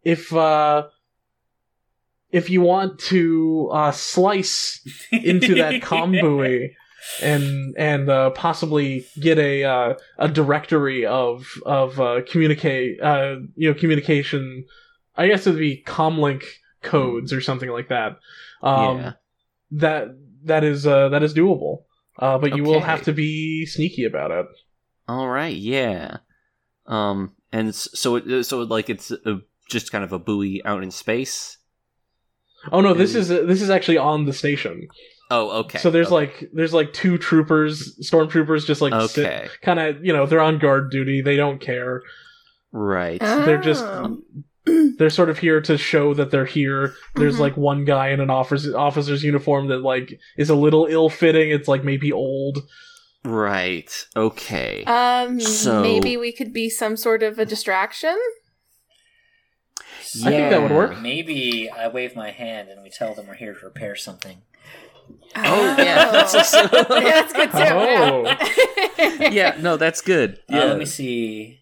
if 0.04 0.32
uh 0.34 0.84
if 2.30 2.48
you 2.50 2.60
want 2.60 2.98
to 2.98 3.70
uh 3.72 3.90
slice 3.92 4.80
into 5.12 5.54
that 5.56 5.74
comm 5.82 6.20
buoy 6.20 6.76
and 7.22 7.74
and 7.76 8.08
uh, 8.08 8.30
possibly 8.30 9.06
get 9.20 9.38
a 9.38 9.64
uh, 9.64 9.94
a 10.18 10.28
directory 10.28 11.04
of 11.06 11.46
of 11.64 12.00
uh, 12.00 12.22
communicate 12.28 13.00
uh, 13.00 13.36
you 13.56 13.68
know 13.68 13.78
communication. 13.78 14.64
I 15.16 15.28
guess 15.28 15.46
it'd 15.46 15.58
be 15.58 15.82
comlink 15.86 16.44
codes 16.82 17.32
or 17.32 17.40
something 17.40 17.70
like 17.70 17.88
that. 17.88 18.18
Um, 18.62 18.98
yeah. 18.98 19.12
That 19.72 20.16
that 20.44 20.64
is 20.64 20.86
uh, 20.86 21.08
that 21.10 21.22
is 21.22 21.34
doable, 21.34 21.82
uh, 22.18 22.38
but 22.38 22.56
you 22.56 22.62
will 22.62 22.80
have 22.80 23.02
to 23.04 23.12
be 23.12 23.66
sneaky 23.66 24.04
about 24.04 24.30
it. 24.30 24.46
All 25.08 25.28
right, 25.28 25.54
yeah. 25.54 26.18
Um, 26.86 27.34
and 27.52 27.74
so 27.74 28.16
it, 28.16 28.44
so 28.44 28.60
like 28.60 28.90
it's 28.90 29.10
a, 29.10 29.40
just 29.68 29.92
kind 29.92 30.04
of 30.04 30.12
a 30.12 30.18
buoy 30.18 30.62
out 30.64 30.82
in 30.82 30.90
space. 30.90 31.58
Oh 32.70 32.80
no, 32.80 32.94
this 32.94 33.14
is 33.14 33.28
this 33.28 33.60
is 33.60 33.70
actually 33.70 33.98
on 33.98 34.24
the 34.24 34.32
station. 34.32 34.88
Oh, 35.34 35.50
okay. 35.60 35.78
So 35.78 35.90
there's 35.90 36.08
okay. 36.08 36.14
like 36.14 36.50
there's 36.52 36.74
like 36.74 36.92
two 36.92 37.16
troopers, 37.18 37.96
stormtroopers, 38.00 38.66
just 38.66 38.80
like 38.82 38.92
okay, 38.92 39.48
kind 39.62 39.80
of 39.80 40.04
you 40.04 40.12
know 40.12 40.26
they're 40.26 40.40
on 40.40 40.58
guard 40.58 40.90
duty. 40.90 41.22
They 41.22 41.36
don't 41.36 41.60
care. 41.60 42.02
right. 42.72 43.18
They're 43.20 43.60
just 43.60 43.82
Oh. 43.84 44.22
they're 44.98 45.10
sort 45.10 45.28
of 45.30 45.38
here 45.38 45.60
to 45.62 45.76
show 45.76 46.14
that 46.14 46.30
they're 46.30 46.44
here. 46.44 46.94
There's 47.16 47.36
Mhm. 47.36 47.40
like 47.40 47.56
one 47.56 47.84
guy 47.84 48.08
in 48.10 48.20
an 48.20 48.30
officer's 48.30 48.74
officer's 48.74 49.24
uniform 49.24 49.68
that 49.68 49.78
like 49.82 50.20
is 50.36 50.50
a 50.50 50.54
little 50.54 50.86
ill 50.86 51.08
fitting. 51.10 51.50
It's 51.50 51.66
like 51.68 51.82
maybe 51.82 52.12
old. 52.12 52.58
Right. 53.24 53.90
Okay. 54.16 54.84
Um, 54.84 55.40
So- 55.40 55.80
maybe 55.82 56.16
we 56.16 56.32
could 56.32 56.52
be 56.52 56.68
some 56.68 56.96
sort 56.96 57.22
of 57.22 57.38
a 57.38 57.44
distraction. 57.44 58.16
I 60.24 60.30
think 60.30 60.50
that 60.50 60.60
would 60.62 60.72
work. 60.72 61.00
Maybe 61.00 61.70
I 61.70 61.88
wave 61.88 62.14
my 62.14 62.30
hand 62.30 62.68
and 62.68 62.82
we 62.82 62.90
tell 62.90 63.14
them 63.14 63.26
we're 63.28 63.34
here 63.34 63.54
to 63.54 63.64
repair 63.64 63.96
something. 63.96 64.42
Oh, 65.36 65.74
yeah, 65.78 66.10
that's 66.10 66.34
also- 66.34 66.58
yeah, 66.72 67.22
that's 67.22 67.32
good 67.32 67.50
too. 67.50 67.58
Oh. 67.58 68.22
yeah. 68.98 69.28
yeah. 69.30 69.56
No, 69.60 69.76
that's 69.76 70.00
good. 70.00 70.38
Uh, 70.52 70.56
Yeah. 70.56 70.64
let 70.64 70.78
me 70.78 70.84
see. 70.86 71.58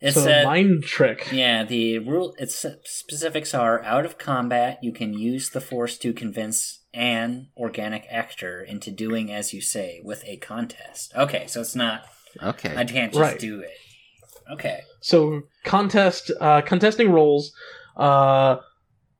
It's 0.00 0.16
so 0.16 0.22
said, 0.24 0.44
mind 0.44 0.82
trick. 0.82 1.28
yeah, 1.32 1.62
the 1.64 1.98
rule. 2.00 2.34
Its 2.38 2.66
specifics 2.84 3.54
are 3.54 3.82
out 3.84 4.04
of 4.04 4.18
combat. 4.18 4.78
You 4.82 4.92
can 4.92 5.12
use 5.14 5.50
the 5.50 5.60
force 5.60 5.96
to 5.98 6.12
convince 6.12 6.80
an 6.92 7.48
organic 7.56 8.04
actor 8.10 8.60
into 8.62 8.90
doing 8.90 9.32
as 9.32 9.54
you 9.54 9.60
say 9.60 10.00
with 10.04 10.24
a 10.26 10.38
contest. 10.38 11.12
Okay, 11.16 11.46
so 11.46 11.60
it's 11.60 11.76
not. 11.76 12.02
Okay. 12.42 12.74
I 12.76 12.84
can't 12.84 13.12
just 13.12 13.20
Right. 13.22 13.38
do 13.38 13.60
it. 13.60 13.70
Okay. 14.50 14.80
So 15.00 15.42
contest 15.64 16.32
uh, 16.40 16.62
contesting 16.62 17.12
rolls. 17.12 17.52
Uh, 17.96 18.56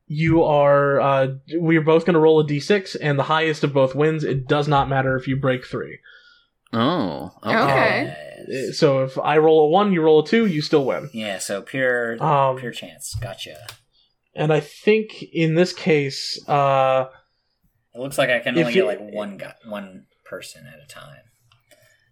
you 0.07 0.43
are 0.43 0.99
uh, 0.99 1.27
we're 1.53 1.81
both 1.81 2.05
going 2.05 2.13
to 2.15 2.19
roll 2.19 2.39
a 2.39 2.45
d6, 2.45 2.95
and 3.01 3.17
the 3.17 3.23
highest 3.23 3.63
of 3.63 3.73
both 3.73 3.95
wins. 3.95 4.23
It 4.23 4.47
does 4.47 4.67
not 4.67 4.89
matter 4.89 5.15
if 5.15 5.27
you 5.27 5.35
break 5.37 5.65
three. 5.65 5.99
Oh. 6.71 7.31
Okay. 7.43 7.53
Okay. 8.49 8.71
So 8.71 9.03
if 9.03 9.17
I 9.17 9.37
roll 9.37 9.65
a 9.65 9.69
one, 9.69 9.93
you 9.93 10.01
roll 10.01 10.19
a 10.23 10.25
two, 10.27 10.45
you 10.47 10.61
still 10.61 10.85
win. 10.85 11.09
Yeah. 11.13 11.37
So 11.37 11.61
pure, 11.61 12.21
Um, 12.23 12.57
pure 12.57 12.71
chance. 12.71 13.15
Gotcha. 13.21 13.55
and 14.35 14.51
I 14.51 14.59
think 14.59 15.21
in 15.31 15.53
this 15.55 15.71
case, 15.73 16.39
uh, 16.49 17.05
It 17.93 17.99
looks 17.99 18.17
like 18.17 18.29
I 18.31 18.39
can 18.39 18.57
only 18.57 18.73
you- 18.73 18.81
get 18.81 18.85
like 18.87 18.99
one 18.99 19.37
guy, 19.37 19.53
one 19.67 20.07
person 20.25 20.65
at 20.65 20.79
a 20.83 20.87
time. 20.87 21.21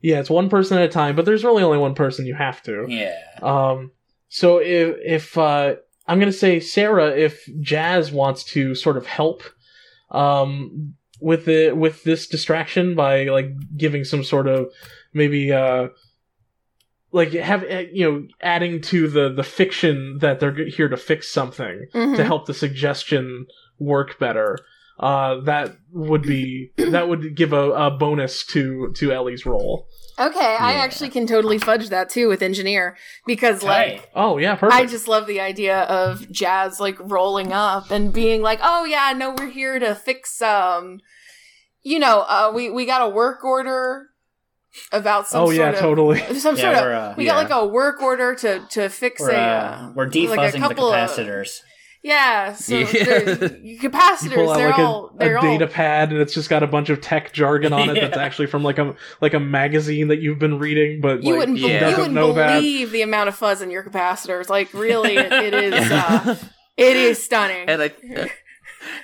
yeah, 0.02 0.20
it's 0.20 0.30
one 0.30 0.48
person 0.50 0.78
at 0.78 0.84
a 0.86 0.90
time, 0.90 1.16
but 1.16 1.26
there's 1.26 1.44
really 1.44 1.64
only 1.64 1.80
one 1.80 1.96
person 1.96 2.26
you 2.28 2.36
have 2.36 2.62
to. 2.64 2.86
Yeah. 2.88 3.18
Um, 3.42 3.92
so 4.30 4.60
if 4.60 4.96
if 5.04 5.38
uh, 5.38 5.76
I'm 6.12 6.20
gonna 6.20 6.32
say 6.34 6.60
Sarah, 6.60 7.10
if 7.16 7.48
Jazz 7.62 8.12
wants 8.12 8.44
to 8.54 8.76
sort 8.76 8.98
of 8.98 9.06
help, 9.06 9.44
um, 10.10 10.96
with 11.22 11.46
the 11.46 11.72
with 11.72 12.04
this 12.04 12.28
distraction 12.28 12.96
by 12.96 13.26
like 13.26 13.52
giving 13.78 14.04
some 14.04 14.24
sort 14.24 14.48
of 14.48 14.68
maybe 15.14 15.52
uh, 15.54 15.88
like 17.12 17.32
have 17.34 17.64
eh, 17.64 17.86
you 17.94 18.10
know 18.10 18.28
adding 18.42 18.82
to 18.82 19.08
the 19.08 19.30
the 19.30 19.44
fiction 19.44 20.18
that 20.20 20.40
they're 20.40 20.68
here 20.68 20.90
to 20.90 20.98
fix 20.98 21.30
something 21.30 21.86
Mhm. 21.94 22.16
to 22.18 22.24
help 22.24 22.46
the 22.46 22.54
suggestion 22.54 23.46
work 23.80 24.20
better. 24.20 24.58
Uh, 25.00 25.40
that 25.42 25.76
would 25.92 26.24
be 26.24 26.72
that 26.78 27.08
would 27.08 27.36
give 27.36 27.54
a, 27.54 27.72
a 27.72 27.92
bonus 27.92 28.46
to 28.48 28.92
to 28.98 29.12
Ellie's 29.12 29.46
role. 29.46 29.88
Okay, 30.28 30.58
I 30.60 30.74
actually 30.74 31.10
can 31.10 31.26
totally 31.26 31.58
fudge 31.58 31.90
that 31.90 32.10
too 32.10 32.28
with 32.28 32.42
engineer 32.42 32.96
because 33.26 33.64
like 33.64 33.88
Hey. 33.88 34.02
Oh 34.16 34.38
yeah, 34.38 34.56
perfect. 34.56 34.80
I 34.80 34.86
just 34.86 35.08
love 35.08 35.26
the 35.28 35.40
idea 35.42 35.82
of 35.84 36.30
Jazz 36.32 36.80
like 36.80 36.98
rolling 37.00 37.52
up 37.52 37.90
and 37.92 38.14
being 38.14 38.42
like, 38.42 38.60
"Oh 38.62 38.86
yeah, 38.86 39.14
no, 39.16 39.34
we're 39.38 39.50
here 39.50 39.80
to 39.80 39.96
fix 39.96 40.42
um, 40.42 41.00
you 41.84 41.98
know, 42.00 42.22
uh, 42.22 42.52
we 42.54 42.70
we 42.70 42.86
got 42.86 43.02
a 43.02 43.10
work 43.10 43.44
order 43.44 44.08
about 44.92 45.28
some 45.28 45.42
oh 45.42 45.46
sort 45.48 45.58
yeah, 45.58 45.70
of 45.72 45.80
totally. 45.80 46.20
some 46.40 46.56
Yeah, 46.56 46.62
sort 46.80 46.92
of 46.92 46.94
uh, 46.94 47.14
we 47.18 47.26
yeah. 47.26 47.32
got 47.34 47.50
like 47.50 47.64
a 47.64 47.66
work 47.68 48.02
order 48.02 48.36
to 48.36 48.60
to 48.70 48.90
fix 48.90 49.20
We're, 49.22 49.32
a 49.32 49.36
uh, 49.36 49.92
we're 49.96 50.06
like 50.06 50.14
a 50.16 50.18
defuzzing 50.20 50.52
the 50.54 50.60
couple 50.60 50.94
of- 50.94 51.10
capacitors. 51.10 51.62
Yeah, 52.04 52.54
so 52.54 52.76
Yeah. 52.78 52.86
the 52.86 53.60
You 53.64 53.80
capacitors 53.80 54.34
pull 54.36 54.50
out 54.52 54.58
they're 54.58 54.70
like 54.70 54.80
all 54.80 55.12
a, 55.14 55.18
they're 55.20 55.36
a 55.36 55.40
all 55.40 55.44
data 55.44 55.68
pad, 55.68 56.12
and 56.12 56.20
it's 56.20 56.34
just 56.34 56.50
got 56.50 56.64
a 56.64 56.68
bunch 56.68 56.90
of 56.90 57.00
tech 57.02 57.32
jargon 57.34 57.74
on 57.74 57.90
it 57.90 58.02
that's 58.02 58.18
actually 58.26 58.48
from 58.48 58.64
like 58.64 58.80
a 58.80 58.96
like 59.22 59.34
a 59.34 59.40
magazine 59.40 60.08
that 60.08 60.20
you've 60.20 60.40
been 60.40 60.58
reading, 60.60 61.00
but 61.02 61.24
you 61.24 61.32
like, 61.32 61.40
wouldn't, 61.40 61.58
yeah. 61.60 61.68
you 61.68 61.80
doesn't 61.80 61.98
wouldn't 62.00 62.14
know 62.16 62.34
that. 62.34 62.56
believe 62.56 62.92
the 62.92 63.02
amount 63.04 63.30
of 63.30 63.36
fuzz 63.36 63.62
in 63.62 63.70
your 63.72 63.84
capacitors. 63.84 64.50
Like, 64.50 64.74
really, 64.74 65.16
it, 65.18 65.32
it 65.32 65.54
is. 65.54 65.92
Uh, 65.92 66.36
it 66.78 66.96
is 66.98 67.24
stunning. 67.24 67.68
and 67.70 67.82
I 67.84 67.92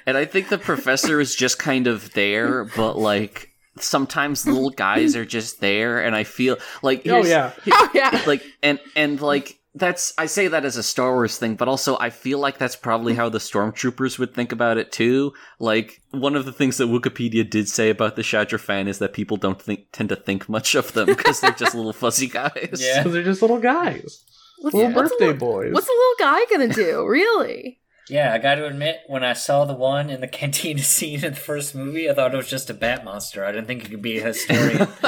and 0.06 0.18
I 0.18 0.26
think 0.26 0.50
the 0.50 0.58
professor 0.58 1.20
is 1.20 1.36
just 1.36 1.60
kind 1.60 1.86
of 1.88 2.14
there, 2.14 2.64
but 2.64 2.98
like 2.98 3.52
sometimes 3.80 4.48
little 4.48 4.72
guys 4.72 5.16
are 5.16 5.26
just 5.26 5.62
there, 5.62 6.00
and 6.04 6.16
I 6.16 6.24
feel 6.24 6.58
like 6.82 7.02
Oh 7.06 7.22
here's- 7.22 7.30
yeah, 7.30 7.52
oh 7.72 7.90
yeah, 7.94 8.24
like 8.26 8.44
and 8.64 8.80
and 8.96 9.22
like 9.22 9.57
that's 9.78 10.14
I 10.18 10.26
say 10.26 10.48
that 10.48 10.66
as 10.66 10.78
a 10.78 10.84
Star 10.84 11.14
Wars 11.14 11.38
thing, 11.38 11.56
but 11.56 11.68
also 11.68 11.98
I 12.00 12.10
feel 12.10 12.40
like 12.40 12.58
that's 12.58 12.76
probably 12.76 13.14
how 13.14 13.30
the 13.30 13.38
stormtroopers 13.38 14.18
would 14.18 14.34
think 14.34 14.52
about 14.52 14.78
it 14.78 14.92
too. 14.92 15.34
Like 15.60 16.02
one 16.12 16.36
of 16.36 16.46
the 16.46 16.52
things 16.52 16.78
that 16.78 16.90
Wikipedia 16.90 17.48
did 17.48 17.70
say 17.70 17.90
about 17.90 18.16
the 18.16 18.22
Chadra-Fan 18.22 18.88
is 18.88 19.00
that 19.00 19.14
people 19.14 19.38
don't 19.38 19.62
think 19.62 19.92
tend 19.92 20.10
to 20.10 20.16
think 20.16 20.50
much 20.50 20.76
of 20.76 20.94
them 20.94 21.06
because 21.18 21.42
they're 21.42 21.52
just 21.52 21.76
little 21.76 21.94
fuzzy 21.94 22.28
guys. 22.28 22.80
Yeah. 22.80 23.04
they're 23.06 23.24
just 23.24 23.42
little 23.42 23.60
guys, 23.60 24.24
what's, 24.60 24.74
little 24.74 24.92
what's 24.92 25.12
a 25.12 25.16
birthday 25.16 25.26
little, 25.28 25.40
boys. 25.40 25.74
what's 25.74 25.88
a 25.88 25.92
little 25.92 26.16
guy 26.20 26.46
gonna 26.50 26.74
do? 26.74 27.06
Really? 27.08 27.80
Yeah, 28.10 28.34
I 28.34 28.38
got 28.38 28.56
to 28.56 28.66
admit, 28.66 29.02
when 29.08 29.24
I 29.24 29.34
saw 29.34 29.66
the 29.66 29.74
one 29.74 30.10
in 30.10 30.22
the 30.22 30.28
cantina 30.40 30.82
scene 30.82 31.24
in 31.24 31.34
the 31.34 31.40
first 31.40 31.76
movie, 31.76 32.10
I 32.10 32.14
thought 32.14 32.34
it 32.34 32.38
was 32.38 32.50
just 32.50 32.70
a 32.70 32.74
bat 32.74 33.04
monster. 33.04 33.44
I 33.44 33.52
didn't 33.52 33.68
think 33.68 33.84
it 33.86 33.92
could 33.92 34.02
be 34.02 34.20
a 34.20 34.24
historian. 34.24 34.88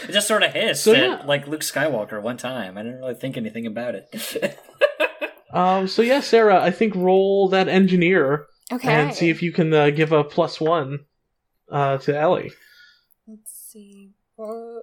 it 0.00 0.12
just 0.12 0.28
sort 0.28 0.42
of 0.42 0.52
hissed 0.52 0.84
So, 0.84 0.92
at 0.94 0.98
yeah. 0.98 1.22
like 1.26 1.46
Luke 1.48 1.62
Skywalker 1.62 2.22
one 2.22 2.36
time. 2.36 2.78
I 2.78 2.82
didn't 2.82 2.98
really 3.00 3.14
think 3.14 3.36
anything 3.36 3.66
about 3.66 3.94
it. 3.94 4.58
Um, 5.52 5.88
so 5.88 6.02
yeah, 6.02 6.20
Sarah, 6.20 6.62
I 6.62 6.70
think 6.70 6.94
roll 6.94 7.48
that 7.48 7.66
engineer 7.68 8.46
okay. 8.72 8.88
and 8.88 9.12
see 9.12 9.30
if 9.30 9.42
you 9.42 9.52
can 9.52 9.72
uh, 9.74 9.90
give 9.90 10.12
a 10.12 10.22
plus 10.22 10.60
one 10.60 11.00
uh, 11.70 11.98
to 11.98 12.16
Ellie. 12.16 12.52
Let's 13.26 13.52
see. 13.52 14.12
Ro- 14.36 14.82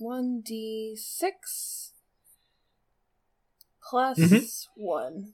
1d6 0.00 1.90
plus 3.88 4.18
mm-hmm. 4.18 4.44
1. 4.76 5.32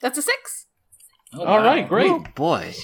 That's 0.00 0.18
a 0.18 0.22
6. 0.22 0.66
Oh, 1.34 1.44
All 1.44 1.58
wow. 1.58 1.64
right, 1.64 1.88
great. 1.88 2.10
Oh, 2.10 2.24
boy. 2.34 2.74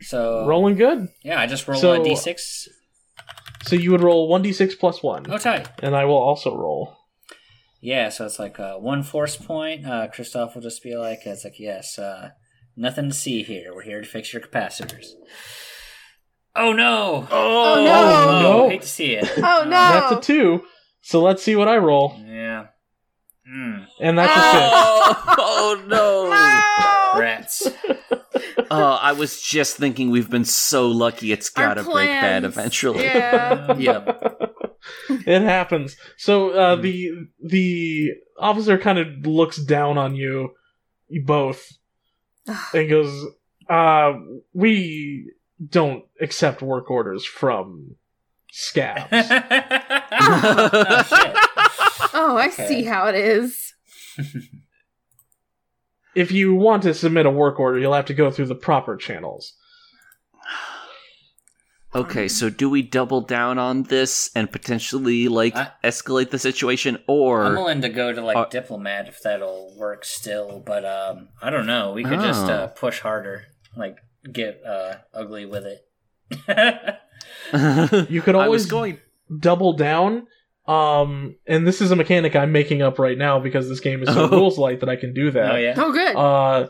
So 0.00 0.46
rolling 0.46 0.76
good. 0.76 1.08
Yeah, 1.22 1.40
I 1.40 1.46
just 1.46 1.66
rolled 1.66 1.80
so, 1.80 1.92
a 1.94 1.98
d6. 1.98 2.68
So 3.64 3.76
you 3.76 3.90
would 3.90 4.02
roll 4.02 4.30
1d6 4.30 4.78
plus 4.78 5.02
1. 5.02 5.30
Okay. 5.30 5.64
And 5.82 5.94
I 5.94 6.04
will 6.04 6.16
also 6.16 6.56
roll. 6.56 6.96
Yeah, 7.80 8.08
so 8.08 8.26
it's 8.26 8.38
like 8.38 8.58
uh, 8.58 8.74
one 8.74 9.02
force 9.02 9.36
point. 9.36 9.86
Uh, 9.86 10.08
Christoph 10.08 10.54
will 10.54 10.62
just 10.62 10.82
be 10.82 10.96
like, 10.96 11.20
it's 11.26 11.44
like, 11.44 11.60
yes, 11.60 11.98
uh, 11.98 12.30
nothing 12.76 13.08
to 13.08 13.14
see 13.14 13.42
here. 13.42 13.72
We're 13.74 13.82
here 13.82 14.00
to 14.00 14.08
fix 14.08 14.32
your 14.32 14.42
capacitors. 14.42 15.06
Oh 16.58 16.72
no! 16.72 17.26
Oh, 17.30 17.84
no. 17.84 18.28
Oh, 18.28 18.42
No. 18.42 18.68
Hate 18.68 18.82
to 18.82 18.88
see 18.88 19.12
it. 19.16 19.30
Oh 19.38 19.62
no! 19.64 19.70
That's 19.70 20.12
a 20.12 20.20
two. 20.20 20.62
So 21.02 21.22
let's 21.22 21.42
see 21.42 21.56
what 21.56 21.68
I 21.68 21.78
roll, 21.78 22.14
Yeah. 22.26 22.66
Mm. 23.48 23.86
and 24.00 24.18
that's 24.18 24.30
a 24.36 24.40
six. 24.52 24.70
Oh, 24.74 25.24
oh 25.38 25.84
no. 25.86 27.14
No! 27.14 27.20
Rats. 27.20 27.66
Oh, 28.70 28.98
I 29.00 29.12
was 29.12 29.40
just 29.40 29.78
thinking 29.78 30.10
we've 30.10 30.28
been 30.28 30.44
so 30.44 30.88
lucky 30.88 31.32
it's 31.32 31.48
gotta 31.48 31.82
break 31.82 32.08
bad 32.08 32.44
eventually. 32.44 33.04
Yeah. 33.04 33.74
Yep. 33.74 34.52
it 35.26 35.42
happens. 35.42 35.96
So 36.18 36.50
uh, 36.50 36.76
Hmm. 36.76 36.82
the 36.82 37.10
the 37.42 38.10
officer 38.38 38.76
kind 38.76 38.98
of 38.98 39.26
looks 39.26 39.56
down 39.56 39.96
on 39.96 40.14
you, 40.14 40.50
you 41.08 41.24
both, 41.24 41.66
and 42.74 42.90
goes, 42.90 43.24
uh, 43.70 44.12
"We 44.52 45.32
don't 45.66 46.04
accept 46.20 46.62
work 46.62 46.90
orders 46.90 47.24
from 47.24 47.96
scabs." 48.50 49.08
oh. 49.12 50.70
Oh, 52.14 52.36
I 52.36 52.48
Okay. 52.52 52.66
see 52.66 52.84
how 52.84 53.06
it 53.06 53.14
is. 53.14 53.74
if 56.14 56.32
you 56.32 56.54
want 56.54 56.82
to 56.84 56.94
submit 56.94 57.26
a 57.26 57.30
work 57.30 57.60
order, 57.60 57.78
you'll 57.78 57.92
have 57.94 58.06
to 58.06 58.14
go 58.14 58.30
through 58.30 58.46
the 58.46 58.54
proper 58.54 58.96
channels. 58.96 59.54
Okay, 61.94 62.28
so 62.28 62.50
do 62.50 62.68
we 62.68 62.82
double 62.82 63.22
down 63.22 63.58
on 63.58 63.84
this 63.84 64.30
and 64.34 64.52
potentially 64.52 65.26
like 65.28 65.56
I- 65.56 65.70
escalate 65.82 66.28
the 66.30 66.38
situation, 66.38 66.98
or 67.06 67.44
I'm 67.44 67.54
willing 67.54 67.80
to 67.80 67.88
go 67.88 68.12
to 68.12 68.20
like 68.20 68.36
Uh, 68.36 68.44
diplomat 68.44 69.08
if 69.08 69.22
that'll 69.22 69.74
work 69.78 70.04
still, 70.04 70.60
but 70.64 70.84
um, 70.84 71.28
I 71.40 71.48
don't 71.48 71.66
know. 71.66 71.92
We 71.92 72.04
could 72.04 72.20
just 72.20 72.44
Oh. 72.44 72.52
uh, 72.52 72.66
push 72.68 73.00
harder, 73.00 73.46
like 73.74 73.96
get 74.32 74.62
uh, 74.66 74.94
ugly 75.14 75.46
with 75.46 75.64
it. 75.66 75.84
You 78.10 78.22
could 78.22 78.34
always 78.34 78.62
was 78.62 78.66
going. 78.66 78.98
double 79.40 79.72
down. 79.72 80.26
Um, 80.66 81.36
and 81.46 81.66
this 81.66 81.80
is 81.80 81.90
a 81.90 81.96
mechanic 81.96 82.36
I'm 82.36 82.52
making 82.52 82.82
up 82.82 82.98
right 82.98 83.16
now 83.16 83.38
because 83.40 83.68
this 83.68 83.80
game 83.80 84.02
is 84.02 84.08
so 84.12 84.24
Oh. 84.24 84.28
rules 84.28 84.58
light 84.58 84.80
that 84.80 84.88
I 84.88 84.96
can 84.96 85.14
do 85.14 85.30
that. 85.30 85.52
oh 85.52 85.56
yeah. 85.56 85.74
Oh, 85.76 85.92
good. 85.92 86.14
Uh, 86.14 86.68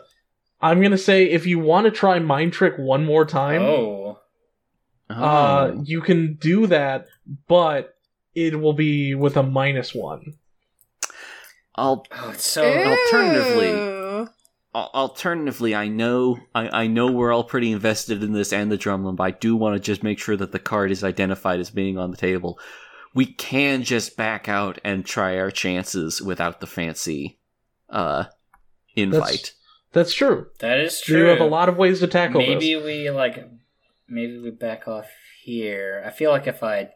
I'm 0.61 0.81
gonna 0.81 0.97
say 0.97 1.25
if 1.25 1.45
you 1.45 1.59
want 1.59 1.85
to 1.85 1.91
try 1.91 2.17
mind 2.19 2.53
trick 2.53 2.75
one 2.77 3.05
more 3.05 3.25
time, 3.25 3.61
Oh. 3.61 4.19
uh, 5.09 5.71
Oh. 5.73 5.81
you 5.85 6.01
can 6.01 6.35
do 6.35 6.67
that, 6.67 7.07
but 7.47 7.93
it 8.35 8.59
will 8.59 8.73
be 8.73 9.15
with 9.15 9.35
a 9.35 9.43
minus 9.43 9.93
one. 9.93 10.35
I'll 11.75 12.05
Oh, 12.11 12.29
it's 12.31 12.47
so. 12.47 12.63
alternatively- 12.65 13.67
Ew. 13.69 13.75
Al- 13.75 13.98
alternatively, 14.73 15.75
I 15.75 15.87
know 15.87 16.39
I, 16.53 16.83
I 16.83 16.87
know 16.87 17.11
we're 17.11 17.33
all 17.33 17.43
pretty 17.43 17.71
invested 17.71 18.23
in 18.23 18.33
this 18.33 18.53
and 18.53 18.71
the 18.71 18.77
drumline, 18.77 19.15
but 19.15 19.23
I 19.23 19.31
do 19.31 19.55
want 19.55 19.75
to 19.75 19.79
just 19.79 20.03
make 20.03 20.19
sure 20.19 20.37
that 20.37 20.51
the 20.51 20.59
card 20.59 20.91
is 20.91 21.03
identified 21.03 21.59
as 21.59 21.69
being 21.69 21.97
on 21.97 22.11
the 22.11 22.17
table. 22.17 22.59
We 23.13 23.25
can 23.25 23.83
just 23.83 24.15
back 24.15 24.47
out 24.47 24.79
and 24.83 25.05
try 25.05 25.37
our 25.39 25.51
chances 25.51 26.21
without 26.21 26.59
the 26.59 26.67
fancy 26.67 27.39
uh 27.89 28.25
invite. 28.95 29.53
That's 29.91 30.13
true. 30.13 30.47
That 30.59 30.79
is 30.79 31.01
true. 31.01 31.19
You 31.19 31.25
have 31.25 31.39
a 31.39 31.45
lot 31.45 31.69
of 31.69 31.77
ways 31.77 31.99
to 32.01 32.07
tackle 32.07 32.41
Maybe 32.41 32.75
this. 32.75 32.83
we 32.83 33.09
like. 33.09 33.49
Maybe 34.07 34.37
we 34.39 34.51
back 34.51 34.87
off 34.87 35.07
here. 35.43 36.03
I 36.05 36.11
feel 36.11 36.31
like 36.31 36.47
if 36.47 36.63
I 36.63 36.91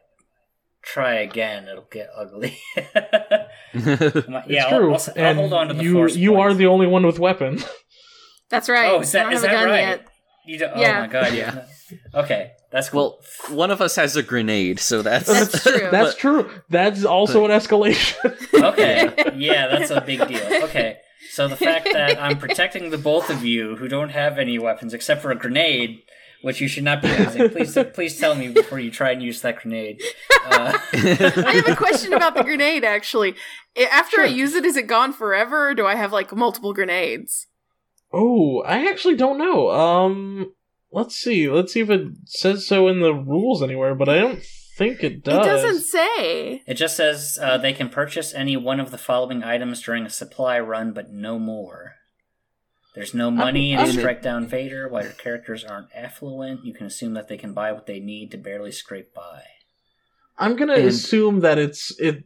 try 0.83 1.15
again, 1.15 1.67
it'll 1.67 1.87
get 1.91 2.09
ugly. 2.15 2.57
It's 3.75 4.27
yeah, 4.49 4.65
I'll, 4.65 4.77
true. 4.77 4.93
I'll, 4.93 5.01
I'll 5.01 5.13
and 5.17 5.39
hold 5.39 5.53
on 5.53 5.67
to 5.69 5.73
the 5.73 5.83
you 5.83 5.93
force 5.93 6.15
you 6.15 6.35
are 6.39 6.53
the 6.53 6.67
only 6.67 6.85
one 6.87 7.05
with 7.05 7.17
weapon. 7.19 7.59
That's 8.49 8.69
right. 8.69 8.91
Oh, 8.91 8.99
is 9.01 9.11
that- 9.13 9.21
I 9.27 9.29
don't 9.29 9.33
is 9.33 9.41
have 9.41 9.49
a 9.51 9.53
that 9.55 9.61
gun 9.61 9.69
right? 9.69 9.79
yet. 9.79 10.07
You 10.45 10.59
don't, 10.59 10.73
oh 10.75 10.81
Yeah. 10.81 10.97
Oh 10.97 11.01
my 11.01 11.07
god! 11.07 11.33
Yeah. 11.33 11.65
Yeah. 11.91 11.97
Okay, 12.21 12.51
that's 12.71 12.89
cool. 12.89 13.19
well, 13.47 13.57
one 13.57 13.71
of 13.71 13.81
us 13.81 13.95
has 13.95 14.15
a 14.17 14.23
grenade, 14.23 14.79
so 14.79 15.01
that's 15.01 15.27
That's 15.27 15.63
true. 15.63 15.87
That's 15.89 16.11
but- 16.13 16.17
true. 16.17 16.49
That's 16.69 17.05
also 17.05 17.45
an 17.45 17.51
escalation. 17.51 18.15
okay, 18.53 19.31
yeah, 19.37 19.67
that's 19.67 19.89
a 19.91 20.01
big 20.01 20.27
deal. 20.27 20.63
Okay, 20.65 20.97
so 21.31 21.47
the 21.47 21.55
fact 21.55 21.87
that 21.93 22.21
I'm 22.21 22.37
protecting 22.39 22.89
the 22.89 22.97
both 22.97 23.29
of 23.29 23.45
you 23.45 23.75
who 23.77 23.87
don't 23.87 24.09
have 24.09 24.37
any 24.37 24.59
weapons 24.59 24.93
except 24.93 25.21
for 25.21 25.31
a 25.31 25.35
grenade, 25.35 26.01
which 26.43 26.61
you 26.61 26.67
should 26.67 26.83
not 26.83 27.01
be 27.01 27.07
using. 27.07 27.49
Please, 27.49 27.77
please 27.93 28.19
tell 28.19 28.35
me 28.35 28.49
before 28.49 28.79
you 28.79 28.91
try 28.91 29.11
and 29.11 29.23
use 29.23 29.41
that 29.41 29.57
grenade. 29.61 30.01
Uh, 30.45 30.77
I 30.93 31.53
have 31.55 31.69
a 31.69 31.75
question 31.75 32.13
about 32.13 32.35
the 32.35 32.43
grenade. 32.43 32.83
Actually, 32.83 33.35
I- 33.77 33.85
after 33.91 34.21
I 34.21 34.25
use 34.25 34.53
it, 34.53 34.65
is 34.65 34.77
it 34.77 34.87
gone 34.87 35.13
forever, 35.13 35.69
or 35.69 35.73
do 35.73 35.85
I 35.87 35.95
have 35.95 36.11
like 36.13 36.31
multiple 36.35 36.73
grenades? 36.73 37.47
oh, 38.15 38.61
I 38.61 38.87
actually 38.89 39.15
don't 39.15 39.39
know. 39.39 39.71
Um, 39.71 40.53
let's 40.91 41.15
see. 41.15 41.49
Let's 41.49 41.73
see 41.73 41.79
if 41.79 41.89
it 41.89 42.09
says 42.25 42.67
so 42.67 42.87
in 42.87 42.99
the 43.01 43.11
rules 43.13 43.63
anywhere, 43.63 43.95
but 43.95 44.07
I 44.07 44.19
don't 44.19 44.43
think 44.77 45.03
it 45.03 45.23
does. 45.23 45.45
It 45.45 45.49
doesn't 45.49 45.81
say. 45.81 46.61
it 46.67 46.75
just 46.75 46.95
says 46.95 47.39
uh, 47.41 47.57
they 47.57 47.73
can 47.73 47.89
purchase 47.89 48.31
any 48.33 48.55
one 48.55 48.79
of 48.79 48.91
the 48.91 48.99
following 48.99 49.43
items 49.43 49.81
during 49.81 50.05
a 50.05 50.11
supply 50.11 50.59
run, 50.59 50.93
but 50.93 51.11
no 51.11 51.39
more. 51.39 51.95
There's 52.93 53.13
no 53.13 53.31
money 53.31 53.73
in 53.73 53.79
I'm- 53.79 53.91
Strike 53.91 54.21
Down 54.21 54.45
Vader. 54.47 54.87
While 54.87 55.03
your 55.03 55.13
characters 55.13 55.63
aren't 55.63 55.87
affluent, 55.95 56.63
you 56.63 56.73
can 56.73 56.85
assume 56.85 57.13
that 57.13 57.27
they 57.27 57.37
can 57.37 57.53
buy 57.53 57.71
what 57.71 57.87
they 57.87 57.99
need 57.99 58.31
to 58.31 58.37
barely 58.37 58.71
scrape 58.71 59.13
by. 59.13 59.43
I'm 60.37 60.55
gonna 60.55 60.75
And- 60.75 60.87
assume 60.87 61.39
that 61.41 61.57
it's 61.57 61.97
it. 61.99 62.23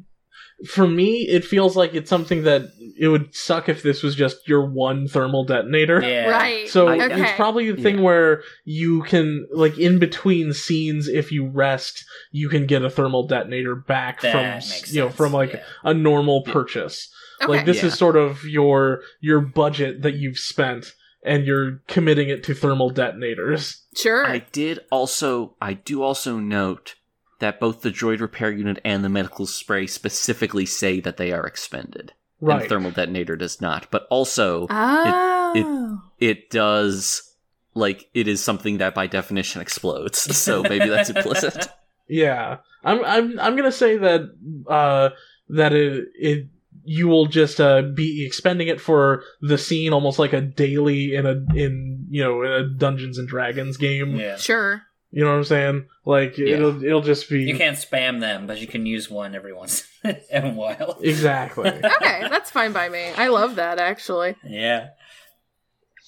For 0.66 0.88
me, 0.88 1.28
it 1.28 1.46
feels 1.46 1.76
like 1.78 1.94
it's 1.94 2.10
something 2.10 2.44
that 2.44 2.64
it 3.00 3.10
would 3.10 3.36
suck 3.36 3.70
if 3.70 3.84
this 3.84 4.02
was 4.02 4.16
just 4.16 4.48
your 4.48 4.66
one 4.66 5.08
thermal 5.08 5.44
detonator. 5.46 6.02
Yeah. 6.02 6.30
Right. 6.30 6.68
So 6.68 6.88
I- 6.88 7.06
okay. 7.06 7.22
it's 7.22 7.32
probably 7.34 7.72
the 7.72 7.82
thing 7.82 7.98
Yeah. 7.98 8.04
where 8.04 8.42
you 8.66 9.04
can, 9.04 9.46
like, 9.52 9.78
in 9.78 10.00
between 10.00 10.54
scenes, 10.54 11.08
if 11.08 11.32
you 11.32 11.48
rest, 11.48 12.04
you 12.32 12.50
can 12.50 12.66
get 12.66 12.82
a 12.84 12.90
thermal 12.90 13.28
detonator 13.28 13.76
back 13.76 14.22
That 14.22 14.64
from, 14.64 14.94
you 14.94 15.02
know, 15.02 15.10
from 15.10 15.32
like 15.32 15.54
yeah. 15.54 15.64
a 15.84 15.94
normal 15.94 16.42
purchase. 16.42 17.08
okay. 17.44 17.52
Like 17.52 17.66
this 17.68 17.82
Yeah. 17.84 17.88
is 17.88 17.94
sort 17.94 18.16
of 18.16 18.44
your 18.46 19.02
your 19.22 19.42
budget 19.42 20.02
that 20.02 20.16
you've 20.16 20.40
spent, 20.40 20.94
and 21.24 21.46
you're 21.46 21.82
committing 21.88 22.30
it 22.30 22.44
to 22.46 22.56
thermal 22.56 22.90
detonators. 22.90 23.84
sure. 23.96 24.26
I 24.26 24.40
did 24.52 24.80
also 24.92 25.56
I 25.62 25.74
do 25.74 26.02
also 26.02 26.40
note 26.40 26.96
that 27.40 27.60
both 27.60 27.82
the 27.82 27.90
droid 27.90 28.20
repair 28.20 28.52
unit 28.52 28.80
and 28.84 29.04
the 29.04 29.10
medical 29.10 29.46
spray 29.46 29.88
specifically 29.88 30.66
say 30.66 31.00
that 31.00 31.18
they 31.18 31.32
are 31.32 31.46
expended. 31.46 32.14
Right. 32.40 32.62
And 32.62 32.70
thermal 32.70 32.92
detonator 32.92 33.36
does 33.36 33.62
not. 33.62 33.88
But 33.92 34.08
also 34.10 34.68
oh. 34.70 36.02
it 36.20 36.50
does 36.50 37.34
like 37.74 38.10
it 38.14 38.28
is 38.28 38.44
something 38.44 38.78
that 38.78 38.96
by 38.96 39.08
definition 39.08 39.62
explodes. 39.62 40.28
So 40.48 40.64
maybe 40.64 40.90
that's 40.90 41.10
implicit. 41.10 41.68
Yeah, 42.10 42.60
I'm 42.86 43.04
I'm 43.04 43.38
I'm 43.38 43.58
gonna 43.58 43.70
say 43.70 43.98
that 43.98 44.22
uh 44.70 45.10
that 45.50 45.74
it 45.74 46.06
it 46.16 46.48
you 46.86 47.10
will 47.10 47.26
just 47.26 47.60
uh 47.60 47.82
be 47.82 48.26
expending 48.26 48.70
it 48.70 48.80
for 48.80 49.24
the 49.42 49.58
scene 49.58 49.92
almost 49.92 50.18
like 50.18 50.32
a 50.32 50.40
daily 50.40 51.16
in 51.16 51.26
a 51.26 51.32
in 51.54 52.08
you 52.10 52.24
know 52.24 52.44
in 52.44 52.52
a 52.52 52.70
Dungeons 52.70 53.18
and 53.18 53.28
Dragons 53.28 53.76
game. 53.76 54.16
Yeah. 54.16 54.38
Sure. 54.38 54.84
You 55.12 55.24
know 55.24 55.32
what 55.32 55.38
I'm 55.38 55.44
saying? 55.46 55.88
Like 56.06 56.38
Yeah. 56.38 56.56
it'll 56.56 56.84
it'll 56.84 57.02
just 57.02 57.30
be 57.30 57.44
You 57.44 57.58
can't 57.58 57.78
spam 57.78 58.20
them, 58.20 58.46
but 58.48 58.60
you 58.60 58.68
can 58.68 58.86
use 58.86 59.10
one 59.10 59.36
every 59.36 59.54
once 59.54 59.88
in 60.04 60.46
a 60.46 60.52
while. 60.54 60.98
exactly. 61.02 61.70
Okay, 61.84 62.28
that's 62.30 62.52
fine 62.52 62.74
by 62.74 62.90
me. 62.90 63.12
I 63.16 63.28
love 63.30 63.56
that 63.56 63.80
actually. 63.80 64.36
Yeah. 64.46 64.90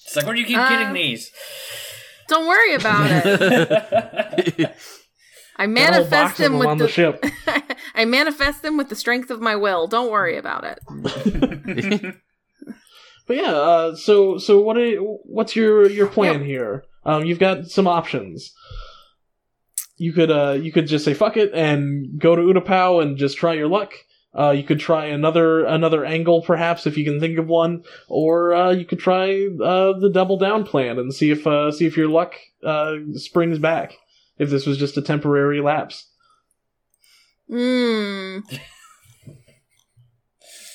It's 0.06 0.16
like, 0.16 0.26
where 0.26 0.34
do 0.34 0.40
you 0.40 0.46
keep 0.46 0.58
Uh, 0.58 0.68
getting 0.68 0.92
these? 0.92 1.30
Don't 2.28 2.46
worry 2.46 2.74
about 2.74 3.06
it. 3.10 4.74
I 5.56 5.66
manifest 5.66 6.38
them 6.38 6.52
them 6.52 6.58
with 6.58 6.68
on 6.68 6.78
the, 6.78 6.84
the 6.86 6.90
ship. 6.90 7.24
I 7.94 8.04
manifest 8.04 8.62
them 8.62 8.76
with 8.76 8.88
the 8.88 8.96
strength 8.96 9.30
of 9.30 9.40
my 9.40 9.56
will. 9.56 9.86
Don't 9.88 10.10
worry 10.10 10.36
about 10.38 10.64
it. 10.64 10.78
But 13.26 13.36
yeah, 13.36 13.52
uh, 13.52 13.94
so 13.96 14.38
so 14.38 14.60
what 14.60 14.76
are, 14.76 14.90
what's 14.96 15.54
your 15.54 15.88
your 15.88 16.08
plan 16.08 16.44
here? 16.44 16.84
Um, 17.04 17.24
you've 17.24 17.38
got 17.38 17.66
some 17.66 17.86
options. 17.86 18.52
You 20.00 20.14
could 20.14 20.30
uh 20.30 20.52
you 20.52 20.72
could 20.72 20.86
just 20.86 21.04
say 21.04 21.12
fuck 21.12 21.36
it 21.36 21.52
and 21.52 22.18
go 22.18 22.34
to 22.34 22.40
Utapau 22.40 23.02
and 23.02 23.18
just 23.18 23.36
try 23.36 23.52
your 23.52 23.68
luck. 23.68 23.92
Uh, 24.34 24.50
you 24.50 24.62
could 24.62 24.80
try 24.80 25.04
another 25.04 25.66
another 25.66 26.06
angle 26.06 26.40
perhaps 26.40 26.86
if 26.86 26.96
you 26.96 27.04
can 27.04 27.20
think 27.20 27.38
of 27.38 27.46
one, 27.46 27.84
or 28.08 28.54
uh, 28.54 28.70
you 28.70 28.86
could 28.86 28.98
try 28.98 29.46
uh, 29.62 29.92
the 29.98 30.10
double 30.10 30.38
down 30.38 30.64
plan 30.64 30.98
and 30.98 31.12
see 31.12 31.30
if 31.30 31.46
uh, 31.46 31.70
see 31.70 31.84
if 31.84 31.98
your 31.98 32.08
luck 32.08 32.32
uh, 32.64 32.94
springs 33.12 33.58
back. 33.58 33.92
If 34.38 34.48
this 34.48 34.64
was 34.64 34.78
just 34.78 34.96
a 34.96 35.02
temporary 35.02 35.60
lapse. 35.60 36.08
Hmm. 37.46 38.38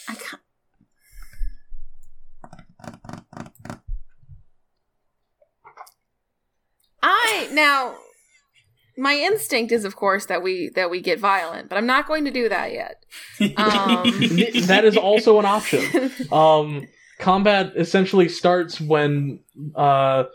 I 0.07 0.13
can't. 0.13 0.41
I 7.01 7.49
now 7.51 7.95
my 8.97 9.13
instinct 9.13 9.71
is 9.71 9.85
of 9.85 9.95
course 9.95 10.25
that 10.27 10.41
we 10.43 10.69
that 10.75 10.89
we 10.89 11.01
get 11.01 11.19
violent, 11.19 11.69
but 11.69 11.77
I'm 11.77 11.85
not 11.85 12.07
going 12.07 12.25
to 12.25 12.31
do 12.31 12.49
that 12.49 12.71
yet. 12.71 13.03
Um, 13.57 14.03
that 14.67 14.83
is 14.85 14.97
also 14.97 15.39
an 15.39 15.45
option. 15.45 16.11
um, 16.31 16.87
combat 17.19 17.73
essentially 17.75 18.29
starts 18.29 18.79
when 18.79 19.39
uh, 19.75 20.25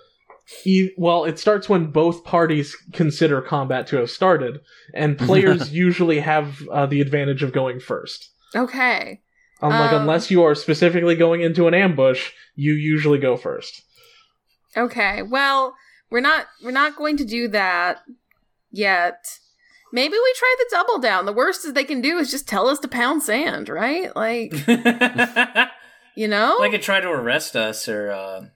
e- 0.65 0.91
well, 0.97 1.24
it 1.24 1.39
starts 1.39 1.69
when 1.69 1.87
both 1.91 2.24
parties 2.24 2.77
consider 2.93 3.41
combat 3.41 3.87
to 3.89 3.97
have 3.97 4.11
started, 4.11 4.61
and 4.95 5.19
players 5.28 5.73
usually 5.73 6.20
have 6.20 6.61
uh, 6.70 6.87
the 6.87 7.01
advantage 7.01 7.43
of 7.43 7.53
going 7.53 7.81
first. 7.81 8.31
okay. 8.55 9.20
Um, 9.62 9.70
like 9.70 9.93
Um, 9.93 10.03
unless 10.03 10.31
you 10.31 10.43
are 10.43 10.55
specifically 10.55 11.15
going 11.16 11.43
into 11.43 11.66
an 11.69 11.74
ambush, 11.74 12.31
you 12.55 12.73
usually 12.73 13.19
go 13.19 13.37
first. 13.37 13.82
Okay. 14.74 15.20
Well, 15.20 15.74
we're 16.11 16.20
not 16.20 16.47
we're 16.65 16.70
not 16.70 16.97
going 16.97 17.19
to 17.19 17.24
do 17.27 17.47
that 17.49 17.99
yet. 18.71 19.39
Maybe 19.93 20.13
we 20.13 20.35
try 20.37 20.57
the 20.59 20.67
double 20.71 20.99
down. 20.99 21.27
The 21.27 21.33
worst 21.33 21.65
is 21.65 21.73
they 21.73 21.85
can 21.85 22.01
do 22.01 22.19
is 22.19 22.31
just 22.31 22.47
tell 22.49 22.69
us 22.69 22.79
to 22.81 22.89
pound 22.89 23.23
sand, 23.23 23.69
right? 23.69 24.15
Like, 24.15 24.53
you 26.15 26.29
know? 26.29 26.59
they 26.61 26.71
could 26.71 26.83
try 26.83 27.01
to 27.01 27.09
arrest 27.09 27.57
us 27.57 27.89
or. 27.89 28.13
Uh... 28.13 28.47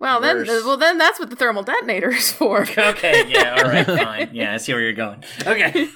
well, 0.00 0.20
then 0.20 0.38
worse. 0.38 0.64
well 0.64 0.76
then 0.76 0.98
that's 0.98 1.20
what 1.20 1.30
the 1.30 1.36
thermal 1.36 1.62
detonator 1.62 2.10
is 2.10 2.32
for. 2.32 2.66
Okay, 2.76 3.24
yeah, 3.28 3.54
all 3.58 3.70
right, 3.70 3.86
fine. 4.04 4.30
Yeah, 4.32 4.54
I 4.54 4.56
see 4.56 4.72
where 4.72 4.82
you're 4.82 4.92
going. 4.92 5.22
Okay. 5.46 5.88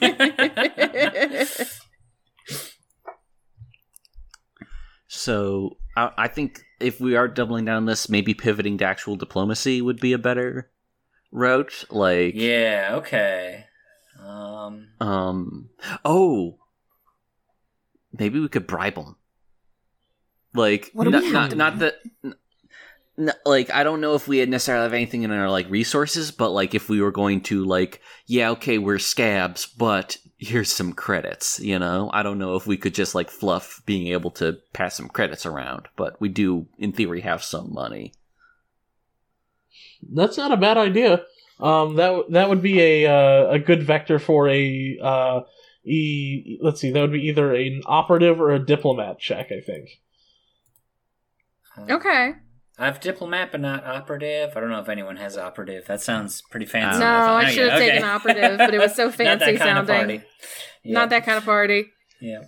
So 5.08 5.78
I, 5.96 6.12
I 6.16 6.28
think 6.28 6.60
if 6.80 7.00
we 7.00 7.16
are 7.16 7.26
doubling 7.26 7.64
down 7.64 7.86
this, 7.86 8.08
maybe 8.08 8.34
pivoting 8.34 8.78
to 8.78 8.84
actual 8.84 9.16
diplomacy 9.16 9.82
would 9.82 9.98
be 9.98 10.12
a 10.12 10.18
better 10.18 10.70
route. 11.30 11.84
Like, 11.90 12.34
yeah, 12.34 12.90
okay. 12.94 13.66
Um, 14.20 14.88
um, 15.00 15.68
oh, 16.04 16.58
maybe 18.12 18.40
we 18.40 18.48
could 18.48 18.66
bribe 18.66 18.94
them. 18.94 19.16
Like, 20.54 20.90
What 20.92 21.04
do 21.04 21.10
not, 21.10 21.22
we 21.22 21.30
not, 21.32 21.56
not 21.56 21.78
that. 21.80 21.94
n- 22.24 22.34
n- 23.18 23.32
like 23.44 23.70
I 23.70 23.84
don't 23.84 24.00
know 24.00 24.14
if 24.14 24.26
we 24.26 24.38
had 24.38 24.48
necessarily 24.48 24.84
have 24.84 24.94
anything 24.94 25.22
in 25.22 25.30
our 25.30 25.50
like 25.50 25.68
resources, 25.70 26.30
but 26.30 26.50
like 26.50 26.74
if 26.74 26.88
we 26.88 27.00
were 27.00 27.12
going 27.12 27.42
to 27.42 27.64
like, 27.64 28.00
yeah, 28.26 28.50
okay, 28.50 28.78
we're 28.78 28.98
scabs, 28.98 29.66
but 29.66 30.16
here's 30.38 30.72
some 30.72 30.92
credits. 30.92 31.60
You 31.60 31.78
know, 31.78 32.10
I 32.12 32.22
don't 32.22 32.38
know 32.38 32.56
if 32.56 32.66
we 32.66 32.76
could 32.76 32.94
just 32.94 33.14
like 33.14 33.30
fluff 33.30 33.82
being 33.86 34.08
able 34.08 34.30
to 34.32 34.58
pass 34.72 34.96
some 34.96 35.08
credits 35.08 35.44
around, 35.46 35.88
but 35.96 36.20
we 36.20 36.28
do 36.28 36.66
in 36.78 36.92
theory 36.92 37.20
have 37.20 37.42
some 37.44 37.72
money. 37.72 38.14
That's 40.02 40.36
not 40.36 40.52
a 40.52 40.56
bad 40.56 40.76
idea. 40.76 41.22
Um, 41.60 41.96
that 41.96 42.24
that 42.30 42.48
would 42.48 42.62
be 42.62 42.80
a 42.80 43.06
uh, 43.06 43.50
a 43.52 43.58
good 43.58 43.82
vector 43.82 44.18
for 44.18 44.48
a 44.48 44.98
uh, 45.02 45.40
e. 45.84 46.58
Let's 46.62 46.80
see, 46.80 46.90
that 46.92 47.00
would 47.00 47.12
be 47.12 47.26
either 47.26 47.52
an 47.54 47.82
operative 47.86 48.40
or 48.40 48.52
a 48.52 48.64
diplomat 48.64 49.18
check. 49.18 49.50
I 49.50 49.60
think. 49.60 49.88
okay. 51.90 52.34
I 52.80 52.84
have 52.84 53.00
diplomat, 53.00 53.50
but 53.50 53.60
not 53.60 53.84
operative. 53.84 54.56
I 54.56 54.60
don't 54.60 54.70
know 54.70 54.78
if 54.78 54.88
anyone 54.88 55.16
has 55.16 55.36
operative. 55.36 55.86
That 55.86 56.00
sounds 56.00 56.42
pretty 56.48 56.66
fancy. 56.66 57.00
No, 57.00 57.06
enough. 57.06 57.30
I 57.30 57.50
should 57.50 57.68
have 57.70 57.80
okay. 57.80 57.90
taken 57.90 58.04
operative, 58.04 58.58
but 58.58 58.72
it 58.72 58.78
was 58.78 58.94
so 58.94 59.06
Not 59.06 59.14
fancy 59.16 59.52
that 59.52 59.58
kind 59.58 59.78
of 59.78 59.88
sounding. 59.88 60.20
party. 60.20 60.30
Yeah. 60.84 60.94
Not 60.94 61.10
that 61.10 61.24
kind 61.24 61.38
of 61.38 61.44
party. 61.44 61.86
Yeah. 62.20 62.44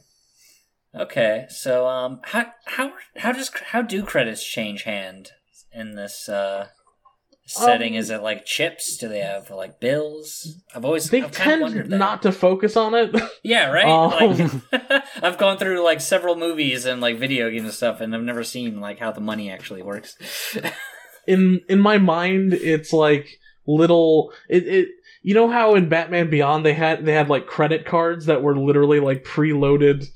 Okay, 0.95 1.47
so 1.49 1.87
um, 1.87 2.21
how 2.25 2.47
how 2.67 2.93
how 3.17 3.33
does 3.33 3.51
how 3.67 3.83
do 3.83 4.03
credits 4.03 4.45
change 4.45 4.83
hand 4.83 5.31
in 5.73 5.95
this 5.95 6.29
uh 6.29 6.69
setting? 7.51 7.95
Um, 7.95 7.99
Is 7.99 8.11
it 8.11 8.23
like 8.23 8.45
chips? 8.45 8.97
Do 8.97 9.09
they 9.09 9.21
have 9.21 9.51
like 9.51 9.81
bills? 9.81 10.57
I've 10.75 10.85
always 10.85 11.11
They 11.11 11.23
I've 11.23 11.33
kind 11.33 11.63
of 11.63 11.73
tend 11.73 11.91
not 11.91 12.23
to 12.23 12.33
focus 12.33 12.77
on 12.77 12.95
it. 12.95 13.15
Yeah, 13.43 13.71
right. 13.71 13.87
Um, 13.87 14.63
like, 14.73 15.05
I've 15.23 15.39
gone 15.39 15.59
through 15.59 15.83
like 15.83 16.01
several 16.01 16.37
movies 16.37 16.85
and 16.85 17.01
like 17.01 17.19
video 17.19 17.51
games 17.51 17.65
and 17.65 17.75
stuff, 17.75 18.01
and 18.01 18.15
I've 18.15 18.23
never 18.23 18.45
seen 18.45 18.81
like 18.81 18.99
how 18.99 19.13
the 19.13 19.21
money 19.21 19.51
actually 19.51 19.83
works. 19.83 20.17
in 21.27 21.61
in 21.69 21.79
my 21.79 21.99
mind 21.99 22.53
it's 22.55 22.93
like 22.93 23.39
little 23.67 24.33
it, 24.49 24.67
it 24.67 24.89
you 25.23 25.35
know 25.35 25.49
how 25.49 25.75
in 25.75 25.89
Batman 25.89 26.31
Beyond 26.31 26.65
they 26.65 26.73
had 26.73 27.05
they 27.05 27.13
had 27.13 27.29
like 27.29 27.47
credit 27.47 27.85
cards 27.85 28.27
that 28.27 28.43
were 28.43 28.57
literally 28.57 29.01
like 29.01 29.25
preloaded 29.25 30.07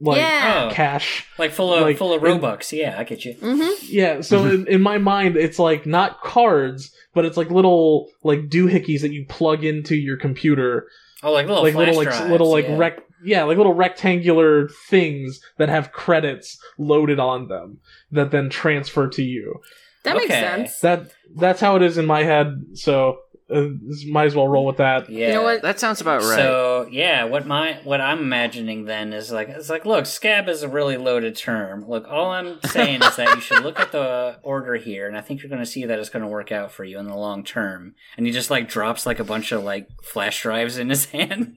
like 0.00 0.18
Yeah. 0.18 0.68
Oh. 0.70 0.74
cash. 0.74 1.26
like 1.38 1.52
full 1.52 1.72
of 1.74 1.82
Like, 1.82 1.98
full 1.98 2.12
of 2.12 2.24
in- 2.24 2.40
Robux. 2.40 2.72
Yeah, 2.72 2.96
I 2.98 3.04
get 3.04 3.24
you. 3.24 3.34
Mm-hmm. 3.34 3.86
Yeah, 3.88 4.20
so 4.22 4.44
in, 4.46 4.66
in 4.66 4.80
my 4.82 4.98
mind 4.98 5.36
it's 5.36 5.58
like 5.58 5.86
not 5.86 6.22
cards, 6.22 6.92
but 7.14 7.24
it's 7.24 7.36
like 7.36 7.50
little 7.50 8.08
like 8.22 8.48
doohickeys 8.48 9.02
that 9.02 9.12
you 9.12 9.26
plug 9.28 9.64
into 9.64 9.96
your 9.96 10.16
computer. 10.16 10.88
Oh, 11.22 11.32
like 11.32 11.46
little 11.46 11.62
like 11.62 11.74
flash 11.74 11.86
little 11.88 11.98
like 12.02 12.08
drives, 12.08 12.30
little 12.30 12.50
like 12.50 12.64
yeah. 12.66 12.76
rec 12.78 13.00
yeah, 13.22 13.44
like 13.44 13.58
little 13.58 13.74
rectangular 13.74 14.68
things 14.88 15.40
that 15.58 15.68
have 15.68 15.92
credits 15.92 16.58
loaded 16.78 17.18
on 17.18 17.48
them 17.48 17.78
that 18.10 18.30
then 18.30 18.48
transfer 18.48 19.08
to 19.08 19.22
you. 19.22 19.60
That 20.04 20.16
makes 20.16 20.28
sense. 20.28 20.80
That 20.80 21.10
that's 21.36 21.60
how 21.60 21.76
it 21.76 21.82
is 21.82 21.98
in 21.98 22.06
my 22.06 22.22
head. 22.22 22.64
So 22.74 23.18
uh, 23.52 23.68
might 24.06 24.26
as 24.26 24.34
well 24.34 24.48
roll 24.48 24.64
with 24.64 24.76
that. 24.76 25.08
Yeah. 25.10 25.28
You 25.28 25.32
know 25.34 25.42
what? 25.42 25.62
That 25.62 25.80
sounds 25.80 26.00
about 26.00 26.22
right. 26.22 26.36
So 26.36 26.88
yeah, 26.90 27.24
what 27.24 27.46
my 27.46 27.80
what 27.84 28.00
I'm 28.00 28.20
imagining 28.20 28.84
then 28.84 29.12
is 29.12 29.32
like 29.32 29.48
it's 29.48 29.68
like 29.68 29.84
look, 29.84 30.06
scab 30.06 30.48
is 30.48 30.62
a 30.62 30.68
really 30.68 30.96
loaded 30.96 31.36
term. 31.36 31.88
Look, 31.88 32.06
all 32.08 32.30
I'm 32.30 32.60
saying 32.66 33.02
is 33.02 33.16
that 33.16 33.34
you 33.34 33.40
should 33.40 33.62
look 33.62 33.80
at 33.80 33.92
the 33.92 34.38
order 34.42 34.76
here, 34.76 35.06
and 35.06 35.16
I 35.16 35.20
think 35.20 35.42
you're 35.42 35.50
going 35.50 35.62
to 35.62 35.66
see 35.66 35.84
that 35.86 35.98
it's 35.98 36.10
going 36.10 36.22
to 36.22 36.28
work 36.28 36.52
out 36.52 36.70
for 36.72 36.84
you 36.84 36.98
in 36.98 37.06
the 37.06 37.16
long 37.16 37.44
term. 37.44 37.94
And 38.16 38.26
he 38.26 38.32
just 38.32 38.50
like 38.50 38.68
drops 38.68 39.06
like 39.06 39.18
a 39.18 39.24
bunch 39.24 39.52
of 39.52 39.64
like 39.64 39.88
flash 40.02 40.42
drives 40.42 40.78
in 40.78 40.90
his 40.90 41.04
hand. 41.10 41.56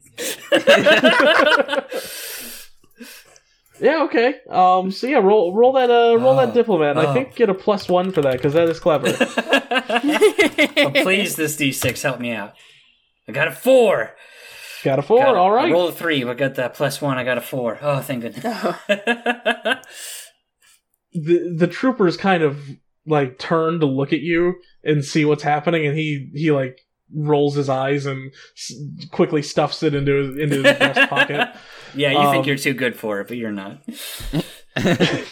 Yeah, 3.83 4.03
okay. 4.03 4.35
Um, 4.49 4.91
so 4.91 5.07
yeah, 5.07 5.17
roll 5.17 5.53
roll 5.53 5.73
that 5.73 5.89
uh 5.91 6.17
roll 6.17 6.39
Oh. 6.39 6.45
that 6.45 6.53
diplomat. 6.53 6.97
I 6.97 7.07
Oh. 7.07 7.13
think 7.13 7.35
get 7.35 7.49
a 7.49 7.53
plus 7.53 7.89
one 7.89 8.11
for 8.11 8.21
that 8.21 8.33
because 8.33 8.53
that 8.53 8.69
is 8.69 8.79
clever. 8.79 9.07
Oh, 9.75 10.91
please, 11.03 11.35
this 11.35 11.55
d6 11.57 12.01
help 12.03 12.19
me 12.19 12.31
out. 12.31 12.53
I 13.27 13.31
got 13.33 13.47
a 13.47 13.51
four. 13.51 14.11
Got 14.83 14.99
a 14.99 15.01
four. 15.01 15.19
Got 15.19 15.35
a- 15.35 15.37
all 15.37 15.57
I 15.57 15.69
rolled 15.71 15.93
a 15.93 15.95
three, 15.95 16.23
but 16.23 16.37
got 16.37 16.55
that 16.55 16.73
plus 16.75 17.01
one. 17.01 17.17
I 17.17 17.23
got 17.23 17.37
a 17.37 17.41
four. 17.41 17.77
Oh, 17.81 17.99
thank 17.99 18.21
goodness. 18.21 18.43
The 21.15 21.55
the 21.57 21.67
troopers 21.67 22.17
kind 22.17 22.41
of 22.41 22.57
like 23.05 23.37
turn 23.37 23.79
to 23.81 23.85
look 23.85 24.13
at 24.13 24.21
you 24.21 24.55
and 24.83 25.05
see 25.05 25.25
what's 25.25 25.43
happening, 25.43 25.85
and 25.85 25.95
he 25.97 26.31
he 26.33 26.51
like 26.51 26.79
rolls 27.15 27.55
his 27.55 27.69
eyes 27.69 28.05
and 28.05 28.31
s- 28.57 28.73
quickly 29.11 29.41
stuffs 29.41 29.83
it 29.83 29.93
into 29.93 30.13
his, 30.15 30.37
into 30.37 30.55
his 30.63 30.77
breast 30.77 31.09
pocket. 31.09 31.49
yeah, 31.95 32.11
you 32.11 32.17
Um, 32.17 32.31
think 32.33 32.45
you're 32.47 32.57
too 32.57 32.73
good 32.73 32.95
for 32.95 33.19
it, 33.21 33.27
but 33.27 33.37
you're 33.37 33.51
not. 33.51 33.81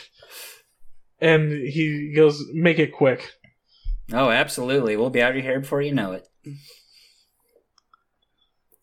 And 1.20 1.52
he 1.52 2.14
goes, 2.16 2.44
"Make 2.52 2.80
it 2.80 2.92
quick." 2.94 3.30
Oh, 4.12 4.30
absolutely. 4.32 4.98
We'll 4.98 5.12
be 5.12 5.22
out 5.22 5.36
of 5.38 5.44
here 5.44 5.60
before 5.60 5.82
you 5.82 5.94
know 5.94 6.14
it. 6.14 6.28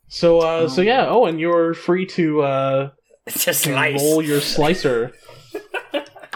So 0.09 0.39
uh, 0.41 0.45
Oh. 0.63 0.69
so 0.69 0.81
yeah. 0.83 1.07
Oh, 1.09 1.27
and 1.27 1.41
you're 1.41 1.75
free 1.75 2.07
to 2.07 2.43
uh 2.43 2.91
Just 3.29 3.63
slice. 3.63 4.01
roll 4.01 4.23
your 4.23 4.41
slicer. 4.41 5.13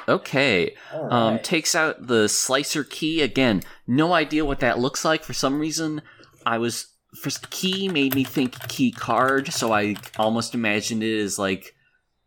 okay. 0.09 0.75
Um, 0.93 1.39
takes 1.39 1.75
out 1.77 2.07
the 2.09 2.29
slicer 2.29 2.83
key 2.85 3.23
again. 3.23 3.63
No 3.87 4.13
idea 4.13 4.45
what 4.45 4.59
that 4.61 4.79
looks 4.81 5.05
like. 5.05 5.23
For 5.23 5.33
some 5.33 5.61
reason, 5.61 6.03
I 6.47 6.59
was 6.59 6.87
first 7.21 7.51
key 7.51 7.89
made 7.89 8.15
me 8.15 8.25
think 8.25 8.59
key 8.69 8.91
card, 8.91 9.53
so 9.53 9.73
I 9.73 9.97
almost 10.19 10.55
imagined 10.55 11.03
it 11.03 11.21
as 11.21 11.39
like 11.39 11.75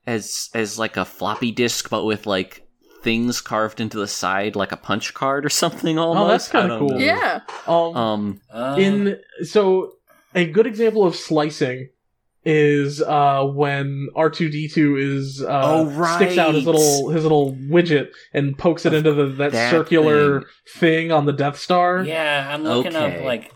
as 0.07 0.49
as 0.53 0.77
like 0.77 0.97
a 0.97 1.05
floppy 1.05 1.51
disk, 1.51 1.89
but 1.89 2.05
with 2.05 2.25
like 2.27 2.61
things 3.01 3.41
carved 3.41 3.79
into 3.79 3.97
the 3.97 4.07
side, 4.07 4.55
like 4.55 4.71
a 4.71 4.77
punch 4.77 5.13
card 5.13 5.45
or 5.45 5.49
something. 5.63 5.97
Almost. 5.97 6.23
Oh, 6.23 6.27
that's 6.27 6.47
kinda 6.49 6.77
cool. 6.79 6.89
know. 6.89 6.97
yeah. 6.97 7.39
Um, 7.67 7.95
Um. 7.97 8.41
Uh, 8.51 8.75
in 8.79 9.19
so 9.43 9.93
a 10.33 10.45
good 10.45 10.67
example 10.67 11.05
of 11.05 11.15
slicing 11.15 11.89
is 12.47 13.01
uh 13.01 13.43
when 13.43 14.07
R2D2 14.15 14.99
is 15.17 15.41
uh 15.41 15.61
Oh, 15.63 16.15
sticks 16.15 16.37
out 16.37 16.53
his 16.53 16.63
little 16.65 17.09
his 17.09 17.23
little 17.23 17.53
widget 17.53 18.09
and 18.35 18.55
pokes 18.55 18.85
it 18.85 18.93
into 18.93 19.13
the 19.13 19.25
that, 19.25 19.51
that 19.53 19.71
circular 19.71 20.43
thing. 20.77 21.11
on 21.11 21.25
the 21.25 21.33
Death 21.33 21.57
Star. 21.57 22.03
yeah, 22.03 22.47
I'm 22.53 22.63
looking 22.63 22.95
up 22.95 23.21
like 23.23 23.51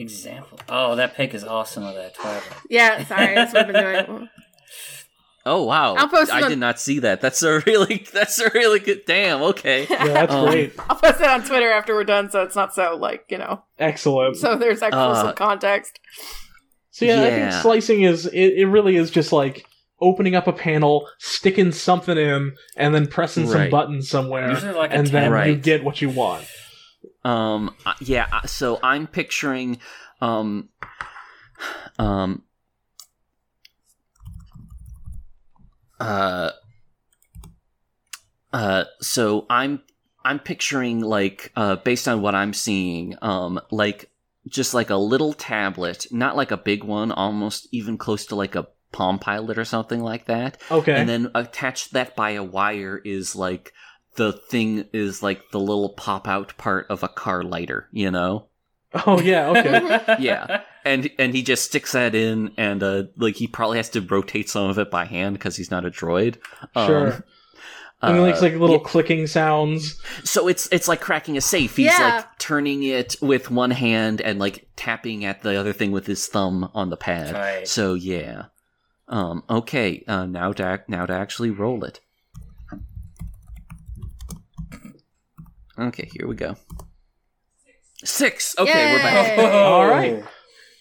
example. 0.00 0.58
Oh, 0.68 0.96
that 0.96 1.14
pic 1.14 1.34
is 1.34 1.44
awesome 1.44 1.84
of 1.84 1.94
that 1.94 2.14
Twilight. 2.14 2.42
Yeah, 2.68 3.04
sorry, 3.04 3.34
that's 3.34 3.52
what 3.54 3.66
I've 3.66 3.72
been 3.72 4.06
doing. 4.06 4.28
Oh 5.46 5.62
wow! 5.64 5.94
I'll 5.94 6.06
post 6.06 6.30
I 6.30 6.42
on- 6.42 6.50
did 6.50 6.58
not 6.58 6.78
see 6.78 6.98
that. 6.98 7.22
That's 7.22 7.42
a 7.42 7.60
really 7.60 8.06
that's 8.12 8.38
a 8.38 8.50
really 8.52 8.78
good. 8.78 9.06
Damn. 9.06 9.40
Okay. 9.42 9.86
Yeah, 9.90 10.04
that's 10.08 10.34
Um, 10.34 10.46
great. 10.50 10.74
I'll 10.90 10.96
post 10.96 11.18
it 11.22 11.26
on 11.26 11.42
Twitter 11.42 11.70
after 11.70 11.94
we're 11.94 12.04
done, 12.04 12.30
so 12.30 12.42
it's 12.42 12.54
not 12.54 12.74
so 12.74 12.94
like 13.00 13.24
you 13.30 13.38
know. 13.38 13.62
Excellent. 13.78 14.36
So, 14.36 14.52
So 14.52 14.58
there's 14.58 14.82
actual 14.82 14.98
Uh, 15.00 15.22
some 15.22 15.34
context. 15.34 15.98
So 16.90 17.06
yeah, 17.06 17.22
I 17.22 17.30
think 17.30 17.52
slicing 17.62 18.02
is 18.02 18.26
it, 18.26 18.34
it 18.58 18.66
really 18.66 18.96
is 18.96 19.10
just 19.10 19.32
like 19.32 19.64
opening 20.02 20.34
up 20.34 20.46
a 20.46 20.52
panel, 20.52 21.08
sticking 21.18 21.72
something 21.72 22.18
in, 22.18 22.52
and 22.76 22.94
then 22.94 23.06
pressing 23.06 23.48
some 23.48 23.70
buttons 23.70 24.10
somewhere, 24.10 24.52
like 24.74 24.90
a 24.90 24.94
and 24.94 25.06
then 25.06 25.32
tab. 25.32 25.46
you 25.46 25.56
get 25.56 25.82
what 25.84 26.02
you 26.02 26.10
want. 26.10 26.44
Um. 27.24 27.74
Yeah. 28.00 28.42
So 28.46 28.78
I'm 28.82 29.06
picturing. 29.06 29.78
Um. 30.20 30.68
Um. 31.98 32.42
Uh. 35.98 36.50
Uh. 38.52 38.84
So 39.00 39.46
I'm. 39.50 39.82
I'm 40.22 40.38
picturing 40.38 41.00
like 41.00 41.50
uh 41.56 41.76
based 41.76 42.06
on 42.06 42.20
what 42.20 42.34
I'm 42.34 42.52
seeing 42.52 43.16
um 43.22 43.58
like 43.70 44.10
just 44.46 44.74
like 44.74 44.90
a 44.90 44.96
little 44.96 45.32
tablet 45.32 46.06
not 46.10 46.36
like 46.36 46.50
a 46.50 46.58
big 46.58 46.84
one 46.84 47.10
almost 47.10 47.66
even 47.72 47.96
close 47.96 48.26
to 48.26 48.34
like 48.34 48.54
a 48.54 48.68
Palm 48.92 49.18
Pilot 49.18 49.56
or 49.56 49.64
something 49.64 50.00
like 50.00 50.26
that 50.26 50.60
Okay. 50.70 50.92
and 50.94 51.08
then 51.08 51.30
attached 51.34 51.94
that 51.94 52.16
by 52.16 52.32
a 52.32 52.44
wire 52.44 53.00
is 53.02 53.34
like 53.34 53.72
the 54.16 54.32
thing 54.32 54.86
is 54.92 55.22
like 55.22 55.50
the 55.52 55.60
little 55.60 55.90
pop 55.90 56.26
out 56.28 56.56
part 56.58 56.86
of 56.90 57.02
a 57.02 57.08
car 57.08 57.42
lighter, 57.42 57.88
you 57.92 58.10
know? 58.10 58.46
oh 59.06 59.20
yeah. 59.20 59.48
Okay. 59.50 60.16
Yeah. 60.20 60.62
And 60.84 61.10
and 61.18 61.34
he 61.34 61.42
just 61.42 61.64
sticks 61.66 61.92
that 61.92 62.14
in 62.14 62.52
and 62.56 62.82
uh 62.82 63.04
like 63.16 63.36
he 63.36 63.46
probably 63.46 63.76
has 63.76 63.88
to 63.90 64.00
rotate 64.00 64.48
some 64.48 64.68
of 64.68 64.78
it 64.78 64.90
by 64.90 65.04
hand 65.04 65.34
because 65.36 65.56
he's 65.56 65.70
not 65.70 65.84
a 65.84 65.90
droid. 65.90 66.36
Um, 66.74 66.86
Sure. 66.86 67.06
and 68.02 68.16
it 68.16 68.20
uh, 68.20 68.24
makes 68.26 68.40
like 68.42 68.54
little 68.54 68.78
yeah, 68.78 68.82
clicking 68.84 69.26
sounds. 69.28 70.00
so 70.24 70.48
it's 70.48 70.68
it's 70.72 70.88
like 70.88 71.00
cracking 71.00 71.36
a 71.36 71.40
safe. 71.40 71.76
He's 71.76 71.86
Yeah. 71.86 72.16
like 72.16 72.38
turning 72.38 72.82
it 72.82 73.14
with 73.20 73.50
one 73.50 73.70
hand 73.70 74.20
and 74.22 74.38
like 74.40 74.66
tapping 74.74 75.24
at 75.24 75.42
the 75.42 75.54
other 75.54 75.72
thing 75.74 75.92
with 75.92 76.06
his 76.06 76.26
thumb 76.26 76.68
on 76.74 76.90
the 76.90 76.96
pad. 76.96 77.34
Right. 77.34 77.68
So 77.68 77.94
yeah. 77.94 78.46
Um 79.06 79.44
okay, 79.48 80.02
uh 80.08 80.26
now 80.26 80.52
to 80.54 80.72
ac- 80.72 80.82
now 80.88 81.06
to 81.06 81.12
actually 81.12 81.50
roll 81.50 81.84
it. 81.84 82.00
Okay, 85.80 86.10
here 86.12 86.26
we 86.26 86.34
go. 86.34 86.56
Six. 88.04 88.54
Okay, 88.58 88.92
we're 88.92 88.98
back. 88.98 89.38
Yay. 89.38 89.50
All 89.64 89.86
right. 89.86 90.22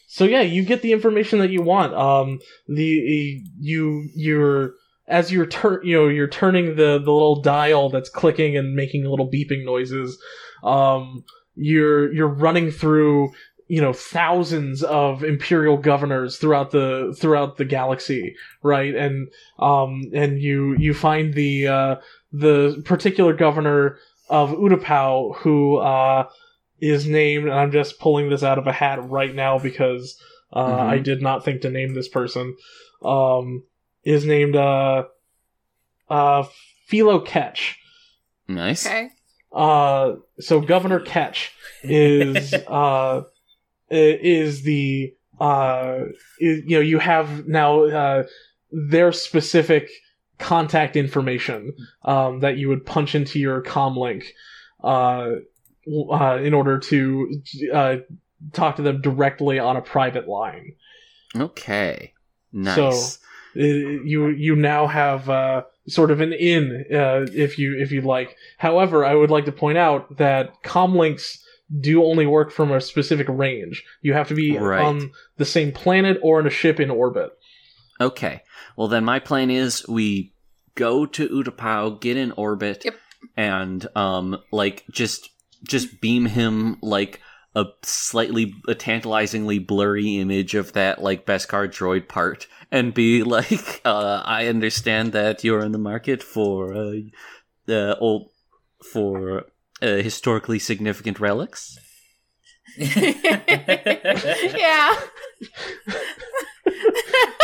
So 0.08 0.26
yeah, 0.26 0.42
you 0.42 0.64
get 0.64 0.82
the 0.82 0.92
information 0.92 1.40
that 1.40 1.52
you 1.52 1.62
want. 1.62 1.94
Um, 1.94 2.40
the 2.68 3.42
you 3.60 4.10
you're 4.14 4.74
as 5.08 5.32
you're 5.32 5.46
turn 5.46 5.82
you 5.84 5.96
know 5.96 6.08
you're 6.08 6.28
turning 6.28 6.76
the 6.76 7.00
the 7.00 7.12
little 7.12 7.42
dial 7.42 7.90
that's 7.90 8.10
clicking 8.10 8.58
and 8.58 8.76
making 8.76 9.06
little 9.06 9.30
beeping 9.30 9.64
noises. 9.66 10.22
Um, 10.64 11.24
you're 11.56 12.12
you're 12.14 12.28
running 12.28 12.72
through 12.72 13.32
you 13.70 13.82
know 13.82 13.94
thousands 13.94 14.84
of 14.84 15.24
imperial 15.24 15.78
governors 15.78 16.38
throughout 16.38 16.72
the 16.72 17.16
throughout 17.18 17.58
the 17.58 17.66
galaxy, 17.66 18.36
right? 18.64 18.94
And 18.96 19.30
um 19.60 20.02
and 20.14 20.42
you 20.42 20.76
you 20.78 20.94
find 20.94 21.34
the 21.34 21.68
uh 21.68 21.96
the 22.32 22.82
particular 22.86 23.34
governor 23.34 23.98
of 24.30 24.52
Utapau 24.52 25.36
who 25.38 25.78
uh 25.78 26.28
is 26.82 27.06
named, 27.08 27.46
and 27.46 27.54
I'm 27.54 27.72
just 27.72 28.00
pulling 28.00 28.30
this 28.30 28.44
out 28.44 28.58
of 28.58 28.66
a 28.68 28.72
hat 28.72 29.00
right 29.10 29.34
now 29.36 29.60
because 29.60 30.18
uh, 30.54 30.64
Mhm. 30.66 30.80
I 30.80 30.98
did 31.00 31.22
not 31.22 31.44
think 31.46 31.62
to 31.62 31.70
name 31.70 31.94
this 31.94 32.08
person. 32.08 32.56
Um, 33.04 33.64
is 34.04 34.26
named 34.26 34.56
uh, 34.56 35.04
uh, 36.10 36.44
Philo 36.88 37.20
Ketch. 37.20 37.78
Nice. 38.48 38.86
Okay. 38.86 39.10
Uh, 39.52 40.16
so 40.40 40.62
Governor 40.62 41.00
Ketch 41.00 41.52
is 41.84 42.54
uh, 42.68 43.22
is 43.90 44.62
the 44.64 45.14
uh, 45.40 45.44
i- 46.04 46.06
you 46.40 46.76
know 46.78 46.80
you 46.82 47.00
have 47.00 47.48
now 47.48 47.84
uh, 47.84 48.24
their 48.72 49.12
specific 49.12 49.90
contact 50.40 50.96
information 50.96 51.74
um, 52.04 52.40
that 52.40 52.58
you 52.58 52.70
would 52.70 52.86
punch 52.86 53.14
into 53.16 53.40
your 53.40 53.62
comm 53.62 53.98
link. 53.98 54.34
Uh, 54.84 55.36
uh, 56.12 56.38
in 56.42 56.54
order 56.54 56.78
to 56.78 57.42
uh, 57.74 57.96
talk 58.54 58.76
to 58.76 58.82
them 58.82 59.02
directly 59.02 59.58
on 59.60 59.76
a 59.76 59.82
private 59.82 60.28
line. 60.28 60.74
Okay. 61.36 62.14
Nice. 62.54 62.76
So- 62.76 63.20
you 63.56 64.28
you 64.28 64.56
now 64.56 64.86
have 64.86 65.28
uh, 65.28 65.64
sort 65.88 66.12
of 66.12 66.22
an 66.22 66.32
in 66.34 66.86
uh, 66.94 67.26
if 67.34 67.58
you 67.58 67.76
if 67.80 67.92
you 67.92 68.02
like. 68.02 68.38
However, 68.60 69.04
I 69.04 69.16
would 69.16 69.32
like 69.32 69.46
to 69.46 69.52
point 69.52 69.80
out 69.80 70.18
that 70.18 70.62
comlinks 70.64 71.40
do 71.80 72.04
only 72.04 72.28
work 72.28 72.52
from 72.52 72.72
a 72.72 72.80
specific 72.80 73.28
range. 73.28 73.84
You 74.04 74.14
have 74.14 74.28
to 74.28 74.36
be 74.36 74.56
Right. 74.56 74.80
on 74.86 75.12
the 75.38 75.46
same 75.46 75.72
planet 75.72 76.20
or 76.22 76.40
in 76.40 76.46
a 76.46 76.52
ship 76.52 76.80
in 76.80 76.92
orbit. 76.92 77.32
Okay. 78.02 78.42
Well, 78.76 78.88
then 78.88 79.04
my 79.04 79.20
plan 79.20 79.52
is 79.52 79.88
we 79.88 80.34
go 80.76 81.06
to 81.06 81.28
Utapau, 81.28 82.00
get 82.00 82.18
in 82.18 82.32
orbit, 82.32 82.84
Yep. 82.86 82.96
and 83.36 83.88
um, 83.96 84.38
like 84.52 84.86
just 84.92 85.30
just 85.64 86.00
beam 86.00 86.26
him 86.26 86.78
like 86.82 87.22
a 87.56 87.66
slightly 87.84 88.54
a 88.68 88.76
tantalizingly 88.76 89.60
blurry 89.60 90.18
image 90.18 90.56
of 90.56 90.74
that 90.74 91.02
like 91.02 91.26
Beskar 91.26 91.68
droid 91.68 92.08
part, 92.08 92.48
and 92.72 92.94
be 92.94 93.24
like, 93.24 93.82
uh, 93.86 94.22
I 94.26 94.48
understand 94.48 95.12
that 95.14 95.44
you're 95.44 95.64
in 95.64 95.72
the 95.74 95.78
market 95.78 96.24
for 96.24 96.74
uh, 96.74 96.94
uh 97.68 97.96
old 98.00 98.30
for 98.92 99.46
uh, 99.82 99.98
historically 99.98 100.60
significant 100.60 101.20
relics. 101.20 101.78
yeah. 102.78 104.96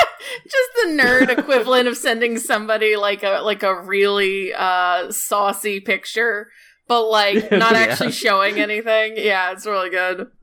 Just 0.44 0.70
the 0.84 0.90
nerd 0.92 1.30
equivalent 1.30 1.88
of 1.88 1.98
sending 1.98 2.38
somebody 2.38 2.96
like 2.96 3.24
a 3.24 3.42
like 3.42 3.64
a 3.64 3.82
really 3.82 4.54
uh 4.54 5.12
saucy 5.12 5.80
picture, 5.80 6.50
but 6.88 7.08
like 7.10 7.36
not 7.52 7.74
Yeah. 7.74 7.82
actually 7.82 8.12
showing 8.12 8.60
anything. 8.60 9.14
Yeah, 9.18 9.52
it's 9.52 9.66
really 9.66 9.90
good. 9.90 10.28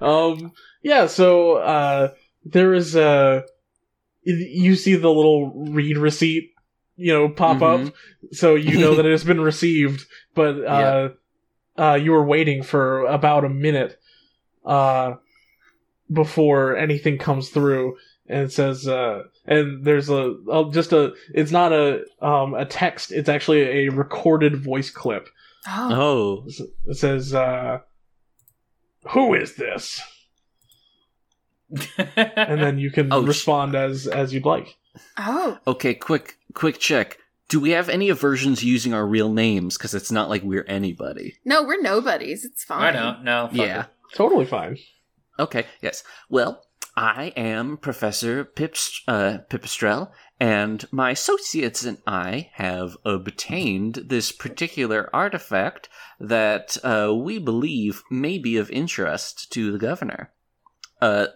Um, 0.00 0.52
yeah, 0.82 1.06
so 1.06 1.54
uh, 1.56 2.12
there 2.44 2.72
is 2.74 2.94
a. 2.94 3.44
You 4.22 4.76
see 4.76 4.94
the 4.96 5.08
little 5.10 5.52
read 5.72 5.96
receipt, 5.98 6.52
you 6.96 7.12
know, 7.12 7.28
pop 7.28 7.58
Mhm. 7.58 7.86
up, 7.88 7.94
so 8.32 8.54
you 8.54 8.78
know 8.78 8.94
that 8.96 9.06
it 9.06 9.10
has 9.10 9.24
been 9.24 9.40
received. 9.40 10.06
But 10.34 10.64
uh, 10.64 11.08
uh, 11.76 11.94
you 12.00 12.12
were 12.12 12.24
waiting 12.24 12.62
for 12.62 13.06
about 13.06 13.44
a 13.44 13.48
minute 13.48 13.98
uh, 14.64 15.14
before 16.12 16.76
anything 16.76 17.18
comes 17.18 17.50
through, 17.50 17.96
and 18.28 18.50
says, 18.52 18.86
uh, 18.88 19.22
and 19.46 19.84
there's 19.84 20.08
a, 20.10 20.34
a 20.50 20.70
just 20.72 20.92
a. 20.92 21.14
It's 21.34 21.50
not 21.50 21.72
a 21.72 22.04
um, 22.20 22.54
a 22.54 22.64
text. 22.64 23.12
It's 23.12 23.28
actually 23.28 23.86
a 23.86 23.88
recorded 23.90 24.56
voice 24.62 24.90
clip. 24.90 25.28
Oh. 25.68 26.44
Oh, 26.46 26.68
It 26.86 26.94
says, 26.96 27.34
uh, 27.34 27.78
"Who 29.10 29.34
is 29.34 29.56
this?" 29.56 30.00
and 32.16 32.60
then 32.60 32.78
you 32.78 32.90
can 32.90 33.12
Oh, 33.12 33.24
sh- 33.24 33.28
respond 33.28 33.74
as 33.74 34.06
as 34.06 34.32
you'd 34.32 34.46
like. 34.46 34.76
Oh. 35.18 35.58
Okay, 35.66 35.94
quick, 35.94 36.38
quick 36.54 36.78
check. 36.78 37.18
Do 37.48 37.60
we 37.60 37.70
have 37.70 37.88
any 37.88 38.08
aversions 38.08 38.64
using 38.64 38.92
our 38.94 39.06
real 39.06 39.32
names? 39.32 39.76
Because 39.78 39.94
it's 39.94 40.10
not 40.10 40.28
like 40.28 40.42
we're 40.42 40.64
anybody. 40.66 41.36
No, 41.44 41.62
we're 41.62 41.80
nobodies. 41.80 42.44
It's 42.44 42.64
fine. 42.64 42.94
I 42.96 42.98
fine. 42.98 43.24
know. 43.24 43.42
No. 43.44 43.48
fuck 43.48 43.56
Yeah. 43.58 43.80
it. 43.82 43.86
Totally 44.14 44.44
fine. 44.46 44.78
Okay. 45.38 45.66
Yes. 45.80 46.02
Well, 46.28 46.64
I 46.96 47.32
am 47.36 47.76
Professor 47.76 48.44
Pips, 48.44 49.02
uh, 49.06 49.38
Pipistrel, 49.48 50.10
and 50.40 50.84
my 50.90 51.10
associates 51.12 51.84
and 51.84 51.98
I 52.06 52.50
have 52.54 52.96
obtained 53.04 54.06
this 54.06 54.32
particular 54.32 55.08
artifact 55.12 55.88
that 56.18 56.76
uh, 56.82 57.14
we 57.14 57.38
believe 57.38 58.02
may 58.10 58.38
be 58.38 58.56
of 58.56 58.70
interest 58.70 59.52
to 59.52 59.70
the 59.70 59.78
governor. 59.78 60.32
Uh, 61.00 61.26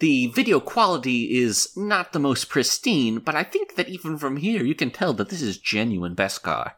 the 0.00 0.26
video 0.28 0.58
quality 0.58 1.40
is 1.40 1.72
not 1.76 2.12
the 2.12 2.18
most 2.18 2.48
pristine, 2.48 3.20
but 3.20 3.36
I 3.36 3.44
think 3.44 3.76
that 3.76 3.88
even 3.88 4.18
from 4.18 4.38
here 4.38 4.64
you 4.64 4.74
can 4.74 4.90
tell 4.90 5.12
that 5.14 5.28
this 5.28 5.42
is 5.42 5.58
genuine 5.58 6.16
Beskar. 6.16 6.72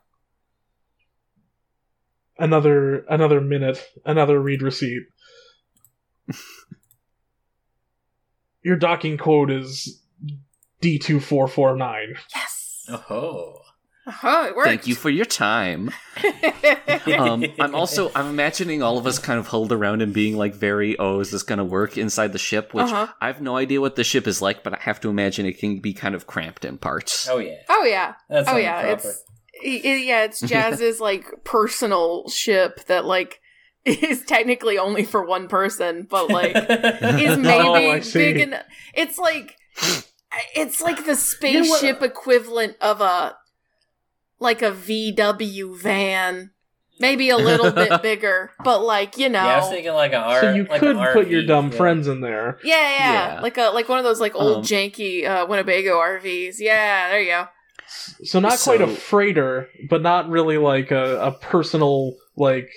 Another 2.39 3.06
another 3.09 3.40
minute. 3.40 3.90
Another 4.05 4.40
read 4.40 4.61
receipt. 4.61 5.05
Your 8.63 8.77
docking 8.77 9.19
code 9.19 9.51
is 9.51 10.01
D 10.81 10.99
two 10.99 11.21
four 11.21 11.49
four 11.49 11.77
nine. 11.77 12.15
Yes. 12.35 12.87
Oh. 13.11 13.59
Oh, 14.23 14.47
it 14.47 14.55
worked. 14.55 14.69
Thank 14.69 14.87
you 14.87 14.95
for 14.95 15.09
your 15.09 15.25
time. 15.25 15.91
um, 17.19 17.43
I'm 17.59 17.75
also 17.75 18.11
I'm 18.15 18.27
imagining 18.29 18.83
all 18.83 18.99
of 18.99 19.07
us 19.07 19.19
kind 19.19 19.39
of 19.39 19.47
huddled 19.47 19.73
around 19.73 20.03
and 20.03 20.13
being 20.13 20.37
like 20.37 20.55
very 20.55 20.99
oh 20.99 21.21
is 21.21 21.31
this 21.31 21.43
gonna 21.43 21.65
work 21.65 21.97
inside 21.97 22.33
the 22.35 22.39
ship 22.39 22.75
which 22.75 22.85
Uh-huh. 22.85 23.07
I 23.23 23.29
have 23.29 23.41
no 23.41 23.57
idea 23.57 23.81
what 23.81 23.97
the 23.97 24.05
ship 24.05 24.27
is 24.27 24.43
like 24.43 24.63
but 24.63 24.75
I 24.75 24.79
have 24.81 25.01
to 25.01 25.09
imagine 25.09 25.47
it 25.47 25.59
can 25.59 25.79
be 25.81 25.95
kind 25.95 26.15
of 26.15 26.27
cramped 26.27 26.67
in 26.67 26.77
parts. 26.77 27.27
Oh 27.31 27.39
yeah. 27.39 27.55
oh 27.71 27.85
yeah. 27.85 28.15
That's 28.29 28.49
oh 28.51 28.57
yeah. 28.59 28.83
proper. 28.83 29.09
It's 29.09 29.25
i- 29.65 29.89
i- 29.89 30.03
yeah. 30.05 30.25
It's 30.25 30.41
Jazz's 30.47 31.01
like 31.01 31.25
personal 31.45 32.29
ship 32.29 32.85
that 32.89 33.07
like 33.07 33.41
is 34.02 34.24
technically 34.24 34.78
only 34.78 35.05
for 35.05 35.24
one 35.24 35.48
person, 35.48 36.06
but 36.09 36.28
like 36.31 36.55
is 36.56 37.39
maybe 37.39 37.65
Oh, 37.69 38.01
big 38.12 38.40
enough. 38.40 38.65
It's 38.94 39.19
like 39.19 39.56
it's 40.55 40.81
like 40.81 40.98
the 40.98 41.02
You 41.02 41.09
know 41.09 41.15
spaceship 41.65 42.02
equivalent 42.02 42.77
of 42.81 43.01
a 43.01 43.36
like 44.40 44.62
a 44.62 44.73
VW 44.73 45.77
van, 45.81 46.51
maybe 46.98 47.31
a 47.31 47.36
little 47.36 47.70
bit 47.70 48.02
bigger, 48.02 48.51
but 48.65 48.81
like 48.82 49.16
you 49.19 49.28
know, 49.28 49.43
Yeah, 49.44 49.55
I 49.56 49.59
was 49.61 49.69
thinking 49.70 49.93
like 49.93 50.12
a 50.12 50.19
R. 50.19 50.40
so 50.40 50.52
you 50.55 50.65
like 50.65 50.81
could 50.81 50.97
an 50.97 51.12
put 51.12 51.28
your 51.28 51.44
dumb 51.44 51.70
yeah. 51.70 51.77
friends 51.77 52.09
in 52.09 52.20
there. 52.20 52.59
yeah, 52.65 52.74
yeah, 52.81 53.35
Yeah. 53.35 53.40
like 53.40 53.59
a 53.59 53.70
like 53.70 53.89
one 53.89 53.98
of 53.98 54.05
those 54.05 54.20
like 54.20 54.35
old 54.35 54.59
Um, 54.59 54.62
janky 54.62 55.27
uh, 55.28 55.47
Winnebago 55.47 55.97
RVs. 55.98 56.56
Yeah, 56.59 57.11
there 57.11 57.20
you 57.20 57.31
go. 57.31 57.47
So 58.24 58.40
not 58.40 58.59
quite 58.61 58.81
a 58.81 58.86
freighter, 58.89 59.69
but 59.90 60.01
not 60.02 60.28
really 60.31 60.56
like 60.59 60.90
a, 60.90 61.19
a 61.20 61.32
personal 61.32 62.15
like 62.36 62.70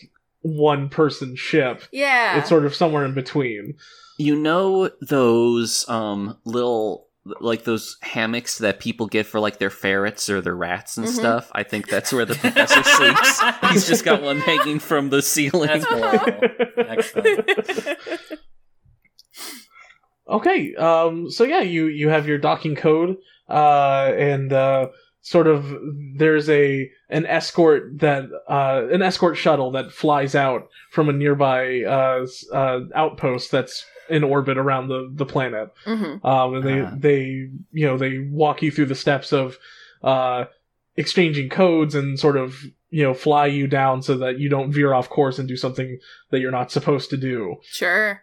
one 0.56 0.90
person 0.90 1.36
ship. 1.36 1.84
Yeah, 1.91 2.38
It's 2.40 2.49
sort 2.49 2.65
of 2.65 2.74
somewhere 2.76 3.06
in 3.06 3.14
between. 3.14 3.76
You 4.18 4.36
know 4.36 4.90
those 5.02 5.88
um 5.90 6.38
little 6.45 7.06
like 7.41 7.65
those 7.65 7.98
hammocks 8.02 8.60
that 8.60 8.80
people 8.80 9.06
get 9.07 9.26
for 9.26 9.40
like 9.41 9.60
their 9.60 9.69
ferrets 9.69 10.30
or 10.30 10.40
their 10.40 10.56
rats 10.56 10.98
and 10.98 11.06
Mhm. 11.07 11.11
stuff? 11.11 11.52
I 11.53 11.64
think 11.64 11.90
that's 11.90 12.14
where 12.14 12.24
the 12.26 12.36
professor 12.36 12.82
sleeps. 12.84 13.41
He's 13.74 13.86
just 13.88 14.06
got 14.06 14.22
one 14.22 14.40
hanging 14.40 14.80
from 14.80 15.10
the 15.10 15.22
ceiling. 15.22 15.68
That's 15.68 15.86
horrible. 15.86 16.40
Excellent. 16.78 17.49
Okay, 20.30 20.76
um, 20.76 21.30
so 21.32 21.44
yeah, 21.45 21.61
you 21.61 21.86
you 21.88 22.10
have 22.10 22.28
your 22.28 22.38
docking 22.38 22.76
code, 22.76 23.15
uh, 23.49 24.11
and 24.18 24.52
uh, 24.52 24.88
sort 25.27 25.45
of 25.47 25.75
there's 26.15 26.49
a 26.49 26.89
an 27.09 27.25
escort 27.25 27.99
that 27.99 28.23
uh, 28.47 28.87
an 28.91 29.01
escort 29.01 29.35
shuttle 29.35 29.71
that 29.71 29.91
flies 29.91 30.35
out 30.35 30.69
from 30.89 31.09
a 31.09 31.13
nearby 31.13 31.81
uh, 31.83 32.25
uh, 32.53 32.79
outpost 32.95 33.51
that's 33.51 33.83
in 34.09 34.23
orbit 34.23 34.57
around 34.57 34.87
the 34.87 35.11
the 35.13 35.25
planet. 35.25 35.69
hmm 35.83 36.25
Um, 36.25 36.55
and 36.55 36.63
they 36.63 36.79
Ah. 36.81 36.91
they 36.95 37.49
you 37.73 37.85
know 37.87 37.97
they 37.97 38.19
walk 38.19 38.61
you 38.61 38.71
through 38.71 38.85
the 38.85 38.95
steps 38.95 39.33
of 39.33 39.57
uh, 40.01 40.45
exchanging 40.95 41.49
codes 41.49 41.93
and 41.93 42.17
sort 42.17 42.37
of 42.37 42.63
you 42.89 43.03
know 43.03 43.13
fly 43.13 43.47
you 43.47 43.67
down 43.67 44.01
so 44.01 44.15
that 44.17 44.39
you 44.39 44.47
don't 44.47 44.71
veer 44.71 44.93
off 44.93 45.09
course 45.09 45.37
and 45.39 45.47
do 45.49 45.57
something 45.57 45.99
that 46.31 46.39
you're 46.39 46.51
not 46.59 46.71
supposed 46.71 47.09
to 47.09 47.17
do. 47.17 47.57
Sure. 47.63 48.21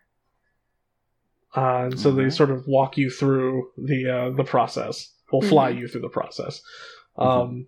Uh, 1.54 1.84
and 1.90 2.00
so 2.00 2.10
they 2.10 2.30
sort 2.30 2.50
of 2.50 2.66
walk 2.66 2.96
you 2.96 3.10
through 3.10 3.68
the 3.76 4.08
uh, 4.08 4.30
the 4.36 4.44
process. 4.44 5.10
Will 5.32 5.42
fly 5.42 5.68
you 5.70 5.88
through 5.88 6.02
the 6.02 6.08
process. 6.20 6.62
Um, 7.16 7.66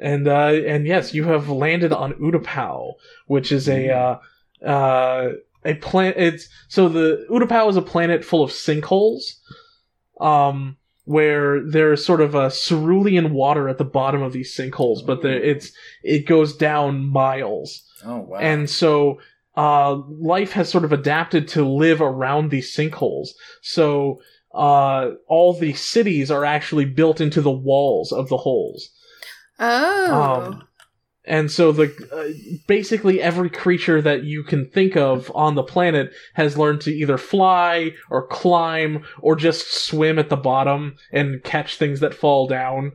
and 0.00 0.28
uh, 0.28 0.52
and 0.66 0.86
yes, 0.86 1.14
you 1.14 1.24
have 1.24 1.48
landed 1.48 1.92
on 1.92 2.14
Utapau, 2.14 2.94
which 3.26 3.50
is 3.52 3.68
a 3.68 3.90
uh, 3.90 4.18
uh, 4.64 5.32
a 5.64 5.74
planet. 5.74 6.16
It's 6.18 6.48
so 6.68 6.88
the 6.88 7.26
Utapau 7.30 7.68
is 7.70 7.76
a 7.76 7.82
planet 7.82 8.24
full 8.24 8.42
of 8.42 8.50
sinkholes, 8.50 9.36
um, 10.20 10.76
where 11.04 11.62
there's 11.62 12.04
sort 12.04 12.20
of 12.20 12.34
a 12.34 12.50
cerulean 12.50 13.32
water 13.32 13.68
at 13.68 13.78
the 13.78 13.84
bottom 13.84 14.22
of 14.22 14.32
these 14.32 14.54
sinkholes, 14.54 15.04
but 15.04 15.22
the, 15.22 15.50
it's 15.50 15.72
it 16.02 16.26
goes 16.26 16.54
down 16.54 17.06
miles. 17.06 17.82
Oh 18.04 18.18
wow. 18.18 18.38
And 18.38 18.68
so 18.68 19.18
uh, 19.56 19.94
life 19.94 20.52
has 20.52 20.68
sort 20.68 20.84
of 20.84 20.92
adapted 20.92 21.48
to 21.48 21.64
live 21.64 22.02
around 22.02 22.50
these 22.50 22.74
sinkholes. 22.74 23.30
So 23.62 24.20
uh, 24.56 25.10
all 25.28 25.52
the 25.52 25.74
cities 25.74 26.30
are 26.30 26.44
actually 26.44 26.86
built 26.86 27.20
into 27.20 27.40
the 27.40 27.50
walls 27.50 28.10
of 28.10 28.28
the 28.28 28.38
holes. 28.38 28.90
Oh. 29.58 30.12
Um, 30.12 30.68
and 31.24 31.50
so 31.50 31.72
the 31.72 31.92
uh, 32.12 32.58
basically 32.66 33.20
every 33.20 33.50
creature 33.50 34.00
that 34.00 34.24
you 34.24 34.44
can 34.44 34.70
think 34.70 34.96
of 34.96 35.30
on 35.34 35.56
the 35.56 35.62
planet 35.62 36.12
has 36.34 36.56
learned 36.56 36.80
to 36.82 36.94
either 36.94 37.18
fly 37.18 37.92
or 38.10 38.26
climb 38.26 39.04
or 39.20 39.36
just 39.36 39.86
swim 39.86 40.18
at 40.18 40.28
the 40.28 40.36
bottom 40.36 40.96
and 41.12 41.42
catch 41.42 41.76
things 41.76 42.00
that 42.00 42.14
fall 42.14 42.46
down. 42.46 42.92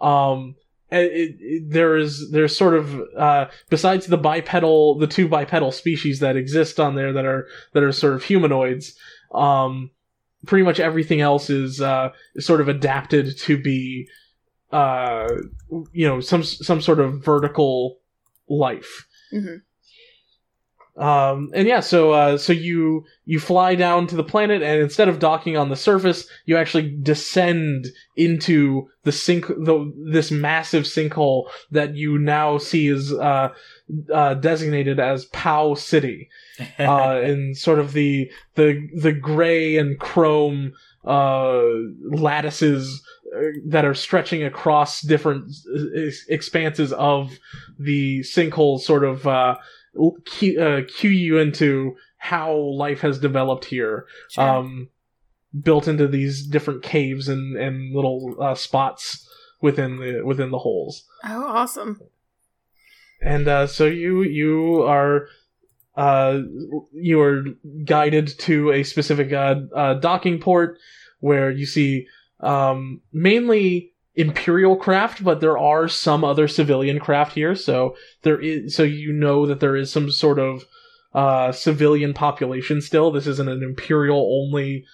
Um, 0.00 0.56
it, 0.90 1.36
it, 1.40 1.70
there 1.70 1.96
is 1.96 2.32
there's 2.32 2.56
sort 2.56 2.74
of 2.74 3.00
uh, 3.16 3.46
besides 3.70 4.06
the 4.06 4.18
bipedal 4.18 4.98
the 4.98 5.06
two 5.06 5.28
bipedal 5.28 5.72
species 5.72 6.18
that 6.18 6.36
exist 6.36 6.78
on 6.78 6.96
there 6.96 7.12
that 7.12 7.24
are 7.24 7.46
that 7.72 7.82
are 7.82 7.92
sort 7.92 8.14
of 8.14 8.24
humanoids 8.24 8.94
um 9.32 9.90
pretty 10.46 10.64
much 10.64 10.80
everything 10.80 11.20
else 11.20 11.50
is 11.50 11.80
uh 11.80 12.10
sort 12.38 12.60
of 12.60 12.68
adapted 12.68 13.36
to 13.38 13.60
be 13.60 14.08
uh 14.72 15.28
you 15.92 16.06
know 16.06 16.20
some 16.20 16.42
some 16.42 16.80
sort 16.80 17.00
of 17.00 17.24
vertical 17.24 17.98
life. 18.48 19.06
Hmm 19.30 19.56
um, 20.96 21.50
and 21.54 21.66
yeah, 21.66 21.80
so 21.80 22.12
uh, 22.12 22.36
so 22.36 22.52
you 22.52 23.06
you 23.24 23.40
fly 23.40 23.74
down 23.74 24.06
to 24.08 24.16
the 24.16 24.22
planet, 24.22 24.62
and 24.62 24.82
instead 24.82 25.08
of 25.08 25.18
docking 25.18 25.56
on 25.56 25.70
the 25.70 25.76
surface, 25.76 26.26
you 26.44 26.58
actually 26.58 26.94
descend 27.02 27.86
into 28.14 28.88
the 29.04 29.12
sink, 29.12 29.46
the 29.46 29.90
this 30.12 30.30
massive 30.30 30.84
sinkhole 30.84 31.48
that 31.70 31.94
you 31.94 32.18
now 32.18 32.58
see 32.58 32.88
is 32.88 33.10
uh, 33.10 33.48
uh, 34.12 34.34
designated 34.34 35.00
as 35.00 35.24
Pau 35.26 35.74
City, 35.74 36.28
uh, 36.78 37.20
and 37.22 37.56
sort 37.56 37.78
of 37.78 37.94
the 37.94 38.30
the 38.56 38.86
the 38.94 39.12
gray 39.12 39.78
and 39.78 39.98
chrome 39.98 40.74
uh, 41.06 41.62
lattices 42.10 43.02
uh, 43.34 43.40
that 43.64 43.86
are 43.86 43.94
stretching 43.94 44.42
across 44.42 45.00
different 45.00 45.50
expanses 46.28 46.92
of 46.92 47.38
the 47.78 48.20
sinkhole, 48.20 48.78
sort 48.78 49.04
of. 49.04 49.56
Uh, 50.00 50.10
cue, 50.24 50.60
uh, 50.60 50.80
cue 50.96 51.10
you 51.10 51.38
into 51.38 51.96
how 52.18 52.54
life 52.54 53.00
has 53.00 53.18
developed 53.18 53.64
here, 53.66 54.06
Sure. 54.30 54.44
um, 54.48 54.88
built 55.62 55.86
into 55.88 56.06
these 56.08 56.46
different 56.46 56.82
caves 56.82 57.28
and, 57.28 57.56
and 57.56 57.94
little 57.94 58.36
uh, 58.40 58.54
spots 58.54 59.28
within 59.60 59.98
the 59.98 60.22
within 60.24 60.50
the 60.50 60.58
holes. 60.58 61.04
oh, 61.24 61.44
awesome. 61.46 62.00
And 63.20 63.46
uh, 63.46 63.66
so 63.66 63.84
you 63.86 64.22
you 64.22 64.82
are 64.82 65.28
uh, 65.96 66.40
you 66.92 67.20
are 67.20 67.44
guided 67.84 68.28
to 68.40 68.72
a 68.72 68.82
specific 68.82 69.32
uh, 69.32 69.56
uh, 69.74 69.94
docking 69.94 70.40
port 70.40 70.78
where 71.20 71.50
you 71.50 71.66
see 71.66 72.06
um, 72.40 73.00
mainly 73.12 73.91
imperial 74.14 74.76
craft, 74.76 75.24
but 75.24 75.40
there 75.40 75.58
are 75.58 75.88
some 75.88 76.24
other 76.24 76.46
civilian 76.46 76.98
craft 76.98 77.34
here. 77.34 77.54
So 77.54 77.96
there 78.22 78.40
is 78.40 78.74
so 78.74 78.82
you 78.82 79.12
know 79.12 79.46
that 79.46 79.60
there 79.60 79.76
is 79.76 79.90
some 79.92 80.10
sort 80.10 80.38
of 80.38 80.64
uh, 81.14 81.52
civilian 81.52 82.14
population 82.14 82.80
still. 82.80 83.10
This 83.10 83.26
isn't 83.26 83.48
an 83.48 83.62
imperial 83.62 84.44
only 84.44 84.84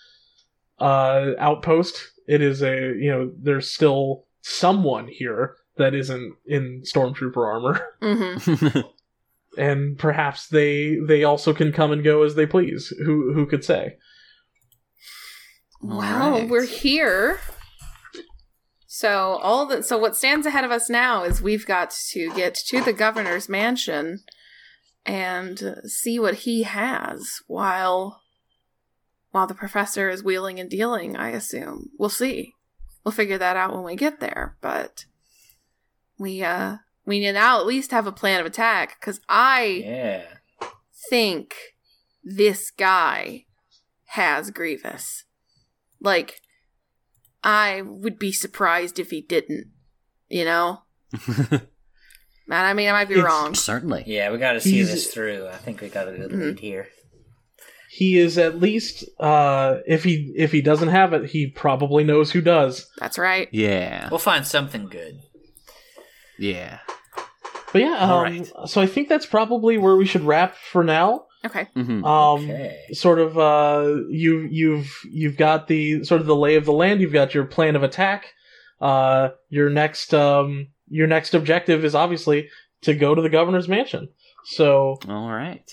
uh, 0.78 1.32
outpost. 1.38 2.12
It 2.26 2.40
is 2.42 2.62
a 2.62 2.94
you 2.98 3.10
know 3.10 3.32
there's 3.36 3.72
still 3.72 4.24
someone 4.40 5.08
here 5.08 5.56
that 5.76 5.94
isn't 5.94 6.34
in 6.46 6.82
stormtrooper 6.82 7.36
armor, 7.36 7.86
hmm 8.02 8.78
and 9.58 9.98
perhaps 9.98 10.48
they 10.48 10.96
they 11.06 11.24
also 11.24 11.52
can 11.52 11.72
come 11.72 11.90
and 11.90 12.04
go 12.04 12.22
as 12.22 12.34
they 12.34 12.46
please. 12.46 12.92
Who 13.04 13.32
who 13.32 13.46
could 13.46 13.64
say? 13.64 13.96
Well, 15.80 16.34
Alright. 16.34 16.48
we're 16.48 16.66
here. 16.66 17.40
So 18.90 19.38
all 19.42 19.66
that 19.66 19.84
so 19.84 19.98
what 19.98 20.16
stands 20.16 20.46
ahead 20.46 20.64
of 20.64 20.70
us 20.70 20.88
now 20.88 21.22
is 21.22 21.42
we've 21.42 21.66
got 21.66 21.90
to 22.12 22.32
get 22.34 22.54
to 22.68 22.80
the 22.80 22.94
governor's 22.94 23.46
mansion 23.46 24.20
and 25.04 25.76
see 25.84 26.18
what 26.18 26.34
he 26.36 26.62
has 26.62 27.42
while 27.46 28.22
while 29.30 29.46
the 29.46 29.54
professor 29.54 30.08
is 30.08 30.24
wheeling 30.24 30.58
and 30.58 30.70
dealing, 30.70 31.16
I 31.16 31.28
assume. 31.30 31.90
We'll 31.98 32.08
see. 32.08 32.54
We'll 33.04 33.12
figure 33.12 33.36
that 33.36 33.58
out 33.58 33.74
when 33.74 33.84
we 33.84 33.94
get 33.94 34.20
there, 34.20 34.56
but 34.62 35.04
we 36.18 36.42
uh 36.42 36.78
we 37.04 37.30
now 37.30 37.60
at 37.60 37.66
least 37.66 37.90
have 37.90 38.06
a 38.06 38.12
plan 38.12 38.40
of 38.40 38.46
attack 38.46 38.98
cuz 39.02 39.20
I 39.28 39.82
yeah. 39.84 40.22
think 41.10 41.54
this 42.24 42.70
guy 42.70 43.44
has 44.06 44.50
Grievous. 44.50 45.24
Like, 46.00 46.40
I 47.44 47.82
would 47.82 48.18
be 48.18 48.32
surprised 48.32 48.98
if 48.98 49.10
he 49.10 49.20
didn't. 49.20 49.70
You 50.28 50.44
know? 50.44 50.82
And 52.50 52.56
I 52.66 52.72
mean, 52.72 52.88
I 52.88 52.92
might 52.92 53.08
be 53.08 53.14
It's- 53.14 53.26
wrong. 53.26 53.54
Certainly. 53.54 54.04
Yeah, 54.06 54.30
we 54.32 54.38
got 54.38 54.52
to 54.54 54.60
see 54.62 54.76
He's- 54.76 54.88
this 54.90 55.12
through. 55.12 55.46
I 55.48 55.56
think 55.56 55.82
we 55.82 55.90
got 55.90 56.08
a 56.08 56.12
good 56.12 56.30
Mhm. 56.30 56.40
lead 56.40 56.60
here. 56.60 56.88
He 57.90 58.16
is 58.16 58.38
at 58.38 58.58
least 58.58 59.04
uh, 59.20 59.80
if 59.86 60.02
he 60.02 60.32
if 60.34 60.50
he 60.50 60.62
doesn't 60.62 60.88
have 60.88 61.12
it, 61.12 61.26
he 61.28 61.46
probably 61.48 62.04
knows 62.04 62.30
who 62.32 62.40
does. 62.40 62.86
That's 62.98 63.18
right. 63.18 63.48
Yeah. 63.52 64.08
We'll 64.10 64.18
find 64.18 64.46
something 64.46 64.86
good. 64.88 65.18
Yeah. 66.38 66.78
But 67.74 67.82
yeah, 67.82 67.98
um, 67.98 68.10
Alright. 68.12 68.50
so 68.66 68.80
I 68.80 68.86
think 68.86 69.10
that's 69.10 69.26
probably 69.26 69.76
where 69.76 69.96
we 69.96 70.06
should 70.06 70.22
wrap 70.24 70.54
for 70.54 70.82
now. 70.82 71.26
Okay. 71.44 71.66
hmm 71.74 72.04
Um, 72.04 72.50
Okay. 72.50 72.76
sort 72.92 73.18
of 73.20 73.38
uh 73.38 73.94
you 74.10 74.40
you've 74.50 74.92
you've 75.10 75.36
got 75.36 75.68
the 75.68 76.02
sort 76.04 76.20
of 76.20 76.26
the 76.26 76.34
lay 76.36 76.56
of 76.56 76.64
the 76.64 76.72
land 76.72 77.00
you've 77.00 77.12
got 77.12 77.34
your 77.34 77.44
plan 77.44 77.76
of 77.76 77.82
attack 77.82 78.34
uh 78.80 79.30
your 79.48 79.70
next 79.70 80.12
um 80.14 80.68
your 80.88 81.06
next 81.06 81.34
objective 81.34 81.84
is 81.84 81.94
obviously 81.94 82.48
to 82.82 82.94
go 82.94 83.14
to 83.14 83.22
the 83.22 83.28
governor's 83.28 83.68
mansion 83.68 84.08
so 84.44 84.98
All 85.08 85.28
right. 85.30 85.70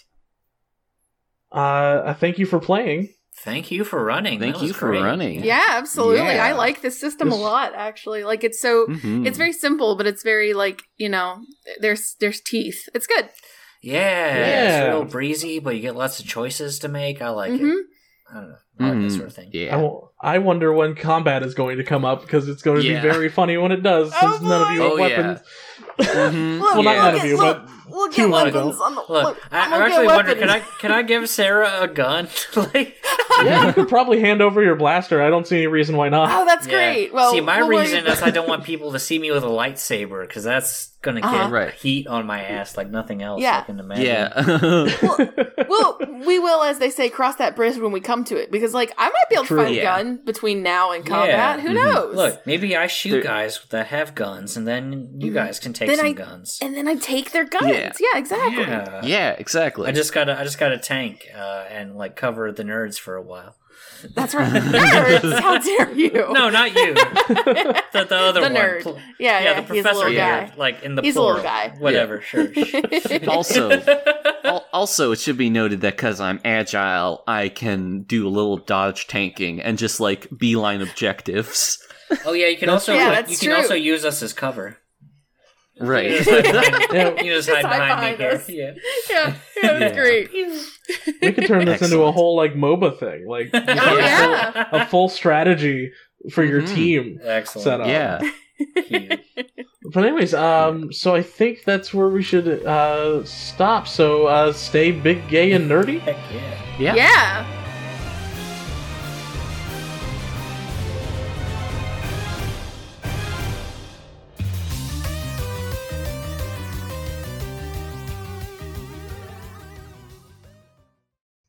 uh 1.51 2.03
i 2.05 2.13
thank 2.13 2.37
you 2.39 2.45
for 2.45 2.59
playing 2.59 3.09
Thank 3.37 3.69
you 3.69 3.83
for 3.83 4.01
running. 4.03 4.39
Thank 4.39 4.55
That 4.59 4.65
you 4.65 4.71
for 4.73 4.87
great. 4.87 5.03
running. 5.03 5.43
Yeah, 5.43 5.61
absolutely. 5.71 6.35
Yeah. 6.35 6.45
I 6.45 6.53
like 6.53 6.81
this 6.81 6.97
system 6.97 7.33
a 7.33 7.35
lot, 7.35 7.73
actually. 7.75 8.23
Like, 8.23 8.45
it's 8.45 8.61
so. 8.61 8.87
Mhm. 8.87 9.27
It's 9.27 9.37
very 9.37 9.51
simple, 9.51 9.97
but 9.97 10.07
it's 10.07 10.23
very, 10.23 10.53
like, 10.53 10.83
you 10.95 11.09
know, 11.09 11.41
there's 11.81 12.15
there's 12.21 12.39
teeth. 12.39 12.87
It's 12.95 13.05
good. 13.05 13.29
Yeah, 13.85 14.37
Yeah. 14.37 14.79
it's 14.85 14.87
real 14.93 15.05
breezy, 15.05 15.59
but 15.59 15.75
you 15.75 15.81
get 15.81 15.95
lots 15.95 16.19
of 16.19 16.25
choices 16.25 16.79
to 16.79 16.87
make. 16.87 17.21
I 17.21 17.29
like 17.29 17.51
hmm 17.59 17.65
it. 17.69 17.85
I 18.31 18.33
don't 18.33 18.49
know. 18.49 18.55
I 18.79 18.83
like 18.89 18.93
that 18.93 19.05
Mhm. 19.07 19.11
sort 19.15 19.27
of 19.27 19.33
thing. 19.35 19.49
Yeah. 19.53 19.71
w- 19.71 20.07
I 20.19 20.39
wonder 20.39 20.73
when 20.73 20.95
combat 20.95 21.43
is 21.43 21.53
going 21.53 21.77
to 21.77 21.83
come 21.83 22.03
up 22.03 22.21
because 22.21 22.47
it's 22.49 22.63
going 22.63 22.81
to 22.81 22.87
Yeah. 22.87 23.01
be 23.01 23.07
very 23.07 23.29
funny 23.29 23.57
when 23.57 23.71
it 23.71 23.83
does 23.83 24.09
since 24.19 24.37
Oh, 24.41 24.47
none 24.47 24.61
of 24.63 24.71
you 24.71 24.81
have 24.81 24.91
boy. 24.91 25.03
Oh, 25.03 25.07
yeah. 25.07 25.17
weapons 25.21 25.39
Mhm. 25.99 26.59
Look, 26.59 26.73
Well, 26.73 26.83
not 26.83 26.95
yeah. 26.95 27.03
none 27.03 27.15
of 27.15 27.25
you, 27.25 27.37
but 27.37 27.67
look 27.89 28.13
two 28.13 28.23
at 28.25 28.29
wanna 28.29 28.51
weapons 28.51 28.77
go. 28.77 28.83
on 28.83 28.95
the 28.95 29.01
Look, 29.01 29.09
look. 29.09 29.37
I, 29.51 29.59
I'm 29.59 29.67
I 29.73 29.77
gonna 29.77 29.85
actually 29.85 30.07
get 30.07 30.15
wonder 30.15 30.35
can 30.35 30.49
I 30.49 30.59
can 30.59 30.91
I 30.91 31.01
give 31.03 31.29
Sarah 31.29 31.81
a 31.81 31.87
gun? 31.87 32.27
like, 32.55 32.97
yeah 33.43 33.67
you 33.67 33.73
could 33.73 33.89
probably 33.89 34.21
hand 34.21 34.41
over 34.41 34.63
your 34.63 34.75
blaster 34.77 35.21
i 35.21 35.29
don't 35.29 35.45
see 35.45 35.57
any 35.57 35.67
reason 35.67 35.97
why 35.97 36.07
not 36.09 36.29
Oh, 36.31 36.45
that's 36.45 36.65
yeah. 36.67 36.73
great. 36.93 37.13
Well, 37.13 37.31
see, 37.31 37.41
my 37.41 37.59
we'll 37.61 37.67
reason 37.79 38.05
is 38.07 38.21
I 38.21 38.31
don't 38.31 38.47
want 38.53 38.63
people 38.63 38.91
to 38.93 38.99
see 38.99 39.19
me 39.19 39.31
with 39.31 39.43
a 39.43 39.47
lightsaber 39.47 40.25
because 40.27 40.43
that's 40.43 40.91
gonna 41.01 41.21
get 41.21 41.29
Uh-huh. 41.33 41.49
Right. 41.49 41.73
heat 41.73 42.07
on 42.07 42.25
my 42.25 42.41
ass 42.43 42.77
like 42.77 42.89
nothing 42.89 43.21
else. 43.21 43.41
Yeah. 43.41 43.59
I 43.59 43.61
can 43.61 43.79
imagine. 43.79 44.05
Yeah. 44.05 44.95
well, 45.01 45.29
we 46.25 46.39
will, 46.39 46.63
as 46.63 46.79
they 46.79 46.89
say, 46.89 47.09
cross 47.09 47.35
that 47.35 47.55
bridge 47.55 47.77
when 47.77 47.91
we 47.91 47.99
come 47.99 48.23
to 48.25 48.35
it. 48.37 48.51
Because, 48.51 48.73
like, 48.73 48.93
I 48.97 49.05
might 49.07 49.29
be 49.29 49.35
able 49.35 49.45
True. 49.45 49.57
to 49.57 49.63
find 49.63 49.75
a 49.75 49.77
Yeah. 49.77 49.83
gun 49.97 50.17
between 50.25 50.63
now 50.63 50.91
and 50.91 51.05
combat. 51.05 51.29
Yeah. 51.29 51.59
Who 51.59 51.69
Mhm. 51.69 51.73
knows? 51.73 52.15
Look, 52.15 52.45
maybe 52.47 52.75
I 52.75 52.87
shoot 52.87 53.11
There- 53.11 53.21
guys 53.21 53.59
that 53.69 53.87
have 53.87 54.15
guns, 54.15 54.55
and 54.57 54.67
then 54.67 55.11
you 55.19 55.31
Mhm. 55.31 55.35
guys 55.35 55.59
can 55.59 55.73
take 55.73 55.87
Then 55.89 55.97
some 55.97 56.05
I- 56.07 56.11
guns. 56.13 56.59
and 56.61 56.75
then 56.75 56.87
I 56.87 56.95
take 56.95 57.31
their 57.31 57.45
guns. 57.45 57.67
Yeah, 57.69 57.91
Yeah. 57.99 58.17
exactly. 58.19 58.63
Yeah. 58.63 59.01
yeah. 59.03 59.29
Exactly. 59.37 59.87
I 59.87 59.91
just 59.91 60.13
gotta, 60.13 60.39
I 60.39 60.43
just 60.43 60.57
gotta 60.59 60.77
tank 60.77 61.27
uh, 61.37 61.63
and 61.69 61.95
like 61.95 62.15
cover 62.15 62.51
the 62.51 62.63
nerds 62.63 62.99
for 62.99 63.15
a 63.15 63.21
while. 63.21 63.55
That's 64.13 64.35
right. 64.35 64.51
Nerds, 64.51 65.39
how 65.39 65.57
dare 65.57 65.91
you? 65.93 66.11
No, 66.31 66.49
not 66.49 66.73
you. 66.73 66.93
the, 66.93 67.83
the 67.93 68.15
other 68.15 68.41
The 68.41 68.47
one. 68.47 68.53
nerd. 68.55 68.81
Pl- 68.83 68.99
Yeah, 69.19 69.39
yeah, 69.39 69.43
yeah, 69.43 69.61
the 69.61 69.73
he's 69.73 69.79
a 69.79 69.83
professor 69.83 69.97
little 70.09 70.13
guy. 70.15 70.53
like 70.57 70.83
in 70.83 70.95
the 70.95 71.01
He's 71.01 71.15
a 71.15 71.21
little 71.21 71.41
guy. 71.41 71.75
Whatever, 71.79 72.21
sure. 72.21 72.47
also, 73.27 73.81
also, 74.73 75.11
it 75.11 75.19
should 75.19 75.37
be 75.37 75.49
noted 75.49 75.81
that 75.81 75.95
because 75.95 76.19
I'm 76.19 76.39
agile, 76.45 77.23
I 77.27 77.49
can 77.49 78.03
do 78.03 78.27
a 78.27 78.29
little 78.29 78.57
dodge 78.57 79.07
tanking 79.07 79.61
and 79.61 79.77
just 79.77 79.99
like 79.99 80.27
beeline 80.37 80.81
objectives. 80.81 81.77
oh 82.25 82.33
yeah, 82.33 82.47
you 82.47 82.57
can 82.57 82.69
also 82.69 82.93
Yeah, 82.93 83.07
like, 83.09 83.27
that's 83.27 83.41
you 83.41 83.49
can 83.49 83.57
also 83.57 83.73
use 83.73 84.05
us 84.05 84.21
as 84.21 84.33
cover. 84.33 84.77
Right. 85.79 86.11
You 86.11 86.17
just 86.23 86.29
hide 86.29 86.43
behind, 86.43 86.85
Yeah. 86.93 87.23
you 87.23 87.33
just 87.35 87.47
Just 87.49 87.49
hide 87.49 87.65
hide 87.65 87.87
behind, 87.87 88.17
behind 88.17 88.19
me 88.19 88.25
us. 88.27 88.47
here. 88.47 88.75
yeah, 89.09 89.35
yeah, 89.61 89.79
that's 89.79 89.95
Yeah. 89.95 90.01
great. 90.01 90.31
we 91.21 91.31
could 91.33 91.47
turn 91.47 91.65
this 91.65 91.81
into 91.81 92.01
a 92.03 92.11
whole 92.11 92.35
like 92.37 92.53
moba 92.53 92.97
thing 92.97 93.27
like 93.27 93.49
Oh, 93.53 93.97
yeah. 93.97 94.67
a 94.71 94.85
full 94.85 95.09
strategy 95.09 95.91
for 96.31 96.43
your 96.43 96.61
Mhm. 96.61 96.73
team 96.75 97.19
Excellent. 97.23 97.63
set 97.63 97.81
up. 97.81 97.87
yeah. 97.87 98.21
But 99.93 100.03
anyways, 100.05 100.33
um, 100.33 100.91
so 100.91 101.13
I 101.13 101.21
think 101.21 101.63
that's 101.63 101.93
where 101.93 102.07
we 102.09 102.23
should 102.23 102.47
uh 102.65 103.23
stop. 103.23 103.87
So 103.87 104.25
uh, 104.25 104.51
stay 104.53 104.91
big, 104.91 105.27
gay, 105.27 105.51
and 105.51 105.69
nerdy. 105.69 105.99
Heck 105.99 106.17
yeah. 106.33 106.55
Yeah. 106.79 106.95
yeah. 106.95 107.64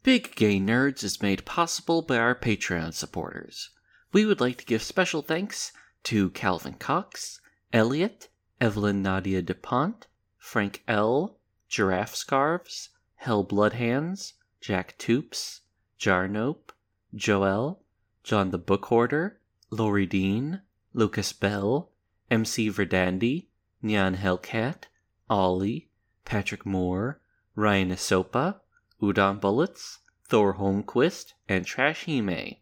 Big 0.07 0.37
Gay 0.37 0.61
Nerds 0.61 1.03
is 1.03 1.21
made 1.21 1.45
possible 1.45 2.01
by 2.01 2.17
our 2.17 2.37
Patreon 2.37 2.95
supporters. 2.95 3.71
We 4.13 4.25
would 4.25 4.41
like 4.41 4.59
to 4.59 4.65
give 4.65 4.85
special 4.85 5.21
thanks 5.21 5.73
to 6.05 6.31
Calvin 6.31 6.75
Cox, 6.75 7.41
Elliot, 7.73 8.29
Evelyn 8.61 9.03
Nadia 9.03 9.43
DuPont, 9.43 10.07
Frank 10.39 10.85
L., 10.87 11.41
Giraffe 11.69 12.15
Scarves, 12.15 12.91
Hell 13.17 13.45
Bloodhands, 13.45 14.35
Jack 14.61 14.97
Toops, 14.97 15.63
Jarnope, 15.99 16.71
Joel, 17.13 17.83
John 18.23 18.53
the 18.53 18.59
Book 18.59 18.87
Hoarder, 18.87 19.41
Lori 19.71 20.07
Dean, 20.07 20.63
Lucas 20.93 21.33
Bell, 21.33 21.91
MC 22.31 22.71
Verdandi, 22.71 23.49
Nyan 23.83 24.15
Hellcat, 24.15 24.85
Ollie, 25.29 25.91
Patrick 26.25 26.65
Moore, 26.65 27.21
Ryan 27.57 27.91
Asopa, 27.91 28.61
Udon 29.01 29.41
Bullets, 29.41 29.99
Thor 30.25 30.55
Holmquist, 30.55 31.33
and 31.49 31.67
Trash 31.67 32.07
Hime. 32.07 32.57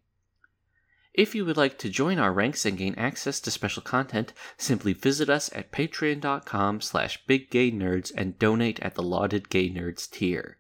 If 1.15 1.35
you 1.35 1.44
would 1.44 1.56
like 1.56 1.78
to 1.78 1.89
join 1.89 2.19
our 2.19 2.32
ranks 2.32 2.66
and 2.66 2.77
gain 2.77 2.97
access 2.97 3.39
to 3.40 3.51
special 3.52 3.82
content, 3.82 4.32
simply 4.56 4.93
visit 4.93 5.31
us 5.31 5.48
at 5.55 5.70
patreon.com 5.70 6.81
slash 6.81 7.24
biggaynerds 7.27 8.12
and 8.16 8.36
donate 8.39 8.81
at 8.81 8.97
the 8.97 9.02
lauded 9.02 9.48
gay 9.48 9.70
nerds 9.70 10.11
tier. 10.11 10.59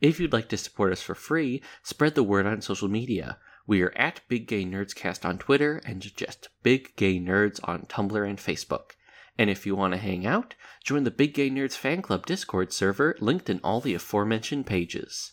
If 0.00 0.20
you'd 0.20 0.32
like 0.32 0.48
to 0.50 0.56
support 0.56 0.92
us 0.92 1.02
for 1.02 1.16
free, 1.16 1.60
spread 1.82 2.14
the 2.14 2.22
word 2.22 2.46
on 2.46 2.62
social 2.62 2.86
media. 2.86 3.38
We 3.66 3.82
are 3.82 3.92
at 3.96 4.20
Big 4.28 4.46
Gay 4.46 4.64
Nerds 4.64 4.94
Cast 4.94 5.26
on 5.26 5.38
Twitter 5.38 5.82
and 5.84 6.00
just 6.00 6.50
Big 6.62 6.94
Gay 6.94 7.18
Nerds 7.18 7.58
on 7.64 7.86
Tumblr 7.86 8.28
and 8.28 8.38
Facebook. 8.38 8.92
And 9.38 9.50
if 9.50 9.66
you 9.66 9.76
want 9.76 9.92
to 9.92 9.98
hang 9.98 10.26
out, 10.26 10.54
join 10.82 11.04
the 11.04 11.10
Big 11.10 11.34
Gay 11.34 11.50
Nerds 11.50 11.76
Fan 11.76 12.02
Club 12.02 12.26
Discord 12.26 12.72
server 12.72 13.16
linked 13.20 13.50
in 13.50 13.60
all 13.62 13.80
the 13.80 13.94
aforementioned 13.94 14.66
pages. 14.66 15.32